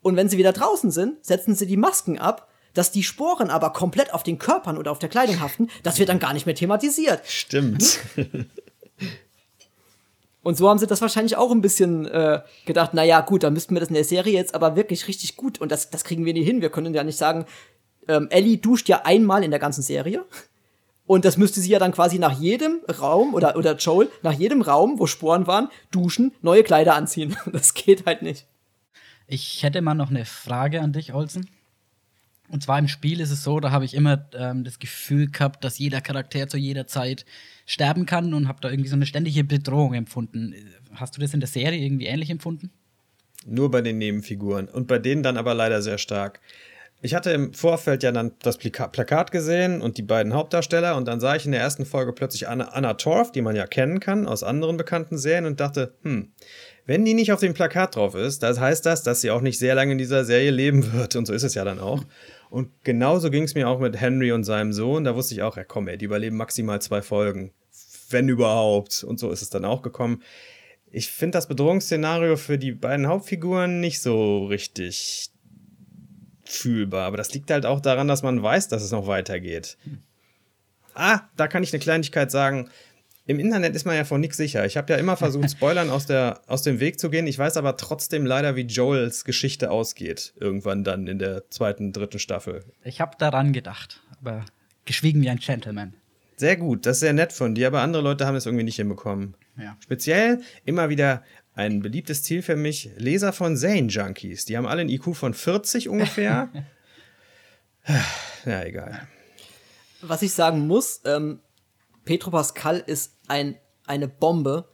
Und 0.00 0.16
wenn 0.16 0.28
sie 0.28 0.38
wieder 0.38 0.52
draußen 0.52 0.92
sind, 0.92 1.24
setzen 1.26 1.54
sie 1.54 1.66
die 1.66 1.76
Masken 1.76 2.18
ab, 2.18 2.48
dass 2.74 2.90
die 2.90 3.02
Sporen 3.02 3.50
aber 3.50 3.70
komplett 3.70 4.12
auf 4.12 4.22
den 4.22 4.38
Körpern 4.38 4.76
oder 4.76 4.90
auf 4.90 4.98
der 4.98 5.08
Kleidung 5.08 5.40
haften, 5.40 5.68
das 5.82 5.98
wird 5.98 6.08
dann 6.08 6.18
gar 6.18 6.34
nicht 6.34 6.46
mehr 6.46 6.54
thematisiert. 6.54 7.22
Stimmt. 7.26 8.00
Und 10.42 10.58
so 10.58 10.68
haben 10.68 10.78
sie 10.78 10.86
das 10.86 11.00
wahrscheinlich 11.00 11.36
auch 11.36 11.50
ein 11.50 11.62
bisschen 11.62 12.04
äh, 12.06 12.42
gedacht, 12.66 12.92
naja, 12.92 13.22
gut, 13.22 13.42
dann 13.42 13.54
müssten 13.54 13.74
wir 13.74 13.80
das 13.80 13.88
in 13.88 13.94
der 13.94 14.04
Serie 14.04 14.34
jetzt 14.34 14.54
aber 14.54 14.76
wirklich 14.76 15.08
richtig 15.08 15.36
gut 15.36 15.58
und 15.58 15.72
das, 15.72 15.88
das 15.88 16.04
kriegen 16.04 16.26
wir 16.26 16.34
nie 16.34 16.44
hin. 16.44 16.60
Wir 16.60 16.68
können 16.68 16.92
ja 16.92 17.02
nicht 17.02 17.16
sagen, 17.16 17.46
ähm, 18.08 18.28
Ellie 18.30 18.58
duscht 18.58 18.88
ja 18.90 19.02
einmal 19.04 19.42
in 19.42 19.50
der 19.50 19.60
ganzen 19.60 19.80
Serie. 19.80 20.24
Und 21.06 21.24
das 21.24 21.36
müsste 21.36 21.60
sie 21.60 21.70
ja 21.70 21.78
dann 21.78 21.92
quasi 21.92 22.18
nach 22.18 22.38
jedem 22.38 22.80
Raum 23.00 23.34
oder, 23.34 23.56
oder 23.56 23.76
Joel, 23.76 24.10
nach 24.22 24.32
jedem 24.32 24.62
Raum, 24.62 24.98
wo 24.98 25.06
Sporen 25.06 25.46
waren, 25.46 25.68
duschen, 25.90 26.32
neue 26.42 26.62
Kleider 26.62 26.94
anziehen. 26.94 27.36
Das 27.52 27.74
geht 27.74 28.06
halt 28.06 28.22
nicht. 28.22 28.46
Ich 29.26 29.62
hätte 29.62 29.80
mal 29.80 29.94
noch 29.94 30.10
eine 30.10 30.26
Frage 30.26 30.82
an 30.82 30.92
dich, 30.92 31.14
Olsen. 31.14 31.48
Und 32.48 32.62
zwar 32.62 32.78
im 32.78 32.88
Spiel 32.88 33.20
ist 33.20 33.30
es 33.30 33.42
so, 33.42 33.58
da 33.58 33.70
habe 33.70 33.84
ich 33.84 33.94
immer 33.94 34.28
ähm, 34.34 34.64
das 34.64 34.78
Gefühl 34.78 35.30
gehabt, 35.30 35.64
dass 35.64 35.78
jeder 35.78 36.00
Charakter 36.00 36.46
zu 36.46 36.58
jeder 36.58 36.86
Zeit 36.86 37.24
sterben 37.66 38.04
kann 38.06 38.34
und 38.34 38.48
habe 38.48 38.60
da 38.60 38.70
irgendwie 38.70 38.90
so 38.90 38.96
eine 38.96 39.06
ständige 39.06 39.44
Bedrohung 39.44 39.94
empfunden. 39.94 40.54
Hast 40.94 41.16
du 41.16 41.20
das 41.20 41.32
in 41.32 41.40
der 41.40 41.48
Serie 41.48 41.82
irgendwie 41.82 42.06
ähnlich 42.06 42.30
empfunden? 42.30 42.70
Nur 43.46 43.70
bei 43.70 43.80
den 43.80 43.98
Nebenfiguren 43.98 44.68
und 44.68 44.86
bei 44.86 44.98
denen 44.98 45.22
dann 45.22 45.36
aber 45.36 45.54
leider 45.54 45.82
sehr 45.82 45.98
stark. 45.98 46.40
Ich 47.04 47.14
hatte 47.14 47.32
im 47.32 47.52
Vorfeld 47.52 48.02
ja 48.02 48.12
dann 48.12 48.32
das 48.40 48.56
Plakat 48.56 49.30
gesehen 49.30 49.82
und 49.82 49.98
die 49.98 50.02
beiden 50.02 50.32
Hauptdarsteller 50.32 50.96
und 50.96 51.06
dann 51.06 51.20
sah 51.20 51.36
ich 51.36 51.44
in 51.44 51.52
der 51.52 51.60
ersten 51.60 51.84
Folge 51.84 52.14
plötzlich 52.14 52.48
Anna, 52.48 52.68
Anna 52.68 52.94
Torf, 52.94 53.30
die 53.30 53.42
man 53.42 53.54
ja 53.54 53.66
kennen 53.66 54.00
kann 54.00 54.26
aus 54.26 54.42
anderen 54.42 54.78
bekannten 54.78 55.18
Serien 55.18 55.44
und 55.44 55.60
dachte, 55.60 55.92
hm, 56.00 56.32
wenn 56.86 57.04
die 57.04 57.12
nicht 57.12 57.30
auf 57.30 57.40
dem 57.40 57.52
Plakat 57.52 57.96
drauf 57.96 58.14
ist, 58.14 58.42
das 58.42 58.58
heißt 58.58 58.86
das, 58.86 59.02
dass 59.02 59.20
sie 59.20 59.30
auch 59.30 59.42
nicht 59.42 59.58
sehr 59.58 59.74
lange 59.74 59.92
in 59.92 59.98
dieser 59.98 60.24
Serie 60.24 60.50
leben 60.50 60.94
wird. 60.94 61.14
Und 61.14 61.26
so 61.26 61.34
ist 61.34 61.42
es 61.42 61.52
ja 61.52 61.62
dann 61.62 61.78
auch. 61.78 62.02
Und 62.48 62.70
genauso 62.84 63.30
ging 63.30 63.42
es 63.42 63.54
mir 63.54 63.68
auch 63.68 63.80
mit 63.80 64.00
Henry 64.00 64.32
und 64.32 64.44
seinem 64.44 64.72
Sohn. 64.72 65.04
Da 65.04 65.14
wusste 65.14 65.34
ich 65.34 65.42
auch, 65.42 65.58
ja 65.58 65.64
komm, 65.64 65.88
ey, 65.88 65.98
die 65.98 66.06
überleben 66.06 66.38
maximal 66.38 66.80
zwei 66.80 67.02
Folgen. 67.02 67.52
Wenn 68.08 68.30
überhaupt. 68.30 69.04
Und 69.04 69.20
so 69.20 69.30
ist 69.30 69.42
es 69.42 69.50
dann 69.50 69.66
auch 69.66 69.82
gekommen. 69.82 70.22
Ich 70.90 71.10
finde 71.10 71.36
das 71.36 71.48
Bedrohungsszenario 71.48 72.38
für 72.38 72.56
die 72.56 72.72
beiden 72.72 73.08
Hauptfiguren 73.08 73.80
nicht 73.80 74.00
so 74.00 74.46
richtig 74.46 75.33
fühlbar. 76.44 77.06
Aber 77.06 77.16
das 77.16 77.32
liegt 77.32 77.50
halt 77.50 77.66
auch 77.66 77.80
daran, 77.80 78.08
dass 78.08 78.22
man 78.22 78.42
weiß, 78.42 78.68
dass 78.68 78.82
es 78.82 78.90
noch 78.90 79.06
weitergeht. 79.06 79.76
Ah, 80.94 81.20
da 81.36 81.48
kann 81.48 81.62
ich 81.62 81.72
eine 81.72 81.80
Kleinigkeit 81.80 82.30
sagen. 82.30 82.70
Im 83.26 83.38
Internet 83.38 83.74
ist 83.74 83.86
man 83.86 83.96
ja 83.96 84.04
von 84.04 84.20
nichts 84.20 84.36
sicher. 84.36 84.66
Ich 84.66 84.76
habe 84.76 84.92
ja 84.92 84.98
immer 84.98 85.16
versucht, 85.16 85.50
Spoilern 85.52 85.90
aus, 85.90 86.06
der, 86.06 86.42
aus 86.46 86.62
dem 86.62 86.78
Weg 86.78 87.00
zu 87.00 87.08
gehen. 87.08 87.26
Ich 87.26 87.38
weiß 87.38 87.56
aber 87.56 87.76
trotzdem 87.76 88.26
leider, 88.26 88.54
wie 88.54 88.62
Joels 88.62 89.24
Geschichte 89.24 89.70
ausgeht. 89.70 90.34
Irgendwann 90.38 90.84
dann 90.84 91.06
in 91.06 91.18
der 91.18 91.48
zweiten, 91.50 91.92
dritten 91.92 92.18
Staffel. 92.18 92.64
Ich 92.84 93.00
habe 93.00 93.16
daran 93.18 93.52
gedacht, 93.52 94.02
aber 94.20 94.44
geschwiegen 94.84 95.22
wie 95.22 95.30
ein 95.30 95.38
Gentleman. 95.38 95.94
Sehr 96.36 96.56
gut, 96.56 96.84
das 96.84 96.96
ist 96.96 97.00
sehr 97.00 97.12
nett 97.12 97.32
von 97.32 97.54
dir, 97.54 97.68
aber 97.68 97.80
andere 97.80 98.02
Leute 98.02 98.26
haben 98.26 98.34
es 98.34 98.44
irgendwie 98.44 98.64
nicht 98.64 98.76
hinbekommen. 98.76 99.36
Ja. 99.56 99.76
Speziell 99.80 100.42
immer 100.64 100.88
wieder 100.88 101.22
ein 101.54 101.80
beliebtes 101.80 102.22
Ziel 102.22 102.42
für 102.42 102.56
mich: 102.56 102.90
Leser 102.96 103.32
von 103.32 103.56
Zane 103.56 103.88
Junkies. 103.88 104.44
Die 104.44 104.56
haben 104.56 104.66
alle 104.66 104.82
ein 104.82 104.88
IQ 104.88 105.14
von 105.14 105.34
40 105.34 105.88
ungefähr. 105.88 106.50
ja, 108.44 108.62
egal. 108.62 109.06
Was 110.00 110.22
ich 110.22 110.32
sagen 110.32 110.66
muss, 110.66 111.00
ähm, 111.04 111.40
Petro 112.04 112.30
Pascal 112.30 112.82
ist 112.86 113.16
ein, 113.28 113.56
eine 113.86 114.08
Bombe, 114.08 114.68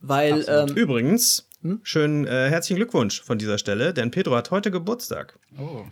weil. 0.00 0.44
Ähm, 0.48 0.76
Übrigens, 0.76 1.48
hm? 1.62 1.80
schönen 1.82 2.26
äh, 2.26 2.50
herzlichen 2.50 2.76
Glückwunsch 2.76 3.22
von 3.22 3.38
dieser 3.38 3.58
Stelle, 3.58 3.92
denn 3.92 4.10
Pedro 4.10 4.36
hat 4.36 4.50
heute 4.50 4.70
Geburtstag. 4.70 5.38
Oh. 5.58 5.84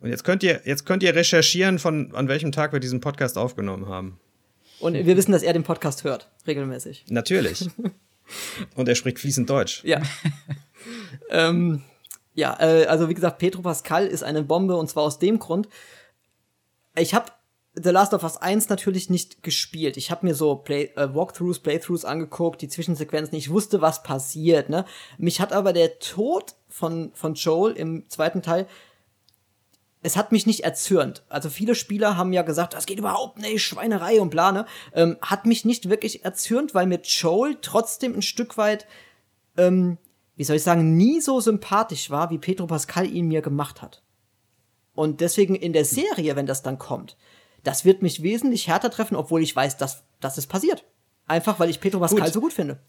Und 0.00 0.08
jetzt 0.08 0.24
könnt 0.24 0.42
ihr, 0.42 0.62
jetzt 0.64 0.86
könnt 0.86 1.02
ihr 1.02 1.14
recherchieren, 1.14 1.78
von 1.78 2.14
an 2.14 2.28
welchem 2.28 2.52
Tag 2.52 2.72
wir 2.72 2.80
diesen 2.80 3.00
Podcast 3.00 3.36
aufgenommen 3.36 3.86
haben. 3.86 4.18
Und 4.78 4.94
wir 4.94 5.16
wissen, 5.16 5.32
dass 5.32 5.42
er 5.42 5.52
den 5.52 5.62
Podcast 5.62 6.04
hört, 6.04 6.30
regelmäßig. 6.46 7.04
Natürlich. 7.10 7.68
Und 8.74 8.88
er 8.88 8.94
spricht 8.94 9.18
fließend 9.18 9.48
Deutsch. 9.48 9.82
Ja. 9.84 10.02
ähm, 11.30 11.82
ja, 12.34 12.56
äh, 12.60 12.86
also 12.86 13.08
wie 13.08 13.14
gesagt, 13.14 13.38
Petro 13.38 13.62
Pascal 13.62 14.06
ist 14.06 14.22
eine 14.22 14.42
Bombe 14.42 14.76
und 14.76 14.88
zwar 14.88 15.04
aus 15.04 15.18
dem 15.18 15.38
Grund, 15.38 15.68
ich 16.96 17.14
habe 17.14 17.32
The 17.74 17.90
Last 17.90 18.14
of 18.14 18.24
Us 18.24 18.36
1 18.36 18.68
natürlich 18.68 19.10
nicht 19.10 19.42
gespielt. 19.42 19.96
Ich 19.96 20.10
habe 20.10 20.26
mir 20.26 20.34
so 20.34 20.56
Play 20.56 20.90
äh, 20.96 21.14
Walkthroughs, 21.14 21.60
Playthroughs 21.60 22.04
angeguckt, 22.04 22.60
die 22.62 22.68
Zwischensequenzen. 22.68 23.38
Ich 23.38 23.50
wusste, 23.50 23.80
was 23.80 24.02
passiert. 24.02 24.70
Ne? 24.70 24.84
Mich 25.18 25.40
hat 25.40 25.52
aber 25.52 25.72
der 25.72 25.98
Tod 26.00 26.54
von, 26.68 27.12
von 27.14 27.34
Joel 27.34 27.74
im 27.74 28.08
zweiten 28.08 28.42
Teil, 28.42 28.66
es 30.02 30.16
hat 30.16 30.32
mich 30.32 30.46
nicht 30.46 30.64
erzürnt. 30.64 31.22
Also 31.28 31.50
viele 31.50 31.74
Spieler 31.74 32.16
haben 32.16 32.32
ja 32.32 32.42
gesagt, 32.42 32.74
das 32.74 32.86
geht 32.86 32.98
überhaupt 32.98 33.38
nicht, 33.38 33.62
Schweinerei 33.62 34.20
und 34.20 34.30
Plane. 34.30 34.66
Ähm, 34.94 35.18
hat 35.20 35.46
mich 35.46 35.64
nicht 35.64 35.90
wirklich 35.90 36.24
erzürnt, 36.24 36.74
weil 36.74 36.86
mir 36.86 37.00
Joel 37.02 37.58
trotzdem 37.60 38.14
ein 38.14 38.22
Stück 38.22 38.56
weit, 38.56 38.86
ähm, 39.56 39.98
wie 40.36 40.44
soll 40.44 40.56
ich 40.56 40.62
sagen, 40.62 40.96
nie 40.96 41.20
so 41.20 41.40
sympathisch 41.40 42.08
war, 42.10 42.30
wie 42.30 42.38
Pedro 42.38 42.66
Pascal 42.66 43.06
ihn 43.06 43.28
mir 43.28 43.42
gemacht 43.42 43.82
hat. 43.82 44.02
Und 44.94 45.20
deswegen 45.20 45.54
in 45.54 45.72
der 45.72 45.84
Serie, 45.84 46.34
wenn 46.34 46.46
das 46.46 46.62
dann 46.62 46.78
kommt, 46.78 47.16
das 47.62 47.84
wird 47.84 48.00
mich 48.00 48.22
wesentlich 48.22 48.68
härter 48.68 48.90
treffen, 48.90 49.16
obwohl 49.16 49.42
ich 49.42 49.54
weiß, 49.54 49.76
dass, 49.76 50.04
dass 50.20 50.38
es 50.38 50.46
passiert. 50.46 50.84
Einfach, 51.26 51.60
weil 51.60 51.70
ich 51.70 51.80
Pedro 51.80 52.00
Pascal 52.00 52.24
gut. 52.24 52.32
so 52.32 52.40
gut 52.40 52.52
finde. 52.54 52.80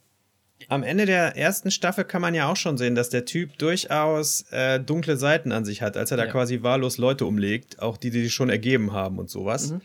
Am 0.69 0.83
Ende 0.83 1.05
der 1.05 1.37
ersten 1.37 1.71
Staffel 1.71 2.03
kann 2.03 2.21
man 2.21 2.33
ja 2.33 2.49
auch 2.49 2.55
schon 2.55 2.77
sehen, 2.77 2.95
dass 2.95 3.09
der 3.09 3.25
Typ 3.25 3.57
durchaus 3.57 4.45
äh, 4.51 4.79
dunkle 4.79 5.17
Seiten 5.17 5.51
an 5.51 5.65
sich 5.65 5.81
hat, 5.81 5.97
als 5.97 6.11
er 6.11 6.17
da 6.17 6.25
ja. 6.25 6.31
quasi 6.31 6.63
wahllos 6.63 6.97
Leute 6.97 7.25
umlegt, 7.25 7.81
auch 7.81 7.97
die, 7.97 8.09
die 8.09 8.23
sich 8.23 8.33
schon 8.33 8.49
ergeben 8.49 8.93
haben 8.93 9.19
und 9.19 9.29
sowas. 9.29 9.71
Mhm. 9.71 9.81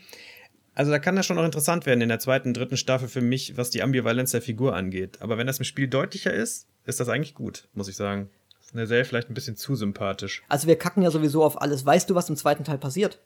Also 0.75 0.91
da 0.91 0.99
kann 0.99 1.15
das 1.15 1.25
schon 1.25 1.37
noch 1.37 1.45
interessant 1.45 1.87
werden 1.87 2.01
in 2.01 2.09
der 2.09 2.19
zweiten, 2.19 2.53
dritten 2.53 2.77
Staffel 2.77 3.07
für 3.07 3.21
mich, 3.21 3.57
was 3.57 3.71
die 3.71 3.81
Ambivalenz 3.81 4.31
der 4.31 4.43
Figur 4.43 4.75
angeht. 4.75 5.21
Aber 5.21 5.39
wenn 5.39 5.47
das 5.47 5.57
im 5.57 5.65
Spiel 5.65 5.87
deutlicher 5.87 6.31
ist, 6.31 6.67
ist 6.85 6.99
das 6.99 7.09
eigentlich 7.09 7.33
gut, 7.33 7.67
muss 7.73 7.87
ich 7.87 7.95
sagen. 7.95 8.29
Eine 8.73 8.85
Serie 8.85 9.05
vielleicht 9.05 9.29
ein 9.29 9.33
bisschen 9.33 9.55
zu 9.55 9.75
sympathisch. 9.75 10.43
Also 10.49 10.67
wir 10.67 10.77
kacken 10.77 11.01
ja 11.01 11.09
sowieso 11.09 11.43
auf 11.43 11.61
alles. 11.61 11.85
Weißt 11.85 12.09
du, 12.09 12.15
was 12.15 12.29
im 12.29 12.35
zweiten 12.35 12.63
Teil 12.63 12.77
passiert? 12.77 13.19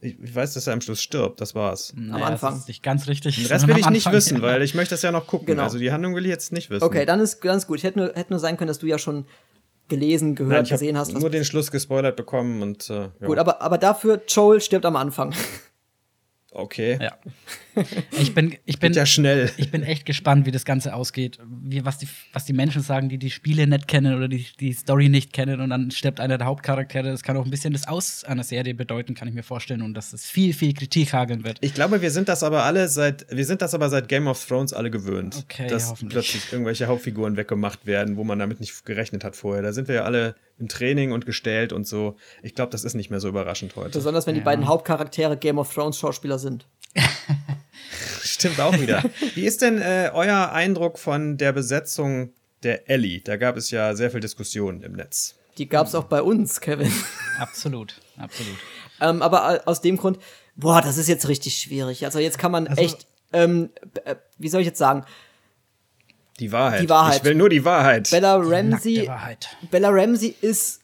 Ich, 0.00 0.18
ich 0.18 0.34
weiß, 0.34 0.54
dass 0.54 0.66
er 0.66 0.72
am 0.72 0.80
Schluss 0.80 1.02
stirbt, 1.02 1.40
das 1.40 1.54
war's. 1.54 1.92
Naja, 1.94 2.24
Am 2.24 2.32
Anfang. 2.32 2.52
Das 2.52 2.60
ist 2.60 2.68
nicht 2.68 2.82
ganz 2.82 3.06
richtig. 3.06 3.36
Den 3.36 3.46
Rest 3.46 3.68
will 3.68 3.78
ich 3.78 3.90
nicht 3.90 4.10
wissen, 4.10 4.40
weil 4.42 4.62
ich 4.62 4.74
möchte 4.74 4.94
das 4.94 5.02
ja 5.02 5.12
noch 5.12 5.26
gucken. 5.26 5.46
Genau. 5.46 5.64
Also 5.64 5.78
die 5.78 5.92
Handlung 5.92 6.14
will 6.14 6.24
ich 6.24 6.30
jetzt 6.30 6.52
nicht 6.52 6.70
wissen. 6.70 6.84
Okay, 6.84 7.04
dann 7.04 7.20
ist 7.20 7.40
ganz 7.40 7.66
gut. 7.66 7.78
Ich 7.78 7.84
hätte 7.84 7.98
nur, 7.98 8.08
hätte 8.14 8.30
nur 8.30 8.40
sein 8.40 8.56
können, 8.56 8.68
dass 8.68 8.78
du 8.78 8.86
ja 8.86 8.98
schon 8.98 9.26
gelesen, 9.88 10.34
gehört, 10.34 10.52
Nein, 10.52 10.64
ich 10.64 10.70
gesehen 10.70 10.96
habe 10.96 11.12
hast. 11.12 11.20
Nur 11.20 11.30
den 11.30 11.44
Schluss 11.44 11.70
gespoilert 11.70 12.16
bekommen 12.16 12.62
und 12.62 12.88
äh, 12.88 12.94
ja. 12.94 13.26
gut, 13.26 13.38
aber, 13.38 13.60
aber 13.60 13.76
dafür, 13.76 14.22
Joel 14.26 14.60
stirbt 14.60 14.86
am 14.86 14.96
Anfang. 14.96 15.34
Okay. 16.52 16.98
Ja. 17.00 17.16
Ich 18.18 18.34
bin, 18.34 18.56
ich 18.64 18.78
bin, 18.78 18.92
ja 18.92 19.06
schnell. 19.06 19.50
ich 19.56 19.70
bin 19.70 19.82
echt 19.82 20.04
gespannt, 20.04 20.44
wie 20.44 20.50
das 20.50 20.64
Ganze 20.64 20.94
ausgeht. 20.94 21.38
Wie, 21.62 21.84
was, 21.84 21.98
die, 21.98 22.08
was 22.32 22.44
die 22.44 22.52
Menschen 22.52 22.82
sagen, 22.82 23.08
die 23.08 23.18
die 23.18 23.30
Spiele 23.30 23.66
nicht 23.66 23.88
kennen 23.88 24.16
oder 24.16 24.28
die 24.28 24.44
die 24.58 24.72
Story 24.72 25.08
nicht 25.08 25.32
kennen 25.32 25.60
und 25.60 25.70
dann 25.70 25.90
stirbt 25.90 26.20
einer 26.20 26.36
der 26.36 26.46
Hauptcharaktere. 26.46 27.10
Das 27.10 27.22
kann 27.22 27.36
auch 27.36 27.44
ein 27.44 27.50
bisschen 27.50 27.72
das 27.72 27.86
Aus 27.86 28.24
einer 28.24 28.44
Serie 28.44 28.74
bedeuten, 28.74 29.14
kann 29.14 29.28
ich 29.28 29.34
mir 29.34 29.42
vorstellen. 29.42 29.82
Und 29.82 29.94
dass 29.94 30.12
es 30.12 30.26
viel, 30.26 30.52
viel 30.52 30.74
Kritik 30.74 31.12
hageln 31.12 31.44
wird. 31.44 31.58
Ich 31.60 31.74
glaube, 31.74 32.02
wir 32.02 32.10
sind 32.10 32.28
das 32.28 32.42
aber 32.42 32.64
alle 32.64 32.88
seit, 32.88 33.26
wir 33.30 33.44
sind 33.44 33.62
das 33.62 33.74
aber 33.74 33.88
seit 33.88 34.08
Game 34.08 34.26
of 34.26 34.44
Thrones 34.44 34.72
alle 34.72 34.90
gewöhnt, 34.90 35.44
Okay, 35.44 35.68
dass 35.68 35.94
plötzlich 35.94 36.52
irgendwelche 36.52 36.86
Hauptfiguren 36.86 37.36
weggemacht 37.36 37.86
werden, 37.86 38.16
wo 38.16 38.24
man 38.24 38.38
damit 38.38 38.60
nicht 38.60 38.84
gerechnet 38.84 39.24
hat 39.24 39.36
vorher. 39.36 39.62
Da 39.62 39.72
sind 39.72 39.88
wir 39.88 39.94
ja 39.96 40.04
alle 40.04 40.34
im 40.60 40.68
Training 40.68 41.12
und 41.12 41.26
gestellt 41.26 41.72
und 41.72 41.86
so. 41.86 42.16
Ich 42.42 42.54
glaube, 42.54 42.70
das 42.70 42.84
ist 42.84 42.94
nicht 42.94 43.10
mehr 43.10 43.20
so 43.20 43.28
überraschend 43.28 43.74
heute. 43.76 43.90
Besonders 43.98 44.26
wenn 44.26 44.34
die 44.34 44.40
Ja. 44.40 44.44
beiden 44.44 44.66
Hauptcharaktere 44.68 45.36
Game 45.36 45.58
of 45.58 45.72
Thrones 45.72 45.98
Schauspieler 45.98 46.38
sind. 46.38 46.66
Stimmt 48.22 48.60
auch 48.60 48.78
wieder. 48.78 49.02
Wie 49.34 49.44
ist 49.44 49.62
denn 49.62 49.80
äh, 49.80 50.10
euer 50.12 50.52
Eindruck 50.52 50.98
von 50.98 51.36
der 51.36 51.52
Besetzung 51.52 52.32
der 52.62 52.88
Ellie? 52.88 53.20
Da 53.20 53.36
gab 53.36 53.56
es 53.56 53.70
ja 53.70 53.94
sehr 53.94 54.10
viel 54.10 54.20
Diskussion 54.20 54.82
im 54.82 54.92
Netz. 54.92 55.34
Die 55.58 55.68
gab's 55.68 55.94
auch 55.94 56.04
bei 56.04 56.22
uns, 56.22 56.60
Kevin. 56.60 56.92
Absolut, 57.38 57.94
absolut. 58.16 58.56
ähm, 59.00 59.20
aber 59.22 59.62
aus 59.66 59.80
dem 59.80 59.96
Grund, 59.96 60.18
boah, 60.56 60.80
das 60.80 60.96
ist 60.96 61.08
jetzt 61.08 61.28
richtig 61.28 61.56
schwierig. 61.58 62.04
Also 62.04 62.18
jetzt 62.18 62.38
kann 62.38 62.52
man 62.52 62.66
Also- 62.68 62.82
echt, 62.82 63.06
ähm, 63.32 63.70
äh, 64.04 64.16
wie 64.38 64.48
soll 64.48 64.60
ich 64.60 64.66
jetzt 64.66 64.78
sagen, 64.78 65.04
Die 66.40 66.50
Wahrheit. 66.52 66.80
Die 66.82 66.88
Wahrheit. 66.88 67.18
Ich 67.18 67.24
will 67.24 67.34
nur 67.34 67.48
die 67.48 67.64
Wahrheit. 67.64 68.10
Bella 68.10 68.36
Ramsey, 68.36 69.06
Wahrheit. 69.06 69.56
Bella 69.70 69.90
Ramsey 69.90 70.34
ist, 70.40 70.80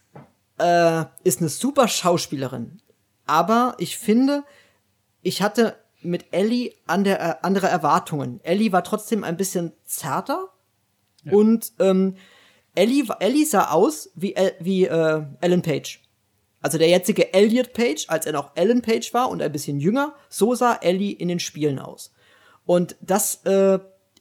äh, 0.58 1.04
ist 1.24 1.40
eine 1.40 1.48
super 1.48 1.88
Schauspielerin. 1.88 2.80
Aber 3.26 3.74
ich 3.78 3.98
finde, 3.98 4.44
ich 5.22 5.42
hatte 5.42 5.76
mit 6.02 6.26
Ellie 6.30 6.72
andere, 6.86 7.18
äh, 7.18 7.34
andere 7.42 7.66
Erwartungen. 7.68 8.40
Ellie 8.44 8.70
war 8.70 8.84
trotzdem 8.84 9.24
ein 9.24 9.36
bisschen 9.36 9.72
zarter. 9.84 10.50
Und 11.28 11.72
ähm, 11.80 12.16
Ellie, 12.76 13.04
Ellie 13.18 13.44
sah 13.46 13.70
aus 13.70 14.10
wie, 14.14 14.36
El- 14.36 14.54
wie 14.60 14.84
äh, 14.84 15.22
Ellen 15.40 15.62
Page. 15.62 16.00
Also 16.60 16.78
der 16.78 16.88
jetzige 16.88 17.32
Elliot 17.34 17.72
Page, 17.72 18.04
als 18.08 18.26
er 18.26 18.32
noch 18.32 18.52
Ellen 18.54 18.82
Page 18.82 19.12
war 19.14 19.28
und 19.30 19.42
ein 19.42 19.50
bisschen 19.50 19.80
jünger, 19.80 20.14
so 20.28 20.54
sah 20.54 20.74
Ellie 20.82 21.12
in 21.12 21.26
den 21.28 21.40
Spielen 21.40 21.78
aus. 21.80 22.12
Und 22.64 22.94
das, 23.00 23.44
äh, 23.44 23.78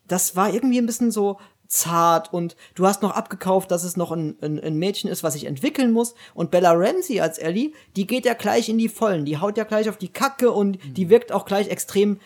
das 0.08 0.36
war 0.36 0.54
irgendwie 0.54 0.80
ein 0.80 0.86
bisschen 0.86 1.12
so 1.12 1.38
zart 1.68 2.32
und 2.32 2.56
du 2.76 2.86
hast 2.86 3.02
noch 3.02 3.12
abgekauft, 3.12 3.72
dass 3.72 3.84
es 3.84 3.98
noch 3.98 4.12
ein, 4.12 4.38
ein, 4.42 4.60
ein 4.60 4.78
Mädchen 4.78 5.10
ist, 5.10 5.24
was 5.24 5.34
sich 5.34 5.46
entwickeln 5.46 5.92
muss. 5.92 6.16
Und 6.34 6.52
Bella 6.52 6.72
Ramsey 6.74 7.20
als 7.20 7.38
Ellie, 7.38 7.74
die 7.96 8.08
geht 8.08 8.26
ja 8.26 8.34
gleich 8.34 8.70
in 8.70 8.78
die 8.78 8.90
Vollen, 8.90 9.26
die 9.26 9.38
haut 9.38 9.58
ja 9.58 9.64
gleich 9.64 9.90
auf 9.90 9.98
die 9.98 10.10
Kacke 10.10 10.52
und 10.52 10.80
die 10.98 11.10
wirkt 11.10 11.32
auch 11.32 11.46
gleich 11.46 11.70
extrem. 11.70 12.20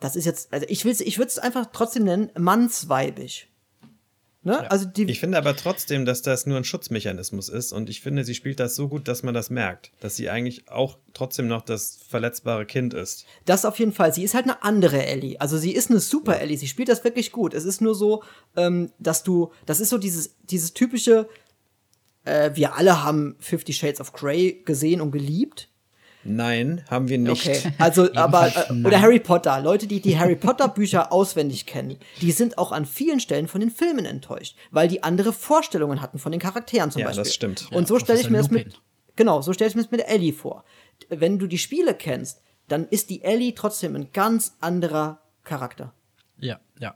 Das 0.00 0.16
ist 0.16 0.26
jetzt, 0.26 0.52
also 0.52 0.66
ich 0.68 0.84
will's, 0.84 1.00
ich 1.00 1.18
würde 1.18 1.28
es 1.28 1.38
einfach 1.38 1.66
trotzdem 1.72 2.04
nennen, 2.04 2.30
mannsweibig. 2.36 3.48
Ne? 4.44 4.70
Also 4.70 4.84
die, 4.84 5.04
Ich 5.04 5.20
finde 5.20 5.38
aber 5.38 5.56
trotzdem, 5.56 6.04
dass 6.04 6.20
das 6.20 6.44
nur 6.44 6.58
ein 6.58 6.64
Schutzmechanismus 6.64 7.48
ist 7.48 7.72
und 7.72 7.88
ich 7.88 8.02
finde, 8.02 8.24
sie 8.24 8.34
spielt 8.34 8.60
das 8.60 8.76
so 8.76 8.88
gut, 8.88 9.08
dass 9.08 9.22
man 9.22 9.32
das 9.32 9.48
merkt, 9.48 9.90
dass 10.00 10.16
sie 10.16 10.28
eigentlich 10.28 10.68
auch 10.68 10.98
trotzdem 11.14 11.48
noch 11.48 11.62
das 11.62 11.98
verletzbare 12.08 12.66
Kind 12.66 12.92
ist. 12.92 13.24
Das 13.46 13.64
auf 13.64 13.78
jeden 13.78 13.92
Fall. 13.92 14.12
Sie 14.12 14.22
ist 14.22 14.34
halt 14.34 14.44
eine 14.44 14.62
andere 14.62 15.04
Ellie. 15.06 15.40
Also 15.40 15.56
sie 15.56 15.72
ist 15.72 15.90
eine 15.90 15.98
super 15.98 16.38
Ellie. 16.40 16.58
Sie 16.58 16.68
spielt 16.68 16.90
das 16.90 17.02
wirklich 17.04 17.32
gut. 17.32 17.54
Es 17.54 17.64
ist 17.64 17.80
nur 17.80 17.94
so, 17.94 18.22
ähm, 18.54 18.92
dass 18.98 19.22
du, 19.22 19.50
das 19.64 19.80
ist 19.80 19.88
so 19.88 19.96
dieses, 19.96 20.36
dieses 20.42 20.74
typische, 20.74 21.26
äh, 22.24 22.50
wir 22.52 22.76
alle 22.76 23.02
haben 23.02 23.36
Fifty 23.40 23.72
Shades 23.72 24.00
of 24.00 24.12
Grey 24.12 24.62
gesehen 24.66 25.00
und 25.00 25.10
geliebt. 25.10 25.70
Nein, 26.24 26.82
haben 26.90 27.08
wir 27.08 27.18
nicht. 27.18 27.46
Okay, 27.46 27.60
also 27.78 28.12
aber 28.14 28.48
äh, 28.48 28.72
oder 28.84 29.00
Harry 29.00 29.20
Potter, 29.20 29.60
Leute, 29.60 29.86
die 29.86 30.00
die 30.00 30.18
Harry 30.18 30.36
Potter 30.36 30.68
Bücher 30.68 31.12
auswendig 31.12 31.66
kennen, 31.66 31.96
die 32.20 32.32
sind 32.32 32.58
auch 32.58 32.72
an 32.72 32.86
vielen 32.86 33.20
Stellen 33.20 33.48
von 33.48 33.60
den 33.60 33.70
Filmen 33.70 34.04
enttäuscht, 34.04 34.56
weil 34.70 34.88
die 34.88 35.02
andere 35.02 35.32
Vorstellungen 35.32 36.00
hatten 36.00 36.18
von 36.18 36.32
den 36.32 36.40
Charakteren 36.40 36.90
zum 36.90 37.00
Ja, 37.00 37.06
Beispiel. 37.06 37.24
das 37.24 37.34
stimmt. 37.34 37.68
Und 37.70 37.82
Ja, 37.82 37.86
so 37.86 37.98
stelle 37.98 38.20
ich 38.20 38.30
mir 38.30 38.38
das 38.38 38.48
Professor 38.48 38.68
mit 38.68 38.80
genau, 39.16 39.42
so 39.42 39.52
stelle 39.52 39.68
ich 39.68 39.76
mir 39.76 39.82
das 39.82 39.90
mit 39.90 40.00
der 40.00 40.08
Ellie 40.10 40.32
vor. 40.32 40.64
Wenn 41.08 41.38
du 41.38 41.46
die 41.46 41.58
Spiele 41.58 41.94
kennst, 41.94 42.40
dann 42.68 42.86
ist 42.88 43.10
die 43.10 43.22
Ellie 43.22 43.54
trotzdem 43.54 43.94
ein 43.94 44.10
ganz 44.12 44.56
anderer 44.60 45.20
Charakter. 45.42 45.92
Ja, 46.38 46.60
ja. 46.80 46.94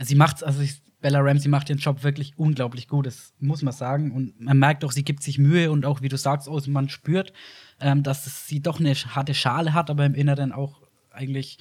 Sie 0.00 0.14
macht, 0.14 0.42
also 0.42 0.60
ich, 0.60 0.82
Bella 1.00 1.20
Ramsey 1.20 1.48
macht 1.48 1.68
ihren 1.68 1.78
Job 1.78 2.02
wirklich 2.02 2.32
unglaublich 2.38 2.88
gut, 2.88 3.06
das 3.06 3.34
muss 3.38 3.62
man 3.62 3.72
sagen. 3.74 4.10
Und 4.12 4.40
man 4.40 4.58
merkt 4.58 4.84
auch, 4.84 4.92
sie 4.92 5.04
gibt 5.04 5.22
sich 5.22 5.38
Mühe 5.38 5.70
und 5.70 5.84
auch, 5.84 6.00
wie 6.00 6.08
du 6.08 6.16
sagst, 6.16 6.48
oh, 6.48 6.58
man 6.66 6.88
spürt, 6.88 7.32
ähm, 7.80 8.02
dass 8.02 8.46
sie 8.46 8.60
doch 8.60 8.80
eine 8.80 8.94
harte 8.94 9.34
Schale 9.34 9.74
hat, 9.74 9.90
aber 9.90 10.06
im 10.06 10.14
Inneren 10.14 10.52
auch 10.52 10.82
eigentlich 11.10 11.58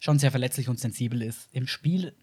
schon 0.00 0.18
sehr 0.18 0.30
verletzlich 0.30 0.68
und 0.68 0.80
sensibel 0.80 1.22
ist. 1.22 1.48
Im 1.52 1.66
Spiel 1.66 2.14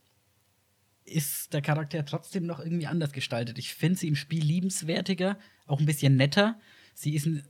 ist 1.06 1.54
der 1.54 1.62
Charakter 1.62 2.06
trotzdem 2.06 2.46
noch 2.46 2.60
irgendwie 2.60 2.88
anders 2.88 3.12
gestaltet. 3.12 3.58
Ich 3.58 3.74
finde 3.74 4.00
sie 4.00 4.08
im 4.08 4.16
Spiel 4.16 4.44
liebenswertiger, 4.44 5.38
auch 5.66 5.80
ein 5.80 5.86
bisschen 5.86 6.16
netter. 6.16 6.60
Sie 6.94 7.16
ist 7.16 7.26
ein, 7.26 7.44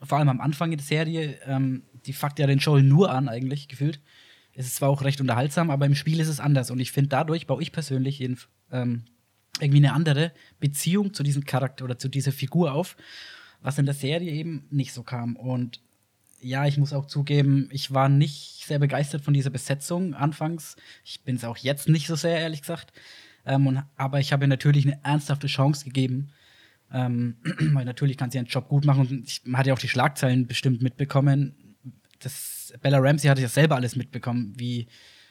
vor 0.00 0.18
allem 0.18 0.28
am 0.28 0.40
Anfang 0.40 0.70
der 0.70 0.80
Serie, 0.80 1.38
ähm, 1.46 1.84
die 2.06 2.12
fuckt 2.12 2.38
ja 2.38 2.46
den 2.46 2.58
Joel 2.58 2.82
nur 2.82 3.10
an, 3.10 3.28
eigentlich, 3.28 3.68
gefühlt. 3.68 4.00
Es 4.52 4.66
ist 4.66 4.76
zwar 4.76 4.88
auch 4.88 5.02
recht 5.02 5.20
unterhaltsam, 5.20 5.70
aber 5.70 5.86
im 5.86 5.96
Spiel 5.96 6.20
ist 6.20 6.28
es 6.28 6.40
anders. 6.40 6.70
Und 6.70 6.78
ich 6.78 6.92
finde, 6.92 7.08
dadurch 7.08 7.46
baue 7.46 7.62
ich 7.62 7.72
persönlich 7.72 8.20
jeden, 8.20 8.38
ähm, 8.70 9.04
irgendwie 9.60 9.78
eine 9.78 9.92
andere 9.92 10.32
Beziehung 10.60 11.14
zu 11.14 11.22
diesem 11.22 11.44
Charakter 11.44 11.84
oder 11.84 11.98
zu 11.98 12.08
dieser 12.08 12.32
Figur 12.32 12.72
auf, 12.72 12.96
was 13.64 13.78
in 13.78 13.86
der 13.86 13.94
Serie 13.94 14.30
eben 14.30 14.66
nicht 14.70 14.92
so 14.92 15.02
kam. 15.02 15.34
Und 15.34 15.80
ja, 16.40 16.66
ich 16.66 16.76
muss 16.76 16.92
auch 16.92 17.06
zugeben, 17.06 17.68
ich 17.72 17.92
war 17.94 18.10
nicht 18.10 18.62
sehr 18.66 18.78
begeistert 18.78 19.22
von 19.22 19.32
dieser 19.32 19.48
Besetzung 19.48 20.12
anfangs. 20.12 20.76
Ich 21.02 21.22
bin 21.22 21.36
es 21.36 21.44
auch 21.44 21.56
jetzt 21.56 21.88
nicht 21.88 22.06
so 22.06 22.14
sehr, 22.14 22.38
ehrlich 22.38 22.60
gesagt. 22.60 22.92
Ähm, 23.46 23.66
und, 23.66 23.82
aber 23.96 24.20
ich 24.20 24.32
habe 24.32 24.44
ihr 24.44 24.48
natürlich 24.48 24.86
eine 24.86 25.02
ernsthafte 25.02 25.46
Chance 25.46 25.86
gegeben. 25.86 26.28
Ähm, 26.92 27.36
weil 27.72 27.86
natürlich 27.86 28.18
kann 28.18 28.30
sie 28.30 28.36
ihren 28.36 28.46
Job 28.46 28.68
gut 28.68 28.84
machen. 28.84 29.06
Und 29.06 29.26
ich, 29.26 29.40
man 29.46 29.58
hat 29.58 29.66
ja 29.66 29.72
auch 29.72 29.78
die 29.78 29.88
Schlagzeilen 29.88 30.46
bestimmt 30.46 30.82
mitbekommen. 30.82 31.54
Das, 32.20 32.74
Bella 32.82 32.98
Ramsey 32.98 33.28
hatte 33.28 33.40
ja 33.40 33.48
selber 33.48 33.76
alles 33.76 33.96
mitbekommen, 33.96 34.52
wie, 34.56 34.88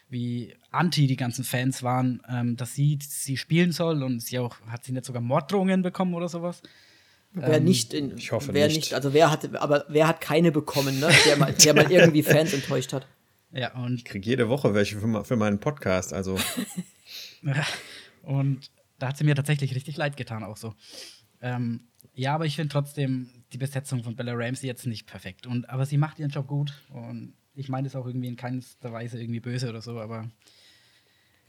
wie 0.09 0.55
anti 0.71 1.05
die 1.05 1.17
ganzen 1.17 1.43
Fans 1.43 1.83
waren, 1.83 2.23
ähm, 2.27 2.57
dass 2.57 2.73
sie 2.73 2.97
sie 2.99 3.37
spielen 3.37 3.71
soll. 3.71 4.01
Und 4.01 4.21
sie 4.21 4.39
auch, 4.39 4.59
hat 4.69 4.85
sie 4.85 4.91
nicht 4.91 5.05
sogar 5.05 5.21
Morddrohungen 5.21 5.83
bekommen 5.83 6.15
oder 6.15 6.29
sowas? 6.29 6.63
Wer 7.33 7.57
Ähm, 7.57 7.63
nicht 7.63 7.93
in, 7.93 8.17
ich 8.17 8.31
hoffe 8.31 8.53
wer 8.53 8.67
nicht. 8.67 8.93
Also 8.93 9.13
wer 9.13 9.31
hat, 9.31 9.55
aber 9.55 9.85
wer 9.89 10.07
hat 10.07 10.21
keine 10.21 10.51
bekommen, 10.51 10.99
ne? 10.99 11.09
Der 11.25 11.37
mal, 11.37 11.51
der 11.51 11.73
mal 11.73 11.91
irgendwie 11.91 12.23
Fans 12.23 12.53
enttäuscht 12.53 12.93
hat. 12.93 13.07
Ja, 13.51 13.73
und 13.75 13.95
Ich 13.95 14.05
kriege 14.05 14.25
jede 14.25 14.49
Woche 14.49 14.73
welche 14.73 14.99
für, 14.99 15.25
für 15.25 15.35
meinen 15.35 15.59
Podcast, 15.59 16.13
also 16.13 16.37
Und 18.23 18.71
da 18.99 19.09
hat 19.09 19.17
sie 19.17 19.23
mir 19.23 19.35
tatsächlich 19.35 19.75
richtig 19.75 19.97
leid 19.97 20.17
getan, 20.17 20.43
auch 20.43 20.57
so. 20.57 20.73
Ähm, 21.41 21.81
ja, 22.13 22.35
aber 22.35 22.45
ich 22.45 22.55
finde 22.55 22.71
trotzdem 22.71 23.29
die 23.51 23.57
Besetzung 23.57 24.03
von 24.03 24.15
Bella 24.15 24.33
Ramsey 24.33 24.67
jetzt 24.67 24.85
nicht 24.85 25.07
perfekt. 25.07 25.45
Und, 25.45 25.69
aber 25.69 25.85
sie 25.85 25.97
macht 25.97 26.19
ihren 26.19 26.31
Job 26.31 26.47
gut. 26.47 26.73
Und 26.89 27.33
ich 27.53 27.69
meine 27.69 27.87
es 27.87 27.95
auch 27.95 28.05
irgendwie 28.05 28.27
in 28.27 28.35
keinster 28.35 28.91
Weise 28.91 29.19
irgendwie 29.19 29.39
böse 29.39 29.69
oder 29.69 29.81
so, 29.81 29.99
aber 29.99 30.29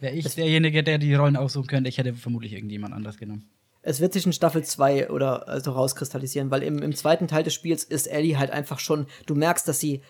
wäre 0.00 0.14
ich 0.14 0.34
derjenige, 0.34 0.82
der 0.82 0.98
die 0.98 1.14
Rollen 1.14 1.36
aussuchen 1.36 1.66
könnte, 1.66 1.88
ich 1.88 1.98
hätte 1.98 2.14
vermutlich 2.14 2.52
irgendjemand 2.52 2.92
anders 2.92 3.16
genommen. 3.16 3.48
Es 3.86 4.00
wird 4.00 4.14
sich 4.14 4.24
in 4.24 4.32
Staffel 4.32 4.64
2 4.64 5.10
oder 5.10 5.46
also 5.46 5.72
rauskristallisieren, 5.72 6.50
weil 6.50 6.62
im, 6.62 6.78
im 6.78 6.94
zweiten 6.94 7.28
Teil 7.28 7.42
des 7.42 7.52
Spiels 7.52 7.84
ist 7.84 8.06
Ellie 8.06 8.38
halt 8.38 8.50
einfach 8.50 8.78
schon, 8.78 9.06
du 9.26 9.34
merkst, 9.34 9.68
dass 9.68 9.78
sie 9.78 10.00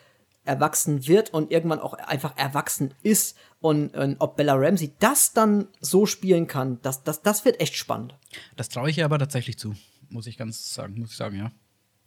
erwachsen 0.45 1.09
wird 1.09 1.31
und 1.31 1.51
irgendwann 1.51 1.81
auch 1.81 1.95
einfach 1.95 2.37
erwachsen 2.37 2.95
ist. 3.03 3.37
Und, 3.61 3.97
und 3.97 4.16
ob 4.20 4.37
Bella 4.37 4.55
Ramsey 4.55 4.93
das 5.01 5.33
dann 5.33 5.68
so 5.81 6.07
spielen 6.07 6.47
kann, 6.47 6.81
das, 6.83 7.03
das, 7.03 7.22
das 7.22 7.45
wird 7.45 7.61
echt 7.61 7.75
spannend. 7.77 8.14
Das 8.57 8.68
traue 8.68 8.91
ich 8.91 8.99
ihr 8.99 9.05
aber 9.05 9.18
tatsächlich 9.18 9.59
zu, 9.59 9.75
muss 10.09 10.27
ich 10.27 10.37
ganz 10.37 10.72
sagen, 10.72 10.99
muss 10.99 11.11
ich 11.11 11.16
sagen, 11.16 11.37
ja. 11.37 11.51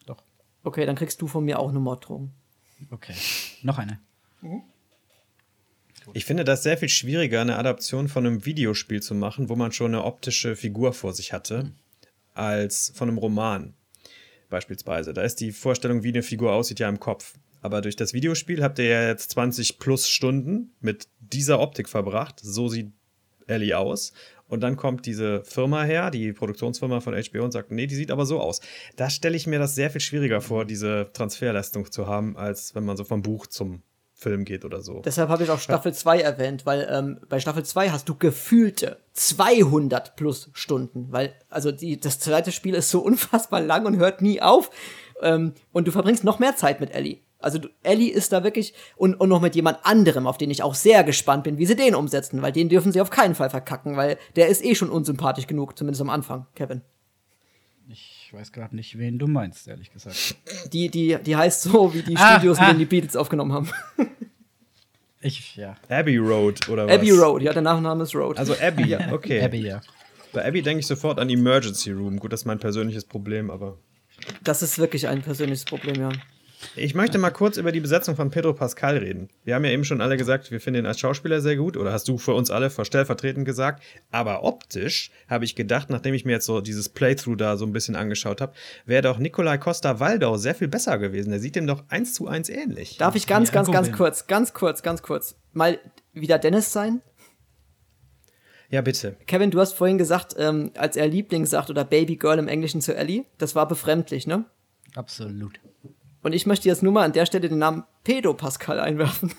Doch. 0.06 0.24
Okay, 0.64 0.86
dann 0.86 0.96
kriegst 0.96 1.22
du 1.22 1.28
von 1.28 1.44
mir 1.44 1.60
auch 1.60 1.70
eine 1.70 1.80
Morddrohung. 1.80 2.32
Okay. 2.92 3.16
Noch 3.64 3.78
eine. 3.78 4.00
Ich 6.14 6.26
finde 6.26 6.44
das 6.44 6.64
sehr 6.64 6.78
viel 6.78 6.90
schwieriger, 6.90 7.42
eine 7.42 7.58
Adaption 7.58 8.08
von 8.08 8.26
einem 8.26 8.46
Videospiel 8.46 9.02
zu 9.02 9.16
machen, 9.16 9.50
wo 9.50 9.56
man 9.56 9.72
schon 9.72 9.94
eine 9.94 10.04
optische 10.04 10.56
Figur 10.56 10.94
vor 10.94 11.14
sich 11.14 11.34
hatte, 11.34 11.72
als 12.34 12.92
von 12.96 13.10
einem 13.10 13.18
Roman. 13.18 13.74
Beispielsweise. 14.50 15.14
Da 15.14 15.24
ist 15.24 15.42
die 15.42 15.52
Vorstellung, 15.52 16.04
wie 16.04 16.10
eine 16.10 16.24
Figur 16.24 16.54
aussieht, 16.54 16.80
ja 16.80 16.88
im 16.88 17.00
Kopf. 17.00 17.34
Aber 17.62 17.82
durch 17.82 17.96
das 17.96 18.14
Videospiel 18.14 18.64
habt 18.64 18.80
ihr 18.80 18.86
ja 18.86 19.08
jetzt 19.08 19.32
20 19.32 19.80
plus 19.80 20.08
Stunden 20.08 20.72
mit 20.80 21.08
dieser 21.20 21.60
Optik 21.60 21.90
verbracht. 21.90 22.40
So 22.42 22.70
sieht 22.70 22.94
Ellie 23.48 23.78
aus. 23.78 24.14
Und 24.48 24.62
dann 24.62 24.78
kommt 24.78 25.06
diese 25.06 25.44
Firma 25.44 25.84
her, 25.84 26.10
die 26.12 26.32
Produktionsfirma 26.32 27.02
von 27.02 27.14
HBO, 27.14 27.44
und 27.44 27.52
sagt, 27.52 27.72
nee, 27.72 27.88
die 27.88 27.96
sieht 27.96 28.12
aber 28.12 28.26
so 28.26 28.40
aus. 28.40 28.62
Da 28.96 29.10
stelle 29.10 29.36
ich 29.36 29.48
mir 29.48 29.60
das 29.60 29.76
sehr 29.76 29.90
viel 29.90 30.00
schwieriger 30.00 30.40
vor, 30.40 30.64
diese 30.64 31.10
Transferleistung 31.12 31.92
zu 31.92 32.08
haben, 32.08 32.38
als 32.38 32.74
wenn 32.74 32.86
man 32.86 32.96
so 32.96 33.04
vom 33.04 33.22
Buch 33.22 33.48
zum 33.48 33.84
Film 34.20 34.46
geht 34.46 34.66
oder 34.66 34.82
so. 34.82 35.02
Deshalb 35.06 35.30
habe 35.30 35.44
ich 35.44 35.52
auch 35.52 35.60
Staffel 35.60 35.94
2 35.94 36.22
erwähnt, 36.22 36.66
weil 36.66 36.88
ähm, 36.92 37.20
bei 37.30 37.40
Staffel 37.40 37.64
2 37.64 37.92
hast 37.92 38.10
du 38.10 38.16
gefühlte 38.16 38.98
200 39.14 40.16
plus 40.16 40.50
Stunden, 40.54 41.12
weil 41.12 41.36
also 41.50 41.72
die, 41.72 42.00
das 42.00 42.20
zweite 42.20 42.52
Spiel 42.52 42.74
ist 42.74 42.90
so 42.90 43.00
unfassbar 43.04 43.62
lang 43.62 43.86
und 43.86 43.98
hört 43.98 44.24
nie 44.24 44.42
auf 44.42 44.72
ähm, 45.22 45.54
und 45.72 45.88
du 45.88 45.92
verbringst 45.92 46.24
noch 46.24 46.40
mehr 46.40 46.56
Zeit 46.56 46.80
mit 46.80 46.96
Ellie. 46.96 47.20
Also 47.38 47.60
du, 47.60 47.70
Ellie 47.84 48.12
ist 48.12 48.34
da 48.34 48.44
wirklich 48.44 48.74
und, 48.96 49.14
und 49.14 49.30
noch 49.30 49.40
mit 49.40 49.54
jemand 49.54 49.86
anderem, 49.86 50.26
auf 50.26 50.40
den 50.40 50.50
ich 50.50 50.64
auch 50.64 50.74
sehr 50.74 51.04
gespannt 51.04 51.44
bin, 51.44 51.60
wie 51.60 51.68
sie 51.68 51.76
den 51.76 51.94
umsetzen, 51.94 52.42
weil 52.42 52.52
den 52.52 52.70
dürfen 52.70 52.92
sie 52.92 53.02
auf 53.02 53.12
keinen 53.12 53.36
Fall 53.36 53.52
verkacken, 53.52 53.98
weil 53.98 54.18
der 54.36 54.48
ist 54.48 54.66
eh 54.66 54.74
schon 54.74 54.90
unsympathisch 54.90 55.46
genug, 55.46 55.78
zumindest 55.78 56.02
am 56.02 56.10
Anfang, 56.10 56.48
Kevin. 56.56 56.82
Ich 57.88 58.17
weiß 58.34 58.52
gerade 58.52 58.76
nicht, 58.76 58.98
wen 58.98 59.20
du 59.20 59.28
meinst, 59.28 59.68
ehrlich 59.68 59.92
gesagt. 59.92 60.36
Die, 60.74 60.90
die, 60.90 61.18
die 61.24 61.36
heißt 61.36 61.64
so, 61.64 61.94
wie 61.94 62.02
die 62.02 62.16
ah, 62.18 62.36
Studios, 62.36 62.58
ah. 62.58 62.64
in 62.64 62.68
denen 62.70 62.80
die 62.80 62.86
Beatles 62.86 63.16
aufgenommen 63.16 63.54
haben. 63.54 63.70
Ich, 65.20 65.56
ja. 65.56 65.76
Abbey 65.90 66.18
Road, 66.18 66.70
oder 66.70 66.88
was? 66.88 66.94
Abbey 66.94 67.12
Road, 67.12 67.42
ja, 67.42 67.52
der 67.52 67.64
Nachname 67.64 68.04
ist 68.04 68.14
Road. 68.16 68.38
Also 68.38 68.54
Abbey, 68.54 68.88
ja. 68.88 69.12
okay. 69.12 69.44
Abbey, 69.44 69.62
ja. 69.62 69.82
Bei 70.32 70.46
Abbey 70.46 70.62
denke 70.62 70.82
ich 70.82 70.88
sofort 70.88 71.20
an 71.20 71.30
Emergency 71.30 71.92
Room. 71.92 72.20
Gut, 72.20 72.32
das 72.32 72.42
ist 72.42 72.46
mein 72.46 72.60
persönliches 72.60 73.06
Problem, 73.06 73.50
aber. 73.50 73.78
Das 74.44 74.62
ist 74.62 74.78
wirklich 74.78 75.08
ein 75.08 75.22
persönliches 75.22 75.66
Problem, 75.66 76.00
ja. 76.00 76.10
Ich 76.76 76.96
möchte 76.96 77.18
mal 77.18 77.30
kurz 77.30 77.58
über 77.58 77.72
die 77.72 77.80
Besetzung 77.80 78.16
von 78.16 78.32
Pedro 78.32 78.54
Pascal 78.54 78.98
reden. 78.98 79.30
Wir 79.44 79.56
haben 79.56 79.66
ja 79.66 79.72
eben 79.72 79.84
schon 79.84 80.02
alle 80.02 80.18
gesagt, 80.18 80.50
wir 80.52 80.60
finden 80.60 80.82
ihn 80.82 80.86
als 80.86 81.00
Schauspieler 81.00 81.40
sehr 81.42 81.56
gut, 81.56 81.78
oder 81.78 81.92
hast 81.92 82.08
du 82.08 82.18
für 82.18 82.34
uns 82.34 82.50
alle 82.50 82.70
stellvertretend 82.70 83.46
gesagt. 83.46 83.84
Aber 84.12 84.44
optisch 84.44 85.12
habe 85.28 85.46
ich 85.46 85.56
gedacht, 85.56 85.90
nachdem 85.90 86.14
ich 86.14 86.26
mir 86.26 86.34
jetzt 86.34 86.46
so 86.46 86.62
dieses 86.62 86.90
Playthrough 86.90 87.38
da 87.38 87.58
so 87.58 87.66
ein 87.66 87.74
bisschen 87.74 87.96
angeschaut 87.96 88.42
habe, 88.42 88.54
wäre 88.86 89.04
doch 89.04 89.20
Nikolai 89.20 89.58
Costa-Waldau 89.58 90.38
sehr 90.38 90.56
viel 90.56 90.68
besser 90.68 90.98
gewesen. 90.98 91.30
Der 91.30 91.40
sieht 91.40 91.56
dem 91.56 91.68
doch 91.68 91.84
eins 91.90 92.14
zu 92.14 92.28
eins 92.28 92.50
ähnlich. 92.50 92.98
Darf 92.98 93.16
ich 93.16 93.28
ganz, 93.28 93.52
ganz, 93.52 93.72
ganz 93.72 93.92
kurz, 93.92 94.28
ganz 94.28 94.54
kurz, 94.54 94.82
ganz 94.82 95.02
kurz 95.04 95.36
mal 95.54 95.80
wieder 96.14 96.40
Dennis 96.40 96.72
sein? 96.74 97.02
Ja, 98.70 98.82
bitte. 98.82 99.16
Kevin, 99.28 99.52
du 99.52 99.60
hast 99.60 99.74
vorhin 99.74 99.98
gesagt, 99.98 100.36
ähm, 100.38 100.72
als 100.76 100.98
er 100.98 101.08
Liebling 101.08 101.46
sagt 101.46 101.70
oder 101.70 101.86
Baby 101.86 102.18
Girl 102.18 102.38
im 102.38 102.48
Englischen 102.48 102.82
zu 102.82 102.96
Ellie, 102.96 103.26
das 103.38 103.56
war 103.56 103.68
befremdlich, 103.68 104.28
ne? 104.28 104.46
Absolut. 104.96 105.60
Und 106.24 106.34
ich 106.34 106.46
möchte 106.46 106.68
jetzt 106.68 106.84
nur 106.84 106.92
mal 106.92 107.04
an 107.04 107.14
der 107.14 107.26
Stelle 107.26 107.48
den 107.48 107.60
Namen 107.60 107.84
Pedo 108.04 108.34
Pascal 108.34 108.80
einwerfen. 108.80 109.34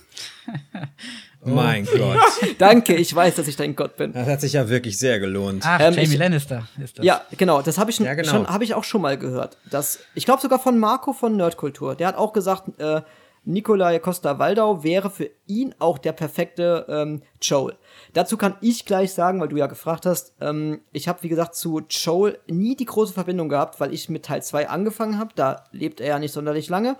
oh. 1.45 1.49
Mein 1.51 1.85
Gott. 1.85 2.19
Danke, 2.59 2.95
ich 2.95 3.15
weiß, 3.15 3.37
dass 3.37 3.49
ich 3.49 3.57
dein 3.57 3.77
Gott 3.77 3.97
bin. 3.97 4.13
Das 4.13 4.29
hat 4.29 4.41
sich 4.41 4.55
ja 4.55 4.69
wirklich 4.69 4.99
sehr 4.99 5.19
gelohnt. 5.19 5.65
Ach, 5.67 5.81
ähm, 5.81 5.95
Jamie 5.95 6.09
ich, 6.09 6.19
Lannister 6.19 6.69
ist 6.83 6.99
das. 6.99 7.05
Ja, 7.05 7.23
genau, 7.37 7.63
das 7.63 7.79
habe 7.79 7.91
ich, 7.91 7.99
ja, 7.99 8.15
genau. 8.15 8.47
hab 8.47 8.63
ich 8.63 8.75
auch 8.75 8.85
schon 8.85 9.03
mal 9.03 9.19
gehört. 9.19 9.57
Das, 9.71 10.01
ich 10.15 10.25
glaube 10.25 10.41
sogar 10.41 10.59
von 10.59 10.79
Marco 10.79 11.13
von 11.13 11.37
Nerdkultur. 11.37 11.95
Der 11.95 12.09
hat 12.09 12.17
auch 12.17 12.33
gesagt, 12.33 12.79
äh, 12.81 13.03
Nikolai 13.45 13.99
Costa-Waldau 13.99 14.83
wäre 14.83 15.11
für 15.11 15.31
ihn 15.47 15.75
auch 15.79 15.99
der 15.99 16.13
perfekte 16.13 16.87
ähm, 16.89 17.23
Joel. 17.41 17.77
Dazu 18.13 18.37
kann 18.37 18.57
ich 18.61 18.85
gleich 18.85 19.13
sagen, 19.13 19.41
weil 19.41 19.49
du 19.49 19.57
ja 19.57 19.67
gefragt 19.67 20.07
hast, 20.07 20.35
ähm, 20.41 20.81
ich 20.93 21.09
habe, 21.09 21.23
wie 21.23 21.29
gesagt, 21.29 21.55
zu 21.55 21.81
Joel 21.89 22.39
nie 22.47 22.77
die 22.77 22.85
große 22.85 23.15
Verbindung 23.15 23.49
gehabt, 23.49 23.81
weil 23.81 23.95
ich 23.95 24.09
mit 24.09 24.25
Teil 24.25 24.43
2 24.43 24.69
angefangen 24.69 25.19
habe. 25.19 25.31
Da 25.35 25.65
lebt 25.73 26.01
er 26.01 26.09
ja 26.09 26.19
nicht 26.19 26.33
sonderlich 26.33 26.69
lange. 26.69 26.97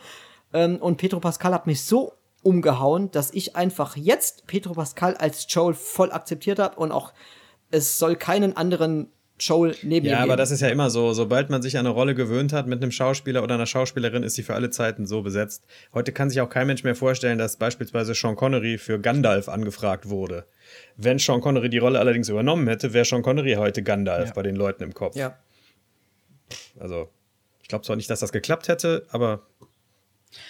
Ähm, 0.53 0.77
und 0.77 0.97
Petro 0.97 1.21
Pascal 1.21 1.53
hat 1.53 1.67
mich 1.67 1.83
so 1.83 2.13
umgehauen, 2.43 3.11
dass 3.11 3.33
ich 3.33 3.57
einfach 3.57 3.97
jetzt 3.97 4.47
Petro 4.47 4.75
Pascal 4.75 5.17
als 5.17 5.47
Joel 5.49 5.75
voll 5.75 6.13
akzeptiert 6.13 6.59
habe 6.59 6.77
und 6.77 6.93
auch 6.93 7.13
es 7.71 7.99
soll 7.99 8.17
keinen 8.17 8.57
anderen 8.57 9.13
Joel 9.41 9.77
neben 9.83 10.07
ja, 10.07 10.13
ihm. 10.13 10.17
Ja, 10.19 10.23
aber 10.23 10.37
das 10.37 10.51
ist 10.51 10.61
ja 10.61 10.69
immer 10.69 10.91
so. 10.91 11.13
Sobald 11.13 11.51
man 11.51 11.63
sich 11.63 11.79
an 11.79 11.87
eine 11.87 11.95
Rolle 11.95 12.15
gewöhnt 12.15 12.53
hat 12.53 12.67
mit 12.67 12.83
einem 12.83 12.91
Schauspieler 12.91 13.43
oder 13.43 13.55
einer 13.55 13.67
Schauspielerin, 13.67 14.23
ist 14.23 14.35
sie 14.35 14.43
für 14.43 14.55
alle 14.55 14.71
Zeiten 14.71 15.07
so 15.07 15.23
besetzt. 15.23 15.65
Heute 15.95 16.13
kann 16.13 16.31
sich 16.31 16.41
auch 16.41 16.51
kein 16.51 16.67
Mensch 16.67 16.85
mehr 16.85 16.95
vorstellen, 16.95 17.39
dass 17.39 17.57
beispielsweise 17.57 18.15
Sean 18.15 18.37
Connery 18.37 18.79
für 18.79 19.01
Gandalf 19.01 19.49
angefragt 19.49 20.09
wurde. 20.09 20.45
Wenn 20.97 21.19
Sean 21.19 21.41
Connery 21.41 21.71
die 21.71 21.79
Rolle 21.79 21.99
allerdings 21.99 22.29
übernommen 22.29 22.67
hätte, 22.69 22.93
wäre 22.93 23.05
Sean 23.05 23.23
Connery 23.23 23.55
heute 23.55 23.83
Gandalf 23.83 24.29
ja. 24.29 24.35
bei 24.35 24.43
den 24.43 24.57
Leuten 24.57 24.83
im 24.83 24.95
Kopf. 24.95 25.17
Ja. 25.17 25.39
Also, 26.79 27.09
ich 27.63 27.69
glaube 27.69 27.85
zwar 27.85 27.97
nicht, 27.97 28.11
dass 28.11 28.21
das 28.21 28.33
geklappt 28.33 28.69
hätte, 28.69 29.07
aber. 29.11 29.43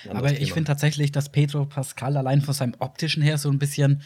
Aber 0.09 0.33
ich 0.33 0.53
finde 0.53 0.69
tatsächlich, 0.69 1.13
dass 1.13 1.31
Pedro 1.31 1.65
Pascal 1.65 2.17
allein 2.17 2.41
von 2.41 2.53
seinem 2.53 2.75
optischen 2.81 3.23
her 3.23 3.39
so 3.39 3.49
ein 3.49 3.59
bisschen 3.59 4.03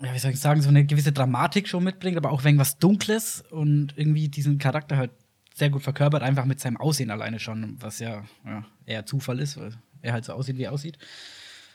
ja, 0.00 0.14
wie 0.14 0.18
soll 0.18 0.30
ich 0.30 0.40
sagen, 0.40 0.62
so 0.62 0.68
eine 0.68 0.84
gewisse 0.84 1.12
Dramatik 1.12 1.68
schon 1.68 1.84
mitbringt, 1.84 2.16
aber 2.16 2.30
auch 2.30 2.44
irgendwas 2.44 2.78
Dunkles 2.78 3.42
und 3.50 3.96
irgendwie 3.96 4.28
diesen 4.28 4.58
Charakter 4.58 4.96
halt 4.96 5.10
sehr 5.54 5.70
gut 5.70 5.82
verkörpert, 5.82 6.22
einfach 6.22 6.44
mit 6.44 6.60
seinem 6.60 6.76
Aussehen 6.76 7.10
alleine 7.10 7.40
schon, 7.40 7.76
was 7.82 7.98
ja, 7.98 8.24
ja 8.44 8.64
eher 8.86 9.06
Zufall 9.06 9.40
ist, 9.40 9.56
weil 9.56 9.72
er 10.02 10.12
halt 10.12 10.24
so 10.24 10.32
aussieht, 10.32 10.56
wie 10.56 10.64
er 10.64 10.72
aussieht. 10.72 10.98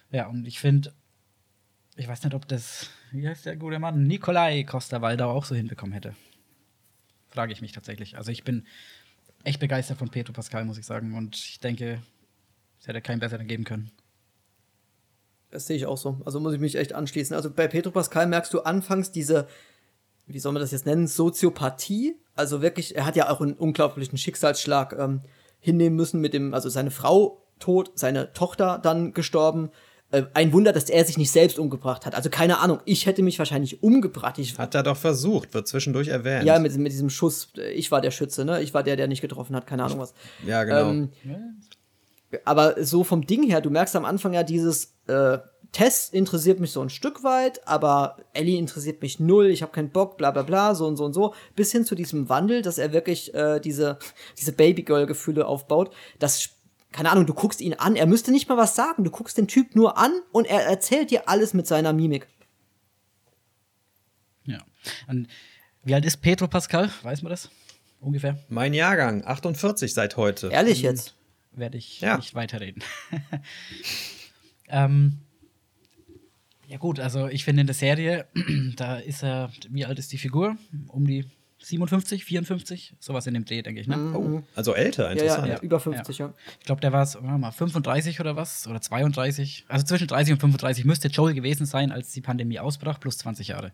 Ja, 0.09 0.27
und 0.27 0.47
ich 0.47 0.59
finde, 0.59 0.93
ich 1.95 2.07
weiß 2.07 2.23
nicht, 2.23 2.33
ob 2.33 2.47
das, 2.47 2.89
wie 3.11 3.27
heißt 3.27 3.45
der 3.45 3.57
gute 3.57 3.79
Mann, 3.79 4.07
Nikolai 4.07 4.63
Costa-Waldau 4.63 5.29
auch 5.29 5.45
so 5.45 5.53
hinbekommen 5.53 5.93
hätte. 5.93 6.15
Frage 7.29 7.51
ich 7.51 7.61
mich 7.61 7.73
tatsächlich. 7.73 8.15
Also 8.15 8.31
ich 8.31 8.43
bin 8.43 8.65
echt 9.43 9.59
begeistert 9.59 9.97
von 9.97 10.09
Pedro 10.09 10.33
Pascal, 10.33 10.65
muss 10.65 10.77
ich 10.77 10.85
sagen. 10.85 11.15
Und 11.15 11.35
ich 11.35 11.59
denke, 11.59 12.01
es 12.79 12.87
hätte 12.87 13.01
keinen 13.01 13.19
besseren 13.19 13.47
geben 13.47 13.63
können. 13.63 13.91
Das 15.53 15.67
sehe 15.67 15.77
ich 15.77 15.85
auch 15.85 15.97
so. 15.97 16.17
Also 16.25 16.39
muss 16.39 16.55
ich 16.55 16.59
mich 16.59 16.75
echt 16.75 16.93
anschließen. 16.93 17.35
Also 17.35 17.51
bei 17.51 17.67
Petro 17.67 17.91
Pascal 17.91 18.25
merkst 18.25 18.51
du 18.55 18.61
anfangs 18.61 19.11
diese, 19.11 19.47
wie 20.25 20.39
soll 20.39 20.51
man 20.51 20.61
das 20.61 20.71
jetzt 20.71 20.87
nennen, 20.87 21.05
Soziopathie. 21.05 22.15
Also 22.33 22.63
wirklich, 22.63 22.95
er 22.95 23.05
hat 23.05 23.15
ja 23.15 23.29
auch 23.29 23.39
einen 23.39 23.53
unglaublichen 23.53 24.17
Schicksalsschlag 24.17 24.97
ähm, 24.97 25.21
hinnehmen 25.59 25.95
müssen 25.95 26.21
mit 26.21 26.33
dem, 26.33 26.55
also 26.55 26.69
seine 26.69 26.89
Frau 26.89 27.45
tot, 27.59 27.91
seine 27.93 28.33
Tochter 28.33 28.79
dann 28.81 29.13
gestorben. 29.13 29.69
Äh, 30.09 30.23
ein 30.33 30.53
Wunder, 30.53 30.73
dass 30.73 30.89
er 30.89 31.05
sich 31.05 31.19
nicht 31.19 31.29
selbst 31.29 31.59
umgebracht 31.59 32.07
hat. 32.07 32.15
Also 32.15 32.31
keine 32.31 32.57
Ahnung, 32.57 32.79
ich 32.85 33.05
hätte 33.05 33.21
mich 33.21 33.37
wahrscheinlich 33.37 33.83
umgebracht. 33.83 34.39
Ich, 34.39 34.57
hat 34.57 34.73
er 34.73 34.81
doch 34.81 34.97
versucht, 34.97 35.53
wird 35.53 35.67
zwischendurch 35.67 36.07
erwähnt. 36.07 36.45
Ja, 36.45 36.57
mit, 36.57 36.75
mit 36.77 36.91
diesem 36.91 37.11
Schuss, 37.11 37.49
ich 37.75 37.91
war 37.91 38.01
der 38.01 38.09
Schütze, 38.09 38.43
ne? 38.43 38.63
Ich 38.63 38.73
war 38.73 38.81
der, 38.81 38.95
der 38.95 39.07
nicht 39.07 39.21
getroffen 39.21 39.55
hat, 39.55 39.67
keine 39.67 39.83
Ahnung 39.83 39.99
was. 39.99 40.15
Ja, 40.47 40.63
genau. 40.63 40.89
Ähm, 40.89 41.09
aber 42.43 42.83
so 42.83 43.03
vom 43.03 43.27
Ding 43.27 43.43
her, 43.43 43.61
du 43.61 43.69
merkst 43.69 43.95
am 43.95 44.05
Anfang 44.05 44.33
ja 44.33 44.41
dieses 44.41 44.92
äh, 45.07 45.39
Tess 45.73 46.09
interessiert 46.09 46.59
mich 46.59 46.71
so 46.71 46.81
ein 46.81 46.89
Stück 46.89 47.23
weit, 47.23 47.67
aber 47.67 48.17
Ellie 48.33 48.59
interessiert 48.59 49.01
mich 49.01 49.19
null, 49.19 49.47
ich 49.47 49.63
habe 49.63 49.71
keinen 49.71 49.89
Bock, 49.89 50.17
bla 50.17 50.29
bla 50.29 50.43
bla, 50.43 50.75
so 50.75 50.85
und 50.85 50.97
so 50.97 51.03
und 51.03 51.13
so, 51.13 51.33
bis 51.55 51.71
hin 51.71 51.83
zu 51.83 51.95
diesem 51.95 52.29
Wandel, 52.29 52.61
dass 52.61 52.77
er 52.77 52.93
wirklich 52.93 53.33
äh, 53.33 53.59
diese, 53.59 53.97
diese 54.39 54.53
Babygirl-Gefühle 54.53 55.45
aufbaut. 55.45 55.93
Das, 56.19 56.49
keine 56.91 57.09
Ahnung, 57.09 57.25
du 57.25 57.33
guckst 57.33 57.59
ihn 57.59 57.73
an, 57.73 57.95
er 57.95 58.05
müsste 58.05 58.31
nicht 58.31 58.47
mal 58.47 58.57
was 58.57 58.75
sagen, 58.75 59.03
du 59.03 59.09
guckst 59.09 59.37
den 59.37 59.47
Typ 59.47 59.75
nur 59.75 59.97
an 59.97 60.11
und 60.31 60.45
er 60.45 60.63
erzählt 60.63 61.09
dir 61.09 61.27
alles 61.27 61.55
mit 61.55 61.65
seiner 61.65 61.91
Mimik. 61.91 62.27
Ja. 64.45 64.59
Und 65.07 65.27
wie 65.83 65.95
alt 65.95 66.05
ist 66.05 66.17
Pedro 66.17 66.47
Pascal? 66.47 66.91
Weiß 67.01 67.23
man 67.23 67.31
das? 67.31 67.49
Ungefähr? 67.99 68.37
Mein 68.47 68.73
Jahrgang, 68.73 69.25
48 69.25 69.91
seit 69.91 70.17
heute. 70.17 70.49
Ehrlich 70.49 70.83
jetzt? 70.83 71.15
Werde 71.51 71.77
ich 71.77 71.99
ja. 72.01 72.17
nicht 72.17 72.35
weiterreden. 72.35 72.83
ähm, 74.73 75.19
ja, 76.67 76.77
gut, 76.77 76.99
also 76.99 77.27
ich 77.27 77.43
finde 77.45 77.61
in 77.61 77.67
der 77.67 77.75
Serie, 77.75 78.25
da 78.75 78.97
ist 78.97 79.23
er, 79.23 79.51
wie 79.69 79.85
alt 79.85 79.99
ist 79.99 80.11
die 80.11 80.17
Figur? 80.17 80.57
Um 80.87 81.05
die 81.05 81.25
57, 81.59 82.25
54, 82.25 82.95
sowas 82.99 83.25
in 83.25 83.33
dem 83.33 83.45
Dreh, 83.45 83.61
denke 83.61 83.79
ich, 83.79 83.87
ne? 83.87 83.95
Mhm. 83.95 84.15
Oh, 84.15 84.43
also 84.55 84.73
älter, 84.73 85.11
interessant. 85.11 85.47
Ja, 85.47 85.53
ja, 85.55 85.61
über 85.61 85.79
50, 85.79 86.17
ja. 86.17 86.27
ja. 86.27 86.33
Ich 86.59 86.65
glaube, 86.65 86.81
der 86.81 86.91
war 86.91 87.03
es, 87.03 87.19
mal 87.21 87.51
35 87.51 88.19
oder 88.19 88.35
was, 88.35 88.67
oder 88.67 88.81
32. 88.81 89.65
Also 89.69 89.85
zwischen 89.85 90.07
30 90.07 90.33
und 90.33 90.39
35 90.39 90.83
müsste 90.83 91.07
Joel 91.07 91.33
gewesen 91.33 91.65
sein, 91.65 91.91
als 91.91 92.11
die 92.11 92.21
Pandemie 92.21 92.59
ausbrach, 92.59 92.99
plus 92.99 93.17
20 93.19 93.49
Jahre. 93.49 93.71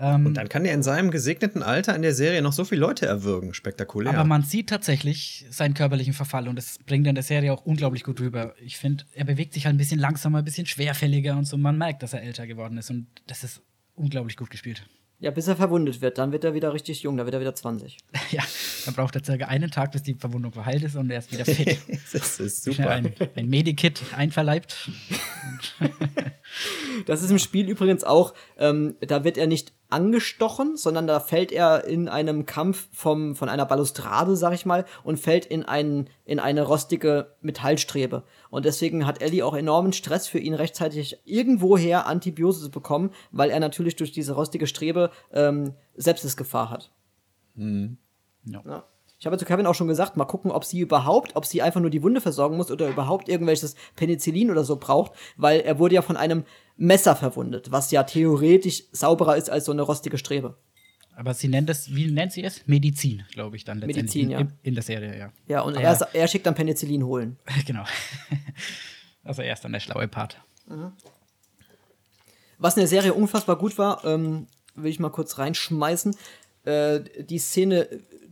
Ähm, 0.00 0.26
und 0.26 0.34
dann 0.34 0.48
kann 0.48 0.64
er 0.64 0.74
in 0.74 0.82
seinem 0.82 1.10
gesegneten 1.10 1.62
Alter 1.62 1.94
in 1.96 2.02
der 2.02 2.14
Serie 2.14 2.40
noch 2.40 2.52
so 2.52 2.64
viele 2.64 2.80
Leute 2.80 3.06
erwürgen. 3.06 3.52
Spektakulär. 3.52 4.14
Aber 4.14 4.24
man 4.24 4.42
sieht 4.42 4.68
tatsächlich 4.68 5.44
seinen 5.50 5.74
körperlichen 5.74 6.12
Verfall 6.12 6.46
und 6.48 6.56
das 6.56 6.78
bringt 6.86 7.06
er 7.06 7.10
in 7.10 7.16
der 7.16 7.24
Serie 7.24 7.52
auch 7.52 7.66
unglaublich 7.66 8.04
gut 8.04 8.20
rüber. 8.20 8.54
Ich 8.60 8.76
finde, 8.78 9.04
er 9.12 9.24
bewegt 9.24 9.54
sich 9.54 9.66
halt 9.66 9.74
ein 9.74 9.78
bisschen 9.78 9.98
langsamer, 9.98 10.38
ein 10.38 10.44
bisschen 10.44 10.66
schwerfälliger 10.66 11.36
und 11.36 11.46
so. 11.46 11.56
Man 11.56 11.76
merkt, 11.78 12.02
dass 12.02 12.12
er 12.12 12.22
älter 12.22 12.46
geworden 12.46 12.78
ist 12.78 12.90
und 12.90 13.08
das 13.26 13.42
ist 13.42 13.60
unglaublich 13.94 14.36
gut 14.36 14.50
gespielt. 14.50 14.84
Ja, 15.20 15.32
bis 15.32 15.48
er 15.48 15.56
verwundet 15.56 16.00
wird, 16.00 16.16
dann 16.18 16.30
wird 16.30 16.44
er 16.44 16.54
wieder 16.54 16.72
richtig 16.72 17.02
jung, 17.02 17.16
dann 17.16 17.26
wird 17.26 17.34
er 17.34 17.40
wieder 17.40 17.54
20. 17.54 17.96
ja, 18.30 18.44
dann 18.84 18.94
braucht 18.94 19.16
er 19.16 19.24
circa 19.24 19.46
einen 19.46 19.68
Tag, 19.68 19.90
bis 19.90 20.04
die 20.04 20.14
Verwundung 20.14 20.52
verheilt 20.52 20.84
ist 20.84 20.94
und 20.94 21.10
er 21.10 21.18
ist 21.18 21.32
wieder 21.32 21.44
fit. 21.44 21.78
das 22.12 22.38
ist 22.38 22.62
super. 22.62 22.90
Ein, 22.90 23.12
ein 23.34 23.48
Medikit 23.48 24.00
einverleibt. 24.16 24.88
das 27.06 27.24
ist 27.24 27.32
im 27.32 27.40
Spiel 27.40 27.68
übrigens 27.68 28.04
auch, 28.04 28.32
ähm, 28.58 28.94
da 29.00 29.24
wird 29.24 29.38
er 29.38 29.48
nicht 29.48 29.72
angestochen, 29.90 30.76
sondern 30.76 31.06
da 31.06 31.20
fällt 31.20 31.50
er 31.50 31.84
in 31.84 32.08
einem 32.08 32.46
Kampf 32.46 32.88
vom, 32.92 33.34
von 33.34 33.48
einer 33.48 33.64
Balustrade, 33.64 34.36
sag 34.36 34.52
ich 34.54 34.66
mal, 34.66 34.84
und 35.02 35.18
fällt 35.18 35.46
in, 35.46 35.64
einen, 35.64 36.08
in 36.24 36.38
eine 36.38 36.62
rostige 36.62 37.34
Metallstrebe. 37.40 38.24
Und 38.50 38.64
deswegen 38.64 39.06
hat 39.06 39.22
Ellie 39.22 39.44
auch 39.44 39.54
enormen 39.54 39.92
Stress 39.92 40.26
für 40.28 40.38
ihn 40.38 40.54
rechtzeitig 40.54 41.18
irgendwoher 41.24 42.06
Antibiosis 42.06 42.68
bekommen, 42.68 43.10
weil 43.30 43.50
er 43.50 43.60
natürlich 43.60 43.96
durch 43.96 44.12
diese 44.12 44.34
rostige 44.34 44.66
Strebe 44.66 45.10
ähm, 45.32 45.74
Sepsisgefahr 45.96 46.70
hat. 46.70 46.90
Mhm. 47.54 47.96
Ja. 48.44 48.62
ja. 48.66 48.84
Ich 49.20 49.26
habe 49.26 49.36
zu 49.36 49.44
Kevin 49.44 49.66
auch 49.66 49.74
schon 49.74 49.88
gesagt, 49.88 50.16
mal 50.16 50.26
gucken, 50.26 50.52
ob 50.52 50.64
sie 50.64 50.78
überhaupt, 50.78 51.34
ob 51.34 51.44
sie 51.44 51.60
einfach 51.60 51.80
nur 51.80 51.90
die 51.90 52.02
Wunde 52.02 52.20
versorgen 52.20 52.56
muss 52.56 52.70
oder 52.70 52.88
überhaupt 52.88 53.28
irgendwelches 53.28 53.74
Penicillin 53.96 54.50
oder 54.50 54.62
so 54.62 54.76
braucht, 54.76 55.12
weil 55.36 55.60
er 55.60 55.80
wurde 55.80 55.96
ja 55.96 56.02
von 56.02 56.16
einem 56.16 56.44
Messer 56.76 57.16
verwundet, 57.16 57.72
was 57.72 57.90
ja 57.90 58.04
theoretisch 58.04 58.84
sauberer 58.92 59.36
ist 59.36 59.50
als 59.50 59.64
so 59.64 59.72
eine 59.72 59.82
rostige 59.82 60.18
Strebe. 60.18 60.56
Aber 61.16 61.34
sie 61.34 61.48
nennt 61.48 61.68
es, 61.68 61.92
wie 61.92 62.08
nennt 62.12 62.30
sie 62.30 62.44
es? 62.44 62.64
Medizin, 62.68 63.24
glaube 63.32 63.56
ich 63.56 63.64
dann 63.64 63.78
letztendlich. 63.78 64.14
Medizin, 64.14 64.30
ja. 64.30 64.38
In, 64.38 64.52
in, 64.62 64.74
der 64.74 64.84
Serie, 64.84 65.18
ja. 65.18 65.32
Ja, 65.48 65.62
und 65.62 65.74
er, 65.74 65.98
er, 66.12 66.28
schickt 66.28 66.46
dann 66.46 66.54
Penicillin 66.54 67.04
holen. 67.04 67.38
genau. 67.66 67.82
also 69.24 69.42
er 69.42 69.52
ist 69.52 69.64
dann 69.64 69.72
der 69.72 69.80
schlaue 69.80 70.06
Part. 70.06 70.40
Mhm. 70.68 70.92
Was 72.58 72.76
in 72.76 72.82
der 72.82 72.88
Serie 72.88 73.14
unfassbar 73.14 73.56
gut 73.56 73.78
war, 73.78 74.04
ähm, 74.04 74.46
will 74.76 74.92
ich 74.92 75.00
mal 75.00 75.10
kurz 75.10 75.38
reinschmeißen. 75.38 76.14
Äh, 76.64 77.00
die 77.24 77.38
Szene, 77.38 77.88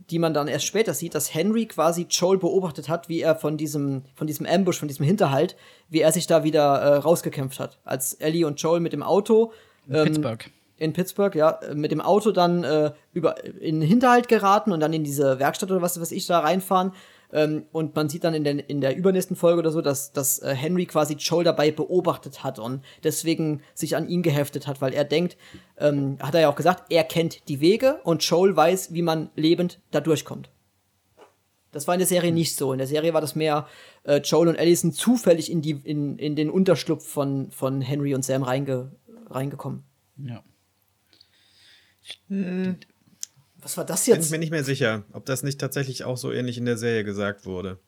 die 0.09 0.19
man 0.19 0.33
dann 0.33 0.47
erst 0.47 0.65
später 0.65 0.93
sieht, 0.93 1.15
dass 1.15 1.33
Henry 1.33 1.65
quasi 1.65 2.07
Joel 2.09 2.37
beobachtet 2.37 2.87
hat, 2.87 3.09
wie 3.09 3.21
er 3.21 3.35
von 3.35 3.57
diesem, 3.57 4.03
von 4.15 4.27
diesem 4.27 4.45
Ambush, 4.45 4.79
von 4.79 4.87
diesem 4.87 5.05
Hinterhalt, 5.05 5.55
wie 5.89 6.01
er 6.01 6.11
sich 6.11 6.27
da 6.27 6.43
wieder 6.43 6.75
äh, 6.75 6.95
rausgekämpft 6.97 7.59
hat. 7.59 7.77
Als 7.83 8.13
Ellie 8.13 8.45
und 8.45 8.61
Joel 8.61 8.79
mit 8.79 8.93
dem 8.93 9.03
Auto 9.03 9.51
in 9.87 9.95
ähm, 9.95 10.05
Pittsburgh. 10.05 10.51
In 10.77 10.93
Pittsburgh, 10.93 11.35
ja, 11.35 11.59
mit 11.73 11.91
dem 11.91 12.01
Auto 12.01 12.31
dann 12.31 12.63
äh, 12.63 12.91
über 13.11 13.43
in 13.43 13.79
den 13.79 13.87
Hinterhalt 13.87 14.27
geraten 14.27 14.71
und 14.71 14.79
dann 14.79 14.93
in 14.93 15.03
diese 15.03 15.39
Werkstatt 15.39 15.71
oder 15.71 15.81
was 15.81 15.99
weiß 15.99 16.11
ich 16.11 16.27
da 16.27 16.39
reinfahren 16.39 16.93
ähm, 17.33 17.65
und 17.71 17.95
man 17.95 18.09
sieht 18.09 18.23
dann 18.23 18.33
in 18.33 18.43
der, 18.43 18.69
in 18.69 18.81
der 18.81 18.95
übernächsten 18.95 19.35
Folge 19.35 19.59
oder 19.59 19.71
so, 19.71 19.81
dass, 19.81 20.13
dass 20.13 20.39
äh, 20.39 20.53
Henry 20.55 20.85
quasi 20.85 21.15
Joel 21.15 21.43
dabei 21.43 21.71
beobachtet 21.71 22.43
hat 22.43 22.59
und 22.59 22.83
deswegen 23.03 23.61
sich 23.73 23.95
an 23.95 24.07
ihn 24.07 24.21
geheftet 24.21 24.67
hat, 24.67 24.81
weil 24.81 24.93
er 24.93 25.03
denkt, 25.03 25.37
ähm, 25.77 26.17
hat 26.21 26.35
er 26.35 26.41
ja 26.41 26.49
auch 26.49 26.55
gesagt, 26.55 26.91
er 26.91 27.03
kennt 27.03 27.47
die 27.49 27.59
Wege 27.59 27.99
und 28.03 28.23
Joel 28.23 28.55
weiß, 28.55 28.93
wie 28.93 29.01
man 29.01 29.29
lebend 29.35 29.79
da 29.91 29.99
durchkommt. 29.99 30.49
Das 31.71 31.87
war 31.87 31.93
in 31.93 31.99
der 31.99 32.07
Serie 32.07 32.31
nicht 32.31 32.55
so. 32.55 32.71
In 32.71 32.77
der 32.77 32.87
Serie 32.87 33.13
war 33.13 33.21
das 33.21 33.35
mehr, 33.35 33.67
äh, 34.03 34.17
Joel 34.17 34.47
und 34.47 34.57
Allison 34.57 34.93
zufällig 34.93 35.51
in, 35.51 35.61
die, 35.61 35.71
in, 35.71 36.17
in 36.17 36.35
den 36.35 36.49
Unterschlupf 36.49 37.05
von, 37.05 37.51
von 37.51 37.81
Henry 37.81 38.15
und 38.15 38.23
Sam 38.23 38.43
reinge, 38.43 38.93
reingekommen. 39.29 39.83
Ja. 40.17 40.43
Hm. 42.29 42.77
Was 43.67 43.75
war 43.75 43.83
das 43.83 44.05
jetzt? 44.07 44.15
Bin 44.15 44.23
ich 44.23 44.31
mir 44.31 44.39
nicht 44.39 44.51
mehr 44.51 44.63
sicher, 44.63 45.03
ob 45.11 45.25
das 45.25 45.43
nicht 45.43 45.59
tatsächlich 45.59 46.05
auch 46.05 46.15
so 46.15 46.31
ähnlich 46.31 46.57
in 46.57 46.63
der 46.63 46.77
Serie 46.77 47.03
gesagt 47.03 47.45
wurde. 47.45 47.79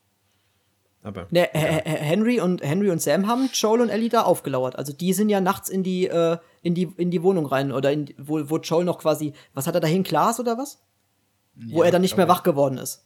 Aber. 1.03 1.27
Ne, 1.31 1.47
ja. 1.53 1.59
Henry, 1.61 2.41
und, 2.41 2.61
Henry 2.61 2.89
und 2.89 3.01
Sam 3.01 3.27
haben 3.27 3.49
Joel 3.53 3.79
und 3.79 3.87
Ellie 3.87 4.09
da 4.09 4.23
aufgelauert. 4.23 4.75
Also 4.75 4.91
die 4.91 5.13
sind 5.13 5.29
ja 5.29 5.39
nachts 5.39 5.69
in 5.69 5.81
die, 5.81 6.07
äh, 6.07 6.37
in 6.63 6.75
die, 6.75 6.91
in 6.97 7.11
die 7.11 7.23
Wohnung 7.23 7.45
rein. 7.45 7.71
Oder 7.71 7.93
in, 7.93 8.13
wo, 8.17 8.49
wo 8.49 8.57
Joel 8.57 8.83
noch 8.83 8.99
quasi. 8.99 9.31
Was 9.53 9.67
hat 9.67 9.75
er 9.75 9.79
dahin? 9.79 10.03
Glas 10.03 10.41
oder 10.41 10.57
was? 10.57 10.81
Ja, 11.55 11.77
wo 11.77 11.83
er 11.83 11.91
dann 11.91 12.01
nicht 12.01 12.17
mehr 12.17 12.27
wach 12.27 12.43
geworden 12.43 12.77
ist. 12.77 13.05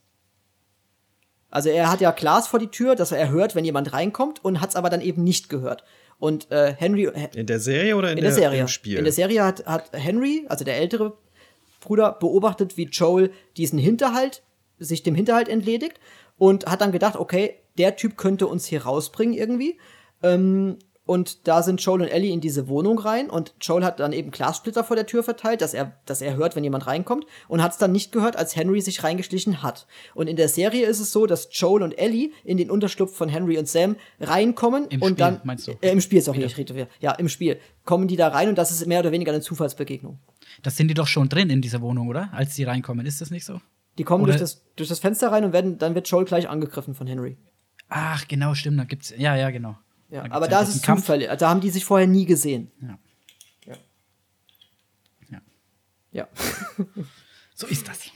Also 1.51 1.69
er 1.69 1.91
hat 1.91 2.01
ja 2.01 2.09
Glas 2.09 2.47
vor 2.47 2.57
die 2.57 2.69
Tür, 2.69 2.95
dass 2.95 3.11
er 3.11 3.29
hört, 3.29 3.53
wenn 3.53 3.65
jemand 3.65 3.93
reinkommt 3.93 4.43
und 4.43 4.61
hat 4.61 4.71
es 4.71 4.75
aber 4.75 4.89
dann 4.89 5.01
eben 5.01 5.23
nicht 5.23 5.49
gehört. 5.49 5.83
Und 6.17 6.49
äh, 6.49 6.73
Henry. 6.75 7.07
In 7.35 7.45
der 7.45 7.59
Serie 7.59 7.95
oder 7.95 8.11
in, 8.11 8.17
in 8.17 8.23
der, 8.23 8.31
der, 8.31 8.41
Serie? 8.41 8.61
Im 8.61 8.67
Spiel? 8.67 8.97
In 8.97 9.03
der 9.03 9.13
Serie 9.13 9.43
hat, 9.43 9.63
hat 9.67 9.91
Henry, 9.91 10.47
also 10.49 10.65
der 10.65 10.77
ältere 10.77 11.15
Bruder 11.83 12.13
beobachtet, 12.13 12.77
wie 12.77 12.85
Joel 12.85 13.31
diesen 13.57 13.79
Hinterhalt, 13.79 14.43
sich 14.79 15.03
dem 15.03 15.15
Hinterhalt 15.15 15.49
entledigt 15.49 15.99
und 16.37 16.65
hat 16.65 16.81
dann 16.81 16.91
gedacht, 16.91 17.15
okay, 17.15 17.55
der 17.77 17.95
Typ 17.95 18.17
könnte 18.17 18.47
uns 18.47 18.65
hier 18.65 18.83
rausbringen 18.83 19.35
irgendwie. 19.35 19.77
Ähm, 20.21 20.77
und 21.05 21.47
da 21.47 21.63
sind 21.63 21.81
Joel 21.81 22.01
und 22.01 22.07
Ellie 22.07 22.31
in 22.31 22.39
diese 22.39 22.67
Wohnung 22.67 22.97
rein 22.97 23.29
und 23.29 23.53
Joel 23.59 23.83
hat 23.83 23.99
dann 23.99 24.13
eben 24.13 24.31
Glassplitter 24.31 24.83
vor 24.83 24.95
der 24.95 25.05
Tür 25.05 25.23
verteilt, 25.23 25.61
dass 25.61 25.73
er, 25.73 25.97
dass 26.05 26.21
er 26.21 26.35
hört, 26.35 26.55
wenn 26.55 26.63
jemand 26.63 26.87
reinkommt 26.87 27.25
und 27.49 27.61
hat 27.61 27.73
es 27.73 27.77
dann 27.77 27.91
nicht 27.91 28.11
gehört, 28.11 28.37
als 28.37 28.55
Henry 28.55 28.79
sich 28.79 29.03
reingeschlichen 29.03 29.61
hat. 29.61 29.85
Und 30.13 30.27
in 30.27 30.37
der 30.37 30.47
Serie 30.47 30.85
ist 30.85 31.01
es 31.01 31.11
so, 31.11 31.25
dass 31.25 31.49
Joel 31.51 31.83
und 31.83 31.97
Ellie 31.97 32.31
in 32.45 32.57
den 32.57 32.71
Unterschlupf 32.71 33.15
von 33.15 33.27
Henry 33.27 33.57
und 33.57 33.67
Sam 33.67 33.97
reinkommen 34.21 34.87
Im 34.87 35.01
und 35.01 35.09
Spiel, 35.11 35.15
dann 35.17 35.41
meinst 35.43 35.67
du? 35.67 35.73
Äh, 35.81 35.91
im 35.91 35.99
Spiel 35.99 36.19
ist 36.19 36.29
auch 36.29 36.35
nicht 36.35 36.57
richtig. 36.57 36.87
Ja, 37.01 37.11
im 37.11 37.27
Spiel 37.27 37.59
kommen 37.83 38.07
die 38.07 38.15
da 38.15 38.29
rein 38.29 38.47
und 38.47 38.57
das 38.57 38.71
ist 38.71 38.85
mehr 38.87 39.01
oder 39.01 39.11
weniger 39.11 39.33
eine 39.33 39.41
Zufallsbegegnung. 39.41 40.19
Das 40.61 40.77
sind 40.77 40.87
die 40.87 40.93
doch 40.93 41.07
schon 41.07 41.27
drin 41.27 41.49
in 41.49 41.61
dieser 41.61 41.81
Wohnung, 41.81 42.07
oder? 42.07 42.29
Als 42.31 42.55
die 42.55 42.63
reinkommen, 42.63 43.05
ist 43.05 43.19
das 43.19 43.29
nicht 43.29 43.45
so? 43.45 43.59
Die 43.97 44.03
kommen 44.03 44.25
durch 44.25 44.37
das, 44.37 44.63
durch 44.75 44.89
das 44.89 44.99
Fenster 44.99 45.31
rein 45.31 45.43
und 45.43 45.53
werden, 45.53 45.77
dann 45.77 45.95
wird 45.95 46.07
Joel 46.07 46.25
gleich 46.25 46.49
angegriffen 46.49 46.95
von 46.95 47.07
Henry. 47.07 47.37
Ach, 47.89 48.27
genau, 48.27 48.55
stimmt. 48.55 48.79
Da 48.79 48.85
gibt's, 48.85 49.13
ja, 49.17 49.35
ja, 49.35 49.51
genau. 49.51 49.75
Ja, 50.13 50.27
da 50.27 50.35
aber 50.35 50.47
da 50.47 50.61
ist 50.61 50.75
es 50.75 50.81
Zufall. 50.83 51.35
Da 51.37 51.49
haben 51.49 51.59
die 51.59 51.71
sich 51.71 51.83
vorher 51.83 52.05
nie 52.05 52.25
gesehen. 52.25 52.71
Ja. 52.79 52.99
Ja. 53.65 53.75
Ja. 55.31 55.41
ja. 56.11 56.27
so 57.55 57.65
ist 57.65 57.87
das. 57.87 58.11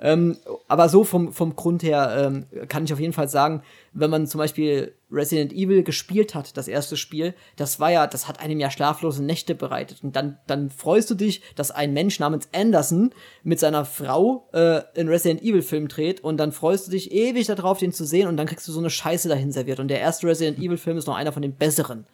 Ähm, 0.00 0.36
aber 0.66 0.88
so 0.88 1.04
vom, 1.04 1.32
vom 1.32 1.54
Grund 1.54 1.82
her 1.82 2.14
ähm, 2.26 2.46
kann 2.68 2.84
ich 2.84 2.92
auf 2.92 2.98
jeden 2.98 3.12
Fall 3.12 3.28
sagen, 3.28 3.62
wenn 3.92 4.10
man 4.10 4.26
zum 4.26 4.38
Beispiel 4.38 4.92
Resident 5.10 5.52
Evil 5.52 5.84
gespielt 5.84 6.34
hat, 6.34 6.56
das 6.56 6.66
erste 6.66 6.96
Spiel, 6.96 7.34
das 7.56 7.78
war 7.78 7.92
ja, 7.92 8.06
das 8.08 8.26
hat 8.26 8.40
einem 8.40 8.58
ja 8.58 8.70
schlaflose 8.70 9.22
Nächte 9.22 9.54
bereitet. 9.54 10.02
Und 10.02 10.16
dann, 10.16 10.38
dann 10.48 10.70
freust 10.70 11.10
du 11.10 11.14
dich, 11.14 11.42
dass 11.54 11.70
ein 11.70 11.92
Mensch 11.92 12.18
namens 12.18 12.48
Anderson 12.52 13.12
mit 13.44 13.60
seiner 13.60 13.84
Frau 13.84 14.48
äh, 14.52 14.82
einen 14.98 15.08
Resident 15.08 15.42
Evil 15.42 15.62
Film 15.62 15.86
dreht 15.86 16.22
und 16.22 16.38
dann 16.38 16.50
freust 16.50 16.88
du 16.88 16.90
dich 16.90 17.12
ewig 17.12 17.46
darauf, 17.46 17.78
den 17.78 17.92
zu 17.92 18.04
sehen 18.04 18.26
und 18.26 18.36
dann 18.36 18.46
kriegst 18.46 18.66
du 18.66 18.72
so 18.72 18.80
eine 18.80 18.90
Scheiße 18.90 19.28
dahin 19.28 19.52
serviert. 19.52 19.78
Und 19.78 19.88
der 19.88 20.00
erste 20.00 20.26
Resident 20.26 20.58
Evil 20.58 20.76
Film 20.76 20.98
ist 20.98 21.06
noch 21.06 21.16
einer 21.16 21.32
von 21.32 21.42
den 21.42 21.54
besseren. 21.54 22.04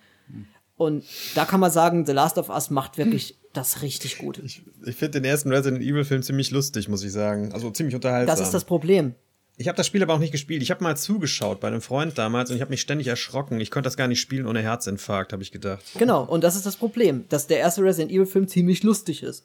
Und 0.81 1.05
da 1.35 1.45
kann 1.45 1.61
man 1.61 1.71
sagen, 1.71 2.07
The 2.07 2.13
Last 2.13 2.39
of 2.39 2.49
Us 2.49 2.71
macht 2.71 2.97
wirklich 2.97 3.39
das 3.53 3.83
richtig 3.83 4.17
gut. 4.17 4.41
Ich, 4.43 4.63
ich 4.87 4.97
finde 4.97 5.21
den 5.21 5.27
ersten 5.27 5.53
Resident 5.53 5.83
Evil 5.83 6.05
Film 6.05 6.23
ziemlich 6.23 6.53
lustig, 6.53 6.89
muss 6.89 7.05
ich 7.05 7.13
sagen. 7.13 7.53
Also 7.53 7.71
ziemlich 7.71 7.95
unterhaltsam. 7.95 8.35
Das 8.35 8.41
ist 8.41 8.55
das 8.55 8.65
Problem. 8.65 9.15
Ich 9.59 9.69
habe 9.69 9.77
das 9.77 9.87
Spiel 9.87 10.03
aber 10.03 10.15
auch 10.15 10.19
nicht 10.19 10.33
gespielt. 10.33 10.63
Ich 10.63 10.71
habe 10.71 10.83
mal 10.83 10.97
zugeschaut 10.97 11.61
bei 11.61 11.69
einem 11.69 11.83
Freund 11.83 12.17
damals 12.17 12.49
und 12.49 12.57
ich 12.57 12.63
habe 12.63 12.71
mich 12.71 12.81
ständig 12.81 13.09
erschrocken. 13.09 13.61
Ich 13.61 13.71
konnte 13.71 13.89
das 13.89 13.99
gar 13.99 14.09
nicht 14.09 14.23
spielen 14.23 14.47
ohne 14.47 14.63
Herzinfarkt, 14.63 15.35
habe 15.35 15.43
ich 15.43 15.53
gedacht. 15.53 15.85
Genau, 15.99 16.25
und 16.25 16.45
das 16.45 16.57
ist 16.57 16.65
das 16.65 16.77
Problem, 16.77 17.27
dass 17.29 17.47
der 17.47 17.59
erste 17.59 17.83
Resident 17.83 18.11
Evil 18.11 18.25
Film 18.25 18.49
ziemlich 18.49 18.83
lustig 18.83 19.23
ist. 19.23 19.45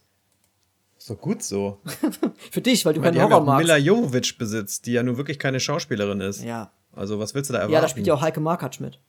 Doch 1.05 1.19
gut 1.19 1.43
so. 1.43 1.81
Für 2.51 2.61
dich, 2.61 2.85
weil 2.85 2.93
du 2.93 3.01
keinen 3.01 3.21
Horror 3.21 3.39
ja 3.39 3.39
magst. 3.41 3.61
Mila 3.61 3.75
Jovovich 3.75 4.37
besitzt, 4.37 4.85
die 4.85 4.93
ja 4.93 5.03
nur 5.03 5.17
wirklich 5.17 5.37
keine 5.37 5.59
Schauspielerin 5.59 6.21
ist. 6.21 6.45
Ja. 6.45 6.71
Also 6.93 7.19
was 7.19 7.35
willst 7.35 7.49
du 7.49 7.53
da 7.53 7.59
erwarten? 7.59 7.73
Ja, 7.73 7.81
da 7.81 7.89
spielt 7.89 8.07
ja 8.07 8.13
auch 8.13 8.21
Heike 8.21 8.39
Markatsch 8.39 8.79
mit. 8.79 9.01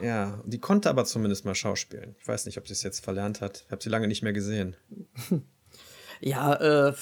Ja, 0.00 0.42
die 0.44 0.58
konnte 0.58 0.90
aber 0.90 1.04
zumindest 1.04 1.44
mal 1.44 1.54
schauspielen. 1.54 2.14
Ich 2.18 2.28
weiß 2.28 2.46
nicht, 2.46 2.58
ob 2.58 2.66
sie 2.66 2.74
es 2.74 2.82
jetzt 2.82 3.04
verlernt 3.04 3.40
hat. 3.40 3.64
Ich 3.66 3.72
habe 3.72 3.82
sie 3.82 3.88
lange 3.88 4.08
nicht 4.08 4.22
mehr 4.22 4.32
gesehen. 4.32 4.76
ja, 6.20 6.54
äh, 6.54 6.94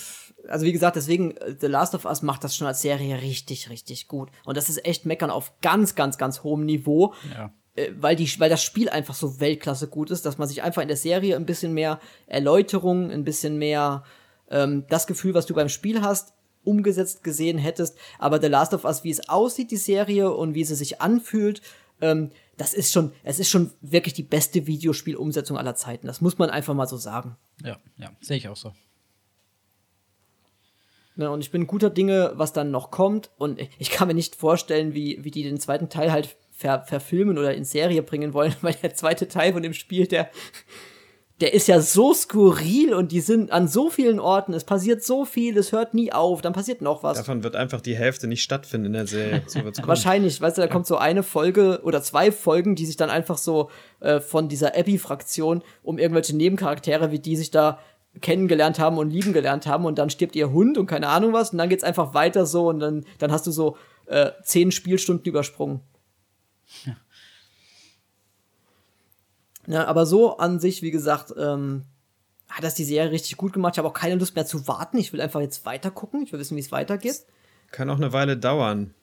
also 0.48 0.64
wie 0.64 0.72
gesagt, 0.72 0.96
deswegen, 0.96 1.36
äh, 1.36 1.56
The 1.60 1.66
Last 1.66 1.94
of 1.94 2.04
Us 2.04 2.22
macht 2.22 2.44
das 2.44 2.56
schon 2.56 2.66
als 2.66 2.82
Serie 2.82 3.20
richtig, 3.20 3.70
richtig 3.70 4.08
gut. 4.08 4.30
Und 4.44 4.56
das 4.56 4.68
ist 4.68 4.84
echt 4.84 5.06
meckern 5.06 5.30
auf 5.30 5.52
ganz, 5.60 5.94
ganz, 5.94 6.18
ganz 6.18 6.42
hohem 6.42 6.64
Niveau. 6.64 7.14
Ja. 7.34 7.52
Äh, 7.74 7.90
weil, 7.98 8.16
die, 8.16 8.28
weil 8.38 8.50
das 8.50 8.62
Spiel 8.62 8.88
einfach 8.88 9.14
so 9.14 9.40
Weltklasse 9.40 9.88
gut 9.88 10.10
ist, 10.10 10.24
dass 10.24 10.38
man 10.38 10.48
sich 10.48 10.62
einfach 10.62 10.82
in 10.82 10.88
der 10.88 10.96
Serie 10.96 11.36
ein 11.36 11.46
bisschen 11.46 11.72
mehr 11.74 12.00
Erläuterung, 12.26 13.10
ein 13.10 13.24
bisschen 13.24 13.58
mehr 13.58 14.04
ähm, 14.50 14.84
das 14.88 15.06
Gefühl, 15.06 15.34
was 15.34 15.46
du 15.46 15.54
beim 15.54 15.68
Spiel 15.68 16.02
hast, 16.02 16.34
umgesetzt 16.62 17.24
gesehen 17.24 17.58
hättest. 17.58 17.98
Aber 18.18 18.40
The 18.40 18.48
Last 18.48 18.72
of 18.74 18.84
Us, 18.84 19.04
wie 19.04 19.10
es 19.10 19.28
aussieht, 19.28 19.70
die 19.70 19.76
Serie 19.76 20.30
und 20.32 20.54
wie 20.54 20.64
sie 20.64 20.74
sich 20.74 21.00
anfühlt, 21.00 21.60
ähm, 22.00 22.30
das 22.56 22.74
ist 22.74 22.92
schon, 22.92 23.12
es 23.22 23.38
ist 23.38 23.50
schon 23.50 23.72
wirklich 23.80 24.14
die 24.14 24.22
beste 24.22 24.66
Videospielumsetzung 24.66 25.56
aller 25.56 25.74
Zeiten. 25.74 26.06
Das 26.06 26.20
muss 26.20 26.38
man 26.38 26.50
einfach 26.50 26.74
mal 26.74 26.86
so 26.86 26.96
sagen. 26.96 27.36
Ja, 27.62 27.78
ja, 27.96 28.10
sehe 28.20 28.36
ich 28.36 28.48
auch 28.48 28.56
so. 28.56 28.72
Ne, 31.16 31.30
und 31.30 31.40
ich 31.40 31.52
bin 31.52 31.66
guter 31.66 31.90
Dinge, 31.90 32.32
was 32.34 32.52
dann 32.52 32.70
noch 32.70 32.90
kommt. 32.90 33.30
Und 33.38 33.60
ich 33.78 33.90
kann 33.90 34.08
mir 34.08 34.14
nicht 34.14 34.34
vorstellen, 34.34 34.94
wie, 34.94 35.22
wie 35.22 35.30
die 35.30 35.44
den 35.44 35.60
zweiten 35.60 35.88
Teil 35.88 36.10
halt 36.10 36.36
ver 36.50 36.84
verfilmen 36.84 37.38
oder 37.38 37.54
in 37.54 37.64
Serie 37.64 38.02
bringen 38.02 38.32
wollen, 38.32 38.54
weil 38.62 38.74
der 38.74 38.94
zweite 38.94 39.28
Teil 39.28 39.52
von 39.52 39.62
dem 39.62 39.74
Spiel, 39.74 40.06
der, 40.06 40.30
der 41.40 41.52
ist 41.52 41.66
ja 41.66 41.80
so 41.80 42.14
skurril 42.14 42.94
und 42.94 43.10
die 43.10 43.20
sind 43.20 43.50
an 43.50 43.66
so 43.66 43.90
vielen 43.90 44.20
Orten, 44.20 44.52
es 44.54 44.62
passiert 44.62 45.02
so 45.02 45.24
viel, 45.24 45.58
es 45.58 45.72
hört 45.72 45.92
nie 45.92 46.12
auf, 46.12 46.42
dann 46.42 46.52
passiert 46.52 46.80
noch 46.80 47.02
was. 47.02 47.18
Davon 47.18 47.42
wird 47.42 47.56
einfach 47.56 47.80
die 47.80 47.96
Hälfte 47.96 48.28
nicht 48.28 48.42
stattfinden 48.42 48.86
in 48.86 48.92
der 48.92 49.06
Serie. 49.08 49.42
So 49.46 49.60
Wahrscheinlich, 49.86 50.40
weißt 50.40 50.58
du, 50.58 50.62
da 50.62 50.68
kommt 50.68 50.86
so 50.86 50.96
eine 50.96 51.24
Folge 51.24 51.80
oder 51.82 52.02
zwei 52.02 52.30
Folgen, 52.30 52.76
die 52.76 52.86
sich 52.86 52.96
dann 52.96 53.10
einfach 53.10 53.36
so 53.36 53.68
äh, 53.98 54.20
von 54.20 54.48
dieser 54.48 54.76
Abby-Fraktion 54.76 55.62
um 55.82 55.98
irgendwelche 55.98 56.36
Nebencharaktere, 56.36 57.10
wie 57.10 57.18
die 57.18 57.36
sich 57.36 57.50
da 57.50 57.80
kennengelernt 58.20 58.78
haben 58.78 58.98
und 58.98 59.10
lieben 59.10 59.32
gelernt 59.32 59.66
haben 59.66 59.86
und 59.86 59.98
dann 59.98 60.10
stirbt 60.10 60.36
ihr 60.36 60.52
Hund 60.52 60.78
und 60.78 60.86
keine 60.86 61.08
Ahnung 61.08 61.32
was 61.32 61.50
und 61.50 61.58
dann 61.58 61.68
geht's 61.68 61.82
einfach 61.82 62.14
weiter 62.14 62.46
so 62.46 62.68
und 62.68 62.78
dann, 62.78 63.04
dann 63.18 63.32
hast 63.32 63.46
du 63.48 63.50
so 63.50 63.76
äh, 64.06 64.30
zehn 64.44 64.70
Spielstunden 64.70 65.26
übersprungen. 65.26 65.80
Ja. 66.86 66.96
Ja, 69.66 69.86
aber 69.86 70.06
so 70.06 70.36
an 70.38 70.60
sich, 70.60 70.82
wie 70.82 70.90
gesagt, 70.90 71.32
ähm, 71.38 71.84
hat 72.48 72.62
das 72.64 72.74
die 72.74 72.84
Serie 72.84 73.10
richtig 73.10 73.36
gut 73.36 73.52
gemacht. 73.52 73.74
Ich 73.74 73.78
habe 73.78 73.88
auch 73.88 73.94
keine 73.94 74.16
Lust 74.16 74.34
mehr 74.36 74.46
zu 74.46 74.68
warten. 74.68 74.98
Ich 74.98 75.12
will 75.12 75.20
einfach 75.20 75.40
jetzt 75.40 75.64
weiter 75.66 75.90
gucken. 75.90 76.22
Ich 76.22 76.32
will 76.32 76.38
wissen, 76.40 76.56
wie 76.56 76.60
es 76.60 76.70
weitergeht. 76.72 77.24
Kann 77.70 77.88
auch 77.90 77.96
eine 77.96 78.12
Weile 78.12 78.36
dauern. 78.36 78.94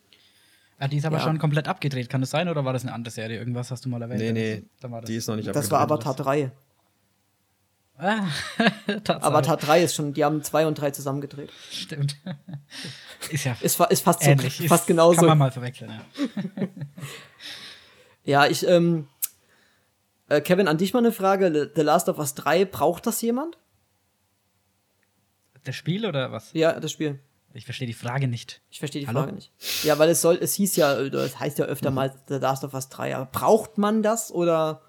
Ja, 0.80 0.88
die 0.88 0.96
ist 0.96 1.04
aber 1.04 1.18
Ja. 1.18 1.22
schon 1.24 1.38
komplett 1.38 1.68
abgedreht. 1.68 2.08
Kann 2.08 2.20
das 2.22 2.30
sein 2.30 2.48
oder 2.48 2.64
war 2.64 2.72
das 2.72 2.82
eine 2.82 2.92
andere 2.92 3.12
Serie? 3.12 3.38
Irgendwas 3.38 3.70
hast 3.70 3.84
du 3.84 3.88
mal 3.88 4.00
erwähnt. 4.02 4.20
Nee, 4.20 4.32
nee, 4.32 4.62
Dann 4.80 4.90
war 4.92 5.00
das. 5.00 5.08
die 5.08 5.16
ist 5.16 5.26
noch 5.28 5.36
nicht 5.36 5.48
Das 5.48 5.70
war 5.70 5.80
abgedreht. 5.80 6.06
Avatar 6.06 6.24
3. 6.24 6.50
Ah. 7.98 8.26
Avatar 9.20 9.56
3 9.58 9.82
ist 9.84 9.94
schon, 9.94 10.12
die 10.14 10.24
haben 10.24 10.42
2 10.42 10.66
und 10.66 10.76
3 10.80 10.90
zusammengedreht. 10.92 11.50
Stimmt. 11.70 12.16
ist 13.30 13.44
ja 13.44 13.56
Ist, 13.60 13.78
ist 13.80 14.02
fast, 14.02 14.22
so, 14.22 14.30
ähnlich. 14.30 14.60
Ist- 14.60 14.68
fast 14.68 14.86
genauso. 14.86 15.18
Kann 15.18 15.26
man 15.28 15.38
mal 15.38 15.50
verwechseln, 15.52 15.90
ja. 15.90 16.66
Ja, 18.24 18.46
ich, 18.46 18.66
ähm, 18.66 19.08
äh, 20.32 20.40
Kevin, 20.40 20.68
an 20.68 20.78
dich 20.78 20.92
mal 20.92 21.00
eine 21.00 21.12
Frage. 21.12 21.70
The 21.74 21.82
Last 21.82 22.08
of 22.08 22.18
Us 22.18 22.34
3, 22.34 22.64
braucht 22.64 23.06
das 23.06 23.20
jemand? 23.20 23.58
Das 25.64 25.76
Spiel 25.76 26.06
oder 26.06 26.32
was? 26.32 26.50
Ja, 26.54 26.80
das 26.80 26.90
Spiel. 26.90 27.20
Ich 27.54 27.66
verstehe 27.66 27.86
die 27.86 27.92
Frage 27.92 28.28
nicht. 28.28 28.62
Ich 28.70 28.78
verstehe 28.78 29.02
die 29.02 29.08
Hallo? 29.08 29.20
Frage 29.20 29.34
nicht. 29.34 29.52
Ja, 29.84 29.98
weil 29.98 30.08
es 30.08 30.22
soll, 30.22 30.38
es 30.40 30.54
hieß 30.54 30.76
ja, 30.76 30.98
oder 30.98 31.24
es 31.24 31.38
heißt 31.38 31.58
ja 31.58 31.66
öfter 31.66 31.90
mal 31.90 32.14
The 32.28 32.36
Last 32.36 32.64
of 32.64 32.72
Us 32.72 32.88
3, 32.88 33.14
aber 33.14 33.26
braucht 33.26 33.76
man 33.78 34.02
das 34.02 34.32
oder? 34.32 34.80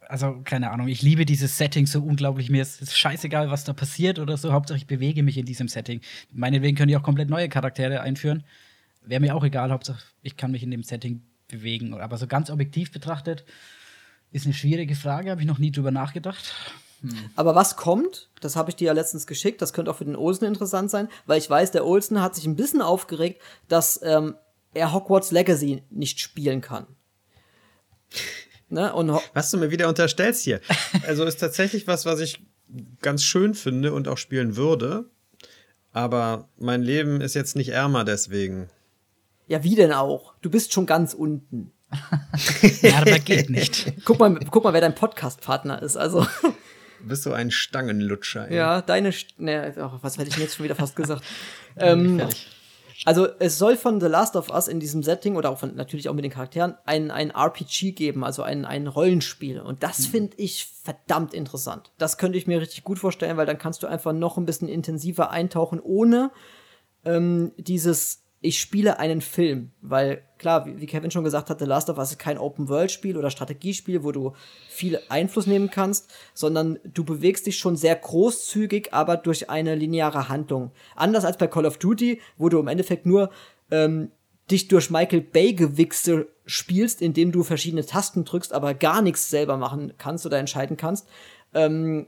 Also, 0.00 0.40
keine 0.42 0.70
Ahnung, 0.70 0.88
ich 0.88 1.02
liebe 1.02 1.26
dieses 1.26 1.58
Setting 1.58 1.86
so 1.86 2.00
unglaublich. 2.00 2.48
Mir 2.48 2.62
ist 2.62 2.80
es 2.80 2.96
scheißegal, 2.96 3.50
was 3.50 3.64
da 3.64 3.74
passiert 3.74 4.18
oder 4.18 4.38
so. 4.38 4.52
Hauptsache, 4.52 4.78
ich 4.78 4.86
bewege 4.86 5.22
mich 5.22 5.36
in 5.36 5.44
diesem 5.44 5.68
Setting. 5.68 6.00
Meinetwegen 6.32 6.78
können 6.78 6.88
die 6.88 6.96
auch 6.96 7.02
komplett 7.02 7.28
neue 7.28 7.50
Charaktere 7.50 8.00
einführen. 8.00 8.44
Wäre 9.02 9.20
mir 9.20 9.36
auch 9.36 9.44
egal, 9.44 9.70
Hauptsache, 9.70 10.02
ich 10.22 10.38
kann 10.38 10.50
mich 10.50 10.62
in 10.62 10.70
dem 10.70 10.82
Setting 10.82 11.22
bewegen. 11.46 11.92
Aber 11.92 12.16
so 12.16 12.26
ganz 12.26 12.48
objektiv 12.48 12.90
betrachtet, 12.90 13.44
ist 14.32 14.44
eine 14.44 14.54
schwierige 14.54 14.94
Frage, 14.94 15.30
habe 15.30 15.40
ich 15.40 15.46
noch 15.46 15.58
nie 15.58 15.70
drüber 15.70 15.90
nachgedacht. 15.90 16.54
Aber 17.36 17.54
was 17.54 17.76
kommt, 17.76 18.28
das 18.40 18.56
habe 18.56 18.70
ich 18.70 18.76
dir 18.76 18.86
ja 18.86 18.92
letztens 18.92 19.26
geschickt, 19.26 19.62
das 19.62 19.72
könnte 19.72 19.90
auch 19.90 19.96
für 19.96 20.04
den 20.04 20.16
Olsen 20.16 20.46
interessant 20.46 20.90
sein, 20.90 21.08
weil 21.26 21.38
ich 21.38 21.48
weiß, 21.48 21.70
der 21.70 21.86
Olsen 21.86 22.20
hat 22.20 22.34
sich 22.34 22.44
ein 22.44 22.56
bisschen 22.56 22.82
aufgeregt, 22.82 23.40
dass 23.68 24.00
ähm, 24.02 24.34
er 24.74 24.92
Hogwarts 24.92 25.30
Legacy 25.30 25.84
nicht 25.90 26.20
spielen 26.20 26.60
kann. 26.60 26.86
Ne? 28.68 28.92
Und 28.92 29.12
Ho 29.12 29.22
Was 29.32 29.50
du 29.50 29.58
mir 29.58 29.70
wieder 29.70 29.88
unterstellst 29.88 30.42
hier. 30.42 30.60
Also 31.06 31.24
ist 31.24 31.40
tatsächlich 31.40 31.86
was, 31.86 32.04
was 32.04 32.20
ich 32.20 32.44
ganz 33.00 33.22
schön 33.22 33.54
finde 33.54 33.92
und 33.92 34.08
auch 34.08 34.18
spielen 34.18 34.56
würde. 34.56 35.08
Aber 35.92 36.48
mein 36.58 36.82
Leben 36.82 37.20
ist 37.20 37.34
jetzt 37.34 37.56
nicht 37.56 37.70
ärmer 37.70 38.04
deswegen. 38.04 38.68
ja, 39.46 39.64
wie 39.64 39.74
denn 39.74 39.92
auch? 39.92 40.34
Du 40.42 40.50
bist 40.50 40.72
schon 40.72 40.84
ganz 40.84 41.14
unten. 41.14 41.72
Ja, 42.82 42.98
aber 42.98 43.18
geht 43.18 43.50
nicht. 43.50 43.92
Guck 44.04 44.18
mal, 44.18 44.38
guck 44.50 44.64
mal, 44.64 44.72
wer 44.72 44.80
dein 44.80 44.94
Podcast-Partner 44.94 45.82
ist. 45.82 45.96
Also, 45.96 46.26
Du 47.00 47.08
bist 47.08 47.22
so 47.22 47.32
ein 47.32 47.50
Stangenlutscher. 47.50 48.50
Ey. 48.50 48.56
ja, 48.56 48.82
deine. 48.82 49.12
St 49.12 49.38
ne, 49.38 49.74
ach, 49.78 49.98
was 50.02 50.18
hätte 50.18 50.28
ich 50.28 50.34
denn 50.34 50.42
jetzt 50.42 50.56
schon 50.56 50.64
wieder 50.64 50.74
fast 50.74 50.96
gesagt? 50.96 51.22
ähm, 51.76 52.20
also, 53.04 53.28
es 53.38 53.58
soll 53.58 53.76
von 53.76 54.00
The 54.00 54.08
Last 54.08 54.34
of 54.36 54.50
Us 54.50 54.66
in 54.66 54.80
diesem 54.80 55.02
Setting 55.02 55.36
oder 55.36 55.50
auch 55.50 55.58
von, 55.58 55.76
natürlich 55.76 56.08
auch 56.08 56.14
mit 56.14 56.24
den 56.24 56.32
Charakteren 56.32 56.74
ein, 56.84 57.10
ein 57.10 57.30
RPG 57.30 57.92
geben, 57.92 58.24
also 58.24 58.42
ein, 58.42 58.64
ein 58.64 58.88
Rollenspiel. 58.88 59.60
Und 59.60 59.82
das 59.82 60.06
finde 60.06 60.36
ich 60.36 60.66
verdammt 60.82 61.32
interessant. 61.32 61.92
Das 61.98 62.18
könnte 62.18 62.36
ich 62.36 62.46
mir 62.46 62.60
richtig 62.60 62.82
gut 62.82 62.98
vorstellen, 62.98 63.36
weil 63.36 63.46
dann 63.46 63.58
kannst 63.58 63.82
du 63.82 63.86
einfach 63.86 64.12
noch 64.12 64.36
ein 64.36 64.46
bisschen 64.46 64.68
intensiver 64.68 65.30
eintauchen, 65.30 65.80
ohne 65.80 66.32
ähm, 67.04 67.52
dieses 67.56 68.24
ich 68.40 68.60
spiele 68.60 68.98
einen 68.98 69.20
Film, 69.20 69.72
weil 69.80 70.22
klar, 70.38 70.66
wie, 70.66 70.86
Kevin 70.86 71.10
schon 71.10 71.24
gesagt 71.24 71.50
hat, 71.50 71.58
The 71.58 71.64
Last 71.64 71.90
of 71.90 71.98
Us 71.98 72.12
ist 72.12 72.18
kein 72.18 72.38
Open-World-Spiel 72.38 73.16
oder 73.16 73.30
Strategiespiel, 73.30 74.04
wo 74.04 74.12
du 74.12 74.32
viel 74.68 75.00
Einfluss 75.08 75.46
nehmen 75.46 75.70
kannst, 75.70 76.10
sondern 76.34 76.78
du 76.84 77.04
bewegst 77.04 77.46
dich 77.46 77.58
schon 77.58 77.76
sehr 77.76 77.96
großzügig, 77.96 78.92
aber 78.92 79.16
durch 79.16 79.50
eine 79.50 79.74
lineare 79.74 80.28
Handlung. 80.28 80.70
Anders 80.96 81.24
als 81.24 81.38
bei 81.38 81.46
Call 81.46 81.66
of 81.66 81.78
Duty, 81.78 82.20
wo 82.36 82.48
du 82.48 82.58
im 82.58 82.68
Endeffekt 82.68 83.06
nur 83.06 83.30
ähm, 83.70 84.10
dich 84.50 84.68
durch 84.68 84.90
Michael 84.90 85.20
Bay-Gewichse 85.20 86.28
spielst, 86.46 87.02
indem 87.02 87.32
du 87.32 87.42
verschiedene 87.42 87.84
Tasten 87.84 88.24
drückst, 88.24 88.52
aber 88.52 88.74
gar 88.74 89.02
nichts 89.02 89.28
selber 89.30 89.56
machen 89.56 89.92
kannst 89.98 90.24
oder 90.24 90.38
entscheiden 90.38 90.76
kannst, 90.76 91.08
ähm, 91.54 92.06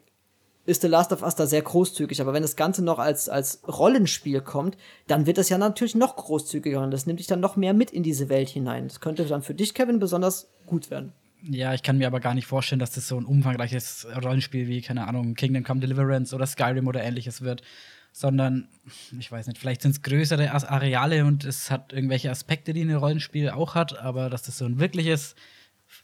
ist 0.71 0.83
The 0.83 0.89
Last 0.89 1.13
of 1.13 1.23
Us 1.23 1.35
da 1.35 1.47
sehr 1.47 1.63
großzügig. 1.63 2.21
Aber 2.21 2.33
wenn 2.33 2.43
das 2.43 2.57
Ganze 2.57 2.83
noch 2.83 2.99
als, 2.99 3.29
als 3.29 3.63
Rollenspiel 3.67 4.41
kommt, 4.41 4.77
dann 5.07 5.27
wird 5.27 5.39
das 5.39 5.49
ja 5.49 5.59
natürlich 5.59 5.95
noch 5.95 6.17
großzügiger 6.17 6.83
und 6.83 6.91
das 6.91 7.07
nimmt 7.07 7.19
dich 7.19 7.27
dann 7.27 7.41
noch 7.41 7.57
mehr 7.57 7.75
mit 7.75 7.91
in 7.91 8.03
diese 8.03 8.29
Welt 8.29 8.49
hinein. 8.49 8.89
Das 8.89 9.01
könnte 9.01 9.25
dann 9.25 9.43
für 9.43 9.55
dich, 9.55 9.75
Kevin, 9.75 9.99
besonders 9.99 10.51
gut 10.67 10.91
werden. 10.91 11.13
Ja, 11.43 11.73
ich 11.75 11.83
kann 11.83 11.99
mir 11.99 12.07
aber 12.07 12.21
gar 12.21 12.35
nicht 12.35 12.47
vorstellen, 12.47 12.79
dass 12.79 12.93
das 12.93 13.09
so 13.09 13.19
ein 13.19 13.25
umfangreiches 13.25 14.07
Rollenspiel 14.23 14.69
wie, 14.69 14.83
keine 14.83 15.09
Ahnung, 15.09 15.35
Kingdom 15.35 15.65
Come 15.65 15.81
Deliverance 15.81 16.35
oder 16.35 16.47
Skyrim 16.47 16.87
oder 16.87 17.03
ähnliches 17.03 17.41
wird. 17.41 17.63
Sondern, 18.13 18.69
ich 19.19 19.31
weiß 19.31 19.47
nicht, 19.47 19.59
vielleicht 19.59 19.83
sind 19.83 19.93
es 19.93 20.03
größere 20.03 20.51
Areale 20.51 21.25
und 21.25 21.45
es 21.45 21.71
hat 21.71 21.93
irgendwelche 21.93 22.31
Aspekte, 22.31 22.73
die 22.73 22.83
ein 22.83 22.95
Rollenspiel 22.95 23.51
auch 23.51 23.77
hat, 23.77 23.99
aber 23.99 24.29
dass 24.29 24.43
das 24.43 24.59
so 24.59 24.65
ein 24.65 24.81
wirkliches 24.81 25.37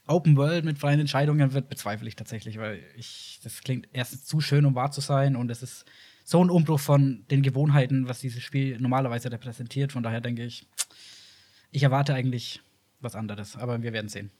Open 0.07 0.37
World 0.37 0.65
mit 0.65 0.79
freien 0.79 1.01
Entscheidungen 1.01 1.53
wird, 1.53 1.69
bezweifle 1.69 2.09
ich 2.09 2.17
tatsächlich, 2.17 2.59
weil 2.59 2.83
ich, 2.97 3.41
das 3.43 3.63
klingt 3.63 3.89
erstens 3.93 4.25
zu 4.25 4.41
schön, 4.41 4.65
um 4.65 4.75
wahr 4.75 4.91
zu 4.91 5.01
sein 5.01 5.37
und 5.37 5.51
es 5.51 5.63
ist 5.63 5.85
so 6.25 6.43
ein 6.45 6.51
Umbruch 6.51 6.81
von 6.81 7.25
den 7.31 7.43
Gewohnheiten, 7.43 8.09
was 8.09 8.21
dieses 8.21 8.43
Spiel 8.43 8.79
normalerweise 8.81 9.31
repräsentiert. 9.31 9.93
Von 9.93 10.03
daher 10.03 10.21
denke 10.21 10.45
ich, 10.45 10.67
ich 11.71 11.85
erwarte 11.85 12.15
eigentlich 12.15 12.63
was 13.01 13.15
anderes, 13.15 13.57
aber 13.57 13.83
wir 13.83 13.93
werden 13.93 14.09
sehen. 14.09 14.31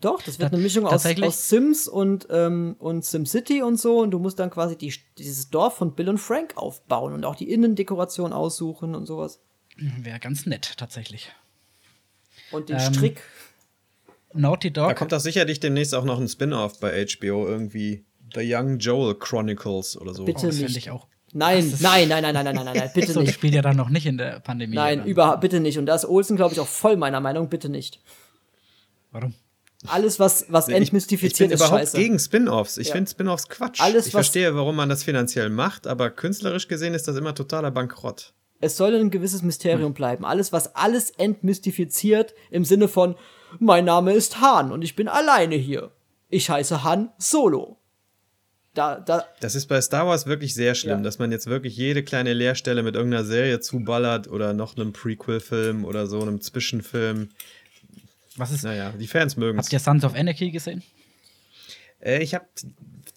Doch, 0.00 0.22
das 0.22 0.38
wird 0.38 0.52
eine 0.52 0.62
Mischung 0.62 0.86
aus, 0.86 1.06
aus 1.06 1.48
Sims 1.48 1.86
und, 1.86 2.26
ähm, 2.30 2.74
und 2.78 3.04
SimCity 3.04 3.62
und 3.62 3.76
so. 3.78 4.00
Und 4.00 4.10
du 4.10 4.18
musst 4.18 4.38
dann 4.38 4.50
quasi 4.50 4.76
die, 4.76 4.92
dieses 5.18 5.50
Dorf 5.50 5.76
von 5.76 5.94
Bill 5.94 6.08
und 6.08 6.18
Frank 6.18 6.56
aufbauen 6.56 7.12
und 7.12 7.24
auch 7.24 7.36
die 7.36 7.50
Innendekoration 7.50 8.32
aussuchen 8.32 8.94
und 8.94 9.06
sowas. 9.06 9.40
Wäre 9.76 10.18
ganz 10.18 10.46
nett, 10.46 10.74
tatsächlich. 10.76 11.30
Und 12.50 12.70
den 12.70 12.76
Ähm, 12.76 12.94
Strick. 12.94 13.22
Naughty 14.34 14.72
Dog. 14.72 14.88
Da 14.88 14.94
kommt 14.94 15.12
doch 15.12 15.20
sicherlich 15.20 15.60
demnächst 15.60 15.94
auch 15.94 16.04
noch 16.04 16.20
ein 16.20 16.28
Spin-off 16.28 16.80
bei 16.80 17.04
HBO, 17.06 17.46
irgendwie 17.46 18.04
The 18.34 18.40
Young 18.44 18.78
Joel 18.78 19.14
Chronicles 19.14 19.96
oder 19.96 20.14
so. 20.14 20.24
Bitte 20.24 20.46
das 20.46 20.56
fände 20.56 20.64
nicht. 20.72 20.76
ich 20.76 20.90
auch. 20.90 21.06
Nein, 21.32 21.68
das 21.70 21.80
nein, 21.80 22.08
nein, 22.08 22.22
nein, 22.22 22.34
nein, 22.34 22.44
nein, 22.44 22.54
nein, 22.64 22.76
nein, 22.76 22.90
bitte 22.94 23.12
so 23.12 23.20
nicht. 23.20 23.34
Spiel 23.34 23.54
ja 23.54 23.62
dann 23.62 23.76
noch 23.76 23.88
nicht 23.88 24.06
in 24.06 24.18
der 24.18 24.40
Pandemie. 24.40 24.74
Nein, 24.76 25.04
überhaupt 25.04 25.40
bitte 25.40 25.58
nicht. 25.60 25.78
Und 25.78 25.86
da 25.86 25.94
ist 25.94 26.04
Olsen, 26.04 26.36
glaube 26.36 26.52
ich, 26.54 26.60
auch 26.60 26.66
voll 26.68 26.96
meiner 26.96 27.20
Meinung, 27.20 27.48
bitte 27.48 27.68
nicht. 27.68 28.00
Warum? 29.10 29.34
Alles, 29.86 30.18
was, 30.18 30.46
was 30.48 30.68
ich, 30.68 30.74
ich 30.74 30.80
entmystifiziert 30.80 31.50
bin 31.50 31.54
ist, 31.54 31.60
überhaupt 31.60 31.80
scheiße. 31.80 31.96
gegen 31.98 32.18
Spin-offs. 32.18 32.78
Ich 32.78 32.88
Ja. 32.88 32.94
finde 32.94 33.10
Spin-offs 33.10 33.48
Quatsch. 33.48 33.80
Alles, 33.80 34.06
ich 34.06 34.14
was- 34.14 34.26
verstehe, 34.26 34.54
warum 34.54 34.76
man 34.76 34.88
das 34.88 35.02
finanziell 35.04 35.50
macht, 35.50 35.86
aber 35.86 36.10
künstlerisch 36.10 36.68
gesehen 36.68 36.94
ist 36.94 37.06
das 37.06 37.16
immer 37.16 37.34
totaler 37.34 37.70
Bankrott. 37.70 38.32
Es 38.60 38.76
soll 38.78 38.94
ein 38.94 39.10
gewisses 39.10 39.42
Mysterium 39.42 39.92
bleiben. 39.92 40.24
Alles, 40.24 40.52
was 40.52 40.74
alles 40.74 41.10
entmystifiziert, 41.10 42.34
im 42.50 42.64
Sinne 42.64 42.88
von, 42.88 43.16
mein 43.58 43.84
Name 43.84 44.12
ist 44.12 44.40
Han 44.40 44.72
und 44.72 44.82
ich 44.82 44.96
bin 44.96 45.08
alleine 45.08 45.56
hier. 45.56 45.90
Ich 46.28 46.50
heiße 46.50 46.82
Han 46.84 47.10
Solo. 47.18 47.78
Da, 48.74 48.98
da, 48.98 49.24
Das 49.40 49.54
ist 49.54 49.66
bei 49.66 49.80
Star 49.80 50.06
Wars 50.08 50.26
wirklich 50.26 50.52
sehr 50.54 50.74
schlimm, 50.74 50.98
Ja. 50.98 51.02
dass 51.04 51.20
man 51.20 51.30
jetzt 51.30 51.46
wirklich 51.46 51.76
jede 51.76 52.02
kleine 52.02 52.32
Leerstelle 52.32 52.82
mit 52.82 52.96
irgendeiner 52.96 53.24
Serie 53.24 53.60
zuballert 53.60 54.26
oder 54.26 54.52
noch 54.52 54.76
einem 54.76 54.92
Prequel-Film 54.92 55.84
oder 55.84 56.08
so 56.08 56.20
einem 56.20 56.40
Zwischenfilm. 56.40 57.28
Was 58.36 58.50
ist. 58.50 58.64
Naja, 58.64 58.90
die 58.90 59.06
Fans 59.06 59.36
mögen 59.36 59.60
es. 59.60 59.66
Habt 59.66 59.72
ihr 59.72 59.78
Sons 59.78 60.02
of 60.04 60.14
Anarchy 60.16 60.50
gesehen? 60.50 60.82
Äh, 62.00 62.20
ich 62.24 62.34
habe 62.34 62.46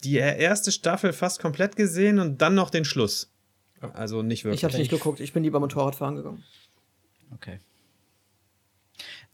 die 0.04 0.18
erste 0.18 0.72
Staffel 0.72 1.12
fast 1.12 1.42
komplett 1.42 1.76
gesehen 1.76 2.20
und 2.20 2.40
dann 2.40 2.54
noch 2.54 2.70
den 2.70 2.86
Schluss. 2.86 3.32
Also 3.94 4.22
nicht 4.22 4.44
wirklich. 4.44 4.60
ich 4.60 4.64
hab's 4.64 4.78
nicht 4.78 4.92
geguckt. 4.92 5.20
Ich 5.20 5.34
bin 5.34 5.42
lieber 5.44 5.60
Motorradfahren 5.60 6.16
gegangen. 6.18 6.44
Okay. 7.34 7.60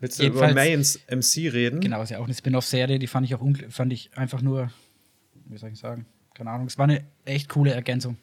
Willst 0.04 0.20
du 0.20 0.24
Jedenfalls- 0.24 0.51
über 0.51 0.60
Mayans 0.62 0.99
MC 1.08 1.47
reden? 1.54 1.80
Genau, 1.80 2.01
ist 2.01 2.10
ja 2.10 2.20
auch 2.20 2.26
eine 2.26 2.34
Spin-off-Serie, 2.34 2.99
die 2.99 3.08
fand 3.08 3.26
ich 3.26 3.36
auch 3.36 3.41
fand 3.70 3.93
ich 3.93 4.12
einfach 4.18 4.41
nur, 4.41 4.70
wie 5.45 5.58
soll 5.58 5.72
ich 5.72 5.80
sagen, 5.80 6.06
keine 6.34 6.51
Ahnung, 6.51 6.68
es 6.68 6.78
war 6.78 6.84
eine 6.84 7.06
echt 7.24 7.47
coole 7.47 7.72
Ergänzung. 7.72 8.18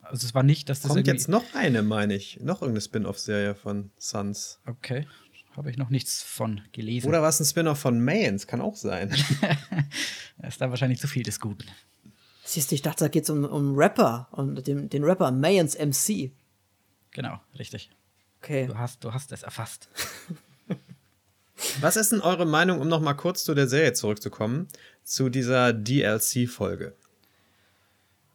Also 0.00 0.26
es 0.26 0.34
war 0.34 0.42
nicht, 0.42 0.70
dass 0.70 0.80
das 0.80 0.90
Kommt 0.92 1.06
jetzt 1.06 1.28
noch 1.28 1.44
eine, 1.52 1.82
meine 1.82 2.14
ich. 2.14 2.40
Noch 2.40 2.62
irgendeine 2.62 2.80
Spin-off-Serie 2.80 3.54
von 3.54 3.90
Sons. 3.98 4.60
Okay, 4.64 5.06
habe 5.54 5.70
ich 5.70 5.76
noch 5.76 5.90
nichts 5.90 6.22
von 6.22 6.62
gelesen. 6.72 7.08
Oder 7.08 7.20
war 7.20 7.28
es 7.28 7.38
ein 7.38 7.44
Spin-off 7.44 7.78
von 7.78 8.02
Mayans? 8.02 8.46
Kann 8.46 8.62
auch 8.62 8.76
sein. 8.76 9.10
ist 10.48 10.58
da 10.62 10.70
wahrscheinlich 10.70 11.00
zu 11.00 11.06
viel 11.06 11.22
des 11.22 11.38
Guten. 11.38 11.66
Siehst 12.44 12.70
du, 12.70 12.74
ich 12.76 12.80
dachte, 12.80 13.04
da 13.04 13.08
geht's 13.08 13.28
um, 13.28 13.44
um 13.44 13.76
Rapper 13.76 14.28
und 14.32 14.66
den, 14.66 14.88
den 14.88 15.04
Rapper 15.04 15.30
Mayans 15.32 15.76
MC. 15.78 16.30
Genau, 17.10 17.38
richtig. 17.58 17.90
Okay. 18.42 18.68
Du 18.68 18.78
hast, 18.78 19.04
du 19.04 19.12
hast 19.12 19.32
es 19.32 19.42
erfasst. 19.42 19.90
Was 21.80 21.96
ist 21.96 22.12
denn 22.12 22.20
eure 22.20 22.46
Meinung, 22.46 22.80
um 22.80 22.88
noch 22.88 23.00
mal 23.00 23.14
kurz 23.14 23.44
zu 23.44 23.54
der 23.54 23.68
Serie 23.68 23.92
zurückzukommen, 23.92 24.68
zu 25.02 25.28
dieser 25.28 25.72
DLC-Folge? 25.72 26.94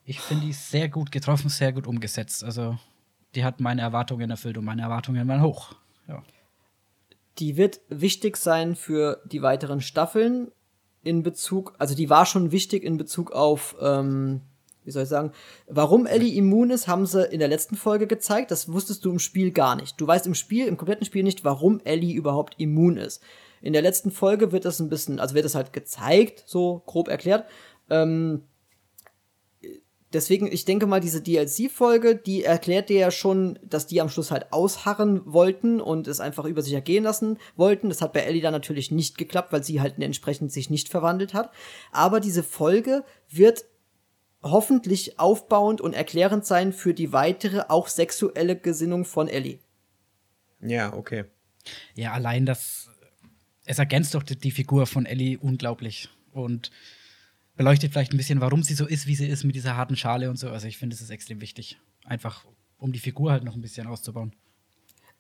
Ich 0.05 0.19
finde 0.21 0.45
die 0.45 0.53
sehr 0.53 0.89
gut 0.89 1.11
getroffen, 1.11 1.49
sehr 1.49 1.73
gut 1.73 1.87
umgesetzt. 1.87 2.43
Also, 2.43 2.77
die 3.33 3.43
hat 3.43 3.59
meine 3.59 3.81
Erwartungen 3.81 4.29
erfüllt 4.29 4.57
und 4.57 4.65
meine 4.65 4.83
Erwartungen 4.83 5.27
waren 5.27 5.41
hoch. 5.41 5.75
Ja. 6.07 6.23
Die 7.39 7.57
wird 7.57 7.81
wichtig 7.89 8.37
sein 8.37 8.75
für 8.75 9.21
die 9.25 9.41
weiteren 9.41 9.81
Staffeln 9.81 10.51
in 11.03 11.21
Bezug, 11.21 11.75
also 11.77 11.95
die 11.95 12.09
war 12.09 12.25
schon 12.25 12.51
wichtig 12.51 12.83
in 12.83 12.97
Bezug 12.97 13.31
auf 13.31 13.75
ähm, 13.79 14.41
wie 14.85 14.91
soll 14.91 15.03
ich 15.03 15.09
sagen, 15.09 15.31
warum 15.67 16.05
Ellie 16.05 16.35
immun 16.35 16.69
ist, 16.69 16.87
haben 16.87 17.05
sie 17.05 17.25
in 17.25 17.39
der 17.39 17.47
letzten 17.47 17.75
Folge 17.75 18.07
gezeigt. 18.07 18.51
Das 18.51 18.71
wusstest 18.71 19.03
du 19.03 19.11
im 19.11 19.19
Spiel 19.19 19.51
gar 19.51 19.75
nicht. 19.75 19.99
Du 19.99 20.07
weißt 20.07 20.27
im 20.27 20.35
Spiel, 20.35 20.67
im 20.67 20.77
kompletten 20.77 21.05
Spiel 21.05 21.23
nicht, 21.23 21.43
warum 21.43 21.81
Ellie 21.83 22.15
überhaupt 22.15 22.55
immun 22.59 22.97
ist. 22.97 23.21
In 23.61 23.73
der 23.73 23.81
letzten 23.81 24.11
Folge 24.11 24.51
wird 24.51 24.65
das 24.65 24.79
ein 24.79 24.89
bisschen, 24.89 25.19
also 25.19 25.33
wird 25.33 25.45
das 25.45 25.55
halt 25.55 25.73
gezeigt, 25.73 26.43
so 26.45 26.83
grob 26.85 27.07
erklärt. 27.07 27.45
Ähm, 27.89 28.43
deswegen, 30.13 30.51
ich 30.51 30.65
denke 30.65 30.85
mal, 30.85 30.99
diese 30.99 31.21
DLC-Folge, 31.21 32.15
die 32.15 32.43
erklärt 32.43 32.89
dir 32.89 32.99
ja 32.99 33.11
schon, 33.11 33.59
dass 33.63 33.87
die 33.87 34.01
am 34.01 34.09
Schluss 34.09 34.31
halt 34.31 34.51
ausharren 34.51 35.21
wollten 35.25 35.81
und 35.81 36.07
es 36.07 36.19
einfach 36.19 36.45
über 36.45 36.61
sich 36.61 36.73
ergehen 36.73 37.03
lassen 37.03 37.37
wollten. 37.55 37.89
Das 37.89 38.01
hat 38.01 38.13
bei 38.13 38.21
Ellie 38.21 38.41
dann 38.41 38.53
natürlich 38.53 38.91
nicht 38.91 39.17
geklappt, 39.17 39.51
weil 39.51 39.63
sie 39.63 39.81
halt 39.81 39.99
entsprechend 39.99 40.51
sich 40.51 40.69
nicht 40.69 40.89
verwandelt 40.89 41.33
hat. 41.33 41.51
Aber 41.91 42.19
diese 42.19 42.43
Folge 42.43 43.03
wird 43.29 43.65
hoffentlich 44.51 45.19
aufbauend 45.19 45.81
und 45.81 45.93
erklärend 45.93 46.45
sein 46.45 46.71
für 46.71 46.93
die 46.93 47.11
weitere, 47.11 47.65
auch 47.67 47.87
sexuelle 47.87 48.55
Gesinnung 48.55 49.03
von 49.03 49.27
Ellie. 49.27 49.59
Ja, 50.61 50.93
okay. 50.93 51.25
Ja, 51.95 52.13
allein 52.13 52.45
das, 52.45 52.89
es 53.65 53.79
ergänzt 53.79 54.13
doch 54.13 54.23
die, 54.23 54.37
die 54.37 54.51
Figur 54.51 54.85
von 54.85 55.05
Ellie 55.05 55.37
unglaublich. 55.39 56.09
Und 56.31 56.71
beleuchtet 57.55 57.91
vielleicht 57.91 58.13
ein 58.13 58.17
bisschen, 58.17 58.41
warum 58.41 58.63
sie 58.63 58.75
so 58.75 58.85
ist, 58.85 59.07
wie 59.07 59.15
sie 59.15 59.27
ist, 59.27 59.43
mit 59.43 59.55
dieser 59.55 59.75
harten 59.75 59.95
Schale 59.95 60.29
und 60.29 60.37
so. 60.37 60.49
Also 60.49 60.67
ich 60.67 60.77
finde, 60.77 60.95
es 60.95 61.01
ist 61.01 61.09
extrem 61.09 61.41
wichtig. 61.41 61.79
Einfach, 62.03 62.45
um 62.77 62.91
die 62.91 62.99
Figur 62.99 63.31
halt 63.31 63.43
noch 63.43 63.55
ein 63.55 63.61
bisschen 63.61 63.87
auszubauen. 63.87 64.35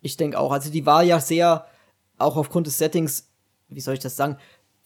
Ich 0.01 0.17
denke 0.17 0.39
auch. 0.39 0.51
Also 0.51 0.69
die 0.69 0.85
war 0.85 1.03
ja 1.03 1.19
sehr, 1.19 1.67
auch 2.17 2.35
aufgrund 2.35 2.67
des 2.67 2.77
Settings, 2.77 3.31
wie 3.69 3.79
soll 3.79 3.95
ich 3.95 4.01
das 4.01 4.15
sagen, 4.15 4.37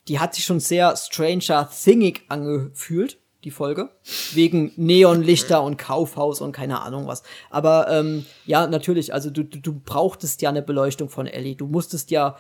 die 0.08 0.20
hat 0.20 0.34
sich 0.34 0.46
schon 0.46 0.60
sehr 0.60 0.96
Stranger 0.96 1.70
Thingig 1.70 2.24
angefühlt, 2.30 3.20
die 3.44 3.52
Folge. 3.52 3.90
Wegen 4.34 4.72
Neonlichter 4.76 5.64
und 5.64 5.78
Kaufhaus 5.78 6.42
und 6.42 6.52
keine 6.52 6.82
Ahnung 6.82 7.08
was. 7.08 7.24
Aber 7.50 7.90
ähm, 7.90 8.26
ja, 8.46 8.68
natürlich, 8.68 9.14
also 9.14 9.30
du, 9.30 9.44
du, 9.44 9.60
du 9.60 9.80
brauchtest 9.80 10.42
ja 10.42 10.50
eine 10.50 10.62
Beleuchtung 10.62 11.10
von 11.10 11.28
Ellie. 11.28 11.56
Du 11.56 11.68
musstest 11.68 12.12
ja 12.12 12.38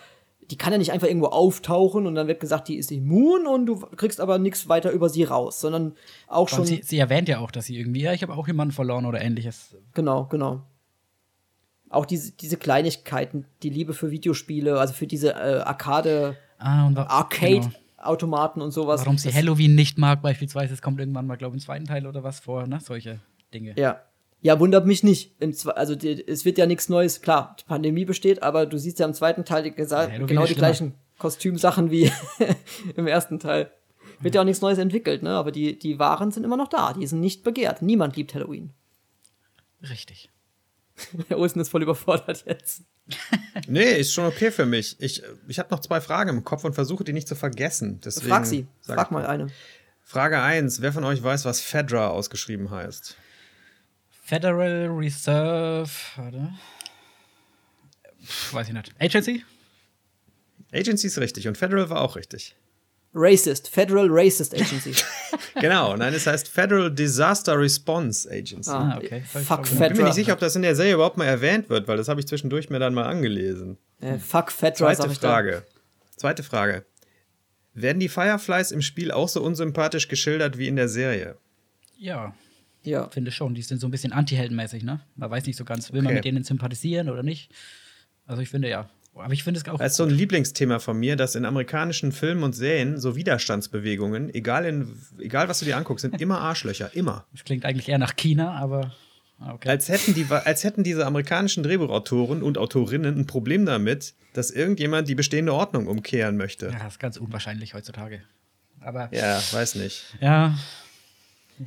die 0.49 0.57
kann 0.57 0.71
ja 0.71 0.79
nicht 0.79 0.91
einfach 0.91 1.07
irgendwo 1.07 1.27
auftauchen 1.27 2.07
und 2.07 2.15
dann 2.15 2.27
wird 2.27 2.39
gesagt, 2.39 2.67
die 2.67 2.77
ist 2.77 2.91
immun 2.91 3.45
und 3.45 3.67
du 3.67 3.75
kriegst 3.79 4.19
aber 4.19 4.39
nichts 4.39 4.67
weiter 4.67 4.91
über 4.91 5.09
sie 5.09 5.23
raus, 5.23 5.61
sondern 5.61 5.93
auch 6.27 6.49
schon. 6.49 6.65
Sie, 6.65 6.81
sie, 6.83 6.97
erwähnt 6.97 7.29
ja 7.29 7.39
auch, 7.39 7.51
dass 7.51 7.65
sie 7.65 7.77
irgendwie, 7.77 8.01
ja, 8.01 8.13
ich 8.13 8.23
habe 8.23 8.33
auch 8.33 8.47
jemanden 8.47 8.73
verloren 8.73 9.05
oder 9.05 9.21
ähnliches. 9.21 9.75
Genau, 9.93 10.25
genau. 10.25 10.63
Auch 11.89 12.05
diese, 12.05 12.31
diese 12.31 12.57
Kleinigkeiten, 12.57 13.45
die 13.63 13.69
Liebe 13.69 13.93
für 13.93 14.11
Videospiele, 14.11 14.79
also 14.79 14.93
für 14.93 15.07
diese 15.07 15.33
äh, 15.33 15.61
Arcade, 15.61 16.35
ah, 16.57 16.91
Arcade-Automaten 16.95 17.69
genau. 17.69 17.88
Und 18.61 18.71
sowas. 18.71 19.01
Warum 19.01 19.17
sie 19.17 19.33
Halloween 19.33 19.75
nicht 19.75 19.97
mag, 19.97 20.21
beispielsweise, 20.21 20.73
es 20.73 20.81
kommt 20.81 20.99
irgendwann 20.99 21.27
mal, 21.27 21.35
glaube 21.35 21.55
ich, 21.55 21.61
im 21.61 21.65
zweiten 21.65 21.85
Teil 21.85 22.07
oder 22.07 22.23
was 22.23 22.39
vor, 22.39 22.67
ne? 22.67 22.79
Solche 22.81 23.19
Dinge. 23.53 23.73
Ja, 23.77 24.01
ja, 24.41 24.59
wundert 24.59 24.85
mich 24.85 25.03
nicht. 25.03 25.35
also 25.75 25.95
die, 25.95 26.25
es 26.27 26.45
wird 26.45 26.57
ja 26.57 26.65
nichts 26.65 26.87
Neues. 26.87 27.21
Klar, 27.21 27.55
die 27.59 27.65
Pandemie 27.65 28.05
besteht, 28.05 28.41
aber 28.41 28.65
du 28.65 28.77
siehst 28.77 28.99
ja 28.99 29.05
im 29.05 29.13
zweiten 29.13 29.43
Teil 29.43 29.63
die, 29.63 29.73
ja, 29.77 30.05
genau 30.25 30.45
die 30.45 30.55
gleichen 30.55 30.93
Kostümsachen 31.17 31.91
wie 31.91 32.11
im 32.95 33.07
ersten 33.07 33.39
Teil. 33.39 33.71
Wird 34.21 34.35
ja 34.35 34.41
auch 34.41 34.45
nichts 34.45 34.61
Neues 34.61 34.77
entwickelt, 34.77 35.23
ne? 35.23 35.31
Aber 35.31 35.51
die, 35.51 35.77
die 35.77 35.99
Waren 35.99 36.31
sind 36.31 36.43
immer 36.43 36.57
noch 36.57 36.67
da. 36.67 36.93
Die 36.93 37.07
sind 37.07 37.19
nicht 37.19 37.43
begehrt. 37.43 37.81
Niemand 37.81 38.15
liebt 38.15 38.33
Halloween. 38.33 38.71
Richtig. 39.81 40.29
Herr 41.27 41.37
Olsen 41.39 41.59
ist 41.59 41.69
voll 41.69 41.83
überfordert 41.83 42.43
jetzt. 42.45 42.83
nee, 43.67 43.97
ist 43.97 44.13
schon 44.13 44.25
okay 44.25 44.51
für 44.51 44.65
mich. 44.65 44.95
Ich, 44.99 45.23
ich 45.47 45.59
habe 45.59 45.69
noch 45.71 45.79
zwei 45.79 46.01
Fragen 46.01 46.29
im 46.29 46.43
Kopf 46.43 46.63
und 46.63 46.73
versuche 46.73 47.03
die 47.03 47.13
nicht 47.13 47.27
zu 47.27 47.35
vergessen. 47.35 47.99
Deswegen 48.03 48.29
Frag 48.29 48.45
sie. 48.45 48.67
Frag 48.81 49.11
mal 49.11 49.25
eine. 49.25 49.47
Frage 50.03 50.41
1. 50.41 50.81
Wer 50.81 50.91
von 50.91 51.03
euch 51.03 51.21
weiß, 51.21 51.45
was 51.45 51.61
Fedra 51.61 52.07
ausgeschrieben 52.07 52.71
heißt? 52.71 53.15
Federal 54.23 54.87
Reserve. 54.87 55.89
Warte. 56.15 56.53
Pff, 58.23 58.53
weiß 58.53 58.67
ich 58.67 58.73
nicht. 58.73 58.91
Agency? 58.99 59.43
Agency 60.71 61.07
ist 61.07 61.17
richtig 61.17 61.47
und 61.47 61.57
Federal 61.57 61.89
war 61.89 62.01
auch 62.01 62.15
richtig. 62.15 62.55
Racist, 63.19 63.69
Federal 63.69 64.07
Racist 64.09 64.53
Agency. 64.53 64.93
genau, 65.59 65.95
nein, 65.95 66.13
es 66.13 66.25
heißt 66.25 66.47
Federal 66.47 66.91
Disaster 66.91 67.59
Response 67.59 68.29
Agency. 68.29 68.71
Ah, 68.71 68.97
okay. 68.97 69.21
Fuck 69.21 69.67
Federal. 69.67 69.87
Ich 69.87 69.93
bin 69.93 69.97
mir 69.97 70.03
nicht 70.05 70.15
sicher, 70.15 70.33
ob 70.33 70.39
das 70.39 70.55
in 70.55 70.61
der 70.61 70.75
Serie 70.75 70.93
überhaupt 70.93 71.17
mal 71.17 71.25
erwähnt 71.25 71.69
wird, 71.69 71.87
weil 71.87 71.97
das 71.97 72.07
habe 72.07 72.19
ich 72.19 72.27
zwischendurch 72.27 72.69
mir 72.69 72.79
dann 72.79 72.93
mal 72.93 73.05
angelesen. 73.05 73.77
Äh, 73.99 74.17
fuck 74.17 74.51
Federal. 74.51 74.95
Zweite 74.95 75.09
Frage. 75.09 75.63
Zweite 76.15 76.43
Frage. 76.43 76.85
Werden 77.73 77.99
die 77.99 78.09
Fireflies 78.09 78.71
im 78.71 78.81
Spiel 78.81 79.11
auch 79.11 79.29
so 79.29 79.41
unsympathisch 79.41 80.07
geschildert 80.07 80.57
wie 80.57 80.67
in 80.67 80.75
der 80.75 80.89
Serie? 80.89 81.37
Ja. 81.97 82.33
Ja. 82.83 83.09
Finde 83.09 83.31
schon. 83.31 83.55
Die 83.55 83.61
sind 83.61 83.79
so 83.79 83.87
ein 83.87 83.91
bisschen 83.91 84.11
anti-heldenmäßig, 84.11 84.83
ne? 84.83 85.01
Man 85.15 85.29
weiß 85.29 85.45
nicht 85.45 85.57
so 85.57 85.65
ganz, 85.65 85.91
will 85.91 85.99
okay. 85.99 86.05
man 86.05 86.13
mit 86.15 86.25
denen 86.25 86.43
sympathisieren 86.43 87.09
oder 87.09 87.23
nicht. 87.23 87.51
Also 88.25 88.41
ich 88.41 88.49
finde 88.49 88.69
ja. 88.69 88.89
Aber 89.15 89.33
ich 89.33 89.43
finde 89.43 89.59
es 89.59 89.67
auch. 89.67 89.77
Das 89.77 89.91
ist 89.91 89.97
so 89.97 90.03
ein 90.03 90.09
Lieblingsthema 90.09 90.79
von 90.79 90.97
mir, 90.97 91.15
dass 91.15 91.35
in 91.35 91.45
amerikanischen 91.45 92.11
Filmen 92.11 92.43
und 92.43 92.53
Serien 92.53 92.99
so 92.99 93.15
Widerstandsbewegungen, 93.15 94.33
egal, 94.33 94.65
in, 94.65 94.97
egal 95.19 95.49
was 95.49 95.59
du 95.59 95.65
dir 95.65 95.75
anguckst, 95.75 96.03
sind 96.03 96.21
immer 96.21 96.39
Arschlöcher. 96.39 96.95
Immer. 96.95 97.25
Das 97.33 97.43
klingt 97.43 97.65
eigentlich 97.65 97.89
eher 97.89 97.97
nach 97.97 98.15
China, 98.15 98.53
aber. 98.53 98.93
Ah, 99.39 99.53
okay. 99.53 99.69
Als, 99.69 99.87
hätten 99.89 100.13
die, 100.13 100.25
als 100.29 100.63
hätten 100.63 100.83
diese 100.83 101.05
amerikanischen 101.05 101.63
Drehbuchautoren 101.63 102.43
und 102.43 102.57
Autorinnen 102.57 103.17
ein 103.17 103.25
Problem 103.25 103.65
damit, 103.65 104.13
dass 104.33 104.51
irgendjemand 104.51 105.07
die 105.07 105.15
bestehende 105.15 105.53
Ordnung 105.53 105.87
umkehren 105.87 106.35
möchte. 106.37 106.67
Ja, 106.67 106.79
das 106.79 106.93
ist 106.93 106.99
ganz 106.99 107.17
unwahrscheinlich 107.17 107.73
heutzutage. 107.73 108.21
Aber. 108.81 109.09
Ja, 109.13 109.41
weiß 109.51 109.75
nicht. 109.75 110.03
Ja, 110.21 110.57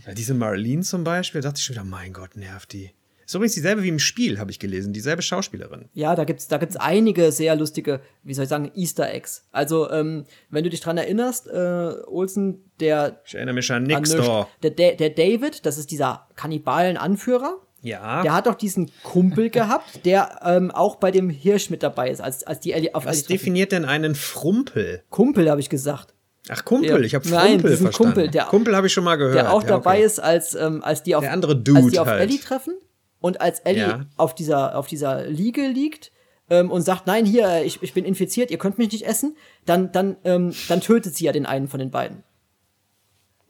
ja, 0.07 0.15
diese 0.15 0.35
Marlene 0.35 0.83
zum 0.83 1.05
Beispiel, 1.05 1.41
da 1.41 1.49
dachte 1.49 1.59
ich 1.59 1.65
schon 1.65 1.77
wieder, 1.77 1.85
mein 1.85 2.13
Gott, 2.13 2.37
nervt 2.37 2.73
die. 2.73 2.91
Ist 3.33 3.37
übrigens 3.37 3.55
dieselbe 3.55 3.83
wie 3.83 3.89
im 3.89 3.99
Spiel, 3.99 4.39
habe 4.39 4.51
ich 4.51 4.59
gelesen, 4.59 4.93
dieselbe 4.93 5.23
Schauspielerin. 5.23 5.89
Ja, 5.95 6.15
da 6.15 6.25
gibt's, 6.25 6.49
da 6.49 6.59
gibt's 6.59 6.77
einige 6.77 7.33
sehr 7.33 7.57
lustige, 7.57 8.03
wie 8.23 8.35
soll 8.35 8.43
ich 8.43 8.51
sagen, 8.51 8.71
Easter 8.75 9.11
Eggs. 9.11 9.47
Also, 9.53 9.91
ähm, 9.91 10.27
wenn 10.51 10.65
du 10.65 10.69
dich 10.69 10.81
dran 10.81 10.99
erinnerst, 10.99 11.49
äh, 11.49 11.95
Olsen, 12.09 12.71
der. 12.79 13.23
Ich 13.25 13.35
erinnere 13.35 13.55
mich 13.55 13.73
an 13.73 13.85
nix 13.85 14.15
an 14.15 14.45
der, 14.63 14.71
der 14.71 15.09
David, 15.09 15.65
das 15.65 15.79
ist 15.79 15.91
dieser 15.91 16.29
Kannibalen-Anführer. 16.37 17.57
Ja. 17.81 18.21
Der 18.23 18.35
hat 18.35 18.47
doch 18.47 18.55
diesen 18.55 18.91
Kumpel 19.03 19.49
gehabt, 19.51 20.05
der 20.05 20.41
ähm, 20.45 20.71
auch 20.71 20.97
bei 20.97 21.11
dem 21.11 21.31
Hirsch 21.31 21.71
mit 21.71 21.83
dabei 21.83 22.11
ist, 22.11 22.21
als, 22.21 22.45
als 22.45 22.61
die 22.61 22.73
Ellie 22.73 22.95
auf 22.95 23.07
Was 23.07 23.25
definiert 23.25 23.73
denn 23.73 23.87
einen 23.87 24.15
Frumpel? 24.15 25.05
Kumpel, 25.09 25.51
habe 25.51 25.63
ich 25.63 25.71
gesagt. 25.71 26.13
Ach, 26.51 26.67
Kumpel, 26.67 26.91
ja. 26.91 26.99
ich 26.99 27.15
habe 27.15 27.27
Nein, 27.31 27.61
Frumpel 27.61 27.77
verstanden. 27.79 28.13
Kumpel, 28.13 28.31
der, 28.31 28.45
Kumpel 28.45 28.77
habe 28.77 28.89
ich 28.89 28.93
schon 28.93 29.05
mal 29.05 29.17
gehört. 29.17 29.37
Der 29.37 29.55
auch 29.55 29.63
ja, 29.63 29.69
dabei 29.69 29.97
okay. 29.97 30.05
ist, 30.05 30.21
als, 30.21 30.55
ähm, 30.55 30.85
als 30.85 31.03
die 31.03 31.15
auf, 31.15 31.23
der 31.23 31.33
andere 31.33 31.57
Dude 31.57 31.79
als 31.79 31.93
die 31.93 31.99
auf 31.99 32.09
halt. 32.09 32.21
Ellie 32.21 32.39
treffen 32.39 32.75
und 33.23 33.41
als 33.41 33.61
Ellie 33.61 33.81
ja. 33.83 34.07
auf, 34.17 34.35
dieser, 34.35 34.77
auf 34.77 34.87
dieser 34.87 35.27
Liege 35.27 35.67
liegt 35.69 36.13
ähm, 36.51 36.71
und 36.71 36.83
sagt, 36.83 37.07
nein, 37.07 37.25
hier, 37.25 37.65
ich, 37.65 37.83
ich 37.83 37.95
bin 37.95 38.05
infiziert, 38.05 38.51
ihr 38.51 38.59
könnt 38.59 38.77
mich 38.77 38.93
nicht 38.93 39.07
essen, 39.07 39.37
dann, 39.65 39.91
dann, 39.93 40.17
ähm, 40.25 40.55
dann 40.69 40.81
tötet 40.83 41.17
sie 41.17 41.25
ja 41.25 41.33
den 41.33 41.47
einen 41.47 41.69
von 41.69 41.81
den 41.81 41.91
beiden. 41.91 42.23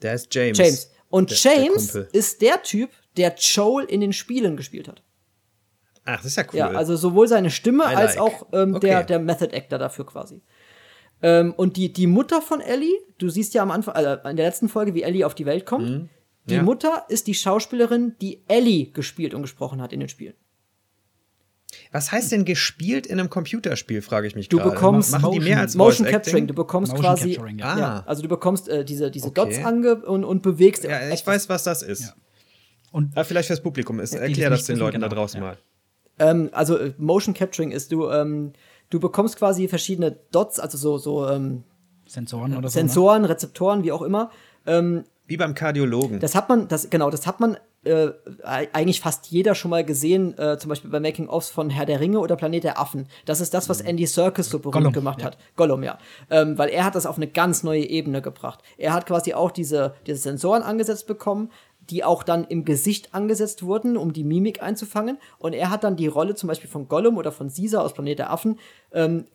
Der 0.01 0.13
ist 0.13 0.33
James. 0.33 0.57
James. 0.57 0.91
Und 1.09 1.31
der, 1.31 1.37
James 1.37 1.91
der 1.91 2.13
ist 2.13 2.41
der 2.41 2.63
Typ, 2.63 2.91
der 3.17 3.35
Joel 3.37 3.85
in 3.85 4.01
den 4.01 4.13
Spielen 4.13 4.55
gespielt 4.55 4.87
hat. 4.87 5.03
Ach, 6.05 6.17
das 6.17 6.25
ist 6.25 6.37
ja 6.37 6.43
cool. 6.51 6.59
Ja, 6.59 6.69
also 6.69 6.95
sowohl 6.95 7.27
seine 7.27 7.49
Stimme 7.49 7.83
like. 7.83 7.97
als 7.97 8.17
auch 8.17 8.47
ähm, 8.51 8.75
okay. 8.75 8.87
der, 8.87 9.03
der 9.03 9.19
Method 9.19 9.55
Actor 9.55 9.79
dafür 9.79 10.05
quasi. 10.05 10.41
Ähm, 11.21 11.53
und 11.55 11.77
die, 11.77 11.93
die 11.93 12.07
Mutter 12.07 12.41
von 12.41 12.59
Ellie, 12.59 12.93
du 13.17 13.29
siehst 13.29 13.53
ja 13.53 13.63
am 13.63 13.71
Anfang, 13.71 13.95
also 13.95 14.27
in 14.27 14.35
der 14.35 14.45
letzten 14.45 14.67
Folge, 14.67 14.93
wie 14.93 15.03
Ellie 15.03 15.25
auf 15.25 15.35
die 15.35 15.45
Welt 15.45 15.65
kommt. 15.65 15.89
Mhm. 15.89 16.09
Die 16.45 16.55
ja. 16.55 16.63
Mutter 16.63 17.05
ist 17.07 17.27
die 17.27 17.33
Schauspielerin, 17.33 18.15
die 18.19 18.41
Ellie 18.47 18.91
gespielt 18.91 19.33
und 19.33 19.41
gesprochen 19.41 19.81
hat 19.81 19.93
in 19.93 19.99
den 19.99 20.09
Spielen. 20.09 20.33
Was 21.91 22.11
heißt 22.11 22.31
denn 22.31 22.45
gespielt 22.45 23.07
in 23.07 23.19
einem 23.19 23.29
Computerspiel, 23.29 24.01
frage 24.01 24.27
ich 24.27 24.35
mich 24.35 24.49
Du 24.49 24.57
grade. 24.57 24.71
bekommst 24.71 25.11
Machen 25.11 25.31
die 25.31 25.39
mehr 25.39 25.59
als 25.59 25.75
Motion 25.75 26.07
Capturing. 26.07 26.47
Du 26.47 26.53
bekommst 26.53 26.91
Motion 26.91 27.15
quasi, 27.15 27.33
Capturing, 27.33 27.59
ja. 27.59 27.79
ja. 27.79 28.03
also 28.05 28.21
du 28.21 28.27
bekommst 28.27 28.69
äh, 28.69 28.85
diese, 28.85 29.09
diese 29.09 29.27
okay. 29.27 29.45
Dots 29.45 29.63
ange 29.63 29.95
und, 29.95 30.23
und 30.23 30.41
bewegst. 30.43 30.83
Ja, 30.83 31.09
ich 31.09 31.25
weiß, 31.25 31.49
was 31.49 31.63
das 31.63 31.81
ist. 31.81 32.01
Ja. 32.01 32.13
Und 32.91 33.17
ah, 33.17 33.23
vielleicht 33.23 33.47
fürs 33.47 33.61
Publikum 33.61 33.99
ist. 33.99 34.13
Erklär 34.13 34.49
das 34.49 34.65
den 34.65 34.77
Leuten 34.77 34.97
genau. 34.97 35.07
da 35.07 35.15
draußen 35.15 35.39
mal. 35.39 35.57
Ähm, 36.19 36.49
also 36.51 36.77
äh, 36.77 36.93
Motion 36.97 37.33
Capturing 37.33 37.71
ist 37.71 37.91
du 37.91 38.09
ähm, 38.09 38.53
du 38.89 38.99
bekommst 38.99 39.37
quasi 39.37 39.67
verschiedene 39.67 40.15
Dots, 40.31 40.59
also 40.59 40.77
so, 40.77 40.97
so 40.97 41.27
ähm, 41.27 41.63
Sensoren 42.05 42.55
oder 42.55 42.69
so. 42.69 42.73
Sensoren, 42.73 43.23
ne? 43.23 43.29
Rezeptoren, 43.29 43.83
wie 43.83 43.91
auch 43.91 44.03
immer. 44.03 44.29
Ähm, 44.65 45.03
wie 45.25 45.37
beim 45.37 45.55
Kardiologen. 45.55 46.19
Das 46.19 46.35
hat 46.35 46.49
man, 46.49 46.67
das, 46.67 46.89
genau, 46.89 47.09
das 47.09 47.25
hat 47.25 47.39
man 47.39 47.57
äh, 47.85 48.11
eigentlich 48.43 49.01
fast 49.01 49.27
jeder 49.27 49.55
schon 49.55 49.71
mal 49.71 49.83
gesehen, 49.83 50.37
äh, 50.37 50.57
zum 50.57 50.69
Beispiel 50.69 50.89
bei 50.89 50.99
Making-ofs 50.99 51.49
von 51.49 51.69
Herr 51.69 51.85
der 51.85 51.99
Ringe 51.99 52.19
oder 52.19 52.35
Planet 52.35 52.63
der 52.63 52.79
Affen. 52.79 53.07
Das 53.25 53.41
ist 53.41 53.53
das, 53.53 53.69
was 53.69 53.81
mhm. 53.81 53.89
Andy 53.89 54.05
Serkis 54.05 54.49
so 54.49 54.59
berühmt 54.59 54.73
Gollum, 54.73 54.93
gemacht 54.93 55.19
ja. 55.19 55.27
hat. 55.27 55.37
Gollum, 55.55 55.83
ja. 55.83 55.97
Ähm, 56.29 56.57
weil 56.57 56.69
er 56.69 56.85
hat 56.85 56.95
das 56.95 57.05
auf 57.05 57.17
eine 57.17 57.27
ganz 57.27 57.63
neue 57.63 57.85
Ebene 57.85 58.21
gebracht. 58.21 58.61
Er 58.77 58.93
hat 58.93 59.05
quasi 59.05 59.33
auch 59.33 59.51
diese, 59.51 59.95
diese 60.05 60.19
Sensoren 60.19 60.63
angesetzt 60.63 61.07
bekommen, 61.07 61.51
die 61.89 62.03
auch 62.03 62.23
dann 62.23 62.45
im 62.45 62.63
Gesicht 62.63 63.13
angesetzt 63.13 63.63
wurden, 63.63 63.97
um 63.97 64.13
die 64.13 64.23
Mimik 64.23 64.61
einzufangen. 64.61 65.17
Und 65.37 65.53
er 65.53 65.69
hat 65.69 65.83
dann 65.83 65.95
die 65.95 66.07
Rolle 66.07 66.35
zum 66.35 66.47
Beispiel 66.47 66.69
von 66.69 66.87
Gollum 66.87 67.17
oder 67.17 67.31
von 67.31 67.51
Caesar 67.53 67.83
aus 67.83 67.93
Planet 67.93 68.19
der 68.19 68.31
Affen 68.31 68.59
ähm, 68.91 69.25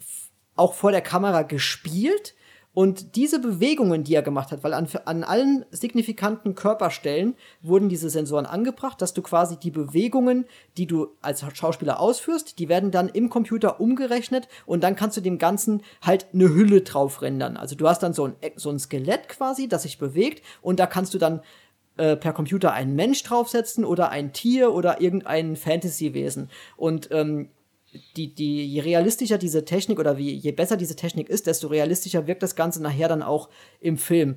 auch 0.56 0.74
vor 0.74 0.90
der 0.90 1.02
Kamera 1.02 1.42
gespielt 1.42 2.34
Und 2.78 3.16
diese 3.16 3.40
Bewegungen, 3.40 4.04
die 4.04 4.14
er 4.14 4.22
gemacht 4.22 4.52
hat, 4.52 4.62
weil 4.62 4.72
an, 4.72 4.86
an 5.04 5.24
allen 5.24 5.66
signifikanten 5.72 6.54
Körperstellen 6.54 7.34
wurden 7.60 7.88
diese 7.88 8.08
Sensoren 8.08 8.46
angebracht, 8.46 9.02
dass 9.02 9.14
du 9.14 9.20
quasi 9.20 9.56
die 9.56 9.72
Bewegungen, 9.72 10.44
die 10.76 10.86
du 10.86 11.08
als 11.20 11.44
Schauspieler 11.54 11.98
ausführst, 11.98 12.56
die 12.60 12.68
werden 12.68 12.92
dann 12.92 13.08
im 13.08 13.30
Computer 13.30 13.80
umgerechnet 13.80 14.46
und 14.64 14.84
dann 14.84 14.94
kannst 14.94 15.16
du 15.16 15.20
dem 15.20 15.38
Ganzen 15.38 15.82
halt 16.02 16.26
eine 16.32 16.50
Hülle 16.50 16.82
drauf 16.82 17.20
rendern. 17.20 17.56
Also 17.56 17.74
du 17.74 17.88
hast 17.88 18.04
dann 18.04 18.14
so 18.14 18.26
ein, 18.26 18.34
so 18.54 18.70
ein 18.70 18.78
Skelett 18.78 19.28
quasi, 19.28 19.66
das 19.66 19.82
sich 19.82 19.98
bewegt 19.98 20.44
und 20.62 20.78
da 20.78 20.86
kannst 20.86 21.14
du 21.14 21.18
dann 21.18 21.40
äh, 21.96 22.14
per 22.14 22.32
Computer 22.32 22.72
einen 22.74 22.94
Mensch 22.94 23.24
draufsetzen 23.24 23.84
oder 23.84 24.10
ein 24.10 24.32
Tier 24.32 24.72
oder 24.72 25.00
irgendein 25.00 25.56
Fantasy-Wesen. 25.56 26.48
Und 26.76 27.08
ähm, 27.10 27.48
die, 28.16 28.34
die, 28.34 28.66
je 28.66 28.80
realistischer 28.80 29.38
diese 29.38 29.64
Technik 29.64 29.98
oder 29.98 30.18
wie, 30.18 30.34
je 30.34 30.52
besser 30.52 30.76
diese 30.76 30.96
Technik 30.96 31.28
ist, 31.28 31.46
desto 31.46 31.68
realistischer 31.68 32.26
wirkt 32.26 32.42
das 32.42 32.56
Ganze 32.56 32.82
nachher 32.82 33.08
dann 33.08 33.22
auch 33.22 33.48
im 33.80 33.96
Film. 33.96 34.36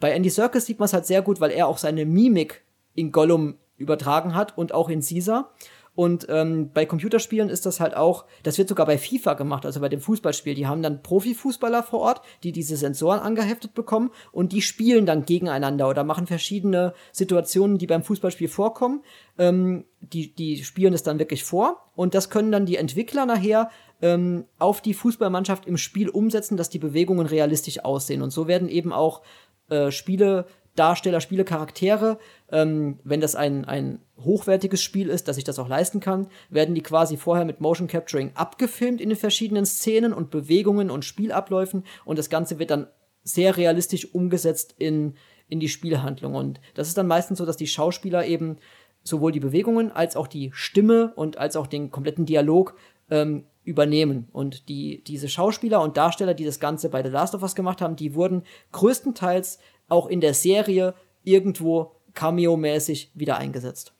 Bei 0.00 0.12
Andy 0.12 0.30
Serkis 0.30 0.66
sieht 0.66 0.78
man 0.78 0.86
es 0.86 0.92
halt 0.92 1.06
sehr 1.06 1.22
gut, 1.22 1.40
weil 1.40 1.50
er 1.50 1.68
auch 1.68 1.78
seine 1.78 2.06
Mimik 2.06 2.62
in 2.94 3.12
Gollum 3.12 3.58
übertragen 3.76 4.34
hat 4.34 4.58
und 4.58 4.72
auch 4.72 4.88
in 4.88 5.00
Caesar. 5.00 5.52
Und 5.98 6.28
ähm, 6.28 6.70
bei 6.72 6.86
Computerspielen 6.86 7.48
ist 7.48 7.66
das 7.66 7.80
halt 7.80 7.96
auch, 7.96 8.24
das 8.44 8.56
wird 8.56 8.68
sogar 8.68 8.86
bei 8.86 8.98
FIFA 8.98 9.34
gemacht, 9.34 9.66
also 9.66 9.80
bei 9.80 9.88
dem 9.88 10.00
Fußballspiel. 10.00 10.54
Die 10.54 10.68
haben 10.68 10.80
dann 10.80 11.02
Profifußballer 11.02 11.82
vor 11.82 11.98
Ort, 11.98 12.22
die 12.44 12.52
diese 12.52 12.76
Sensoren 12.76 13.18
angeheftet 13.18 13.74
bekommen 13.74 14.12
und 14.30 14.52
die 14.52 14.62
spielen 14.62 15.06
dann 15.06 15.24
gegeneinander 15.24 15.88
oder 15.88 16.04
machen 16.04 16.28
verschiedene 16.28 16.94
Situationen, 17.10 17.78
die 17.78 17.88
beim 17.88 18.04
Fußballspiel 18.04 18.46
vorkommen. 18.46 19.02
Ähm, 19.38 19.86
die, 19.98 20.32
die 20.32 20.62
spielen 20.62 20.94
es 20.94 21.02
dann 21.02 21.18
wirklich 21.18 21.42
vor 21.42 21.90
und 21.96 22.14
das 22.14 22.30
können 22.30 22.52
dann 22.52 22.64
die 22.64 22.76
Entwickler 22.76 23.26
nachher 23.26 23.68
ähm, 24.00 24.44
auf 24.60 24.80
die 24.80 24.94
Fußballmannschaft 24.94 25.66
im 25.66 25.78
Spiel 25.78 26.10
umsetzen, 26.10 26.56
dass 26.56 26.70
die 26.70 26.78
Bewegungen 26.78 27.26
realistisch 27.26 27.84
aussehen. 27.84 28.22
Und 28.22 28.30
so 28.30 28.46
werden 28.46 28.68
eben 28.68 28.92
auch 28.92 29.22
äh, 29.68 29.90
Spiele 29.90 30.46
Darsteller, 30.78 31.20
Spiele, 31.20 31.44
Charaktere, 31.44 32.18
ähm, 32.50 32.98
wenn 33.04 33.20
das 33.20 33.34
ein, 33.34 33.64
ein 33.64 34.00
hochwertiges 34.18 34.82
Spiel 34.82 35.08
ist, 35.08 35.28
dass 35.28 35.38
ich 35.38 35.44
das 35.44 35.58
auch 35.58 35.68
leisten 35.68 36.00
kann, 36.00 36.28
werden 36.50 36.74
die 36.74 36.82
quasi 36.82 37.16
vorher 37.16 37.44
mit 37.44 37.60
Motion 37.60 37.88
Capturing 37.88 38.32
abgefilmt 38.34 39.00
in 39.00 39.10
den 39.10 39.18
verschiedenen 39.18 39.66
Szenen 39.66 40.12
und 40.12 40.30
Bewegungen 40.30 40.90
und 40.90 41.04
Spielabläufen 41.04 41.84
und 42.04 42.18
das 42.18 42.30
Ganze 42.30 42.58
wird 42.58 42.70
dann 42.70 42.88
sehr 43.22 43.56
realistisch 43.56 44.14
umgesetzt 44.14 44.74
in, 44.78 45.14
in 45.48 45.60
die 45.60 45.68
Spielhandlung. 45.68 46.34
Und 46.34 46.60
das 46.74 46.88
ist 46.88 46.96
dann 46.96 47.06
meistens 47.06 47.38
so, 47.38 47.46
dass 47.46 47.56
die 47.56 47.66
Schauspieler 47.66 48.26
eben 48.26 48.56
sowohl 49.02 49.32
die 49.32 49.40
Bewegungen 49.40 49.92
als 49.92 50.16
auch 50.16 50.26
die 50.26 50.50
Stimme 50.52 51.12
und 51.14 51.38
als 51.38 51.56
auch 51.56 51.66
den 51.66 51.90
kompletten 51.90 52.26
Dialog 52.26 52.74
ähm, 53.10 53.44
übernehmen. 53.64 54.28
Und 54.32 54.68
die, 54.68 55.04
diese 55.04 55.28
Schauspieler 55.28 55.82
und 55.82 55.96
Darsteller, 55.96 56.34
die 56.34 56.44
das 56.44 56.60
Ganze 56.60 56.88
bei 56.88 57.02
The 57.02 57.10
Last 57.10 57.34
of 57.34 57.42
Us 57.42 57.54
gemacht 57.54 57.80
haben, 57.80 57.96
die 57.96 58.14
wurden 58.14 58.42
größtenteils 58.72 59.58
auch 59.88 60.06
in 60.06 60.20
der 60.20 60.34
Serie 60.34 60.94
irgendwo 61.22 61.92
cameo-mäßig 62.14 63.10
wieder 63.14 63.38
eingesetzt. 63.38 63.92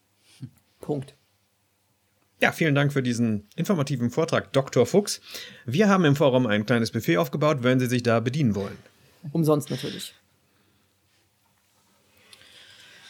Punkt. 0.80 1.14
Ja, 2.40 2.52
vielen 2.52 2.74
Dank 2.74 2.92
für 2.92 3.02
diesen 3.02 3.48
informativen 3.56 4.10
Vortrag, 4.10 4.52
Dr. 4.52 4.86
Fuchs. 4.86 5.20
Wir 5.66 5.88
haben 5.88 6.04
im 6.04 6.14
Forum 6.14 6.46
ein 6.46 6.66
kleines 6.66 6.92
Buffet 6.92 7.16
aufgebaut, 7.16 7.58
wenn 7.62 7.80
Sie 7.80 7.86
sich 7.86 8.04
da 8.04 8.20
bedienen 8.20 8.54
wollen. 8.54 8.78
Umsonst 9.32 9.70
natürlich. 9.70 10.14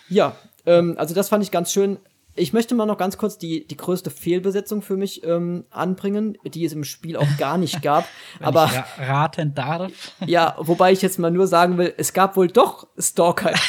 Ja, 0.09 0.37
ähm, 0.65 0.95
also 0.97 1.15
das 1.15 1.29
fand 1.29 1.45
ich 1.45 1.51
ganz 1.51 1.73
schön. 1.73 1.99
Ich 2.35 2.53
möchte 2.53 2.75
mal 2.75 2.87
noch 2.87 2.99
ganz 2.99 3.19
kurz 3.19 3.37
die, 3.37 3.67
die 3.67 3.77
größte 3.77 4.11
Fehlbesetzung 4.11 4.81
für 4.81 4.97
mich 4.97 5.25
ähm, 5.25 5.65
anbringen, 5.71 6.39
die 6.45 6.65
es 6.65 6.73
im 6.73 6.85
Spiel 6.85 7.17
auch 7.17 7.37
gar 7.37 7.59
nicht 7.59 7.83
gab. 7.83 8.07
aber 8.41 8.71
ich 8.73 9.07
raten 9.07 9.55
darf. 9.55 9.93
ja, 10.27 10.55
wobei 10.59 10.93
ich 10.93 11.03
jetzt 11.03 11.19
mal 11.19 11.31
nur 11.31 11.49
sagen 11.49 11.77
will, 11.77 11.93
es 11.97 12.13
gab 12.13 12.37
wohl 12.37 12.49
doch 12.49 12.87
Stalker. 12.97 13.53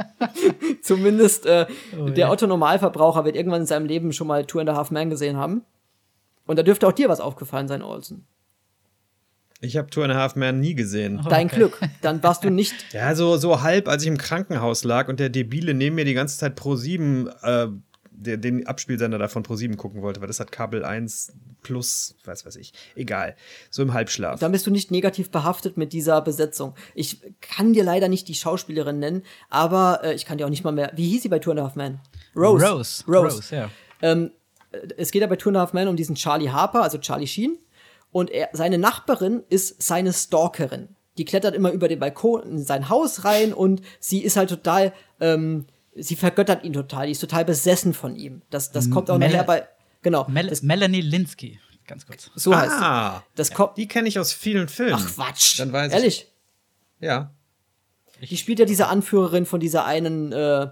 Zumindest 0.82 1.46
äh, 1.46 1.66
oh, 1.98 2.08
der 2.10 2.30
Otto 2.30 2.46
Normalverbraucher 2.46 3.24
wird 3.24 3.36
irgendwann 3.36 3.62
in 3.62 3.66
seinem 3.66 3.86
Leben 3.86 4.12
schon 4.12 4.26
mal 4.26 4.44
Two 4.44 4.60
and 4.60 4.68
a 4.68 4.74
Half 4.74 4.90
Man 4.90 5.10
gesehen 5.10 5.36
haben. 5.36 5.62
Und 6.46 6.58
da 6.58 6.62
dürfte 6.62 6.86
auch 6.86 6.92
dir 6.92 7.08
was 7.08 7.20
aufgefallen 7.20 7.68
sein, 7.68 7.82
Olsen. 7.82 8.26
Ich 9.60 9.76
habe 9.76 9.88
Two 9.90 10.02
and 10.02 10.12
a 10.12 10.16
Half 10.16 10.34
Man 10.34 10.58
nie 10.58 10.74
gesehen. 10.74 11.20
Oh, 11.24 11.28
Dein 11.28 11.46
okay. 11.46 11.56
Glück. 11.56 11.80
Dann 12.02 12.22
warst 12.22 12.44
du 12.44 12.50
nicht. 12.50 12.74
ja, 12.92 13.14
so, 13.14 13.36
so 13.36 13.62
halb, 13.62 13.88
als 13.88 14.02
ich 14.02 14.08
im 14.08 14.18
Krankenhaus 14.18 14.82
lag 14.82 15.08
und 15.08 15.20
der 15.20 15.28
Debile 15.28 15.72
neben 15.72 15.94
mir 15.94 16.04
die 16.04 16.14
ganze 16.14 16.36
Zeit 16.36 16.56
Pro 16.56 16.74
7, 16.74 17.28
äh, 17.42 17.68
der, 18.14 18.36
den 18.36 18.66
Abspielsender 18.66 19.18
davon 19.18 19.42
Pro 19.42 19.56
7 19.56 19.76
gucken 19.76 20.02
wollte, 20.02 20.20
weil 20.20 20.28
das 20.28 20.40
hat 20.40 20.52
Kabel 20.52 20.84
1 20.84 21.32
plus, 21.62 22.16
was 22.24 22.44
weiß 22.44 22.56
ich. 22.56 22.72
Egal. 22.94 23.36
So 23.70 23.82
im 23.82 23.92
Halbschlaf. 23.92 24.40
Dann 24.40 24.52
bist 24.52 24.66
du 24.66 24.70
nicht 24.70 24.90
negativ 24.90 25.30
behaftet 25.30 25.76
mit 25.76 25.92
dieser 25.92 26.20
Besetzung. 26.20 26.74
Ich 26.94 27.20
kann 27.40 27.72
dir 27.72 27.84
leider 27.84 28.08
nicht 28.08 28.28
die 28.28 28.34
Schauspielerin 28.34 28.98
nennen, 28.98 29.22
aber 29.48 30.00
äh, 30.04 30.14
ich 30.14 30.24
kann 30.24 30.38
dir 30.38 30.46
auch 30.46 30.50
nicht 30.50 30.64
mal 30.64 30.72
mehr. 30.72 30.92
Wie 30.94 31.08
hieß 31.08 31.22
sie 31.22 31.28
bei 31.28 31.38
Two 31.38 31.50
and 31.50 31.60
a 31.60 31.64
Half 31.64 31.76
Men? 31.76 32.00
Rose. 32.36 32.64
Rose. 32.64 33.04
Rose, 33.06 33.36
Rose 33.36 33.56
ja. 33.56 33.70
Ähm, 34.02 34.30
es 34.96 35.10
geht 35.10 35.22
ja 35.22 35.28
bei 35.28 35.36
Two 35.36 35.50
and 35.50 35.56
a 35.56 35.60
Half 35.60 35.72
Men 35.72 35.88
um 35.88 35.96
diesen 35.96 36.14
Charlie 36.14 36.50
Harper, 36.50 36.82
also 36.82 36.98
Charlie 36.98 37.26
Sheen. 37.26 37.58
Und 38.10 38.30
er, 38.30 38.50
seine 38.52 38.78
Nachbarin 38.78 39.42
ist 39.48 39.82
seine 39.82 40.12
Stalkerin. 40.12 40.88
Die 41.18 41.24
klettert 41.24 41.54
immer 41.54 41.72
über 41.72 41.88
den 41.88 41.98
Balkon 41.98 42.42
in 42.42 42.64
sein 42.64 42.88
Haus 42.88 43.24
rein 43.24 43.52
und 43.52 43.82
sie 44.00 44.22
ist 44.22 44.36
halt 44.36 44.48
total, 44.48 44.92
ähm, 45.20 45.66
sie 45.94 46.16
vergöttert 46.16 46.64
ihn 46.64 46.72
total. 46.72 47.06
Die 47.06 47.12
ist 47.12 47.20
total 47.20 47.44
besessen 47.44 47.94
von 47.94 48.16
ihm. 48.16 48.42
Das, 48.50 48.72
das 48.72 48.90
kommt 48.90 49.10
auch 49.10 49.18
Mel 49.18 49.28
nachher 49.28 49.44
bei, 49.44 49.68
genau. 50.02 50.26
Mel 50.28 50.48
das, 50.48 50.62
Melanie 50.62 51.00
Linsky, 51.00 51.60
ganz 51.86 52.06
kurz. 52.06 52.30
So 52.34 52.56
heißt 52.56 52.72
ah, 52.72 53.18
sie. 53.18 53.32
Das 53.36 53.52
kommt, 53.52 53.76
die 53.76 53.88
kenne 53.88 54.08
ich 54.08 54.18
aus 54.18 54.32
vielen 54.32 54.68
Filmen. 54.68 54.94
Ach 54.96 55.14
Quatsch. 55.14 55.58
Dann 55.58 55.72
weiß 55.72 55.92
Ehrlich? 55.92 56.28
Ich. 57.00 57.06
Ja. 57.06 57.34
Die 58.20 58.36
spielt 58.36 58.60
ja 58.60 58.64
diese 58.64 58.86
Anführerin 58.86 59.46
von 59.46 59.58
dieser 59.58 59.84
einen 59.84 60.32
äh, 60.32 60.68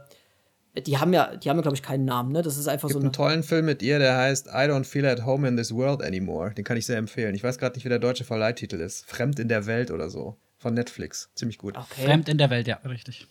die 0.76 0.98
haben 0.98 1.12
ja, 1.12 1.36
die 1.36 1.50
haben 1.50 1.56
ja, 1.56 1.62
glaube 1.62 1.76
ich, 1.76 1.82
keinen 1.82 2.04
Namen, 2.04 2.32
ne? 2.32 2.42
Das 2.42 2.56
ist 2.56 2.68
einfach 2.68 2.88
Gibt 2.88 2.92
so 2.92 2.98
eine 2.98 3.06
einen 3.06 3.12
tollen 3.12 3.42
Film 3.42 3.66
mit 3.66 3.82
ihr, 3.82 3.98
der 3.98 4.16
heißt 4.16 4.46
I 4.46 4.68
Don't 4.68 4.84
Feel 4.84 5.06
at 5.06 5.24
Home 5.24 5.48
in 5.48 5.56
This 5.56 5.74
World 5.74 6.02
Anymore. 6.02 6.54
Den 6.54 6.64
kann 6.64 6.76
ich 6.76 6.86
sehr 6.86 6.96
empfehlen. 6.96 7.34
Ich 7.34 7.42
weiß 7.42 7.58
gerade 7.58 7.74
nicht, 7.74 7.84
wie 7.84 7.88
der 7.88 7.98
deutsche 7.98 8.24
Verleihtitel 8.24 8.76
ist. 8.76 9.04
Fremd 9.06 9.40
in 9.40 9.48
der 9.48 9.66
Welt 9.66 9.90
oder 9.90 10.10
so. 10.10 10.36
Von 10.58 10.74
Netflix. 10.74 11.30
Ziemlich 11.34 11.58
gut. 11.58 11.76
Okay. 11.76 12.04
Fremd 12.04 12.28
in 12.28 12.38
der 12.38 12.50
Welt, 12.50 12.68
ja, 12.68 12.76
richtig. 12.84 13.26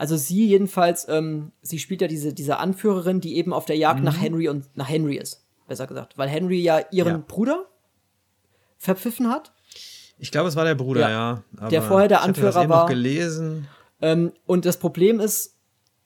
Also 0.00 0.16
sie 0.16 0.46
jedenfalls, 0.46 1.06
ähm, 1.10 1.52
sie 1.60 1.78
spielt 1.78 2.00
ja 2.00 2.08
diese, 2.08 2.32
diese 2.32 2.56
Anführerin, 2.56 3.20
die 3.20 3.36
eben 3.36 3.52
auf 3.52 3.66
der 3.66 3.76
Jagd 3.76 3.98
mhm. 3.98 4.06
nach 4.06 4.18
Henry 4.18 4.48
und 4.48 4.74
nach 4.74 4.88
Henry 4.88 5.16
ist, 5.16 5.44
besser 5.68 5.86
gesagt. 5.86 6.16
Weil 6.16 6.26
Henry 6.26 6.58
ja 6.58 6.80
ihren 6.90 7.16
ja. 7.16 7.24
Bruder 7.28 7.66
verpfiffen 8.78 9.28
hat. 9.28 9.52
Ich 10.16 10.30
glaube, 10.32 10.48
es 10.48 10.56
war 10.56 10.64
der 10.64 10.74
Bruder, 10.74 11.02
ja. 11.02 11.42
ja 11.60 11.68
der 11.68 11.82
vorher 11.82 12.08
der 12.08 12.22
Anführer 12.22 12.62
ich 12.62 12.68
war. 12.70 12.84
Noch 12.84 12.88
gelesen. 12.88 13.68
Ähm, 14.00 14.32
und 14.46 14.64
das 14.64 14.78
Problem 14.78 15.20
ist, 15.20 15.58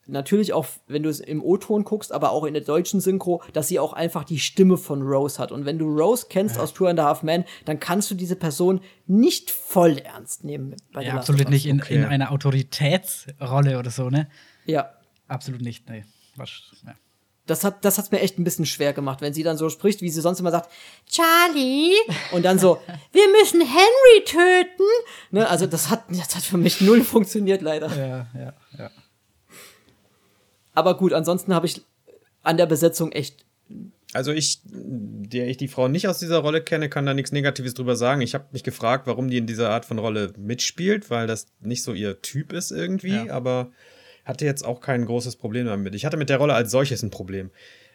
natürlich 0.06 0.52
auch, 0.52 0.66
wenn 0.86 1.02
du 1.02 1.08
es 1.08 1.20
im 1.20 1.42
O-Ton 1.42 1.84
guckst, 1.84 2.12
aber 2.12 2.32
auch 2.32 2.44
in 2.44 2.54
der 2.54 2.62
deutschen 2.62 3.00
Synchro, 3.00 3.42
dass 3.52 3.68
sie 3.68 3.78
auch 3.78 3.92
einfach 3.92 4.24
die 4.24 4.38
Stimme 4.38 4.76
von 4.76 5.02
Rose 5.02 5.38
hat. 5.38 5.52
Und 5.52 5.64
wenn 5.64 5.78
du 5.78 5.86
Rose 5.86 6.26
kennst 6.28 6.56
ja. 6.56 6.62
aus 6.62 6.74
Two 6.74 6.86
and 6.86 7.00
a 7.00 7.04
Half 7.04 7.22
Men, 7.22 7.44
dann 7.64 7.80
kannst 7.80 8.10
du 8.10 8.14
diese 8.14 8.36
Person 8.36 8.80
nicht 9.06 9.50
voll 9.50 9.98
ernst 9.98 10.44
nehmen. 10.44 10.76
Bei 10.92 11.02
ja, 11.02 11.14
absolut 11.14 11.48
nicht 11.48 11.66
in, 11.66 11.80
okay. 11.80 11.96
in 11.96 12.04
einer 12.04 12.30
Autoritätsrolle 12.32 13.78
oder 13.78 13.90
so, 13.90 14.10
ne? 14.10 14.28
Ja. 14.66 14.90
Absolut 15.26 15.62
nicht. 15.62 15.84
Was, 16.36 16.50
ja. 16.84 16.94
Das 17.46 17.62
hat 17.62 17.84
das 17.84 17.98
hat's 17.98 18.10
mir 18.10 18.20
echt 18.20 18.38
ein 18.38 18.44
bisschen 18.44 18.64
schwer 18.64 18.94
gemacht, 18.94 19.20
wenn 19.20 19.34
sie 19.34 19.42
dann 19.42 19.58
so 19.58 19.68
spricht, 19.68 20.00
wie 20.00 20.08
sie 20.08 20.22
sonst 20.22 20.40
immer 20.40 20.50
sagt, 20.50 20.70
Charlie 21.06 21.92
und 22.32 22.42
dann 22.42 22.58
so, 22.58 22.80
wir 23.12 23.28
müssen 23.28 23.60
Henry 23.60 24.24
töten. 24.24 24.84
Ne, 25.30 25.46
also 25.48 25.66
das 25.66 25.90
hat 25.90 26.04
das 26.08 26.34
hat 26.34 26.42
für 26.42 26.56
mich 26.56 26.80
null 26.80 27.02
funktioniert 27.02 27.60
leider. 27.60 27.88
Ja, 27.94 28.26
ja, 28.34 28.54
ja. 28.78 28.90
Aber 30.74 30.96
gut, 30.96 31.12
ansonsten 31.12 31.54
habe 31.54 31.66
ich 31.66 31.82
an 32.42 32.56
der 32.56 32.66
Besetzung 32.66 33.12
echt. 33.12 33.46
Also 34.12 34.32
ich, 34.32 34.60
der 34.64 35.48
ich 35.48 35.56
die 35.56 35.68
Frau 35.68 35.88
nicht 35.88 36.06
aus 36.06 36.18
dieser 36.18 36.38
Rolle 36.38 36.62
kenne, 36.62 36.88
kann 36.88 37.06
da 37.06 37.14
nichts 37.14 37.32
Negatives 37.32 37.74
drüber 37.74 37.96
sagen. 37.96 38.20
Ich 38.20 38.34
habe 38.34 38.46
mich 38.52 38.62
gefragt, 38.62 39.06
warum 39.06 39.28
die 39.28 39.38
in 39.38 39.46
dieser 39.46 39.70
Art 39.70 39.84
von 39.84 39.98
Rolle 39.98 40.32
mitspielt, 40.36 41.10
weil 41.10 41.26
das 41.26 41.46
nicht 41.60 41.82
so 41.82 41.94
ihr 41.94 42.22
Typ 42.22 42.52
ist 42.52 42.70
irgendwie, 42.70 43.26
ja. 43.26 43.32
aber 43.32 43.72
hatte 44.24 44.44
jetzt 44.44 44.64
auch 44.64 44.80
kein 44.80 45.04
großes 45.04 45.36
Problem 45.36 45.66
damit. 45.66 45.94
Ich 45.94 46.04
hatte 46.04 46.16
mit 46.16 46.30
der 46.30 46.38
Rolle 46.38 46.54
als 46.54 46.70
solches 46.70 47.02
ein 47.02 47.10
Problem, 47.10 47.50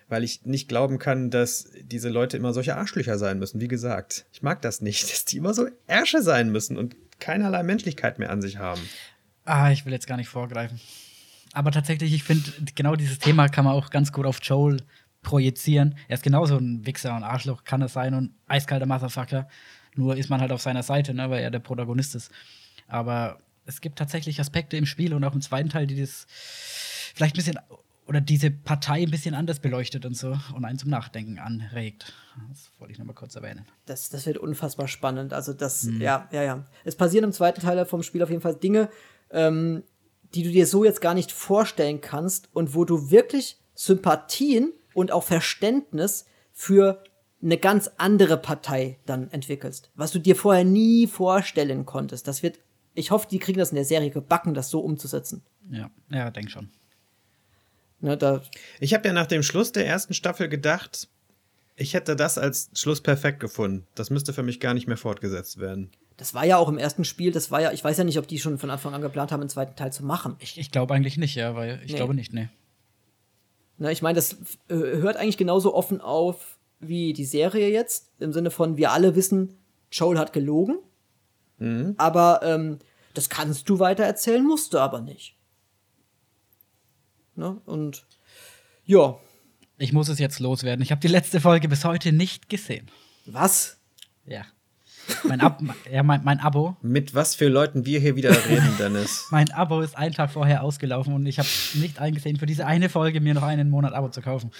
weil 0.09 0.23
ich 0.23 0.45
nicht 0.45 0.67
glauben 0.67 0.99
kann, 0.99 1.29
dass 1.29 1.69
diese 1.81 2.09
Leute 2.09 2.37
immer 2.37 2.53
solche 2.53 2.75
Arschlöcher 2.75 3.17
sein 3.17 3.39
müssen. 3.39 3.61
Wie 3.61 3.67
gesagt, 3.67 4.25
ich 4.33 4.41
mag 4.41 4.61
das 4.61 4.81
nicht, 4.81 5.03
dass 5.11 5.25
die 5.25 5.37
immer 5.37 5.53
so 5.53 5.67
Ärsche 5.87 6.21
sein 6.21 6.51
müssen 6.51 6.77
und 6.77 6.95
keinerlei 7.19 7.63
Menschlichkeit 7.63 8.19
mehr 8.19 8.29
an 8.29 8.41
sich 8.41 8.57
haben. 8.57 8.81
Ah, 9.45 9.71
ich 9.71 9.85
will 9.85 9.93
jetzt 9.93 10.07
gar 10.07 10.17
nicht 10.17 10.29
vorgreifen. 10.29 10.79
Aber 11.53 11.71
tatsächlich, 11.71 12.13
ich 12.13 12.23
finde, 12.23 12.51
genau 12.75 12.95
dieses 12.95 13.19
Thema 13.19 13.47
kann 13.47 13.65
man 13.65 13.73
auch 13.73 13.89
ganz 13.89 14.11
gut 14.11 14.25
auf 14.25 14.39
Joel 14.41 14.83
projizieren. 15.21 15.95
Er 16.07 16.15
ist 16.15 16.23
genauso 16.23 16.57
ein 16.57 16.85
Wichser 16.85 17.15
und 17.15 17.23
Arschloch, 17.23 17.63
kann 17.63 17.81
es 17.81 17.93
sein, 17.93 18.13
und 18.13 18.33
eiskalter 18.47 18.85
Motherfucker. 18.85 19.47
Nur 19.95 20.15
ist 20.15 20.29
man 20.29 20.41
halt 20.41 20.51
auf 20.51 20.61
seiner 20.61 20.83
Seite, 20.83 21.13
ne, 21.13 21.29
weil 21.29 21.43
er 21.43 21.51
der 21.51 21.59
Protagonist 21.59 22.15
ist. 22.15 22.31
Aber 22.87 23.39
es 23.65 23.81
gibt 23.81 23.97
tatsächlich 23.97 24.39
Aspekte 24.39 24.77
im 24.77 24.85
Spiel 24.85 25.13
und 25.13 25.23
auch 25.23 25.33
im 25.33 25.41
zweiten 25.41 25.69
Teil, 25.69 25.87
die 25.87 25.99
das 25.99 26.25
vielleicht 27.13 27.35
ein 27.35 27.37
bisschen 27.37 27.59
oder 28.09 28.21
diese 28.21 28.49
Partei 28.49 29.03
ein 29.03 29.11
bisschen 29.11 29.35
anders 29.35 29.59
beleuchtet 29.59 30.03
und 30.03 30.17
so 30.17 30.35
und 30.55 30.65
einen 30.65 30.79
zum 30.79 30.89
Nachdenken 30.89 31.37
anregt. 31.37 32.11
Das 32.49 32.71
wollte 32.79 32.91
ich 32.91 32.97
nochmal 32.97 33.13
kurz 33.13 33.35
erwähnen. 33.35 33.67
Das, 33.85 34.09
das 34.09 34.25
wird 34.25 34.39
unfassbar 34.39 34.87
spannend. 34.87 35.31
Also 35.31 35.53
das, 35.53 35.83
mhm. 35.83 36.01
ja, 36.01 36.27
ja, 36.31 36.41
ja. 36.41 36.65
Es 36.83 36.95
passieren 36.95 37.25
im 37.25 37.33
zweiten 37.33 37.61
Teil 37.61 37.85
vom 37.85 38.01
Spiel 38.01 38.23
auf 38.23 38.31
jeden 38.31 38.41
Fall 38.41 38.55
Dinge, 38.55 38.89
ähm, 39.29 39.83
die 40.35 40.43
du 40.43 40.51
dir 40.51 40.67
so 40.67 40.83
jetzt 40.83 41.01
gar 41.01 41.13
nicht 41.13 41.31
vorstellen 41.31 42.01
kannst 42.01 42.49
und 42.53 42.75
wo 42.75 42.85
du 42.85 43.11
wirklich 43.11 43.57
Sympathien 43.73 44.73
und 44.93 45.11
auch 45.11 45.23
Verständnis 45.23 46.25
für 46.53 47.03
eine 47.41 47.57
ganz 47.57 47.89
andere 47.97 48.37
Partei 48.37 48.97
dann 49.05 49.31
entwickelst, 49.31 49.91
was 49.95 50.11
du 50.11 50.19
dir 50.19 50.35
vorher 50.35 50.65
nie 50.65 51.07
vorstellen 51.07 51.85
konntest. 51.85 52.27
Das 52.27 52.43
wird, 52.43 52.59
ich 52.95 53.11
hoffe, 53.11 53.27
die 53.29 53.39
kriegen 53.39 53.59
das 53.59 53.69
in 53.69 53.75
der 53.75 53.85
Serie 53.85 54.09
gebacken, 54.09 54.53
das 54.53 54.69
so 54.69 54.81
umzusetzen. 54.81 55.41
Ja, 55.71 55.89
ja, 56.09 56.29
denk 56.31 56.51
schon. 56.51 56.69
Ne, 58.01 58.17
da 58.17 58.41
ich 58.79 58.93
habe 58.93 59.07
ja 59.07 59.13
nach 59.13 59.27
dem 59.27 59.43
Schluss 59.43 59.71
der 59.71 59.85
ersten 59.85 60.13
Staffel 60.13 60.49
gedacht, 60.49 61.07
ich 61.75 61.93
hätte 61.93 62.15
das 62.15 62.37
als 62.37 62.69
Schluss 62.73 63.01
perfekt 63.01 63.39
gefunden. 63.39 63.87
Das 63.95 64.09
müsste 64.09 64.33
für 64.33 64.43
mich 64.43 64.59
gar 64.59 64.73
nicht 64.73 64.87
mehr 64.87 64.97
fortgesetzt 64.97 65.59
werden. 65.59 65.91
Das 66.19 66.33
war 66.33 66.45
ja 66.45 66.57
auch 66.57 66.67
im 66.67 66.77
ersten 66.77 67.05
Spiel, 67.05 67.31
das 67.31 67.49
war 67.49 67.61
ja, 67.61 67.71
ich 67.71 67.81
weiß 67.81 67.97
ja 67.97 68.03
nicht, 68.03 68.19
ob 68.19 68.27
die 68.27 68.39
schon 68.39 68.57
von 68.57 68.69
Anfang 68.69 68.93
an 68.93 69.01
geplant 69.01 69.31
haben, 69.31 69.39
einen 69.39 69.49
zweiten 69.49 69.77
Teil 69.77 69.93
zu 69.93 70.03
machen. 70.03 70.35
Ich, 70.39 70.57
ich 70.57 70.69
glaube 70.69 70.93
eigentlich 70.93 71.15
nicht, 71.15 71.33
ja, 71.35 71.55
weil 71.55 71.81
ich 71.85 71.91
nee. 71.91 71.97
glaube 71.97 72.13
nicht, 72.13 72.33
nee. 72.33 72.49
Na, 73.77 73.89
ich 73.89 74.01
meine, 74.01 74.17
das 74.17 74.33
äh, 74.67 74.75
hört 74.75 75.15
eigentlich 75.15 75.37
genauso 75.37 75.73
offen 75.73 76.01
auf 76.01 76.57
wie 76.81 77.13
die 77.13 77.23
Serie 77.23 77.69
jetzt, 77.69 78.11
im 78.19 78.33
Sinne 78.33 78.51
von, 78.51 78.75
wir 78.75 78.91
alle 78.91 79.15
wissen, 79.15 79.55
Joel 79.93 80.19
hat 80.19 80.33
gelogen. 80.33 80.79
Mhm. 81.57 81.95
Aber 81.97 82.41
ähm, 82.43 82.79
das 83.13 83.29
kannst 83.29 83.69
du 83.69 83.79
weiter 83.79 84.03
erzählen, 84.03 84.45
musst 84.45 84.73
du 84.73 84.79
aber 84.79 84.99
nicht. 84.99 85.37
Ne? 87.35 87.61
Und 87.65 88.05
ja. 88.83 89.17
Ich 89.77 89.93
muss 89.93 90.09
es 90.09 90.19
jetzt 90.19 90.39
loswerden. 90.39 90.83
Ich 90.83 90.91
habe 90.91 90.99
die 90.99 91.07
letzte 91.07 91.39
Folge 91.39 91.69
bis 91.69 91.85
heute 91.85 92.11
nicht 92.11 92.49
gesehen. 92.49 92.91
Was? 93.25 93.79
Ja. 94.25 94.45
Mein, 95.23 95.41
Ab 95.41 95.61
ja, 95.91 96.03
mein, 96.03 96.23
mein 96.23 96.39
Abo. 96.39 96.77
Mit 96.81 97.13
was 97.13 97.35
für 97.35 97.47
Leuten 97.47 97.85
wir 97.85 97.99
hier 97.99 98.15
wieder 98.15 98.31
reden, 98.47 98.75
Dennis? 98.79 99.27
mein 99.31 99.51
Abo 99.51 99.81
ist 99.81 99.97
einen 99.97 100.13
Tag 100.13 100.31
vorher 100.31 100.63
ausgelaufen 100.63 101.13
und 101.13 101.25
ich 101.25 101.39
habe 101.39 101.47
nicht 101.75 101.99
eingesehen, 101.99 102.37
für 102.37 102.45
diese 102.45 102.65
eine 102.65 102.89
Folge 102.89 103.21
mir 103.21 103.33
noch 103.33 103.43
einen 103.43 103.69
Monat 103.69 103.93
Abo 103.93 104.09
zu 104.09 104.21
kaufen. 104.21 104.51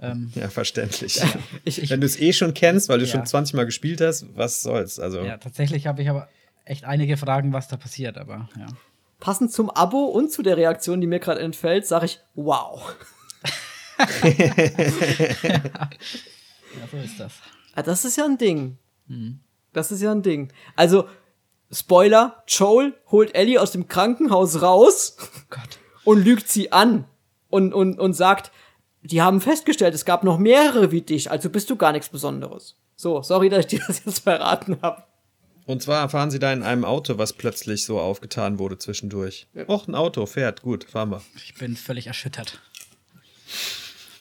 Ähm, 0.00 0.30
ja, 0.34 0.50
verständlich. 0.50 1.16
Ja, 1.16 1.24
ich, 1.64 1.82
ich, 1.82 1.90
Wenn 1.90 2.00
du 2.00 2.06
es 2.06 2.20
eh 2.20 2.32
schon 2.32 2.52
kennst, 2.54 2.88
weil 2.88 2.98
du 2.98 3.06
ja. 3.06 3.12
schon 3.12 3.24
20 3.24 3.54
Mal 3.54 3.64
gespielt 3.64 4.00
hast, 4.00 4.26
was 4.36 4.62
soll's? 4.62 4.98
Also. 4.98 5.22
Ja, 5.22 5.38
tatsächlich 5.38 5.86
habe 5.86 6.02
ich 6.02 6.10
aber 6.10 6.28
echt 6.64 6.84
einige 6.84 7.16
Fragen, 7.16 7.52
was 7.52 7.68
da 7.68 7.76
passiert, 7.76 8.18
aber 8.18 8.48
ja. 8.58 8.66
Passend 9.20 9.52
zum 9.52 9.70
Abo 9.70 10.04
und 10.04 10.30
zu 10.30 10.42
der 10.42 10.58
Reaktion, 10.58 11.00
die 11.00 11.06
mir 11.06 11.20
gerade 11.20 11.40
entfällt, 11.40 11.86
sage 11.86 12.04
ich, 12.06 12.20
wow. 12.34 12.94
ja, 14.22 14.42
so 16.90 16.96
ist 16.98 17.18
das. 17.18 17.32
Ah, 17.74 17.82
das 17.82 18.04
ist 18.04 18.18
ja 18.18 18.26
ein 18.26 18.36
Ding. 18.36 18.76
Mhm. 19.06 19.40
Das 19.76 19.92
ist 19.92 20.00
ja 20.00 20.10
ein 20.10 20.22
Ding. 20.22 20.50
Also, 20.74 21.06
Spoiler, 21.70 22.42
Joel 22.48 22.94
holt 23.10 23.34
Ellie 23.34 23.60
aus 23.60 23.72
dem 23.72 23.88
Krankenhaus 23.88 24.62
raus 24.62 25.16
oh 25.50 26.10
und 26.10 26.24
lügt 26.24 26.48
sie 26.48 26.72
an 26.72 27.04
und, 27.50 27.74
und, 27.74 27.98
und 27.98 28.14
sagt, 28.14 28.52
die 29.02 29.20
haben 29.20 29.42
festgestellt, 29.42 29.94
es 29.94 30.06
gab 30.06 30.24
noch 30.24 30.38
mehrere 30.38 30.92
wie 30.92 31.02
dich, 31.02 31.30
also 31.30 31.50
bist 31.50 31.68
du 31.68 31.76
gar 31.76 31.92
nichts 31.92 32.08
Besonderes. 32.08 32.76
So, 32.96 33.20
sorry, 33.20 33.50
dass 33.50 33.60
ich 33.60 33.66
dir 33.66 33.82
das 33.86 34.02
jetzt 34.06 34.20
verraten 34.20 34.78
habe. 34.80 35.02
Und 35.66 35.82
zwar 35.82 36.08
fahren 36.08 36.30
sie 36.30 36.38
da 36.38 36.54
in 36.54 36.62
einem 36.62 36.86
Auto, 36.86 37.18
was 37.18 37.34
plötzlich 37.34 37.84
so 37.84 38.00
aufgetan 38.00 38.58
wurde 38.58 38.78
zwischendurch. 38.78 39.46
Ja. 39.52 39.68
Och, 39.68 39.88
ein 39.88 39.94
Auto 39.94 40.24
fährt, 40.24 40.62
gut, 40.62 40.84
fahren 40.84 41.10
wir. 41.10 41.22
Ich 41.36 41.54
bin 41.54 41.76
völlig 41.76 42.06
erschüttert. 42.06 42.62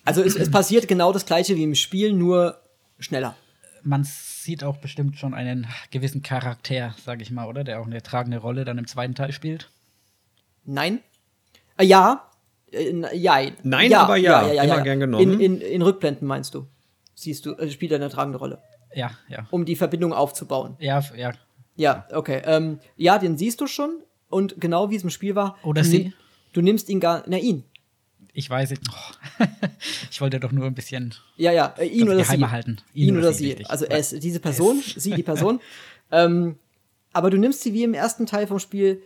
Also 0.03 0.22
es, 0.22 0.36
es 0.36 0.52
passiert 0.52 0.90
genau 0.90 1.14
das 1.14 1.26
gleiche 1.26 1.56
wie 1.56 1.64
im 1.64 1.76
Spiel, 1.76 2.11
nur 2.11 2.60
schneller. 2.99 3.38
Man 3.84 4.03
sieht 4.45 4.63
auch 4.63 4.77
bestimmt 4.77 5.17
schon 5.17 5.34
einen 5.34 5.67
gewissen 5.91 6.22
Charakter, 6.22 6.95
sag 7.03 7.22
ich 7.22 7.31
mal, 7.31 7.47
oder? 7.47 7.63
Der 7.63 7.81
auch 7.81 7.85
eine 7.85 8.01
tragende 8.01 8.38
Rolle 8.38 8.63
dann 8.63 8.77
im 8.77 8.88
zweiten 8.88 9.15
Teil 9.15 9.31
spielt. 9.31 9.69
Nein. 10.63 10.99
Äh, 11.77 11.85
ja, 11.85 12.30
äh, 12.72 13.17
ja. 13.17 13.39
Nein, 13.63 13.91
ja, 13.91 14.01
aber 14.01 14.17
ja, 14.17 14.47
ja, 14.47 14.53
ja 14.53 14.63
immer 14.63 14.77
ja, 14.77 14.84
gern 14.84 14.99
genommen. 14.99 15.34
In, 15.34 15.39
in, 15.39 15.61
in, 15.61 15.81
Rückblenden 15.81 16.27
meinst 16.27 16.53
du? 16.53 16.67
Siehst 17.15 17.45
du, 17.45 17.53
äh, 17.55 17.69
spielt 17.69 17.91
er 17.91 17.97
eine 17.97 18.09
tragende 18.09 18.38
Rolle. 18.38 18.61
Ja, 18.93 19.11
ja. 19.27 19.47
Um 19.51 19.65
die 19.65 19.76
Verbindung 19.76 20.13
aufzubauen. 20.13 20.76
Ja, 20.80 21.03
ja. 21.15 21.34
Ja, 21.76 22.07
okay. 22.13 22.41
Ähm, 22.45 22.80
ja, 22.95 23.17
den 23.17 23.38
siehst 23.38 23.59
du 23.59 23.67
schon. 23.67 24.01
Und 24.30 24.59
genau 24.59 24.89
wie 24.89 24.95
es 24.95 25.03
im 25.03 25.09
Spiel 25.09 25.35
war. 25.35 25.57
Oder 25.63 25.84
sie? 25.84 26.13
Du 26.53 26.61
nimmst 26.61 26.89
ihn 26.89 26.99
gar. 26.99 27.23
Na, 27.27 27.38
ihn. 27.38 27.63
Ich 28.38 28.49
weiß 28.49 28.72
nicht. 28.72 28.82
Oh. 28.91 29.45
ich 30.12 30.20
wollte 30.20 30.41
doch 30.41 30.52
nur 30.52 30.66
ein 30.66 30.76
bisschen. 30.76 31.16
Ja, 31.38 31.53
ja, 31.53 31.74
äh, 31.78 31.86
ihn 31.86 32.10
oder 32.10 32.24
sie. 32.24 32.45
halten. 32.45 32.82
Ihn, 32.94 33.07
ihn 33.07 33.18
oder, 33.18 33.32
sie. 33.32 33.48
Richtig. 33.48 33.70
Also 33.70 33.86
ist 33.86 34.22
diese 34.22 34.41
Person, 34.41 34.84
sie 34.84 35.12
die 35.12 35.24
Person. 35.24 35.62
ähm, 36.12 36.60
aber 37.14 37.30
du 37.30 37.38
nimmst 37.38 37.62
sie 37.62 37.74
wie 37.74 37.86
im 37.86 37.94
ersten 37.94 38.26
Teil 38.26 38.45
vom 38.45 38.60
Spiel 38.60 39.02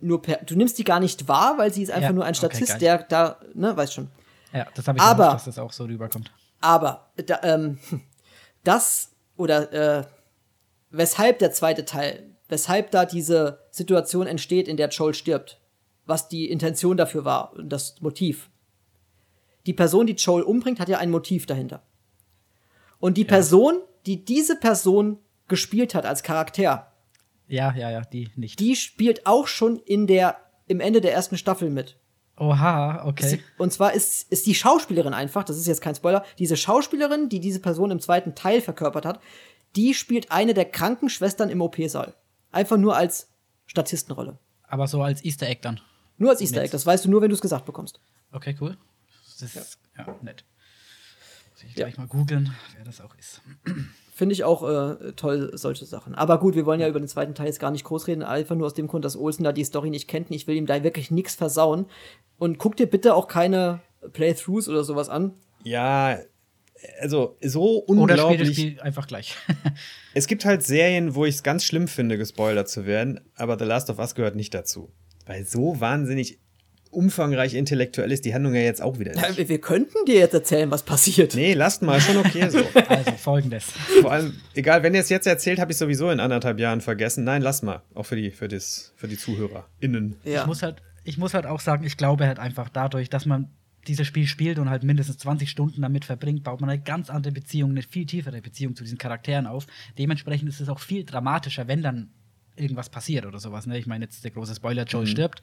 nur 0.00 0.22
per, 0.22 0.38
du 0.44 0.56
nimmst 0.56 0.76
die 0.76 0.84
gar 0.84 0.98
nicht 0.98 1.28
wahr, 1.28 1.56
weil 1.56 1.72
sie 1.72 1.84
ist 1.84 1.90
einfach 1.90 2.10
ja, 2.10 2.12
nur 2.12 2.24
ein 2.24 2.34
Statist, 2.34 2.72
okay, 2.72 2.78
der 2.80 2.98
da, 3.04 3.40
ne, 3.54 3.76
weißt 3.76 3.94
schon. 3.94 4.08
Ja, 4.52 4.66
das 4.74 4.88
habe 4.88 4.98
ich 4.98 5.02
aber, 5.02 5.24
gehofft, 5.24 5.46
dass 5.46 5.54
das 5.54 5.58
auch 5.58 5.72
so 5.72 5.84
rüberkommt. 5.84 6.32
Aber 6.60 7.12
da, 7.14 7.40
ähm, 7.44 7.78
das 8.64 9.12
oder 9.36 9.72
äh, 9.72 10.04
weshalb 10.90 11.38
der 11.38 11.52
zweite 11.52 11.84
Teil, 11.84 12.24
weshalb 12.48 12.90
da 12.90 13.04
diese 13.04 13.60
Situation 13.70 14.26
entsteht, 14.26 14.66
in 14.66 14.76
der 14.76 14.88
Joel 14.88 15.14
stirbt, 15.14 15.60
was 16.06 16.28
die 16.28 16.50
Intention 16.50 16.96
dafür 16.96 17.24
war 17.24 17.52
und 17.52 17.68
das 17.68 18.00
Motiv. 18.00 18.50
Die 19.66 19.72
Person, 19.72 20.06
die 20.06 20.14
Joel 20.14 20.42
umbringt, 20.42 20.80
hat 20.80 20.88
ja 20.88 20.98
ein 20.98 21.10
Motiv 21.10 21.46
dahinter. 21.46 21.82
Und 22.98 23.16
die 23.16 23.22
ja. 23.22 23.28
Person, 23.28 23.80
die 24.06 24.24
diese 24.24 24.56
Person 24.56 25.18
gespielt 25.48 25.94
hat 25.94 26.06
als 26.06 26.22
Charakter, 26.22 26.94
ja, 27.46 27.74
ja, 27.74 27.90
ja, 27.90 28.00
die 28.02 28.30
nicht. 28.36 28.58
Die 28.60 28.76
spielt 28.76 29.26
auch 29.26 29.46
schon 29.46 29.78
in 29.78 30.06
der, 30.06 30.36
im 30.66 30.80
Ende 30.80 31.00
der 31.00 31.12
ersten 31.12 31.36
Staffel 31.36 31.70
mit. 31.70 31.98
Oha, 32.36 33.04
okay. 33.06 33.40
Und 33.58 33.72
zwar 33.72 33.92
ist, 33.92 34.30
ist 34.32 34.46
die 34.46 34.54
Schauspielerin 34.54 35.14
einfach, 35.14 35.44
das 35.44 35.56
ist 35.56 35.66
jetzt 35.66 35.80
kein 35.80 35.94
Spoiler, 35.94 36.24
diese 36.38 36.56
Schauspielerin, 36.56 37.28
die 37.28 37.38
diese 37.38 37.60
Person 37.60 37.90
im 37.90 38.00
zweiten 38.00 38.34
Teil 38.34 38.60
verkörpert 38.60 39.06
hat, 39.06 39.20
die 39.76 39.94
spielt 39.94 40.32
eine 40.32 40.54
der 40.54 40.64
Krankenschwestern 40.64 41.48
im 41.48 41.60
OP-Saal. 41.60 42.14
Einfach 42.50 42.76
nur 42.76 42.96
als 42.96 43.28
Statistenrolle. 43.66 44.38
Aber 44.66 44.88
so 44.88 45.02
als 45.02 45.24
Easter 45.24 45.48
Egg 45.48 45.60
dann. 45.62 45.80
Nur 46.18 46.30
als 46.30 46.40
Easter 46.40 46.62
Egg, 46.62 46.72
das 46.72 46.86
weißt 46.86 47.04
du 47.04 47.10
nur, 47.10 47.22
wenn 47.22 47.28
du 47.28 47.34
es 47.34 47.40
gesagt 47.40 47.66
bekommst. 47.66 48.00
Okay, 48.32 48.56
cool. 48.60 48.76
Das 49.40 49.54
ist 49.54 49.78
ja, 49.96 50.06
ja 50.06 50.18
nett. 50.22 50.44
Muss 51.52 51.62
ich 51.64 51.74
gleich 51.74 51.94
ja. 51.94 52.00
mal 52.00 52.08
googeln, 52.08 52.54
wer 52.76 52.84
das 52.84 53.00
auch 53.00 53.14
ist. 53.16 53.40
Finde 54.14 54.32
ich 54.32 54.44
auch 54.44 54.62
äh, 54.62 55.12
toll, 55.12 55.50
solche 55.54 55.86
Sachen. 55.86 56.14
Aber 56.14 56.38
gut, 56.38 56.54
wir 56.54 56.66
wollen 56.66 56.80
ja 56.80 56.88
über 56.88 57.00
den 57.00 57.08
zweiten 57.08 57.34
Teil 57.34 57.46
jetzt 57.46 57.60
gar 57.60 57.70
nicht 57.70 57.84
groß 57.84 58.06
reden, 58.06 58.22
einfach 58.22 58.54
nur 58.54 58.66
aus 58.66 58.74
dem 58.74 58.86
Grund, 58.86 59.04
dass 59.04 59.16
Olsen 59.16 59.44
da 59.44 59.52
die 59.52 59.64
Story 59.64 59.90
nicht 59.90 60.08
kennt. 60.08 60.30
Ich 60.30 60.46
will 60.46 60.56
ihm 60.56 60.66
da 60.66 60.82
wirklich 60.82 61.10
nichts 61.10 61.34
versauen. 61.34 61.86
Und 62.38 62.58
guck 62.58 62.76
dir 62.76 62.86
bitte 62.86 63.14
auch 63.14 63.28
keine 63.28 63.80
Playthroughs 64.12 64.68
oder 64.68 64.84
sowas 64.84 65.08
an. 65.08 65.34
Ja, 65.64 66.18
also 67.00 67.36
so 67.42 67.78
unglaublich. 67.78 68.40
Oder 68.40 68.52
spiel, 68.52 68.54
spiel 68.54 68.80
einfach 68.80 69.06
gleich. 69.06 69.36
es 70.14 70.26
gibt 70.26 70.44
halt 70.44 70.62
Serien, 70.62 71.14
wo 71.14 71.24
ich 71.24 71.36
es 71.36 71.42
ganz 71.42 71.64
schlimm 71.64 71.88
finde, 71.88 72.18
gespoilert 72.18 72.68
zu 72.68 72.86
werden, 72.86 73.20
aber 73.34 73.58
The 73.58 73.64
Last 73.64 73.90
of 73.90 73.98
Us 73.98 74.14
gehört 74.14 74.36
nicht 74.36 74.54
dazu. 74.54 74.92
Weil 75.26 75.44
so 75.44 75.80
wahnsinnig 75.80 76.40
umfangreich 76.94 77.54
intellektuell 77.54 78.12
ist 78.12 78.24
die 78.24 78.34
Handlung 78.34 78.54
ja 78.54 78.62
jetzt 78.62 78.82
auch 78.82 78.98
wieder 78.98 79.12
nicht. 79.12 79.38
Ja, 79.38 79.48
wir 79.48 79.60
könnten 79.60 80.04
dir 80.06 80.16
jetzt 80.16 80.34
erzählen, 80.34 80.70
was 80.70 80.82
passiert. 80.82 81.34
Nee, 81.34 81.54
lasst 81.54 81.82
mal, 81.82 82.00
schon 82.00 82.16
okay 82.16 82.48
so. 82.48 82.58
Also 82.88 83.12
folgendes. 83.12 83.64
Vor 84.02 84.12
allem, 84.12 84.34
egal, 84.54 84.82
wenn 84.82 84.94
ihr 84.94 85.00
es 85.00 85.08
jetzt 85.08 85.26
erzählt, 85.26 85.58
habe 85.58 85.72
ich 85.72 85.78
sowieso 85.78 86.10
in 86.10 86.20
anderthalb 86.20 86.58
Jahren 86.58 86.80
vergessen. 86.80 87.24
Nein, 87.24 87.42
lass 87.42 87.62
mal. 87.62 87.82
Auch 87.94 88.04
für 88.04 88.16
die, 88.16 88.30
für 88.30 88.48
das, 88.48 88.92
für 88.96 89.08
die 89.08 89.16
ZuhörerInnen. 89.16 90.16
Ja. 90.24 90.42
Ich, 90.42 90.46
muss 90.46 90.62
halt, 90.62 90.76
ich 91.04 91.18
muss 91.18 91.34
halt 91.34 91.46
auch 91.46 91.60
sagen, 91.60 91.84
ich 91.84 91.96
glaube 91.96 92.26
halt 92.26 92.38
einfach 92.38 92.68
dadurch, 92.68 93.10
dass 93.10 93.26
man 93.26 93.50
dieses 93.86 94.06
Spiel 94.06 94.26
spielt 94.26 94.58
und 94.58 94.70
halt 94.70 94.82
mindestens 94.82 95.18
20 95.18 95.50
Stunden 95.50 95.82
damit 95.82 96.04
verbringt, 96.04 96.44
baut 96.44 96.60
man 96.60 96.70
eine 96.70 96.80
ganz 96.80 97.10
andere 97.10 97.32
Beziehung, 97.32 97.70
eine 97.70 97.82
viel 97.82 98.06
tiefere 98.06 98.40
Beziehung 98.40 98.74
zu 98.76 98.82
diesen 98.82 98.98
Charakteren 98.98 99.46
auf. 99.46 99.66
Dementsprechend 99.98 100.48
ist 100.48 100.60
es 100.60 100.68
auch 100.68 100.78
viel 100.80 101.04
dramatischer, 101.04 101.68
wenn 101.68 101.82
dann 101.82 102.10
irgendwas 102.56 102.88
passiert 102.88 103.26
oder 103.26 103.38
sowas. 103.38 103.66
Ne? 103.66 103.78
Ich 103.78 103.86
meine, 103.86 104.04
jetzt 104.04 104.24
der 104.24 104.30
große 104.30 104.54
Spoiler, 104.54 104.84
Joel 104.84 105.04
mhm. 105.04 105.10
stirbt. 105.10 105.42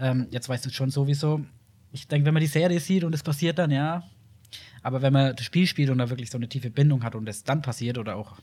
Ähm, 0.00 0.26
jetzt 0.30 0.48
weißt 0.48 0.66
du 0.66 0.70
schon 0.70 0.90
sowieso. 0.90 1.44
Ich 1.92 2.08
denke, 2.08 2.26
wenn 2.26 2.34
man 2.34 2.40
die 2.40 2.46
Serie 2.46 2.80
sieht 2.80 3.04
und 3.04 3.14
es 3.14 3.22
passiert 3.22 3.58
dann, 3.58 3.70
ja. 3.70 4.02
Aber 4.82 5.02
wenn 5.02 5.12
man 5.12 5.36
das 5.36 5.44
Spiel 5.44 5.66
spielt 5.66 5.90
und 5.90 5.98
da 5.98 6.08
wirklich 6.08 6.30
so 6.30 6.38
eine 6.38 6.48
tiefe 6.48 6.70
Bindung 6.70 7.04
hat 7.04 7.14
und 7.14 7.28
es 7.28 7.44
dann 7.44 7.62
passiert 7.62 7.98
oder 7.98 8.16
auch, 8.16 8.38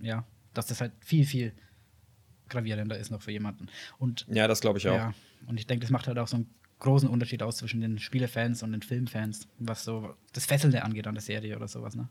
ja, 0.00 0.24
dass 0.54 0.66
das 0.66 0.80
halt 0.80 0.92
viel, 1.00 1.26
viel 1.26 1.52
gravierender 2.48 2.96
ist 2.98 3.10
noch 3.10 3.22
für 3.22 3.32
jemanden. 3.32 3.68
Und, 3.98 4.26
ja, 4.28 4.48
das 4.48 4.60
glaube 4.60 4.78
ich 4.78 4.88
auch. 4.88 4.94
Ja, 4.94 5.14
und 5.46 5.58
ich 5.58 5.66
denke, 5.66 5.82
das 5.82 5.90
macht 5.90 6.06
halt 6.06 6.18
auch 6.18 6.28
so 6.28 6.36
einen 6.36 6.50
großen 6.78 7.08
Unterschied 7.08 7.42
aus 7.42 7.58
zwischen 7.58 7.80
den 7.80 7.98
Spielefans 7.98 8.62
und 8.62 8.72
den 8.72 8.82
Filmfans, 8.82 9.46
was 9.58 9.84
so 9.84 10.14
das 10.32 10.46
Fesselnde 10.46 10.82
angeht 10.82 11.06
an 11.06 11.14
der 11.14 11.22
Serie 11.22 11.56
oder 11.56 11.68
sowas, 11.68 11.94
ne? 11.94 12.08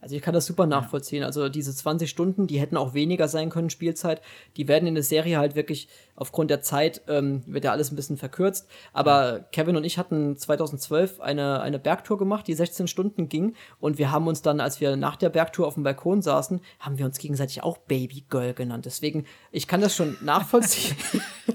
Also 0.00 0.14
ich 0.14 0.22
kann 0.22 0.34
das 0.34 0.46
super 0.46 0.66
nachvollziehen. 0.66 1.24
Also 1.24 1.48
diese 1.48 1.74
20 1.74 2.08
Stunden, 2.08 2.46
die 2.46 2.60
hätten 2.60 2.76
auch 2.76 2.94
weniger 2.94 3.26
sein 3.26 3.50
können, 3.50 3.68
Spielzeit. 3.68 4.22
Die 4.56 4.68
werden 4.68 4.86
in 4.86 4.94
der 4.94 5.02
Serie 5.02 5.38
halt 5.38 5.56
wirklich 5.56 5.88
aufgrund 6.14 6.50
der 6.50 6.62
Zeit, 6.62 7.02
ähm, 7.08 7.42
wird 7.46 7.64
ja 7.64 7.72
alles 7.72 7.90
ein 7.90 7.96
bisschen 7.96 8.16
verkürzt. 8.16 8.68
Aber 8.92 9.46
Kevin 9.52 9.76
und 9.76 9.84
ich 9.84 9.98
hatten 9.98 10.36
2012 10.36 11.20
eine, 11.20 11.60
eine 11.60 11.78
Bergtour 11.78 12.16
gemacht, 12.16 12.46
die 12.46 12.54
16 12.54 12.86
Stunden 12.86 13.28
ging. 13.28 13.54
Und 13.80 13.98
wir 13.98 14.12
haben 14.12 14.28
uns 14.28 14.42
dann, 14.42 14.60
als 14.60 14.80
wir 14.80 14.96
nach 14.96 15.16
der 15.16 15.30
Bergtour 15.30 15.66
auf 15.66 15.74
dem 15.74 15.82
Balkon 15.82 16.22
saßen, 16.22 16.60
haben 16.78 16.98
wir 16.98 17.06
uns 17.06 17.18
gegenseitig 17.18 17.64
auch 17.64 17.78
Baby 17.78 18.24
Girl 18.28 18.54
genannt. 18.54 18.86
Deswegen, 18.86 19.26
ich 19.50 19.66
kann 19.66 19.80
das 19.80 19.96
schon 19.96 20.16
nachvollziehen. 20.22 20.96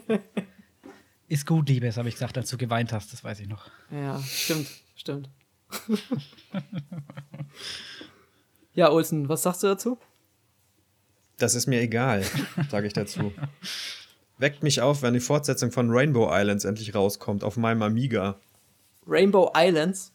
Ist 1.30 1.48
gut, 1.48 1.70
Liebes, 1.70 1.98
habe 1.98 2.10
ich 2.10 2.16
gesagt, 2.16 2.38
als 2.38 2.50
du 2.50 2.58
geweint 2.58 2.92
hast, 2.92 3.14
das 3.14 3.24
weiß 3.24 3.40
ich 3.40 3.48
noch. 3.48 3.66
Ja, 3.90 4.22
stimmt, 4.22 4.68
stimmt. 4.96 5.30
ja, 8.74 8.90
Olsen, 8.92 9.30
was 9.30 9.44
sagst 9.44 9.64
du 9.64 9.68
dazu? 9.68 9.98
Das 11.38 11.56
ist 11.56 11.68
mir 11.68 11.82
egal, 11.82 12.24
sage 12.70 12.88
ich 12.88 12.94
dazu. 12.94 13.32
Weckt 14.38 14.64
mich 14.64 14.82
auf, 14.82 15.02
wenn 15.02 15.14
die 15.14 15.20
Fortsetzung 15.20 15.72
von 15.72 15.90
Rainbow 15.92 16.30
Islands 16.32 16.66
endlich 16.66 16.94
rauskommt 16.96 17.44
auf 17.44 17.58
meinem 17.58 17.82
Amiga. 17.82 18.40
Rainbow 19.08 19.52
Islands? 19.56 20.12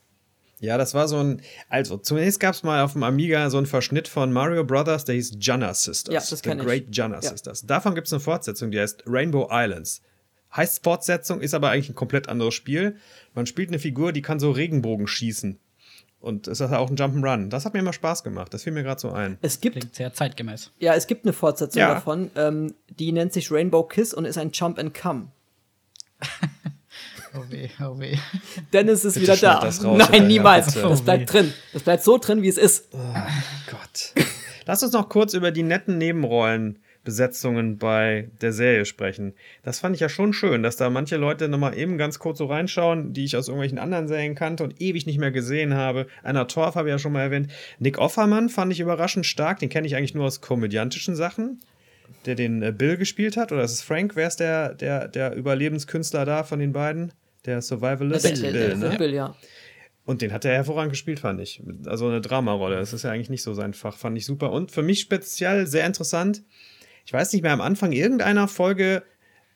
Ja, 0.60 0.76
das 0.76 0.92
war 0.94 1.06
so 1.06 1.18
ein. 1.18 1.40
Also, 1.68 1.98
zunächst 1.98 2.40
gab 2.40 2.54
es 2.54 2.64
mal 2.64 2.82
auf 2.82 2.94
dem 2.94 3.04
Amiga 3.04 3.48
so 3.48 3.58
einen 3.58 3.66
Verschnitt 3.66 4.08
von 4.08 4.32
Mario 4.32 4.64
Brothers, 4.64 5.04
der 5.04 5.14
hieß 5.14 5.36
Janna 5.40 5.72
Sisters. 5.72 6.12
Ja, 6.12 6.18
das 6.20 6.30
The 6.30 6.36
kenn 6.48 6.58
ich. 6.58 6.64
Great 6.66 6.96
Janna 6.96 7.20
Ja. 7.20 7.30
Sisters. 7.30 7.64
Davon 7.64 7.94
gibt 7.94 8.08
es 8.08 8.12
eine 8.12 8.20
Fortsetzung, 8.20 8.70
die 8.72 8.80
heißt 8.80 9.04
Rainbow 9.06 9.48
Islands. 9.52 10.02
Heißt 10.56 10.82
Fortsetzung, 10.82 11.40
ist 11.40 11.54
aber 11.54 11.70
eigentlich 11.70 11.90
ein 11.90 11.94
komplett 11.94 12.28
anderes 12.28 12.54
Spiel. 12.54 12.96
Man 13.34 13.46
spielt 13.46 13.68
eine 13.68 13.78
Figur, 13.78 14.12
die 14.12 14.22
kann 14.22 14.40
so 14.40 14.50
Regenbogen 14.50 15.06
schießen. 15.06 15.60
Und 16.20 16.48
es 16.48 16.60
ist 16.60 16.72
auch 16.72 16.90
ein 16.90 16.96
Jump'n'Run. 16.96 17.48
Das 17.48 17.64
hat 17.64 17.74
mir 17.74 17.80
immer 17.80 17.92
Spaß 17.92 18.24
gemacht. 18.24 18.52
Das 18.52 18.64
fiel 18.64 18.72
mir 18.72 18.82
gerade 18.82 19.00
so 19.00 19.12
ein. 19.12 19.38
Es 19.40 19.60
gibt, 19.60 19.76
Klingt 19.76 19.94
sehr 19.94 20.12
zeitgemäß. 20.12 20.72
ja, 20.80 20.94
es 20.94 21.06
gibt 21.06 21.24
eine 21.24 21.32
Fortsetzung 21.32 21.80
Ja. 21.80 21.94
davon, 21.94 22.30
ähm, 22.34 22.74
die 22.98 23.12
nennt 23.12 23.32
sich 23.32 23.50
Rainbow 23.52 23.84
Kiss 23.84 24.12
und 24.14 24.24
ist 24.24 24.36
ein 24.38 24.50
Jump 24.52 24.78
and 24.78 24.94
Come. 24.94 25.28
Oh 27.34 27.44
weh, 27.50 27.68
oh 27.80 27.98
weh. 28.00 28.16
Dennis 28.72 29.04
ist 29.04 29.14
Bitte 29.14 29.26
wieder 29.34 29.36
da. 29.36 29.60
das 29.60 29.84
raus, 29.84 29.98
Nein, 30.10 30.26
niemals. 30.26 30.68
Ja, 30.74 30.80
bitte. 30.80 30.88
das 30.88 31.02
bleibt 31.02 31.32
drin. 31.32 31.52
Das 31.74 31.82
bleibt 31.82 32.02
so 32.02 32.16
drin, 32.16 32.40
wie 32.42 32.48
es 32.48 32.56
ist. 32.56 32.90
Gott. 33.70 34.14
Lass 34.64 34.82
uns 34.82 34.92
noch 34.94 35.10
kurz 35.10 35.34
über 35.34 35.50
die 35.50 35.62
netten 35.62 35.98
Nebenrollenbesetzungen 37.08 37.78
bei 37.78 38.28
der 38.40 38.52
Serie 38.52 38.84
sprechen. 38.84 39.34
Das 39.62 39.80
fand 39.80 39.94
ich 39.94 40.00
ja 40.00 40.08
schon 40.08 40.32
schön, 40.32 40.62
dass 40.62 40.76
da 40.76 40.90
manche 40.90 41.16
Leute 41.16 41.48
nochmal 41.48 41.76
eben 41.76 41.98
ganz 41.98 42.18
kurz 42.18 42.38
so 42.38 42.46
reinschauen, 42.46 43.12
die 43.12 43.24
ich 43.24 43.36
aus 43.36 43.48
irgendwelchen 43.48 43.78
anderen 43.78 44.08
Serien 44.08 44.34
kannte 44.34 44.64
und 44.64 44.80
ewig 44.80 45.06
nicht 45.06 45.18
mehr 45.18 45.30
gesehen 45.30 45.74
habe. 45.74 46.06
Anna 46.22 46.44
Torf 46.44 46.74
habe 46.74 46.88
ich 46.88 46.92
ja 46.92 46.98
schon 46.98 47.12
mal 47.12 47.22
erwähnt. 47.22 47.50
Nick 47.78 47.98
Offermann 47.98 48.48
fand 48.48 48.72
ich 48.72 48.80
überraschend 48.80 49.26
stark. 49.26 49.58
Den 49.58 49.68
kenne 49.68 49.86
ich 49.86 49.96
eigentlich 49.96 50.14
nur 50.14 50.26
aus 50.26 50.40
komödiantischen 50.40 51.16
Sachen. 51.16 51.60
Der 52.26 52.34
den 52.34 52.62
äh, 52.62 52.72
Bill 52.72 52.96
gespielt 52.96 53.36
hat. 53.36 53.52
Oder 53.52 53.62
ist 53.64 53.72
es 53.72 53.82
Frank? 53.82 54.12
Wer 54.16 54.28
ist 54.28 54.40
der, 54.40 54.74
der, 54.74 55.08
der 55.08 55.34
Überlebenskünstler 55.34 56.24
da 56.24 56.42
von 56.42 56.58
den 56.58 56.72
beiden? 56.72 57.12
Der 57.44 57.62
Survivalist? 57.62 58.24
Der- 58.24 58.52
der- 58.52 58.68
der- 58.68 58.76
ne? 58.76 58.96
Bill, 58.98 59.14
ja. 59.14 59.34
Und 60.04 60.22
den 60.22 60.32
hat 60.32 60.46
er 60.46 60.54
hervorragend 60.54 60.92
gespielt, 60.92 61.20
fand 61.20 61.38
ich. 61.38 61.62
Also 61.84 62.06
eine 62.08 62.22
Dramarolle. 62.22 62.76
Das 62.76 62.94
ist 62.94 63.02
ja 63.04 63.10
eigentlich 63.10 63.28
nicht 63.28 63.42
so 63.42 63.52
sein 63.52 63.74
Fach. 63.74 63.96
Fand 63.98 64.16
ich 64.16 64.24
super. 64.24 64.52
Und 64.52 64.70
für 64.72 64.82
mich 64.82 65.00
speziell 65.00 65.66
sehr 65.66 65.84
interessant. 65.86 66.42
Ich 67.08 67.12
weiß 67.14 67.32
nicht 67.32 67.40
mehr, 67.40 67.54
am 67.54 67.62
Anfang 67.62 67.92
irgendeiner 67.92 68.48
Folge 68.48 69.02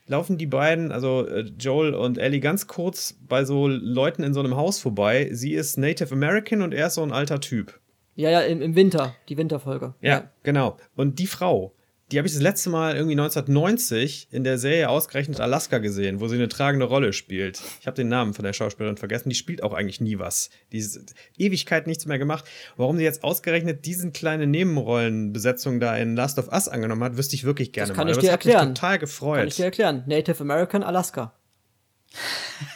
laufen 0.06 0.38
die 0.38 0.46
beiden, 0.46 0.90
also 0.90 1.26
äh, 1.26 1.40
Joel 1.58 1.92
und 1.92 2.16
Ellie, 2.16 2.40
ganz 2.40 2.66
kurz 2.66 3.18
bei 3.28 3.44
so 3.44 3.68
Leuten 3.68 4.22
in 4.22 4.32
so 4.32 4.40
einem 4.40 4.56
Haus 4.56 4.78
vorbei. 4.80 5.28
Sie 5.32 5.52
ist 5.52 5.76
Native 5.76 6.14
American 6.14 6.62
und 6.62 6.72
er 6.72 6.86
ist 6.86 6.94
so 6.94 7.02
ein 7.02 7.12
alter 7.12 7.42
Typ. 7.42 7.78
Ja, 8.14 8.30
ja, 8.30 8.40
im, 8.40 8.62
im 8.62 8.74
Winter, 8.74 9.14
die 9.28 9.36
Winterfolge. 9.36 9.92
Ja, 10.00 10.30
genau. 10.42 10.78
Und 10.96 11.18
die 11.18 11.26
Frau, 11.26 11.74
die 12.12 12.18
habe 12.18 12.28
ich 12.28 12.34
das 12.34 12.42
letzte 12.42 12.70
Mal 12.70 12.94
irgendwie 12.94 13.14
1990 13.18 14.28
in 14.30 14.44
der 14.44 14.58
Serie 14.58 14.88
ausgerechnet 14.88 15.40
Alaska 15.40 15.78
gesehen, 15.78 16.20
wo 16.20 16.28
sie 16.28 16.36
eine 16.36 16.48
tragende 16.48 16.86
Rolle 16.86 17.12
spielt. 17.12 17.60
Ich 17.80 17.86
habe 17.86 17.94
den 17.96 18.08
Namen 18.08 18.34
von 18.34 18.44
der 18.44 18.52
Schauspielerin 18.52 18.96
vergessen. 18.98 19.28
Die 19.30 19.34
spielt 19.34 19.62
auch 19.62 19.72
eigentlich 19.72 20.00
nie 20.00 20.18
was. 20.18 20.50
Die 20.72 20.78
ist 20.78 21.14
Ewigkeit 21.38 21.86
nichts 21.86 22.06
mehr 22.06 22.18
gemacht. 22.18 22.44
Warum 22.76 22.96
sie 22.98 23.04
jetzt 23.04 23.24
ausgerechnet 23.24 23.84
diesen 23.86 24.12
kleine 24.12 24.46
Nebenrollenbesetzung 24.46 25.80
da 25.80 25.96
in 25.96 26.14
Last 26.14 26.38
of 26.38 26.52
Us 26.52 26.68
angenommen 26.68 27.02
hat, 27.02 27.16
wüsste 27.16 27.34
ich 27.34 27.44
wirklich 27.44 27.72
gerne 27.72 27.88
Das 27.88 27.96
kann 27.96 28.06
mal. 28.06 28.12
ich 28.12 28.18
dir 28.18 28.26
das 28.26 28.32
hat 28.34 28.44
mich 28.44 28.54
erklären. 28.54 28.74
total 28.74 28.90
Kann 28.90 28.94
ich 28.96 29.00
gefreut. 29.00 29.58
dir 29.58 29.64
erklären. 29.64 30.04
Native 30.06 30.40
American 30.40 30.82
Alaska. 30.82 31.32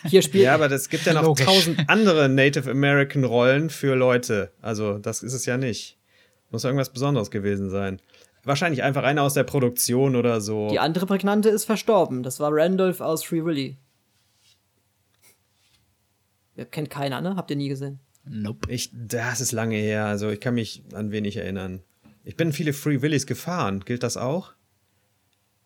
Hier 0.07 0.23
spielt. 0.23 0.45
Ja, 0.45 0.55
aber 0.55 0.71
es 0.71 0.89
gibt 0.89 1.05
ja 1.05 1.13
noch 1.13 1.23
Logisch. 1.25 1.45
tausend 1.45 1.79
andere 1.89 2.29
Native 2.29 2.71
American 2.71 3.25
Rollen 3.25 3.69
für 3.71 3.95
Leute. 3.95 4.51
Also, 4.63 4.99
das 4.99 5.23
ist 5.23 5.35
es 5.35 5.45
ja 5.47 5.59
nicht. 5.59 5.99
Muss 6.51 6.65
irgendwas 6.65 6.91
Besonderes 6.93 7.31
gewesen 7.31 7.69
sein. 7.71 8.01
Wahrscheinlich 8.47 8.85
einfach 8.85 9.03
einer 9.03 9.23
aus 9.23 9.35
der 9.35 9.43
Produktion 9.43 10.15
oder 10.15 10.41
so. 10.41 10.69
Die 10.71 10.79
andere 10.79 11.05
Prägnante 11.05 11.49
ist 11.49 11.65
verstorben. 11.65 12.23
Das 12.23 12.39
war 12.39 12.51
Randolph 12.53 13.01
aus 13.01 13.25
Free 13.25 13.45
Willy. 13.45 13.77
Ihr 16.55 16.65
kennt 16.65 16.89
keiner, 16.89 17.21
ne? 17.21 17.35
Habt 17.35 17.51
ihr 17.51 17.57
nie 17.57 17.69
gesehen. 17.69 17.99
Nope. 18.25 18.73
Ich, 18.73 18.91
das 18.95 19.41
ist 19.41 19.51
lange 19.51 19.77
her, 19.77 20.07
also 20.07 20.31
ich 20.31 20.41
kann 20.41 20.55
mich 20.55 20.85
an 20.95 21.11
wenig 21.11 21.37
erinnern. 21.37 21.83
Ich 22.23 22.37
bin 22.37 22.53
viele 22.53 22.73
Free 22.73 23.03
Willies 23.03 23.27
gefahren. 23.27 23.81
Gilt 23.85 24.05
das 24.05 24.17
auch? 24.17 24.53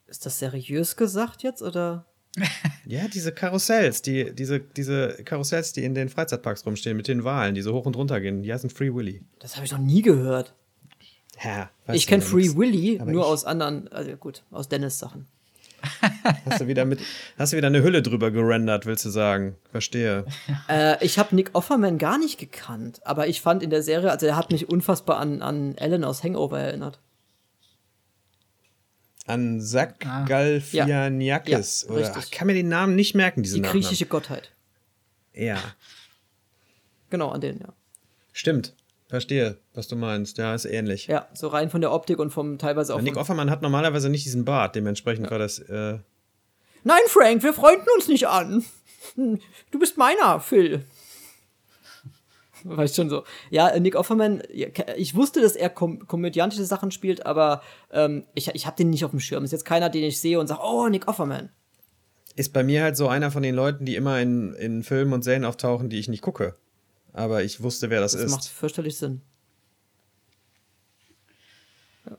Ist 0.06 0.24
das 0.24 0.38
seriös 0.38 0.96
gesagt 0.96 1.42
jetzt 1.42 1.62
oder? 1.62 2.06
Ja, 2.86 3.06
diese 3.06 3.30
Karussells, 3.30 4.02
die, 4.02 4.34
diese, 4.34 4.58
diese 4.58 5.22
Karussells, 5.24 5.72
die 5.72 5.84
in 5.84 5.94
den 5.94 6.08
Freizeitparks 6.08 6.66
rumstehen 6.66 6.96
mit 6.96 7.06
den 7.06 7.22
Wahlen, 7.22 7.54
die 7.54 7.62
so 7.62 7.72
hoch 7.72 7.86
und 7.86 7.94
runter 7.94 8.20
gehen, 8.20 8.42
die 8.42 8.52
heißen 8.52 8.68
Free 8.70 8.92
Willy. 8.92 9.22
Das 9.38 9.54
habe 9.54 9.64
ich 9.64 9.70
noch 9.70 9.78
nie 9.78 10.02
gehört. 10.02 10.54
Ja, 11.42 11.70
weißt 11.86 11.96
ich 11.96 12.06
kenne 12.06 12.22
ja 12.22 12.28
Free 12.28 12.42
nix. 12.42 12.56
Willy 12.56 12.98
Aber 13.00 13.10
nur 13.10 13.22
ich- 13.22 13.28
aus 13.28 13.44
anderen, 13.44 13.88
also 13.88 14.10
gut, 14.16 14.42
aus 14.50 14.68
Dennis 14.68 14.98
Sachen. 14.98 15.26
Hast 16.44 16.60
du 16.60 16.66
wieder 16.66 16.84
mit, 16.84 17.00
hast 17.38 17.54
du 17.54 17.56
wieder 17.56 17.68
eine 17.68 17.82
Hülle 17.82 18.02
drüber 18.02 18.30
gerendert, 18.30 18.84
willst 18.84 19.06
du 19.06 19.08
sagen? 19.10 19.56
Verstehe. 19.70 20.26
Äh, 20.68 21.02
ich 21.02 21.18
habe 21.18 21.34
Nick 21.34 21.50
Offerman 21.54 21.96
gar 21.96 22.18
nicht 22.18 22.38
gekannt, 22.38 23.00
aber 23.06 23.28
ich 23.28 23.40
fand 23.40 23.62
in 23.62 23.70
der 23.70 23.82
Serie, 23.82 24.10
also 24.10 24.26
er 24.26 24.36
hat 24.36 24.52
mich 24.52 24.68
unfassbar 24.68 25.16
an, 25.18 25.40
an 25.40 25.76
Alan 25.80 26.04
aus 26.04 26.22
Hangover 26.22 26.60
erinnert. 26.60 27.00
An 29.26 29.60
Zach 29.60 29.94
Ah. 30.04 30.24
Galifianakis. 30.26 31.82
Ja, 31.88 31.90
oder, 31.94 32.00
richtig. 32.00 32.24
ach, 32.26 32.30
kann 32.30 32.46
mir 32.48 32.54
den 32.54 32.68
Namen 32.68 32.94
nicht 32.96 33.14
merken, 33.14 33.42
diese 33.42 33.54
Die 33.56 33.60
Nachnamen. 33.60 33.80
griechische 33.82 34.06
Gottheit. 34.06 34.50
Ja, 35.32 35.58
Genau, 37.10 37.30
an 37.30 37.40
den, 37.40 37.58
ja. 37.58 37.68
stimmt. 38.32 38.74
Verstehe, 39.08 39.56
was 39.80 39.88
du 39.88 39.96
meinst. 39.96 40.38
Ja, 40.38 40.54
ist 40.54 40.64
ähnlich. 40.66 41.06
Ja, 41.08 41.26
so 41.34 41.48
rein 41.48 41.68
von 41.70 41.80
der 41.80 41.90
Optik 41.92 42.18
und 42.20 42.30
vom 42.30 42.58
teilweise 42.58 42.94
auch. 42.94 43.00
Nick 43.00 43.14
Vom, 43.14 43.22
Offermann 43.22 43.50
hat 43.50 43.62
normalerweise 43.62 44.08
nicht 44.08 44.24
diesen 44.24 44.44
Bart, 44.44 44.76
dementsprechend 44.76 45.30
war 45.30 45.38
das. 45.38 45.58
Äh, 45.58 45.98
Nein, 46.84 47.00
Frank, 47.08 47.42
wir 47.42 47.52
freunden 47.52 47.86
uns 47.96 48.06
nicht 48.08 48.28
an. 48.28 48.64
Du 49.16 49.78
bist 49.78 49.96
meiner, 49.98 50.38
Phil. 50.40 50.84
Weißt 52.64 52.94
schon 52.96 53.08
so. 53.10 53.24
Ja, 53.50 53.78
Nick 53.80 53.96
Offerman, 53.96 54.42
ja, 54.52 54.68
ich 54.96 55.14
wusste, 55.14 55.40
dass 55.40 55.56
er 55.56 55.70
kom 55.70 56.06
komödiantische 56.06 56.64
Sachen 56.64 56.90
spielt, 56.90 57.24
aber 57.26 57.62
ähm, 57.90 58.24
ich, 58.34 58.48
ich 58.54 58.66
habe 58.66 58.76
den 58.76 58.90
nicht 58.90 59.04
auf 59.04 59.10
dem 59.10 59.20
Schirm. 59.20 59.44
Ist 59.44 59.52
jetzt 59.52 59.64
keiner, 59.64 59.88
den 59.90 60.04
ich 60.04 60.20
sehe 60.20 60.38
und 60.38 60.46
sage, 60.46 60.60
oh, 60.62 60.86
Nick 60.88 61.08
Offerman. 61.08 61.48
ist 62.36 62.52
bei 62.52 62.62
mir 62.62 62.82
halt 62.82 62.96
so 62.96 63.08
einer 63.08 63.30
von 63.30 63.42
den 63.42 63.54
Leuten, 63.54 63.84
die 63.86 63.96
immer 63.96 64.20
in, 64.20 64.52
in 64.54 64.82
Filmen 64.82 65.12
und 65.14 65.24
Serien 65.24 65.44
auftauchen, 65.46 65.88
die 65.88 65.98
ich 65.98 66.08
nicht 66.08 66.22
gucke. 66.22 66.54
Aber 67.12 67.42
ich 67.42 67.62
wusste, 67.62 67.90
wer 67.90 68.00
das, 68.00 68.12
Das 68.12 68.22
ist. 68.22 68.30
macht 68.30 68.44
fürchterlich 68.46 68.96
Sinn. 68.96 69.20
Jo. 72.08 72.16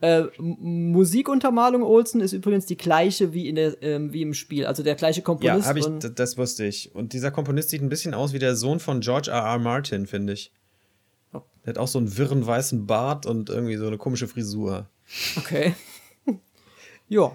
Äh, 0.00 0.24
Musikuntermalung 0.38 1.82
Olsen 1.82 2.20
ist 2.20 2.32
übrigens 2.32 2.66
die 2.66 2.76
gleiche 2.76 3.32
wie, 3.34 3.48
in 3.48 3.54
der, 3.56 3.82
ähm, 3.82 4.12
wie 4.12 4.22
im 4.22 4.32
Spiel. 4.34 4.64
Also 4.66 4.82
der 4.82 4.94
gleiche 4.94 5.20
Ja, 5.20 5.24
Komponist. 5.24 5.66
hab 5.68 5.76
ich, 5.76 5.86
das 6.14 6.38
wusste 6.38 6.64
ich. 6.64 6.94
Und 6.94 7.12
dieser 7.12 7.30
Komponist 7.30 7.70
sieht 7.70 7.82
ein 7.82 7.88
bisschen 7.88 8.14
aus 8.14 8.32
wie 8.32 8.38
der 8.38 8.56
Sohn 8.56 8.80
von 8.80 9.00
George 9.00 9.30
R. 9.30 9.42
R. 9.42 9.58
Martin, 9.58 10.06
finde 10.06 10.32
ich. 10.32 10.52
Oh. 11.34 11.42
Der 11.64 11.74
hat 11.74 11.78
auch 11.78 11.88
so 11.88 11.98
einen 11.98 12.16
wirren 12.16 12.46
weißen 12.46 12.86
Bart 12.86 13.26
und 13.26 13.50
irgendwie 13.50 13.76
so 13.76 13.86
eine 13.86 13.98
komische 13.98 14.26
Frisur. 14.26 14.88
Okay. 15.36 15.74
ja. 17.08 17.32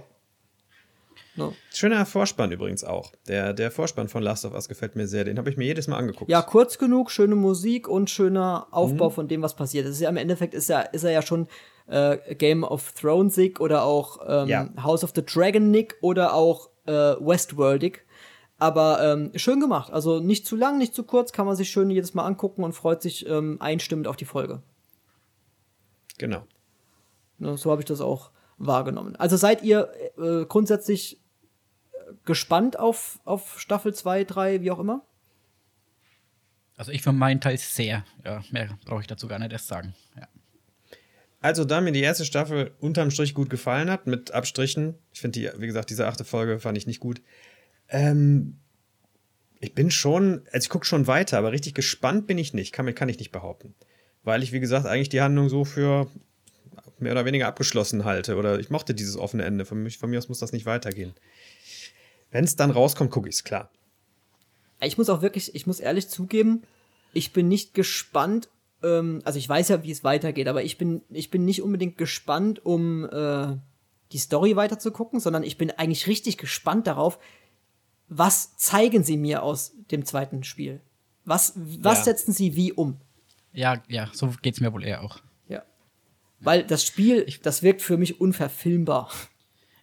No. 1.36 1.54
Schöner 1.72 2.06
Vorspann 2.06 2.52
übrigens 2.52 2.84
auch. 2.84 3.12
Der, 3.28 3.54
der 3.54 3.72
Vorspann 3.72 4.08
von 4.08 4.22
Last 4.22 4.46
of 4.46 4.54
Us 4.54 4.68
gefällt 4.70 4.96
mir 4.96 5.08
sehr. 5.08 5.24
Den 5.24 5.38
habe 5.40 5.50
ich 5.50 5.58
mir 5.58 5.66
jedes 5.66 5.88
Mal 5.88 5.98
angeguckt. 5.98 6.30
Ja, 6.30 6.44
kurz 6.44 6.78
genug, 6.78 7.10
schöne 7.10 7.36
Musik 7.36 7.88
und 7.88 8.10
schöner 8.12 8.68
Mhm. 8.68 8.74
Aufbau 8.74 9.10
von 9.10 9.28
dem, 9.28 9.42
was 9.42 9.56
passiert. 9.56 9.86
Das 9.86 9.94
ist 9.94 10.02
ja 10.02 10.10
im 10.10 10.18
Endeffekt 10.18 10.54
ist 10.54 10.70
er, 10.70 10.94
ist 10.94 11.04
er 11.04 11.12
ja 11.12 11.22
schon 11.24 11.48
äh, 11.94 12.36
Game 12.36 12.64
of 12.64 12.92
Thronesig 12.94 13.60
oder 13.60 13.84
auch 13.84 14.20
ähm, 14.28 14.48
Ja. 14.48 14.70
House 14.82 15.04
of 15.04 15.12
the 15.16 15.24
Dragon 15.24 15.70
Nick 15.72 15.96
oder 16.02 16.34
auch 16.34 16.70
äh, 16.86 16.92
Westworldig. 16.92 18.02
Aber 18.58 19.04
ähm, 19.04 19.32
schön 19.36 19.60
gemacht. 19.60 19.92
Also 19.92 20.20
nicht 20.20 20.46
zu 20.48 20.56
lang, 20.56 20.78
nicht 20.78 20.96
zu 20.96 21.04
kurz, 21.04 21.32
kann 21.34 21.46
man 21.46 21.56
sich 21.56 21.70
schön 21.70 21.90
jedes 21.90 22.14
Mal 22.14 22.26
angucken 22.26 22.64
und 22.64 22.74
freut 22.74 23.02
sich 23.02 23.28
ähm, 23.28 23.58
einstimmend 23.60 24.08
auf 24.08 24.16
die 24.16 24.26
Folge. 24.26 24.62
Genau. 26.18 26.44
Ne, 27.40 27.58
so 27.58 27.72
habe 27.72 27.82
ich 27.82 27.86
das 27.86 28.00
auch 28.00 28.32
wahrgenommen. 28.58 29.16
Also 29.18 29.36
seid 29.38 29.64
ihr 29.64 29.92
äh, 30.18 30.46
grundsätzlich 30.46 31.20
äh, 31.92 32.14
gespannt 32.26 32.80
auf, 32.80 33.20
auf 33.26 33.60
Staffel 33.60 33.94
2, 33.94 34.24
3, 34.24 34.62
wie 34.62 34.72
auch 34.72 34.80
immer? 34.80 35.02
Also 36.78 36.92
ich 36.92 37.02
für 37.02 37.12
meinen 37.12 37.42
Teil 37.42 37.58
sehr. 37.58 38.06
Ja, 38.24 38.42
mehr 38.52 38.70
brauche 38.86 39.02
ich 39.02 39.08
dazu 39.08 39.28
gar 39.28 39.40
nicht 39.40 39.52
erst 39.52 39.68
sagen. 39.68 39.94
Ja. 40.16 40.28
Also, 41.44 41.66
da 41.66 41.82
mir 41.82 41.92
die 41.92 42.00
erste 42.00 42.24
Staffel 42.24 42.72
unterm 42.80 43.12
Strich 43.12 43.34
gut 43.34 43.50
gefallen 43.50 43.92
hat, 43.92 44.08
mit 44.08 44.32
Abstrichen, 44.32 44.96
ich 45.12 45.20
finde 45.20 45.42
die, 45.42 45.62
wie 45.62 45.68
gesagt, 45.68 45.90
diese 45.90 46.08
achte 46.08 46.24
Folge 46.24 46.58
fand 46.62 46.78
ich 46.78 46.88
nicht 46.88 47.02
gut. 47.02 47.22
Ähm, 47.90 48.60
ich 49.60 49.76
bin 49.76 49.92
schon, 49.92 50.44
also 50.54 50.64
ich 50.64 50.70
gucke 50.70 50.86
schon 50.86 51.06
weiter, 51.06 51.38
aber 51.38 51.52
richtig 51.52 51.74
gespannt 51.74 52.28
bin 52.28 52.38
ich 52.38 52.54
nicht, 52.54 52.72
kann, 52.72 52.96
kann 52.96 53.10
ich 53.10 53.20
nicht 53.20 53.34
behaupten. 53.34 53.76
Weil 54.24 54.42
ich, 54.42 54.54
wie 54.54 54.62
gesagt, 54.62 54.86
eigentlich 54.86 55.10
die 55.10 55.20
Handlung 55.20 55.50
so 55.50 55.66
für 55.66 56.08
mehr 56.98 57.12
oder 57.12 57.26
weniger 57.26 57.48
abgeschlossen 57.48 58.06
halte. 58.06 58.38
Oder 58.38 58.62
ich 58.62 58.70
mochte 58.70 58.96
dieses 58.96 59.18
offene 59.18 59.44
Ende. 59.44 59.66
Von, 59.66 59.84
mich, 59.84 59.98
von 59.98 60.10
mir 60.10 60.20
aus 60.20 60.30
muss 60.30 60.40
das 60.40 60.54
nicht 60.54 60.66
weitergehen. 60.66 61.14
Wenn 62.32 62.46
es 62.46 62.56
dann 62.56 62.72
rauskommt, 62.72 63.12
gucke 63.12 63.28
ich 63.28 63.36
es, 63.36 63.44
klar. 63.44 63.70
Ich 64.80 64.98
muss 64.98 65.10
auch 65.10 65.22
wirklich, 65.22 65.54
ich 65.54 65.68
muss 65.68 65.82
ehrlich 65.82 66.08
zugeben, 66.08 66.64
ich 67.12 67.34
bin 67.34 67.50
nicht 67.50 67.74
gespannt, 67.74 68.48
ähm, 68.84 69.22
also 69.24 69.40
ich 69.40 69.48
weiß 69.48 69.70
ja, 69.70 69.84
wie 69.84 69.92
es 69.92 70.04
weitergeht, 70.04 70.48
aber 70.48 70.64
ich 70.64 70.78
bin, 70.78 71.02
ich 71.10 71.30
bin 71.30 71.46
nicht 71.46 71.62
unbedingt 71.62 71.98
gespannt, 71.98 72.66
um 72.66 73.06
äh, 73.06 73.58
die 74.12 74.18
Story 74.18 74.56
weiter 74.56 74.80
zu 74.80 74.92
gucken, 74.92 75.20
sondern 75.20 75.44
ich 75.44 75.58
bin 75.58 75.72
eigentlich 75.72 76.08
richtig 76.08 76.38
gespannt 76.38 76.88
darauf, 76.88 77.20
was 78.08 78.56
zeigen 78.58 79.04
sie 79.04 79.18
mir 79.18 79.44
aus 79.44 79.74
dem 79.92 80.06
zweiten 80.06 80.44
Spiel? 80.44 80.82
Was, 81.26 81.54
was 81.56 82.00
ja. 82.00 82.04
setzen 82.06 82.34
sie 82.34 82.56
wie 82.56 82.74
um? 82.74 83.00
Ja, 83.54 83.82
ja, 83.88 84.10
so 84.14 84.30
geht 84.42 84.56
es 84.56 84.62
mir 84.62 84.74
wohl 84.74 84.84
eher 84.84 85.02
auch. 85.02 85.20
Ja. 85.48 85.64
Weil 86.40 86.64
das 86.64 86.84
Spiel, 86.84 87.26
das 87.42 87.64
wirkt 87.64 87.82
für 87.82 87.98
mich 87.98 88.20
unverfilmbar. 88.20 89.10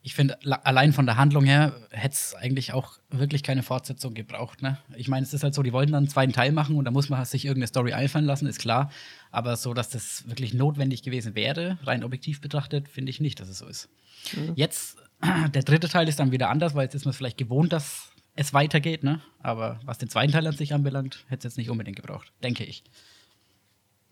Ich 0.02 0.14
finde, 0.14 0.38
allein 0.64 0.94
von 0.94 1.04
der 1.04 1.18
Handlung 1.18 1.44
her 1.44 1.74
hätte 1.90 2.14
es 2.14 2.34
eigentlich 2.34 2.72
auch 2.72 2.98
wirklich 3.10 3.42
keine 3.42 3.62
Fortsetzung 3.62 4.14
gebraucht. 4.14 4.62
Ne? 4.62 4.78
Ich 4.96 5.08
meine, 5.08 5.24
es 5.24 5.34
ist 5.34 5.42
halt 5.42 5.54
so, 5.54 5.62
die 5.62 5.74
wollten 5.74 5.92
dann 5.92 6.04
einen 6.04 6.08
zweiten 6.08 6.32
Teil 6.32 6.52
machen 6.52 6.76
und 6.76 6.86
da 6.86 6.90
muss 6.90 7.10
man 7.10 7.22
sich 7.26 7.44
irgendeine 7.44 7.66
Story 7.66 7.92
einfallen 7.92 8.24
lassen, 8.24 8.46
ist 8.46 8.60
klar. 8.60 8.90
Aber 9.30 9.56
so, 9.56 9.74
dass 9.74 9.90
das 9.90 10.26
wirklich 10.26 10.54
notwendig 10.54 11.02
gewesen 11.02 11.34
wäre, 11.34 11.78
rein 11.82 12.02
objektiv 12.02 12.40
betrachtet, 12.40 12.88
finde 12.88 13.10
ich 13.10 13.20
nicht, 13.20 13.40
dass 13.40 13.48
es 13.48 13.58
so 13.58 13.66
ist. 13.66 13.90
Mhm. 14.34 14.52
Jetzt, 14.54 14.96
der 15.54 15.62
dritte 15.62 15.88
Teil 15.88 16.08
ist 16.08 16.18
dann 16.18 16.32
wieder 16.32 16.48
anders, 16.48 16.74
weil 16.74 16.84
jetzt 16.84 16.94
ist 16.94 17.04
man 17.04 17.12
vielleicht 17.12 17.36
gewohnt, 17.36 17.72
dass 17.72 18.10
es 18.36 18.54
weitergeht. 18.54 19.04
Ne? 19.04 19.20
Aber 19.40 19.80
was 19.84 19.98
den 19.98 20.08
zweiten 20.08 20.32
Teil 20.32 20.46
an 20.46 20.56
sich 20.56 20.72
anbelangt, 20.72 21.24
hätte 21.28 21.46
es 21.46 21.52
jetzt 21.52 21.58
nicht 21.58 21.68
unbedingt 21.68 21.96
gebraucht, 21.96 22.32
denke 22.42 22.64
ich. 22.64 22.84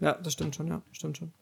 Ja, 0.01 0.12
das 0.12 0.35
stimmt 0.35 0.55
schon, 0.55 0.69
ja, 0.69 0.82
stimmt 0.93 1.16
schon. 1.16 1.32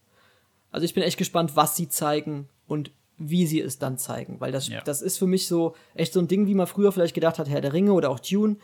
Also 0.71 0.85
ich 0.85 0.95
bin 0.95 1.03
echt 1.03 1.19
gespannt, 1.19 1.57
was 1.57 1.77
sie 1.77 1.89
zeigen 1.89 2.49
und 2.67 2.91
wie 3.19 3.47
sie 3.47 3.61
es 3.61 3.79
dann 3.79 3.99
zeigen. 3.99 4.41
Weil 4.41 4.53
das, 4.53 4.69
ja. 4.69 4.81
das 4.83 5.03
ist 5.03 5.19
für 5.19 5.27
mich 5.27 5.47
so 5.47 5.75
echt 5.95 6.13
so 6.13 6.21
ein 6.21 6.29
Ding, 6.29 6.47
wie 6.47 6.55
man 6.55 6.67
früher 6.67 6.93
vielleicht 6.93 7.15
gedacht 7.15 7.39
hat, 7.39 7.49
Herr 7.49 7.61
der 7.61 7.73
Ringe 7.73 7.93
oder 7.93 8.11
auch 8.11 8.21
Dune. 8.21 8.57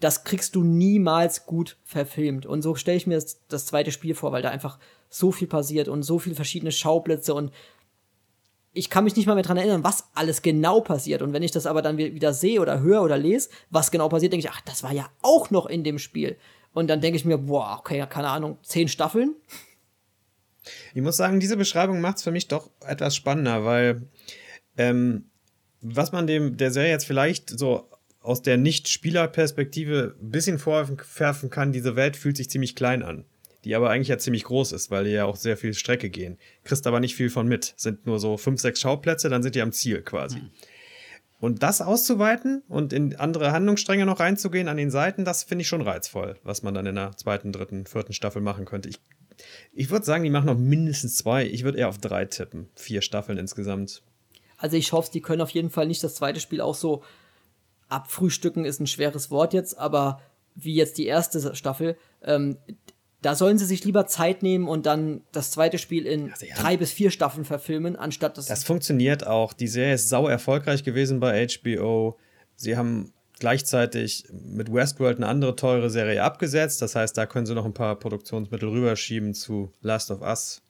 Das 0.00 0.24
kriegst 0.24 0.54
du 0.54 0.64
niemals 0.64 1.46
gut 1.46 1.76
verfilmt. 1.84 2.46
Und 2.46 2.62
so 2.62 2.74
stelle 2.74 2.96
ich 2.96 3.06
mir 3.06 3.14
das, 3.14 3.40
das 3.48 3.66
zweite 3.66 3.92
Spiel 3.92 4.14
vor, 4.14 4.32
weil 4.32 4.42
da 4.42 4.50
einfach 4.50 4.78
so 5.08 5.32
viel 5.32 5.48
passiert 5.48 5.88
und 5.88 6.02
so 6.02 6.18
viele 6.18 6.34
verschiedene 6.34 6.72
Schauplätze 6.72 7.34
und 7.34 7.52
ich 8.74 8.90
kann 8.90 9.04
mich 9.04 9.14
nicht 9.14 9.26
mal 9.26 9.34
mehr 9.34 9.44
dran 9.44 9.56
erinnern, 9.56 9.84
was 9.84 10.08
alles 10.14 10.42
genau 10.42 10.80
passiert. 10.80 11.22
Und 11.22 11.32
wenn 11.32 11.44
ich 11.44 11.52
das 11.52 11.64
aber 11.64 11.80
dann 11.80 11.96
wieder 11.96 12.34
sehe 12.34 12.60
oder 12.60 12.80
höre 12.80 13.02
oder 13.02 13.16
lese, 13.16 13.48
was 13.70 13.92
genau 13.92 14.08
passiert, 14.08 14.32
denke 14.32 14.46
ich, 14.46 14.52
ach, 14.52 14.60
das 14.62 14.82
war 14.82 14.92
ja 14.92 15.08
auch 15.22 15.50
noch 15.50 15.66
in 15.66 15.84
dem 15.84 16.00
Spiel. 16.00 16.36
Und 16.72 16.88
dann 16.88 17.00
denke 17.00 17.16
ich 17.16 17.24
mir, 17.24 17.38
boah, 17.38 17.76
okay, 17.78 18.04
keine 18.10 18.28
Ahnung, 18.28 18.58
zehn 18.62 18.88
Staffeln. 18.88 19.36
Ich 20.94 21.02
muss 21.02 21.16
sagen, 21.16 21.40
diese 21.40 21.56
Beschreibung 21.56 22.00
macht 22.00 22.18
es 22.18 22.22
für 22.22 22.30
mich 22.30 22.48
doch 22.48 22.70
etwas 22.86 23.14
spannender, 23.14 23.64
weil 23.64 24.02
ähm, 24.76 25.26
was 25.80 26.12
man 26.12 26.26
dem 26.26 26.56
der 26.56 26.70
Serie 26.70 26.90
jetzt 26.90 27.06
vielleicht 27.06 27.50
so 27.50 27.88
aus 28.20 28.40
der 28.40 28.56
Nicht-Spieler-Perspektive 28.56 30.16
ein 30.20 30.30
bisschen 30.30 30.58
vorwerfen 30.58 31.50
kann, 31.50 31.72
diese 31.72 31.94
Welt 31.94 32.16
fühlt 32.16 32.38
sich 32.38 32.48
ziemlich 32.48 32.74
klein 32.74 33.02
an. 33.02 33.26
Die 33.64 33.74
aber 33.74 33.90
eigentlich 33.90 34.08
ja 34.08 34.18
ziemlich 34.18 34.44
groß 34.44 34.72
ist, 34.72 34.90
weil 34.90 35.04
die 35.04 35.10
ja 35.10 35.26
auch 35.26 35.36
sehr 35.36 35.56
viel 35.56 35.74
Strecke 35.74 36.08
gehen. 36.10 36.38
Kriegst 36.64 36.86
aber 36.86 37.00
nicht 37.00 37.14
viel 37.14 37.30
von 37.30 37.46
mit. 37.46 37.74
Sind 37.76 38.06
nur 38.06 38.18
so 38.18 38.36
fünf, 38.36 38.60
sechs 38.60 38.80
Schauplätze, 38.80 39.28
dann 39.28 39.42
sind 39.42 39.54
die 39.54 39.62
am 39.62 39.72
Ziel 39.72 40.02
quasi. 40.02 40.38
Mhm. 40.38 40.50
Und 41.40 41.62
das 41.62 41.82
auszuweiten 41.82 42.62
und 42.68 42.94
in 42.94 43.16
andere 43.16 43.52
Handlungsstränge 43.52 44.06
noch 44.06 44.20
reinzugehen 44.20 44.68
an 44.68 44.78
den 44.78 44.90
Seiten, 44.90 45.26
das 45.26 45.42
finde 45.42 45.62
ich 45.62 45.68
schon 45.68 45.82
reizvoll, 45.82 46.36
was 46.42 46.62
man 46.62 46.72
dann 46.72 46.86
in 46.86 46.94
der 46.94 47.14
zweiten, 47.18 47.52
dritten, 47.52 47.84
vierten 47.84 48.14
Staffel 48.14 48.40
machen 48.40 48.64
könnte. 48.64 48.88
Ich 48.88 49.00
ich 49.72 49.90
würde 49.90 50.04
sagen, 50.04 50.24
die 50.24 50.30
machen 50.30 50.46
noch 50.46 50.58
mindestens 50.58 51.16
zwei. 51.16 51.46
Ich 51.46 51.64
würde 51.64 51.78
eher 51.78 51.88
auf 51.88 51.98
drei 51.98 52.24
tippen. 52.24 52.68
Vier 52.74 53.02
Staffeln 53.02 53.38
insgesamt. 53.38 54.02
Also 54.56 54.76
ich 54.76 54.92
hoffe, 54.92 55.10
die 55.12 55.20
können 55.20 55.42
auf 55.42 55.50
jeden 55.50 55.70
Fall 55.70 55.86
nicht 55.86 56.02
das 56.02 56.14
zweite 56.14 56.40
Spiel 56.40 56.60
auch 56.60 56.74
so 56.74 57.02
abfrühstücken, 57.88 58.64
ist 58.64 58.80
ein 58.80 58.86
schweres 58.86 59.30
Wort 59.30 59.52
jetzt, 59.52 59.78
aber 59.78 60.20
wie 60.54 60.74
jetzt 60.74 60.98
die 60.98 61.06
erste 61.06 61.54
Staffel, 61.54 61.96
ähm, 62.22 62.56
da 63.20 63.34
sollen 63.34 63.58
sie 63.58 63.64
sich 63.64 63.84
lieber 63.84 64.06
Zeit 64.06 64.42
nehmen 64.42 64.68
und 64.68 64.86
dann 64.86 65.22
das 65.32 65.50
zweite 65.50 65.78
Spiel 65.78 66.06
in 66.06 66.30
also 66.30 66.44
ja. 66.44 66.54
drei 66.56 66.76
bis 66.76 66.92
vier 66.92 67.10
Staffeln 67.10 67.44
verfilmen, 67.44 67.96
anstatt 67.96 68.36
das. 68.36 68.46
Das 68.46 68.64
funktioniert 68.64 69.26
auch. 69.26 69.54
Die 69.54 69.66
Serie 69.66 69.94
ist 69.94 70.08
sau 70.08 70.28
erfolgreich 70.28 70.84
gewesen 70.84 71.20
bei 71.20 71.46
HBO. 71.46 72.18
Sie 72.56 72.76
haben 72.76 73.12
gleichzeitig 73.44 74.24
mit 74.32 74.72
Westworld 74.72 75.18
eine 75.18 75.26
andere 75.26 75.54
teure 75.54 75.90
Serie 75.90 76.22
abgesetzt. 76.22 76.80
Das 76.80 76.96
heißt, 76.96 77.14
da 77.18 77.26
können 77.26 77.44
sie 77.44 77.54
noch 77.54 77.66
ein 77.66 77.74
paar 77.74 77.94
Produktionsmittel 77.96 78.70
rüberschieben 78.70 79.34
zu 79.34 79.70
Last 79.82 80.10
of 80.10 80.22
Us. 80.22 80.62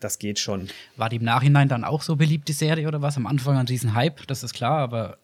Das 0.00 0.18
geht 0.18 0.40
schon. 0.40 0.66
War 0.96 1.10
die 1.10 1.16
im 1.16 1.22
Nachhinein 1.22 1.68
dann 1.68 1.84
auch 1.84 2.02
so 2.02 2.16
beliebt, 2.16 2.48
die 2.48 2.54
Serie, 2.54 2.88
oder 2.88 3.02
was? 3.02 3.16
Am 3.16 3.28
Anfang 3.28 3.56
ein 3.56 3.68
riesen 3.68 3.94
Hype, 3.94 4.26
das 4.26 4.42
ist 4.42 4.52
klar, 4.52 4.78
aber 4.78 5.18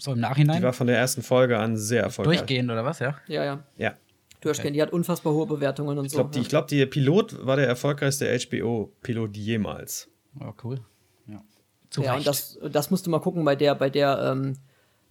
so 0.00 0.14
im 0.14 0.18
Nachhinein? 0.18 0.56
Die 0.56 0.64
war 0.64 0.72
von 0.72 0.88
der 0.88 0.98
ersten 0.98 1.22
Folge 1.22 1.56
an 1.56 1.76
sehr 1.76 2.02
erfolgreich. 2.02 2.38
Durchgehend, 2.38 2.72
oder 2.72 2.84
was, 2.84 2.98
ja? 2.98 3.16
Ja, 3.28 3.44
ja. 3.44 3.62
Ja. 3.76 3.94
Durchgehend. 4.40 4.70
Okay. 4.70 4.72
Die 4.72 4.82
hat 4.82 4.92
unfassbar 4.92 5.32
hohe 5.32 5.46
Bewertungen 5.46 5.96
und 5.96 6.06
ich 6.06 6.12
glaub, 6.12 6.34
so. 6.34 6.40
Die, 6.40 6.40
ich 6.40 6.48
glaube, 6.48 6.66
der 6.66 6.86
Pilot 6.86 7.46
war 7.46 7.54
der 7.54 7.68
erfolgreichste 7.68 8.36
HBO-Pilot 8.36 9.36
jemals. 9.36 10.08
Oh, 10.40 10.52
cool. 10.64 10.80
Ja, 11.28 11.40
Zu 11.88 12.02
ja 12.02 12.16
und 12.16 12.26
das, 12.26 12.58
das 12.68 12.90
musst 12.90 13.06
du 13.06 13.10
mal 13.10 13.20
gucken 13.20 13.44
bei 13.44 13.54
der, 13.54 13.76
bei 13.76 13.90
der 13.90 14.32
ähm, 14.32 14.56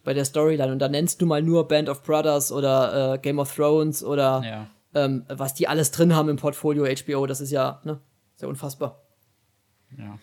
bei 0.08 0.14
der 0.14 0.24
Storyline. 0.24 0.72
Und 0.72 0.80
da 0.80 0.88
nennst 0.88 1.22
du 1.22 1.26
mal 1.26 1.44
nur 1.44 1.68
Band 1.68 1.90
of 1.90 2.02
Brothers 2.02 2.54
oder 2.54 3.16
äh, 3.16 3.18
Game 3.18 3.40
of 3.40 3.54
Thrones 3.54 4.06
oder 4.06 4.42
ja. 4.42 4.68
ähm, 4.96 5.26
was 5.28 5.54
die 5.54 5.68
alles 5.68 5.92
drin 5.92 6.16
haben 6.16 6.30
im 6.30 6.38
Portfolio 6.38 6.86
HBO. 6.86 7.26
Das 7.26 7.42
ist 7.42 7.52
ja 7.52 7.82
ne, 7.84 8.00
sehr 8.38 8.48
unfassbar. 8.48 9.02
Ja. 9.98 10.18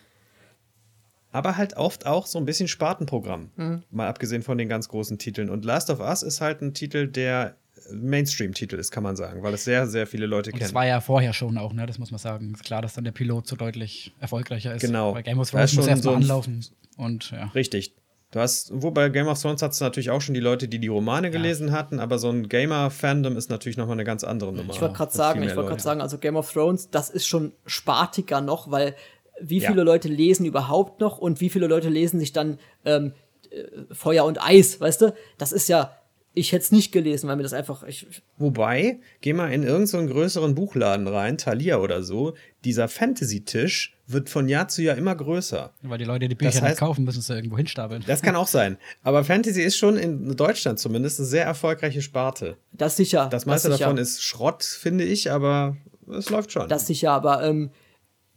Aber 1.31 1.55
halt 1.55 1.77
oft 1.77 2.07
auch 2.07 2.25
so 2.25 2.39
ein 2.39 2.45
bisschen 2.45 2.67
Spartenprogramm. 2.67 3.51
Mhm. 3.57 3.83
Mal 3.91 4.07
abgesehen 4.07 4.41
von 4.41 4.57
den 4.57 4.69
ganz 4.69 4.89
großen 4.89 5.19
Titeln. 5.19 5.51
Und 5.51 5.65
Last 5.65 5.91
of 5.91 5.99
Us 5.99 6.23
ist 6.23 6.41
halt 6.41 6.63
ein 6.63 6.73
Titel, 6.73 7.07
der 7.07 7.55
Mainstream-Titel 7.91 8.77
ist, 8.77 8.89
kann 8.89 9.03
man 9.03 9.15
sagen, 9.15 9.43
weil 9.43 9.53
es 9.53 9.65
sehr, 9.65 9.85
sehr 9.85 10.07
viele 10.07 10.25
Leute 10.25 10.49
und 10.49 10.53
kennen. 10.57 10.67
Das 10.67 10.73
war 10.73 10.87
ja 10.87 10.99
vorher 10.99 11.33
schon 11.33 11.59
auch, 11.59 11.73
ne? 11.73 11.85
Das 11.85 11.99
muss 11.99 12.09
man 12.09 12.17
sagen. 12.17 12.55
Ist 12.55 12.63
klar, 12.63 12.81
dass 12.81 12.95
dann 12.95 13.03
der 13.03 13.11
Pilot 13.11 13.45
so 13.45 13.55
deutlich 13.55 14.15
erfolgreicher 14.19 14.73
ist. 14.73 14.81
Genau. 14.81 15.13
Bei 15.13 15.21
Game 15.21 15.37
of 15.37 15.51
Thrones 15.51 15.75
muss 15.75 15.85
erstmal 15.85 16.13
so 16.15 16.17
anlaufen. 16.17 16.65
Und, 16.97 17.29
ja. 17.29 17.51
Richtig. 17.53 17.93
Du 18.31 18.39
hast, 18.39 18.71
wo 18.73 18.91
bei 18.91 19.07
Game 19.09 19.27
of 19.27 19.41
Thrones 19.41 19.61
hast 19.61 19.79
du 19.79 19.85
natürlich 19.85 20.09
auch 20.09 20.19
schon 20.19 20.33
die 20.33 20.41
Leute, 20.41 20.67
die 20.67 20.79
die 20.79 20.87
Romane 20.87 21.31
gelesen 21.31 21.69
ja. 21.69 21.73
hatten, 21.73 21.99
aber 21.99 22.19
so 22.19 22.29
ein 22.29 22.49
Gamer-Fandom 22.49 23.37
ist 23.37 23.49
natürlich 23.49 23.77
nochmal 23.77 23.95
eine 23.95 24.03
ganz 24.03 24.23
andere 24.23 24.51
Nummer. 24.51 24.73
Ich 24.73 24.81
wollte 24.81 24.95
gerade 24.95 25.13
sagen, 25.13 25.43
ich 25.43 25.55
wollte 25.55 25.69
gerade 25.69 25.81
sagen, 25.81 26.01
also 26.01 26.17
Game 26.17 26.35
of 26.35 26.51
Thrones, 26.51 26.89
das 26.89 27.09
ist 27.09 27.27
schon 27.27 27.53
spartiger 27.65 28.41
noch, 28.41 28.71
weil 28.71 28.95
wie 29.39 29.61
viele 29.61 29.77
ja. 29.77 29.83
Leute 29.83 30.07
lesen 30.07 30.45
überhaupt 30.45 30.99
noch 31.01 31.17
und 31.17 31.41
wie 31.41 31.49
viele 31.49 31.67
Leute 31.67 31.89
lesen 31.89 32.19
sich 32.19 32.33
dann 32.33 32.59
ähm, 32.83 33.13
äh, 33.51 33.93
Feuer 33.93 34.25
und 34.25 34.41
Eis, 34.41 34.79
weißt 34.79 35.01
du? 35.01 35.13
Das 35.37 35.51
ist 35.51 35.67
ja 35.69 35.91
ich 36.35 36.51
hätte 36.51 36.63
es 36.63 36.71
nicht 36.71 36.91
gelesen, 36.91 37.29
weil 37.29 37.37
mir 37.37 37.43
das 37.43 37.53
einfach. 37.53 37.83
Ich 37.83 38.05
Wobei, 38.37 38.99
geh 39.21 39.33
mal 39.33 39.51
in 39.51 39.63
irgendeinen 39.63 40.07
so 40.07 40.13
größeren 40.13 40.53
Buchladen 40.53 41.07
rein, 41.07 41.37
Thalia 41.37 41.77
oder 41.77 42.03
so, 42.03 42.35
dieser 42.65 42.87
Fantasy-Tisch 42.87 43.95
wird 44.07 44.29
von 44.29 44.47
Jahr 44.47 44.67
zu 44.67 44.83
Jahr 44.83 44.97
immer 44.97 45.15
größer. 45.15 45.71
Weil 45.81 45.97
die 45.97 46.03
Leute 46.03 46.27
die 46.27 46.35
Bücher 46.35 46.51
das 46.51 46.61
heißt, 46.61 46.71
nicht 46.71 46.79
kaufen, 46.79 47.05
müssen 47.05 47.21
sie 47.21 47.33
irgendwo 47.33 47.57
hinstapeln. 47.57 48.03
Das 48.05 48.21
kann 48.21 48.35
auch 48.35 48.47
sein. 48.47 48.77
Aber 49.01 49.23
Fantasy 49.23 49.61
ist 49.61 49.77
schon 49.77 49.97
in 49.97 50.35
Deutschland 50.35 50.77
zumindest 50.77 51.19
eine 51.19 51.27
sehr 51.27 51.45
erfolgreiche 51.45 52.01
Sparte. 52.01 52.57
Das 52.73 52.97
sicher. 52.97 53.27
Das 53.31 53.45
meiste 53.45 53.69
das 53.69 53.79
davon 53.79 53.97
ist 53.97 54.21
Schrott, 54.21 54.63
finde 54.63 55.05
ich, 55.05 55.31
aber 55.31 55.77
es 56.11 56.29
läuft 56.29 56.51
schon. 56.51 56.67
Das 56.67 56.85
sicher, 56.85 57.11
aber 57.11 57.43
ähm, 57.43 57.71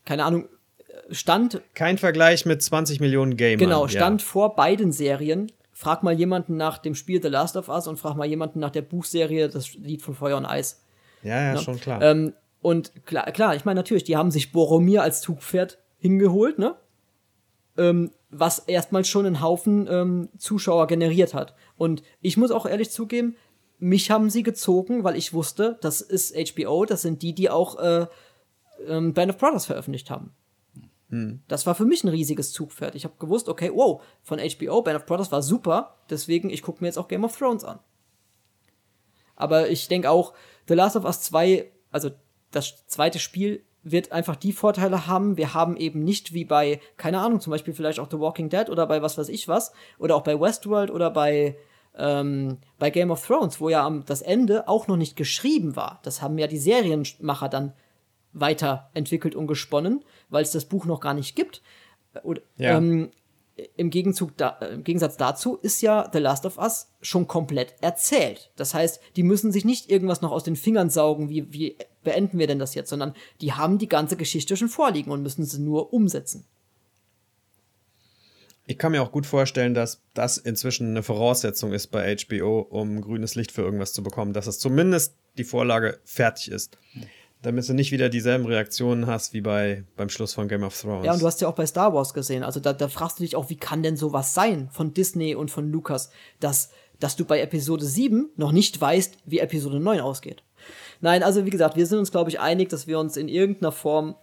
keine 0.05 0.25
Ahnung. 0.25 0.49
Stand. 1.11 1.63
Kein 1.75 1.97
Vergleich 1.97 2.45
mit 2.45 2.63
20 2.63 3.01
Millionen 3.01 3.37
Gamern. 3.37 3.59
Genau, 3.59 3.89
stand 3.89 4.21
ja. 4.21 4.27
vor 4.27 4.55
beiden 4.57 4.93
Serien 4.93 5.51
frag 5.79 6.03
mal 6.03 6.13
jemanden 6.13 6.57
nach 6.57 6.79
dem 6.79 6.97
Spiel 6.97 7.23
The 7.23 7.29
Last 7.29 7.57
of 7.57 7.69
Us 7.69 7.87
und 7.87 7.99
frag 7.99 8.17
mal 8.17 8.27
jemanden 8.27 8.59
nach 8.59 8.71
der 8.71 8.83
Buchserie 8.83 9.49
Das 9.49 9.75
Lied 9.75 10.03
von 10.03 10.17
Feuer 10.17 10.37
und 10.37 10.45
Eis. 10.45 10.83
Ja, 11.23 11.41
ja? 11.41 11.53
Ne? 11.55 11.61
schon 11.61 11.79
klar. 11.79 12.03
Ähm, 12.03 12.33
und 12.61 13.07
klar, 13.07 13.31
klar, 13.31 13.55
ich 13.55 13.65
meine 13.65 13.79
natürlich, 13.79 14.03
die 14.03 14.17
haben 14.17 14.33
sich 14.33 14.51
Boromir 14.51 15.03
als 15.03 15.21
Zugpferd 15.21 15.79
hingeholt, 15.99 16.59
ne? 16.59 16.75
Ähm, 17.77 18.11
was 18.29 18.59
erstmal 18.59 19.05
schon 19.05 19.25
einen 19.25 19.41
Haufen 19.41 19.87
ähm, 19.89 20.31
Zuschauer 20.37 20.89
generiert 20.89 21.33
hat. 21.33 21.55
Und 21.77 22.03
ich 22.21 22.37
muss 22.37 22.51
auch 22.51 22.67
ehrlich 22.67 22.91
zugeben, 22.91 23.37
mich 23.79 24.11
haben 24.11 24.31
sie 24.31 24.43
gezogen, 24.43 25.05
weil 25.05 25.15
ich 25.15 25.33
wusste, 25.33 25.79
das 25.81 26.01
ist 26.01 26.35
HBO, 26.35 26.87
das 26.87 27.03
sind 27.03 27.23
die, 27.23 27.35
die 27.35 27.51
auch 27.51 27.79
äh, 27.79 28.07
ähm, 28.89 29.15
Band 29.15 29.31
of 29.31 29.39
Brothers 29.39 29.67
veröffentlicht 29.67 30.11
haben. 30.11 30.33
Hm. 31.11 31.43
Das 31.49 31.67
war 31.67 31.75
für 31.75 31.85
mich 31.85 32.05
ein 32.05 32.09
riesiges 32.09 32.53
Zugpferd. 32.53 32.95
Ich 32.95 33.05
habe 33.05 33.15
gewusst, 33.19 33.49
okay, 33.49 33.71
wow, 33.75 34.03
von 34.23 34.39
HBO, 34.39 34.83
Band 34.83 34.97
of 34.97 35.07
Brothers 35.07 35.33
war 35.33 35.43
super, 35.43 35.97
deswegen 36.11 36.51
ich 36.51 36.63
gucke 36.63 36.83
mir 36.83 36.89
jetzt 36.89 36.99
auch 36.99 37.09
Game 37.09 37.25
of 37.25 37.37
Thrones 37.37 37.65
an. 37.65 37.79
Aber 39.37 39.71
ich 39.71 39.89
denke 39.89 40.11
auch, 40.11 40.35
The 40.67 40.75
Last 40.75 40.97
of 40.97 41.05
Us 41.05 41.23
2, 41.23 41.71
also 41.91 42.11
das 42.51 42.87
zweite 42.87 43.19
Spiel, 43.19 43.63
wird 43.85 44.13
einfach 44.13 44.37
die 44.37 44.53
Vorteile 44.53 45.07
haben. 45.07 45.37
Wir 45.37 45.55
haben 45.55 45.77
eben 45.77 46.03
nicht 46.03 46.35
wie 46.35 46.45
bei, 46.45 46.81
keine 46.97 47.21
Ahnung, 47.21 47.41
zum 47.41 47.53
Beispiel 47.53 47.73
vielleicht 47.73 48.01
auch 48.01 48.11
The 48.11 48.19
Walking 48.19 48.51
Dead 48.51 48.69
oder 48.69 48.87
bei 48.87 49.01
was 49.01 49.17
weiß 49.17 49.29
ich 49.29 49.49
was, 49.49 49.73
oder 49.99 50.17
auch 50.17 50.23
bei 50.23 50.39
Westworld 50.39 50.91
oder 50.91 51.11
bei, 51.11 51.57
ähm, 51.97 52.59
bei 52.79 52.91
Game 52.91 53.11
of 53.11 53.25
Thrones, 53.27 53.61
wo 53.61 53.69
ja 53.69 53.89
das 54.05 54.21
Ende 54.21 54.69
auch 54.69 54.89
noch 54.89 54.97
nicht 54.97 55.17
geschrieben 55.17 55.77
war. 55.77 56.01
Das 56.03 56.21
haben 56.21 56.37
ja 56.37 56.49
die 56.49 56.59
Serienmacher 56.59 57.49
dann 57.49 57.73
weiterentwickelt 58.33 59.35
und 59.35 59.47
gesponnen, 59.47 60.05
weil 60.29 60.43
es 60.43 60.53
das 60.53 60.67
Buch 60.67 60.85
noch 60.87 61.01
gar 61.01 61.15
nicht 61.15 61.37
gibt. 61.37 61.63
Oder, 62.23 62.43
ja. 62.57 62.77
ähm, 62.77 63.11
im, 63.77 63.91
Gegenzug 63.91 64.37
da, 64.37 64.59
äh, 64.61 64.75
im 64.75 64.85
Gegensatz 64.85 65.17
dazu 65.17 65.57
ist 65.57 65.83
ja 65.83 66.09
The 66.13 66.19
Last 66.19 66.47
of 66.47 66.59
Us 66.59 66.89
schon 67.01 67.27
komplett 67.27 67.75
erzählt. 67.81 68.51
Das 68.57 68.75
heißt, 68.75 69.01
die 69.17 69.23
müssen 69.23 69.53
sich 69.53 69.65
nicht 69.65 69.91
irgendwas 69.91 70.21
noch 70.21 70.31
aus 70.31 70.45
den 70.45 70.57
Fingern 70.57 70.91
saugen, 70.91 71.29
wie, 71.29 71.53
wie 71.53 71.77
beenden 72.05 72.39
wir 72.39 72.47
denn 72.47 72.59
das 72.59 72.75
jetzt, 72.75 72.91
sondern 72.91 73.15
die 73.41 73.53
haben 73.53 73.79
die 73.79 73.89
ganze 73.89 74.17
Geschichte 74.17 74.57
schon 74.57 74.69
vorliegen 74.69 75.11
und 75.11 75.23
müssen 75.23 75.45
sie 75.45 75.61
nur 75.61 75.93
umsetzen. 75.93 76.45
Ich 78.67 78.77
kann 78.77 78.93
mir 78.93 79.03
auch 79.03 79.13
gut 79.13 79.25
vorstellen, 79.25 79.73
dass 79.73 80.03
das 80.13 80.37
inzwischen 80.37 80.91
eine 80.91 81.03
Voraussetzung 81.03 81.73
ist 81.73 81.87
bei 81.87 82.15
HBO, 82.15 82.61
um 82.61 83.01
grünes 83.01 83.35
Licht 83.35 83.51
für 83.51 83.63
irgendwas 83.63 83.95
zu 83.95 84.03
bekommen, 84.03 84.35
dass 84.35 84.47
es 84.47 84.59
zumindest 84.59 85.15
die 85.39 85.45
Vorlage 85.45 86.01
fertig 86.05 86.51
ist 86.51 86.77
damit 87.43 87.69
du 87.69 87.73
nicht 87.73 87.93
wieder 87.93 88.09
dieselben 88.09 88.47
Reaktionen 88.47 89.07
hast 89.07 89.33
wie 89.33 89.41
bei, 89.41 89.85
beim 89.97 90.09
Schluss 90.09 90.35
von 90.35 90.49
Game 90.49 90.65
of 90.65 90.79
Thrones. 90.79 91.07
Ja, 91.07 91.13
und 91.13 91.23
du 91.23 91.27
hast 91.27 91.41
ja 91.41 91.49
auch 91.49 91.55
bei 91.55 91.67
Star 91.67 91.95
Wars 91.95 92.13
gesehen. 92.13 92.43
Also 92.43 92.59
da, 92.59 92.73
da 92.73 92.89
fragst 92.89 93.19
du 93.19 93.23
dich 93.23 93.37
auch, 93.37 93.49
wie 93.49 93.57
kann 93.57 93.83
denn 93.83 93.97
sowas 93.97 94.35
sein 94.35 94.69
von 94.73 94.93
Disney 94.93 95.35
und 95.35 95.51
von 95.51 95.71
Lucas, 95.71 96.11
dass, 96.41 96.71
dass 96.99 97.17
du 97.17 97.25
bei 97.25 97.41
Episode 97.41 97.85
7 97.85 98.31
noch 98.37 98.53
nicht 98.53 98.81
weißt, 98.81 99.19
wie 99.25 99.39
Episode 99.39 99.79
9 99.79 100.01
ausgeht. 100.01 100.43
Nein, 101.01 101.23
also 101.23 101.47
wie 101.47 101.51
gesagt, 101.51 101.77
wir 101.77 101.87
sind 101.87 101.99
uns, 101.99 102.11
glaube 102.11 102.31
ich, 102.31 102.41
einig, 102.41 102.71
dass 102.71 102.89
wir 102.89 102.99
uns 102.99 103.17
in 103.17 103.29
irgendeiner 103.29 103.71
Form 103.71 104.17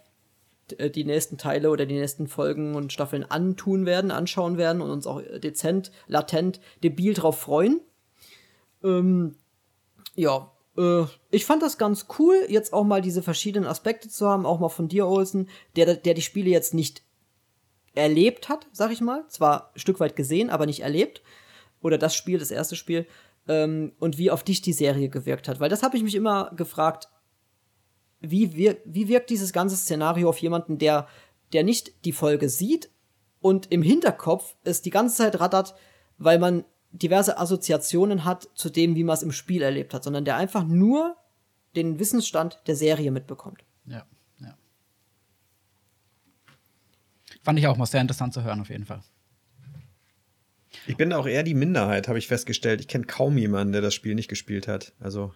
äh, 0.76 0.90
die 0.90 1.04
nächsten 1.04 1.38
Teile 1.38 1.70
oder 1.70 1.86
die 1.86 1.98
nächsten 1.98 2.26
Folgen 2.26 2.74
und 2.74 2.92
Staffeln 2.92 3.24
antun 3.24 3.86
werden, 3.86 4.10
anschauen 4.10 4.58
werden 4.58 4.82
und 4.82 4.90
uns 4.90 5.06
auch 5.06 5.22
dezent, 5.42 5.90
latent, 6.06 6.60
debil 6.82 7.14
drauf 7.14 7.38
freuen. 7.38 7.80
Ähm, 8.84 9.36
ja, 10.14 10.50
ich 11.30 11.46
fand 11.46 11.62
das 11.62 11.78
ganz 11.78 12.06
cool, 12.18 12.46
jetzt 12.48 12.72
auch 12.72 12.84
mal 12.84 13.00
diese 13.00 13.22
verschiedenen 13.22 13.68
Aspekte 13.68 14.08
zu 14.08 14.28
haben, 14.28 14.44
auch 14.44 14.60
mal 14.60 14.68
von 14.68 14.88
dir, 14.88 15.06
Olsen, 15.06 15.48
der, 15.74 15.96
der 15.96 16.14
die 16.14 16.22
Spiele 16.22 16.50
jetzt 16.50 16.74
nicht 16.74 17.02
erlebt 17.94 18.48
hat, 18.48 18.66
sag 18.72 18.92
ich 18.92 19.00
mal. 19.00 19.26
Zwar 19.28 19.72
ein 19.74 19.78
Stück 19.78 20.00
weit 20.00 20.16
gesehen, 20.16 20.50
aber 20.50 20.66
nicht 20.66 20.80
erlebt. 20.80 21.22
Oder 21.80 21.98
das 21.98 22.14
Spiel, 22.14 22.38
das 22.38 22.50
erste 22.50 22.76
Spiel. 22.76 23.06
Ähm, 23.48 23.92
und 23.98 24.18
wie 24.18 24.30
auf 24.30 24.44
dich 24.44 24.60
die 24.60 24.72
Serie 24.72 25.08
gewirkt 25.08 25.48
hat. 25.48 25.60
Weil 25.60 25.70
das 25.70 25.82
habe 25.82 25.96
ich 25.96 26.02
mich 26.02 26.14
immer 26.14 26.52
gefragt, 26.56 27.08
wie, 28.20 28.54
wir, 28.54 28.76
wie 28.84 29.08
wirkt 29.08 29.30
dieses 29.30 29.52
ganze 29.52 29.76
Szenario 29.76 30.28
auf 30.28 30.38
jemanden, 30.38 30.78
der, 30.78 31.08
der 31.52 31.64
nicht 31.64 32.04
die 32.04 32.12
Folge 32.12 32.48
sieht 32.48 32.90
und 33.40 33.70
im 33.70 33.82
Hinterkopf 33.82 34.56
es 34.64 34.82
die 34.82 34.90
ganze 34.90 35.16
Zeit 35.16 35.40
rattert, 35.40 35.74
weil 36.18 36.38
man 36.38 36.64
diverse 37.02 37.38
Assoziationen 37.38 38.24
hat 38.24 38.48
zu 38.54 38.70
dem, 38.70 38.94
wie 38.94 39.04
man 39.04 39.14
es 39.14 39.22
im 39.22 39.32
Spiel 39.32 39.62
erlebt 39.62 39.94
hat, 39.94 40.04
sondern 40.04 40.24
der 40.24 40.36
einfach 40.36 40.64
nur 40.64 41.16
den 41.74 41.98
Wissensstand 41.98 42.60
der 42.66 42.76
Serie 42.76 43.10
mitbekommt. 43.10 43.64
Ja, 43.86 44.06
ja. 44.40 44.56
Fand 47.42 47.58
ich 47.58 47.66
auch 47.66 47.76
mal 47.76 47.86
sehr 47.86 48.00
interessant 48.00 48.34
zu 48.34 48.42
hören, 48.42 48.60
auf 48.60 48.70
jeden 48.70 48.86
Fall. 48.86 49.02
Ich 50.86 50.96
bin 50.96 51.12
auch 51.12 51.26
eher 51.26 51.42
die 51.42 51.54
Minderheit, 51.54 52.08
habe 52.08 52.18
ich 52.18 52.28
festgestellt. 52.28 52.80
Ich 52.80 52.88
kenne 52.88 53.06
kaum 53.06 53.38
jemanden, 53.38 53.72
der 53.72 53.82
das 53.82 53.94
Spiel 53.94 54.14
nicht 54.14 54.28
gespielt 54.28 54.68
hat. 54.68 54.92
Also 55.00 55.34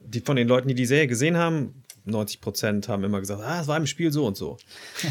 die, 0.00 0.20
von 0.20 0.36
den 0.36 0.48
Leuten, 0.48 0.68
die 0.68 0.74
die 0.74 0.86
Serie 0.86 1.06
gesehen 1.06 1.36
haben, 1.36 1.84
90 2.06 2.40
Prozent 2.40 2.88
haben 2.88 3.04
immer 3.04 3.20
gesagt, 3.20 3.42
ah, 3.42 3.60
es 3.60 3.68
war 3.68 3.76
im 3.76 3.86
Spiel 3.86 4.12
so 4.12 4.26
und 4.26 4.36
so. 4.36 4.56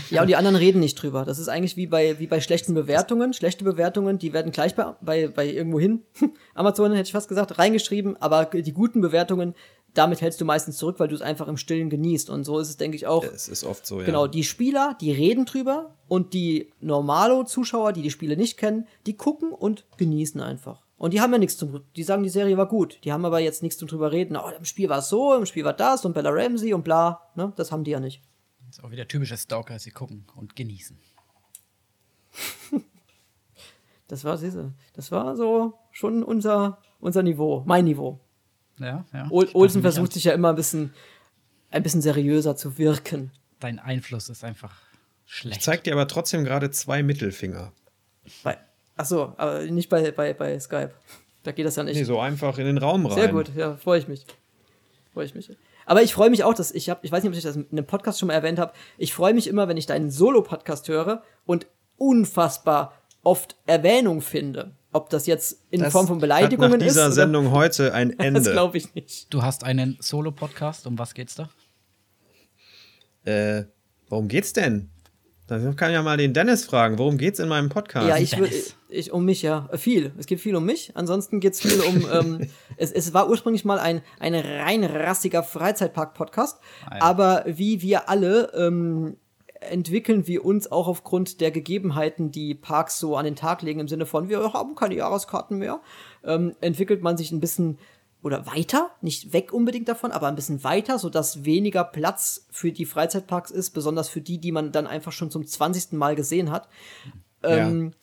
Ja, 0.09 0.22
und 0.22 0.27
die 0.27 0.35
anderen 0.35 0.55
reden 0.55 0.80
nicht 0.80 0.95
drüber. 0.95 1.26
Das 1.26 1.39
ist 1.39 1.49
eigentlich 1.49 1.76
wie 1.77 1.88
bei, 1.88 2.19
wie 2.19 2.27
bei 2.27 2.39
schlechten 2.39 2.73
Bewertungen. 2.73 3.34
Schlechte 3.34 3.63
Bewertungen, 3.63 4.17
die 4.17 4.34
werden 4.34 4.51
gleich 4.51 4.76
bei, 4.76 4.95
bei, 5.01 5.27
bei 5.27 5.47
irgendwo 5.47 5.80
hin, 5.80 6.03
Amazon 6.55 6.91
hätte 6.93 7.07
ich 7.07 7.11
fast 7.11 7.27
gesagt, 7.27 7.57
reingeschrieben, 7.59 8.15
aber 8.22 8.45
die 8.45 8.73
guten 8.73 9.01
Bewertungen, 9.01 9.55
damit 9.93 10.22
hältst 10.22 10.39
du 10.41 10.45
meistens 10.45 10.77
zurück, 10.77 10.99
weil 10.99 11.07
du 11.07 11.15
es 11.15 11.22
einfach 11.22 11.47
im 11.47 11.57
Stillen 11.57 11.89
genießt. 11.89 12.30
Und 12.30 12.43
so 12.43 12.59
ist 12.59 12.69
es, 12.69 12.77
denke 12.77 12.95
ich, 12.95 13.07
auch. 13.07 13.23
Es 13.23 13.47
ist 13.47 13.63
oft 13.63 13.85
so, 13.85 13.99
ja. 13.99 14.05
Genau, 14.05 14.27
die 14.27 14.43
Spieler, 14.43 14.97
die 14.99 15.11
reden 15.11 15.45
drüber 15.45 15.95
und 16.07 16.34
die 16.34 16.72
Normalo-Zuschauer, 16.81 17.93
die 17.93 18.01
die 18.01 18.11
Spiele 18.11 18.38
nicht 18.38 18.57
kennen, 18.57 18.88
die 19.05 19.15
gucken 19.15 19.51
und 19.51 19.85
genießen 19.97 20.41
einfach. 20.41 20.84
Und 20.97 21.13
die 21.13 21.19
haben 21.19 21.31
ja 21.34 21.38
nichts 21.38 21.57
zum, 21.57 21.81
die 21.95 22.03
sagen, 22.03 22.23
die 22.23 22.30
Serie 22.30 22.57
war 22.57 22.67
gut. 22.67 22.99
Die 23.03 23.11
haben 23.11 23.26
aber 23.26 23.39
jetzt 23.39 23.61
nichts 23.63 23.77
zum 23.77 23.88
drüber 23.88 24.11
reden. 24.11 24.38
Oh, 24.38 24.49
im 24.57 24.65
Spiel 24.65 24.88
war 24.88 24.99
es 24.99 25.09
so, 25.09 25.35
im 25.35 25.45
Spiel 25.45 25.65
war 25.65 25.73
das 25.73 26.05
und 26.05 26.13
Bella 26.13 26.30
Ramsey 26.31 26.73
und 26.73 26.84
bla. 26.84 27.22
Ne? 27.35 27.51
Das 27.57 27.72
haben 27.72 27.84
die 27.84 27.91
ja 27.91 27.99
nicht. 27.99 28.22
Das 28.65 28.77
ist 28.77 28.84
auch 28.84 28.91
wieder 28.91 29.07
typische 29.07 29.38
Stalker, 29.38 29.77
sie 29.77 29.91
gucken 29.91 30.26
und 30.35 30.55
genießen. 30.55 30.97
das 34.07 34.23
war, 34.23 34.38
siehste, 34.38 34.73
das 34.93 35.11
war 35.11 35.35
so 35.35 35.73
schon 35.91 36.23
unser, 36.23 36.81
unser 36.99 37.23
Niveau, 37.23 37.63
mein 37.65 37.85
Niveau. 37.85 38.19
Ja, 38.80 39.05
ja. 39.13 39.27
Ol 39.30 39.49
Olsen 39.53 39.81
versucht 39.81 40.13
sich 40.13 40.26
ja 40.26 40.34
immer 40.34 40.49
ein 40.49 40.55
bisschen, 40.55 40.93
ein 41.72 41.84
bisschen 41.84 42.01
seriöser 42.01 42.55
zu 42.55 42.77
wirken. 42.77 43.31
Dein 43.59 43.80
Einfluss 43.80 44.30
ist 44.30 44.43
einfach 44.43 44.81
schlecht. 45.26 45.57
Ich 45.57 45.63
zeig 45.63 45.84
dir 45.84 45.93
aber 45.93 46.07
trotzdem 46.07 46.43
gerade 46.43 46.72
zwei 46.72 47.03
Mittelfinger. 47.03 47.72
Bei, 48.43 48.57
Achso, 48.95 49.34
aber 49.38 49.63
nicht 49.63 49.89
bei, 49.89 50.11
bei, 50.11 50.34
bei 50.34 50.59
Skype. 50.59 50.91
Da 51.43 51.51
geht 51.51 51.65
das 51.65 51.76
ja 51.76 51.84
nicht. 51.84 51.95
Nee, 51.95 52.03
so 52.03 52.19
einfach 52.19 52.57
in 52.57 52.65
den 52.65 52.77
Raum 52.77 53.05
rein. 53.05 53.15
Sehr 53.15 53.27
gut, 53.27 53.51
ja, 53.55 53.76
freue 53.76 53.99
ich 53.99 54.07
mich. 54.07 54.26
Freue 55.13 55.26
ich 55.26 55.35
mich. 55.35 55.49
Aber 55.85 56.01
ich 56.01 56.13
freue 56.13 56.30
mich 56.30 56.43
auch, 56.43 56.53
dass 56.53 56.72
ich 56.72 56.89
habe, 56.89 56.99
ich 57.03 57.11
weiß 57.11 57.23
nicht, 57.23 57.30
ob 57.30 57.38
ich 57.38 57.43
das 57.43 57.55
in 57.55 57.67
einem 57.72 57.85
Podcast 57.85 58.19
schon 58.19 58.27
mal 58.27 58.34
erwähnt 58.34 58.57
habe, 58.57 58.73
ich 58.97 59.13
freue 59.13 59.34
mich 59.34 59.47
immer, 59.47 59.67
wenn 59.67 59.77
ich 59.77 59.85
deinen 59.85 60.09
Solo-Podcast 60.09 60.88
höre 60.88 61.22
und 61.45 61.67
unfassbar 61.97 62.93
oft 63.23 63.55
Erwähnung 63.67 64.22
finde. 64.22 64.72
Ob 64.91 65.09
das 65.09 65.27
jetzt 65.27 65.61
in 65.72 65.81
das 65.81 65.91
Form 65.91 66.07
von 66.07 66.19
Beleidigungen 66.19 66.72
hat 66.72 66.80
nach 66.80 66.88
dieser 66.88 67.09
ist, 67.09 67.15
Sendung 67.15 67.51
heute 67.51 67.93
ein 67.93 68.17
Ende. 68.17 68.39
das 68.41 68.51
glaube 68.51 68.77
ich 68.77 68.95
nicht. 68.95 69.34
Du 69.34 69.43
hast 69.43 69.63
einen 69.63 69.97
Solo-Podcast, 69.99 70.88
um 70.88 70.97
was 70.97 71.13
geht's 71.13 71.35
da? 71.35 71.49
Äh, 73.26 73.65
worum 74.09 74.27
geht's 74.27 74.53
denn? 74.53 74.89
Dann 75.47 75.76
kann 75.76 75.91
ich 75.91 75.95
ja 75.95 76.01
mal 76.01 76.17
den 76.17 76.34
Dennis 76.34 76.65
fragen, 76.65 76.97
worum 76.97 77.17
geht's 77.17 77.39
in 77.39 77.47
meinem 77.47 77.69
Podcast? 77.69 78.07
Ja, 78.07 78.17
ich, 78.17 78.35
ich 78.89 79.11
um 79.11 79.26
mich, 79.26 79.43
ja. 79.43 79.69
Viel. 79.73 80.11
Es 80.17 80.26
geht 80.26 80.39
viel 80.39 80.55
um 80.55 80.65
mich. 80.65 80.91
Ansonsten 80.95 81.39
geht's 81.39 81.61
viel 81.61 81.81
um. 81.81 82.07
ähm, 82.11 82.49
es, 82.77 82.91
es 82.91 83.13
war 83.13 83.30
ursprünglich 83.30 83.63
mal 83.63 83.77
ein, 83.77 84.01
ein 84.19 84.34
rein 84.34 84.84
rassiger 84.84 85.43
Freizeitpark-Podcast. 85.43 86.59
Ah, 86.89 86.97
Aber 86.99 87.43
wie 87.45 87.84
wir 87.84 88.09
alle 88.09 88.51
ähm, 88.55 89.17
entwickeln 89.59 90.27
wir 90.27 90.45
uns 90.45 90.72
auch 90.72 90.88
aufgrund 90.88 91.41
der 91.41 91.51
Gegebenheiten, 91.51 92.31
die 92.31 92.55
Parks 92.55 92.99
so 92.99 93.15
an 93.15 93.26
den 93.26 93.35
Tag 93.35 93.61
legen, 93.61 93.80
im 93.80 93.88
Sinne 93.88 94.05
von, 94.05 94.30
wir 94.30 94.53
haben 94.53 94.76
keine 94.76 94.95
Jahreskarten 94.95 95.57
mehr, 95.57 95.81
ähm, 96.23 96.55
entwickelt 96.61 97.01
man 97.01 97.17
sich 97.17 97.31
ein 97.31 97.39
bisschen 97.39 97.77
oder 98.26 98.47
weiter, 98.47 98.89
nicht 99.02 99.34
weg 99.34 99.53
unbedingt 99.53 99.88
davon, 99.88 100.11
aber 100.11 100.27
ein 100.27 100.35
bisschen 100.35 100.64
weiter, 100.64 100.97
sodass 100.97 101.45
weniger 101.45 101.84
Platz 101.84 102.47
für 102.49 102.72
die 102.72 102.88
Freizeitparks 102.88 103.52
ist, 103.52 103.69
besonders 103.69 104.10
für 104.10 104.19
die, 104.19 104.39
die 104.39 104.52
man 104.52 104.72
dann 104.72 104.88
einfach 104.88 105.11
schon 105.11 105.30
zum 105.30 105.45
20. 105.45 105.91
Mal 105.91 106.15
gesehen 106.15 106.49
hat. 106.49 106.68
Ja. 107.43 107.68
Ähm, 107.68 107.93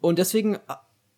und 0.00 0.20
deswegen 0.20 0.54
äh, 0.54 0.58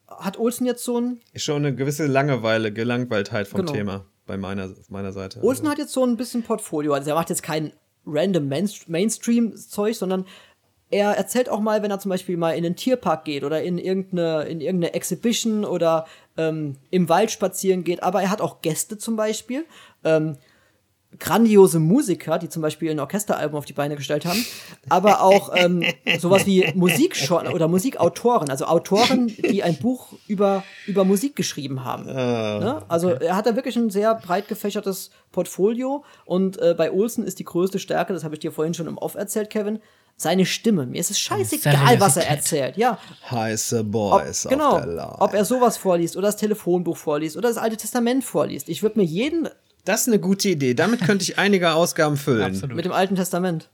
hat 0.06 0.38
Olsen 0.38 0.64
jetzt 0.64 0.82
so 0.82 0.98
ein. 0.98 1.20
Ist 1.34 1.44
schon 1.44 1.56
eine 1.56 1.74
gewisse 1.74 2.06
Langeweile, 2.06 2.72
Gelangweiltheit 2.72 3.48
vom 3.48 3.60
genau. 3.60 3.72
Thema 3.72 4.06
bei 4.24 4.38
meiner, 4.38 4.70
meiner 4.88 5.12
Seite. 5.12 5.42
Olsen 5.42 5.66
also. 5.66 5.72
hat 5.72 5.78
jetzt 5.78 5.92
so 5.92 6.02
ein 6.02 6.16
bisschen 6.16 6.42
Portfolio. 6.42 6.94
Also 6.94 7.10
er 7.10 7.16
macht 7.16 7.28
jetzt 7.28 7.42
kein 7.42 7.74
random 8.06 8.48
Mainstream-Zeug, 8.48 9.94
sondern 9.94 10.24
er 10.90 11.10
erzählt 11.12 11.48
auch 11.48 11.60
mal, 11.60 11.82
wenn 11.82 11.90
er 11.90 11.98
zum 11.98 12.10
Beispiel 12.10 12.36
mal 12.36 12.52
in 12.52 12.62
den 12.62 12.76
Tierpark 12.76 13.24
geht 13.24 13.44
oder 13.44 13.62
in 13.62 13.78
irgendeine, 13.78 14.44
in 14.44 14.60
irgendeine 14.60 14.94
Exhibition 14.94 15.64
oder 15.64 16.06
ähm, 16.36 16.76
im 16.90 17.08
Wald 17.08 17.30
spazieren 17.30 17.84
geht. 17.84 18.02
Aber 18.02 18.22
er 18.22 18.30
hat 18.30 18.40
auch 18.40 18.62
Gäste 18.62 18.96
zum 18.96 19.16
Beispiel. 19.16 19.66
Ähm, 20.04 20.36
grandiose 21.18 21.78
Musiker, 21.78 22.38
die 22.38 22.50
zum 22.50 22.60
Beispiel 22.60 22.90
ein 22.90 23.00
Orchesteralbum 23.00 23.58
auf 23.58 23.64
die 23.64 23.72
Beine 23.72 23.96
gestellt 23.96 24.26
haben, 24.26 24.44
aber 24.90 25.22
auch 25.22 25.50
ähm, 25.56 25.82
sowas 26.18 26.44
wie 26.44 26.70
Musik 26.74 27.16
oder 27.30 27.66
Musikautoren, 27.66 28.50
also 28.50 28.66
Autoren, 28.66 29.28
die 29.28 29.62
ein 29.62 29.78
Buch 29.78 30.12
über, 30.26 30.64
über 30.86 31.04
Musik 31.04 31.34
geschrieben 31.34 31.84
haben. 31.84 32.04
Oh, 32.08 32.12
ne? 32.12 32.82
Also 32.88 33.12
okay. 33.12 33.24
er 33.24 33.36
hat 33.36 33.46
da 33.46 33.56
wirklich 33.56 33.76
ein 33.76 33.88
sehr 33.88 34.14
breit 34.14 34.48
gefächertes 34.48 35.10
Portfolio 35.32 36.04
und 36.26 36.60
äh, 36.60 36.74
bei 36.76 36.92
Olsen 36.92 37.24
ist 37.24 37.38
die 37.38 37.44
größte 37.44 37.78
Stärke, 37.78 38.12
das 38.12 38.22
habe 38.22 38.34
ich 38.34 38.40
dir 38.40 38.52
vorhin 38.52 38.74
schon 38.74 38.86
im 38.86 38.98
Off 38.98 39.14
erzählt, 39.14 39.48
Kevin, 39.48 39.80
seine 40.18 40.44
Stimme. 40.44 40.84
Mir 40.84 41.00
ist 41.00 41.10
es 41.10 41.18
scheißegal, 41.20 42.00
was 42.00 42.16
er 42.16 42.28
erzählt. 42.28 42.76
Ja. 42.76 42.98
Heiße 43.30 43.84
Boys. 43.84 44.44
Ob, 44.44 44.50
genau. 44.50 45.16
Ob 45.20 45.32
er 45.32 45.44
sowas 45.44 45.78
vorliest 45.78 46.16
oder 46.16 46.26
das 46.26 46.36
Telefonbuch 46.36 46.96
vorliest 46.96 47.36
oder 47.36 47.48
das 47.48 47.56
Alte 47.56 47.76
Testament 47.76 48.24
vorliest. 48.24 48.68
Ich 48.68 48.82
würde 48.82 48.98
mir 48.98 49.04
jeden. 49.04 49.48
Das 49.84 50.02
ist 50.02 50.08
eine 50.08 50.18
gute 50.18 50.48
Idee. 50.48 50.74
Damit 50.74 51.02
könnte 51.02 51.22
ich 51.22 51.38
einige 51.38 51.72
Ausgaben 51.72 52.16
füllen. 52.16 52.42
Absolut. 52.42 52.74
Mit 52.74 52.84
dem 52.84 52.92
Alten 52.92 53.14
Testament. 53.14 53.70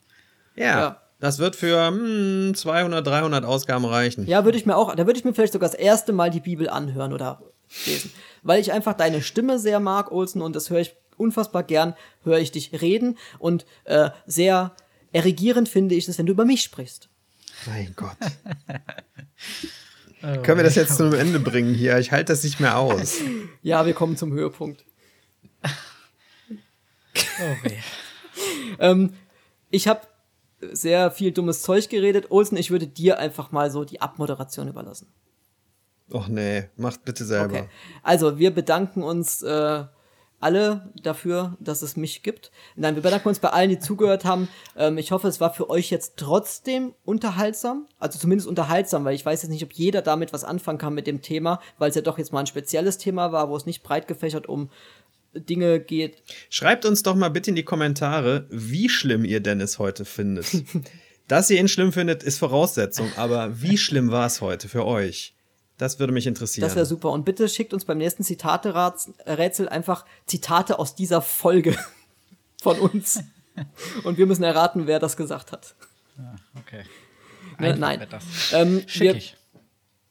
Ja. 0.54 0.64
ja. 0.64 1.00
Das 1.18 1.38
wird 1.38 1.56
für 1.56 1.86
hm, 1.86 2.54
200, 2.54 3.04
300 3.04 3.44
Ausgaben 3.46 3.86
reichen. 3.86 4.26
Ja, 4.26 4.44
würde 4.44 4.58
ich 4.58 4.66
mir 4.66 4.76
auch. 4.76 4.94
Da 4.94 5.06
würde 5.06 5.18
ich 5.18 5.24
mir 5.24 5.32
vielleicht 5.32 5.54
sogar 5.54 5.70
das 5.70 5.78
erste 5.78 6.12
Mal 6.12 6.30
die 6.30 6.40
Bibel 6.40 6.68
anhören 6.68 7.14
oder 7.14 7.40
lesen. 7.86 8.12
Weil 8.42 8.60
ich 8.60 8.70
einfach 8.70 8.92
deine 8.92 9.22
Stimme 9.22 9.58
sehr 9.58 9.80
mag, 9.80 10.12
Olsen, 10.12 10.42
und 10.42 10.54
das 10.54 10.68
höre 10.68 10.80
ich 10.80 10.94
unfassbar 11.16 11.62
gern, 11.62 11.94
höre 12.24 12.38
ich 12.38 12.52
dich 12.52 12.82
reden 12.82 13.16
und 13.38 13.64
äh, 13.84 14.10
sehr 14.26 14.72
erregierend 15.14 15.68
finde 15.68 15.94
ich 15.94 16.06
es, 16.08 16.18
wenn 16.18 16.26
du 16.26 16.32
über 16.32 16.44
mich 16.44 16.62
sprichst. 16.62 17.08
Mein 17.66 17.94
Gott. 17.96 18.16
oh, 20.22 20.42
Können 20.42 20.58
wir 20.58 20.64
das 20.64 20.74
jetzt 20.74 20.96
zum 20.96 21.14
Ende 21.14 21.38
bringen 21.40 21.74
hier? 21.74 21.98
Ich 21.98 22.12
halte 22.12 22.32
das 22.32 22.42
nicht 22.42 22.60
mehr 22.60 22.76
aus. 22.76 23.20
ja, 23.62 23.86
wir 23.86 23.94
kommen 23.94 24.16
zum 24.16 24.32
Höhepunkt. 24.32 24.84
Okay. 27.36 27.78
ähm, 28.78 29.12
ich 29.70 29.88
habe 29.88 30.02
sehr 30.60 31.10
viel 31.10 31.32
dummes 31.32 31.62
Zeug 31.62 31.88
geredet. 31.88 32.30
Olsen, 32.30 32.56
ich 32.56 32.70
würde 32.70 32.86
dir 32.86 33.18
einfach 33.18 33.50
mal 33.50 33.70
so 33.70 33.84
die 33.84 34.00
Abmoderation 34.00 34.68
überlassen. 34.68 35.08
Och 36.12 36.28
nee, 36.28 36.68
macht 36.76 37.04
bitte 37.04 37.24
selber. 37.24 37.60
Okay. 37.60 37.68
Also, 38.02 38.38
wir 38.38 38.52
bedanken 38.52 39.02
uns 39.02 39.42
äh, 39.42 39.84
alle 40.40 40.92
dafür, 41.02 41.56
dass 41.60 41.82
es 41.82 41.96
mich 41.96 42.22
gibt. 42.22 42.50
Nein, 42.76 42.94
wir 42.94 43.02
bedanken 43.02 43.28
uns 43.28 43.38
bei 43.38 43.50
allen, 43.50 43.70
die 43.70 43.78
zugehört 43.78 44.24
haben. 44.24 44.48
Ähm, 44.76 44.98
ich 44.98 45.10
hoffe, 45.10 45.28
es 45.28 45.40
war 45.40 45.52
für 45.52 45.70
euch 45.70 45.90
jetzt 45.90 46.14
trotzdem 46.16 46.94
unterhaltsam. 47.04 47.86
Also 47.98 48.18
zumindest 48.18 48.48
unterhaltsam, 48.48 49.04
weil 49.04 49.14
ich 49.14 49.24
weiß 49.24 49.42
jetzt 49.42 49.50
nicht, 49.50 49.64
ob 49.64 49.72
jeder 49.72 50.02
damit 50.02 50.32
was 50.32 50.44
anfangen 50.44 50.78
kann 50.78 50.94
mit 50.94 51.06
dem 51.06 51.22
Thema, 51.22 51.60
weil 51.78 51.90
es 51.90 51.96
ja 51.96 52.02
doch 52.02 52.18
jetzt 52.18 52.32
mal 52.32 52.40
ein 52.40 52.46
spezielles 52.46 52.98
Thema 52.98 53.32
war, 53.32 53.48
wo 53.48 53.56
es 53.56 53.66
nicht 53.66 53.82
breit 53.82 54.06
gefächert 54.06 54.48
um 54.48 54.70
Dinge 55.34 55.80
geht. 55.80 56.22
Schreibt 56.50 56.84
uns 56.84 57.02
doch 57.02 57.14
mal 57.14 57.30
bitte 57.30 57.50
in 57.50 57.56
die 57.56 57.64
Kommentare, 57.64 58.46
wie 58.50 58.88
schlimm 58.88 59.24
ihr 59.24 59.40
Dennis 59.40 59.78
heute 59.78 60.04
findet. 60.04 60.46
Dass 61.28 61.48
ihr 61.48 61.58
ihn 61.58 61.68
schlimm 61.68 61.92
findet, 61.92 62.22
ist 62.22 62.38
Voraussetzung, 62.38 63.10
aber 63.16 63.62
wie 63.62 63.78
schlimm 63.78 64.10
war 64.10 64.26
es 64.26 64.42
heute 64.42 64.68
für 64.68 64.84
euch? 64.84 65.33
Das 65.78 65.98
würde 65.98 66.12
mich 66.12 66.26
interessieren. 66.26 66.66
Das 66.66 66.76
wäre 66.76 66.86
super. 66.86 67.10
Und 67.10 67.24
bitte 67.24 67.48
schickt 67.48 67.74
uns 67.74 67.84
beim 67.84 67.98
nächsten 67.98 68.22
Zitate-Rätsel 68.22 69.68
einfach 69.68 70.04
Zitate 70.26 70.78
aus 70.78 70.94
dieser 70.94 71.20
Folge 71.20 71.76
von 72.62 72.78
uns. 72.78 73.20
Und 74.04 74.18
wir 74.18 74.26
müssen 74.26 74.44
erraten, 74.44 74.86
wer 74.86 74.98
das 74.98 75.16
gesagt 75.16 75.52
hat. 75.52 75.74
Ja, 76.16 76.34
okay. 76.60 76.84
Ne, 77.58 77.76
nein. 77.76 78.06
Ähm, 78.52 78.82
Schick 78.86 79.16
ich 79.16 79.36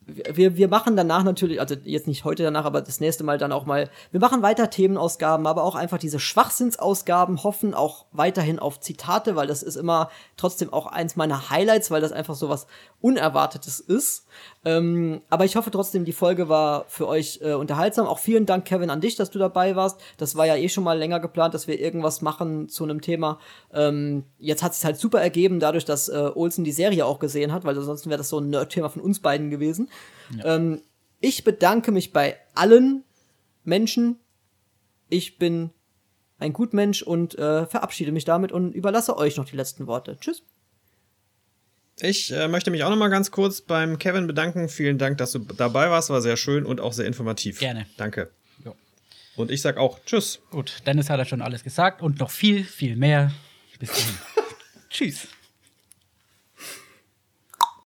wir, 0.06 0.58
wir 0.58 0.68
machen 0.68 0.96
danach 0.96 1.24
natürlich, 1.24 1.60
also 1.60 1.76
jetzt 1.84 2.08
nicht 2.08 2.24
heute 2.26 2.44
danach, 2.44 2.66
aber 2.66 2.82
das 2.82 3.00
nächste 3.00 3.24
Mal 3.24 3.38
dann 3.38 3.52
auch 3.52 3.66
mal, 3.66 3.90
wir 4.12 4.20
machen 4.20 4.42
weiter 4.42 4.70
Themenausgaben, 4.70 5.48
aber 5.48 5.64
auch 5.64 5.76
einfach 5.76 5.98
diese 5.98 6.20
Schwachsinnsausgaben, 6.20 7.44
hoffen 7.44 7.74
auch 7.74 8.06
weiterhin 8.12 8.60
auf 8.60 8.80
Zitate, 8.80 9.36
weil 9.36 9.48
das 9.48 9.64
ist 9.64 9.76
immer 9.76 10.10
trotzdem 10.38 10.74
auch 10.74 10.88
eins 10.88 11.16
meiner 11.16 11.50
Highlights, 11.50 11.92
weil 11.92 12.02
das 12.02 12.12
einfach 12.12 12.36
so 12.36 12.50
was 12.50 12.68
Unerwartetes 13.04 13.82
ist. 13.82 14.26
Ähm, 14.64 15.22
aber 15.30 15.44
ich 15.44 15.58
hoffe 15.58 15.72
trotzdem, 15.72 16.06
die 16.06 16.14
Folge 16.14 16.48
war 16.48 16.86
für 16.88 17.06
euch 17.06 17.42
äh, 17.42 17.52
unterhaltsam. 17.52 18.08
Auch 18.08 18.18
vielen 18.18 18.46
Dank, 18.46 18.64
Kevin, 18.64 18.90
an 18.90 19.02
dich, 19.02 19.18
dass 19.18 19.30
du 19.30 19.40
dabei 19.40 19.76
warst. 19.76 20.00
Das 20.16 20.38
war 20.38 20.46
ja 20.46 20.56
eh 20.56 20.70
schon 20.70 20.86
mal 20.86 20.98
länger 20.98 21.20
geplant, 21.20 21.54
dass 21.54 21.68
wir 21.68 21.78
irgendwas 21.82 22.22
machen 22.22 22.70
zu 22.70 22.86
einem 22.86 23.02
Thema. 23.02 23.40
Ähm, 23.74 24.24
jetzt 24.40 24.64
hat 24.64 24.72
es 24.72 24.86
halt 24.86 24.98
super 24.98 25.20
ergeben, 25.20 25.60
dadurch, 25.60 25.84
dass 25.84 26.08
äh, 26.08 26.32
Olsen 26.34 26.64
die 26.64 26.72
Serie 26.72 27.06
auch 27.06 27.20
gesehen 27.20 27.52
hat, 27.52 27.66
weil 27.66 27.78
ansonsten 27.78 28.10
wäre 28.10 28.20
das 28.20 28.30
so 28.30 28.40
ein 28.40 28.50
Nerd-Thema 28.50 28.88
von 28.88 29.02
uns 29.02 29.20
beiden 29.20 29.50
gewesen. 29.50 29.90
Ja. 30.38 30.56
Ähm, 30.56 30.82
ich 31.20 31.44
bedanke 31.44 31.92
mich 31.92 32.14
bei 32.14 32.38
allen 32.56 33.04
Menschen. 33.66 34.18
Ich 35.10 35.38
bin 35.38 35.72
ein 36.40 36.54
Gutmensch 36.54 37.04
und 37.04 37.38
äh, 37.38 37.66
verabschiede 37.66 38.14
mich 38.14 38.24
damit 38.24 38.54
und 38.54 38.72
überlasse 38.72 39.18
euch 39.18 39.36
noch 39.36 39.46
die 39.46 39.58
letzten 39.58 39.88
Worte. 39.88 40.16
Tschüss. 40.22 40.44
Ich 42.00 42.32
äh, 42.32 42.48
möchte 42.48 42.72
mich 42.72 42.84
auch 42.84 42.90
noch 42.90 42.98
mal 42.98 43.10
ganz 43.10 43.32
kurz 43.32 43.62
beim 43.62 44.00
Kevin 44.00 44.28
bedanken. 44.28 44.68
Vielen 44.68 44.98
Dank, 44.98 45.18
dass 45.20 45.32
du 45.32 45.40
dabei 45.40 45.90
warst. 45.90 46.10
War 46.10 46.22
sehr 46.22 46.38
schön 46.38 46.66
und 46.66 46.82
auch 46.82 46.94
sehr 46.94 47.06
informativ. 47.06 47.60
Gerne. 47.60 47.86
Danke. 47.98 48.32
Jo. 48.66 48.76
Und 49.36 49.52
ich 49.52 49.62
sag 49.62 49.78
auch 49.78 50.00
Tschüss. 50.06 50.40
Gut, 50.50 50.82
Dennis 50.86 51.10
hat 51.10 51.20
ja 51.20 51.26
schon 51.26 51.42
alles 51.42 51.64
gesagt 51.64 52.02
und 52.02 52.20
noch 52.20 52.32
viel, 52.32 52.64
viel 52.64 52.96
mehr. 52.96 53.32
Bis 53.80 53.90
dahin. 53.92 54.18
Tschüss. 54.90 55.28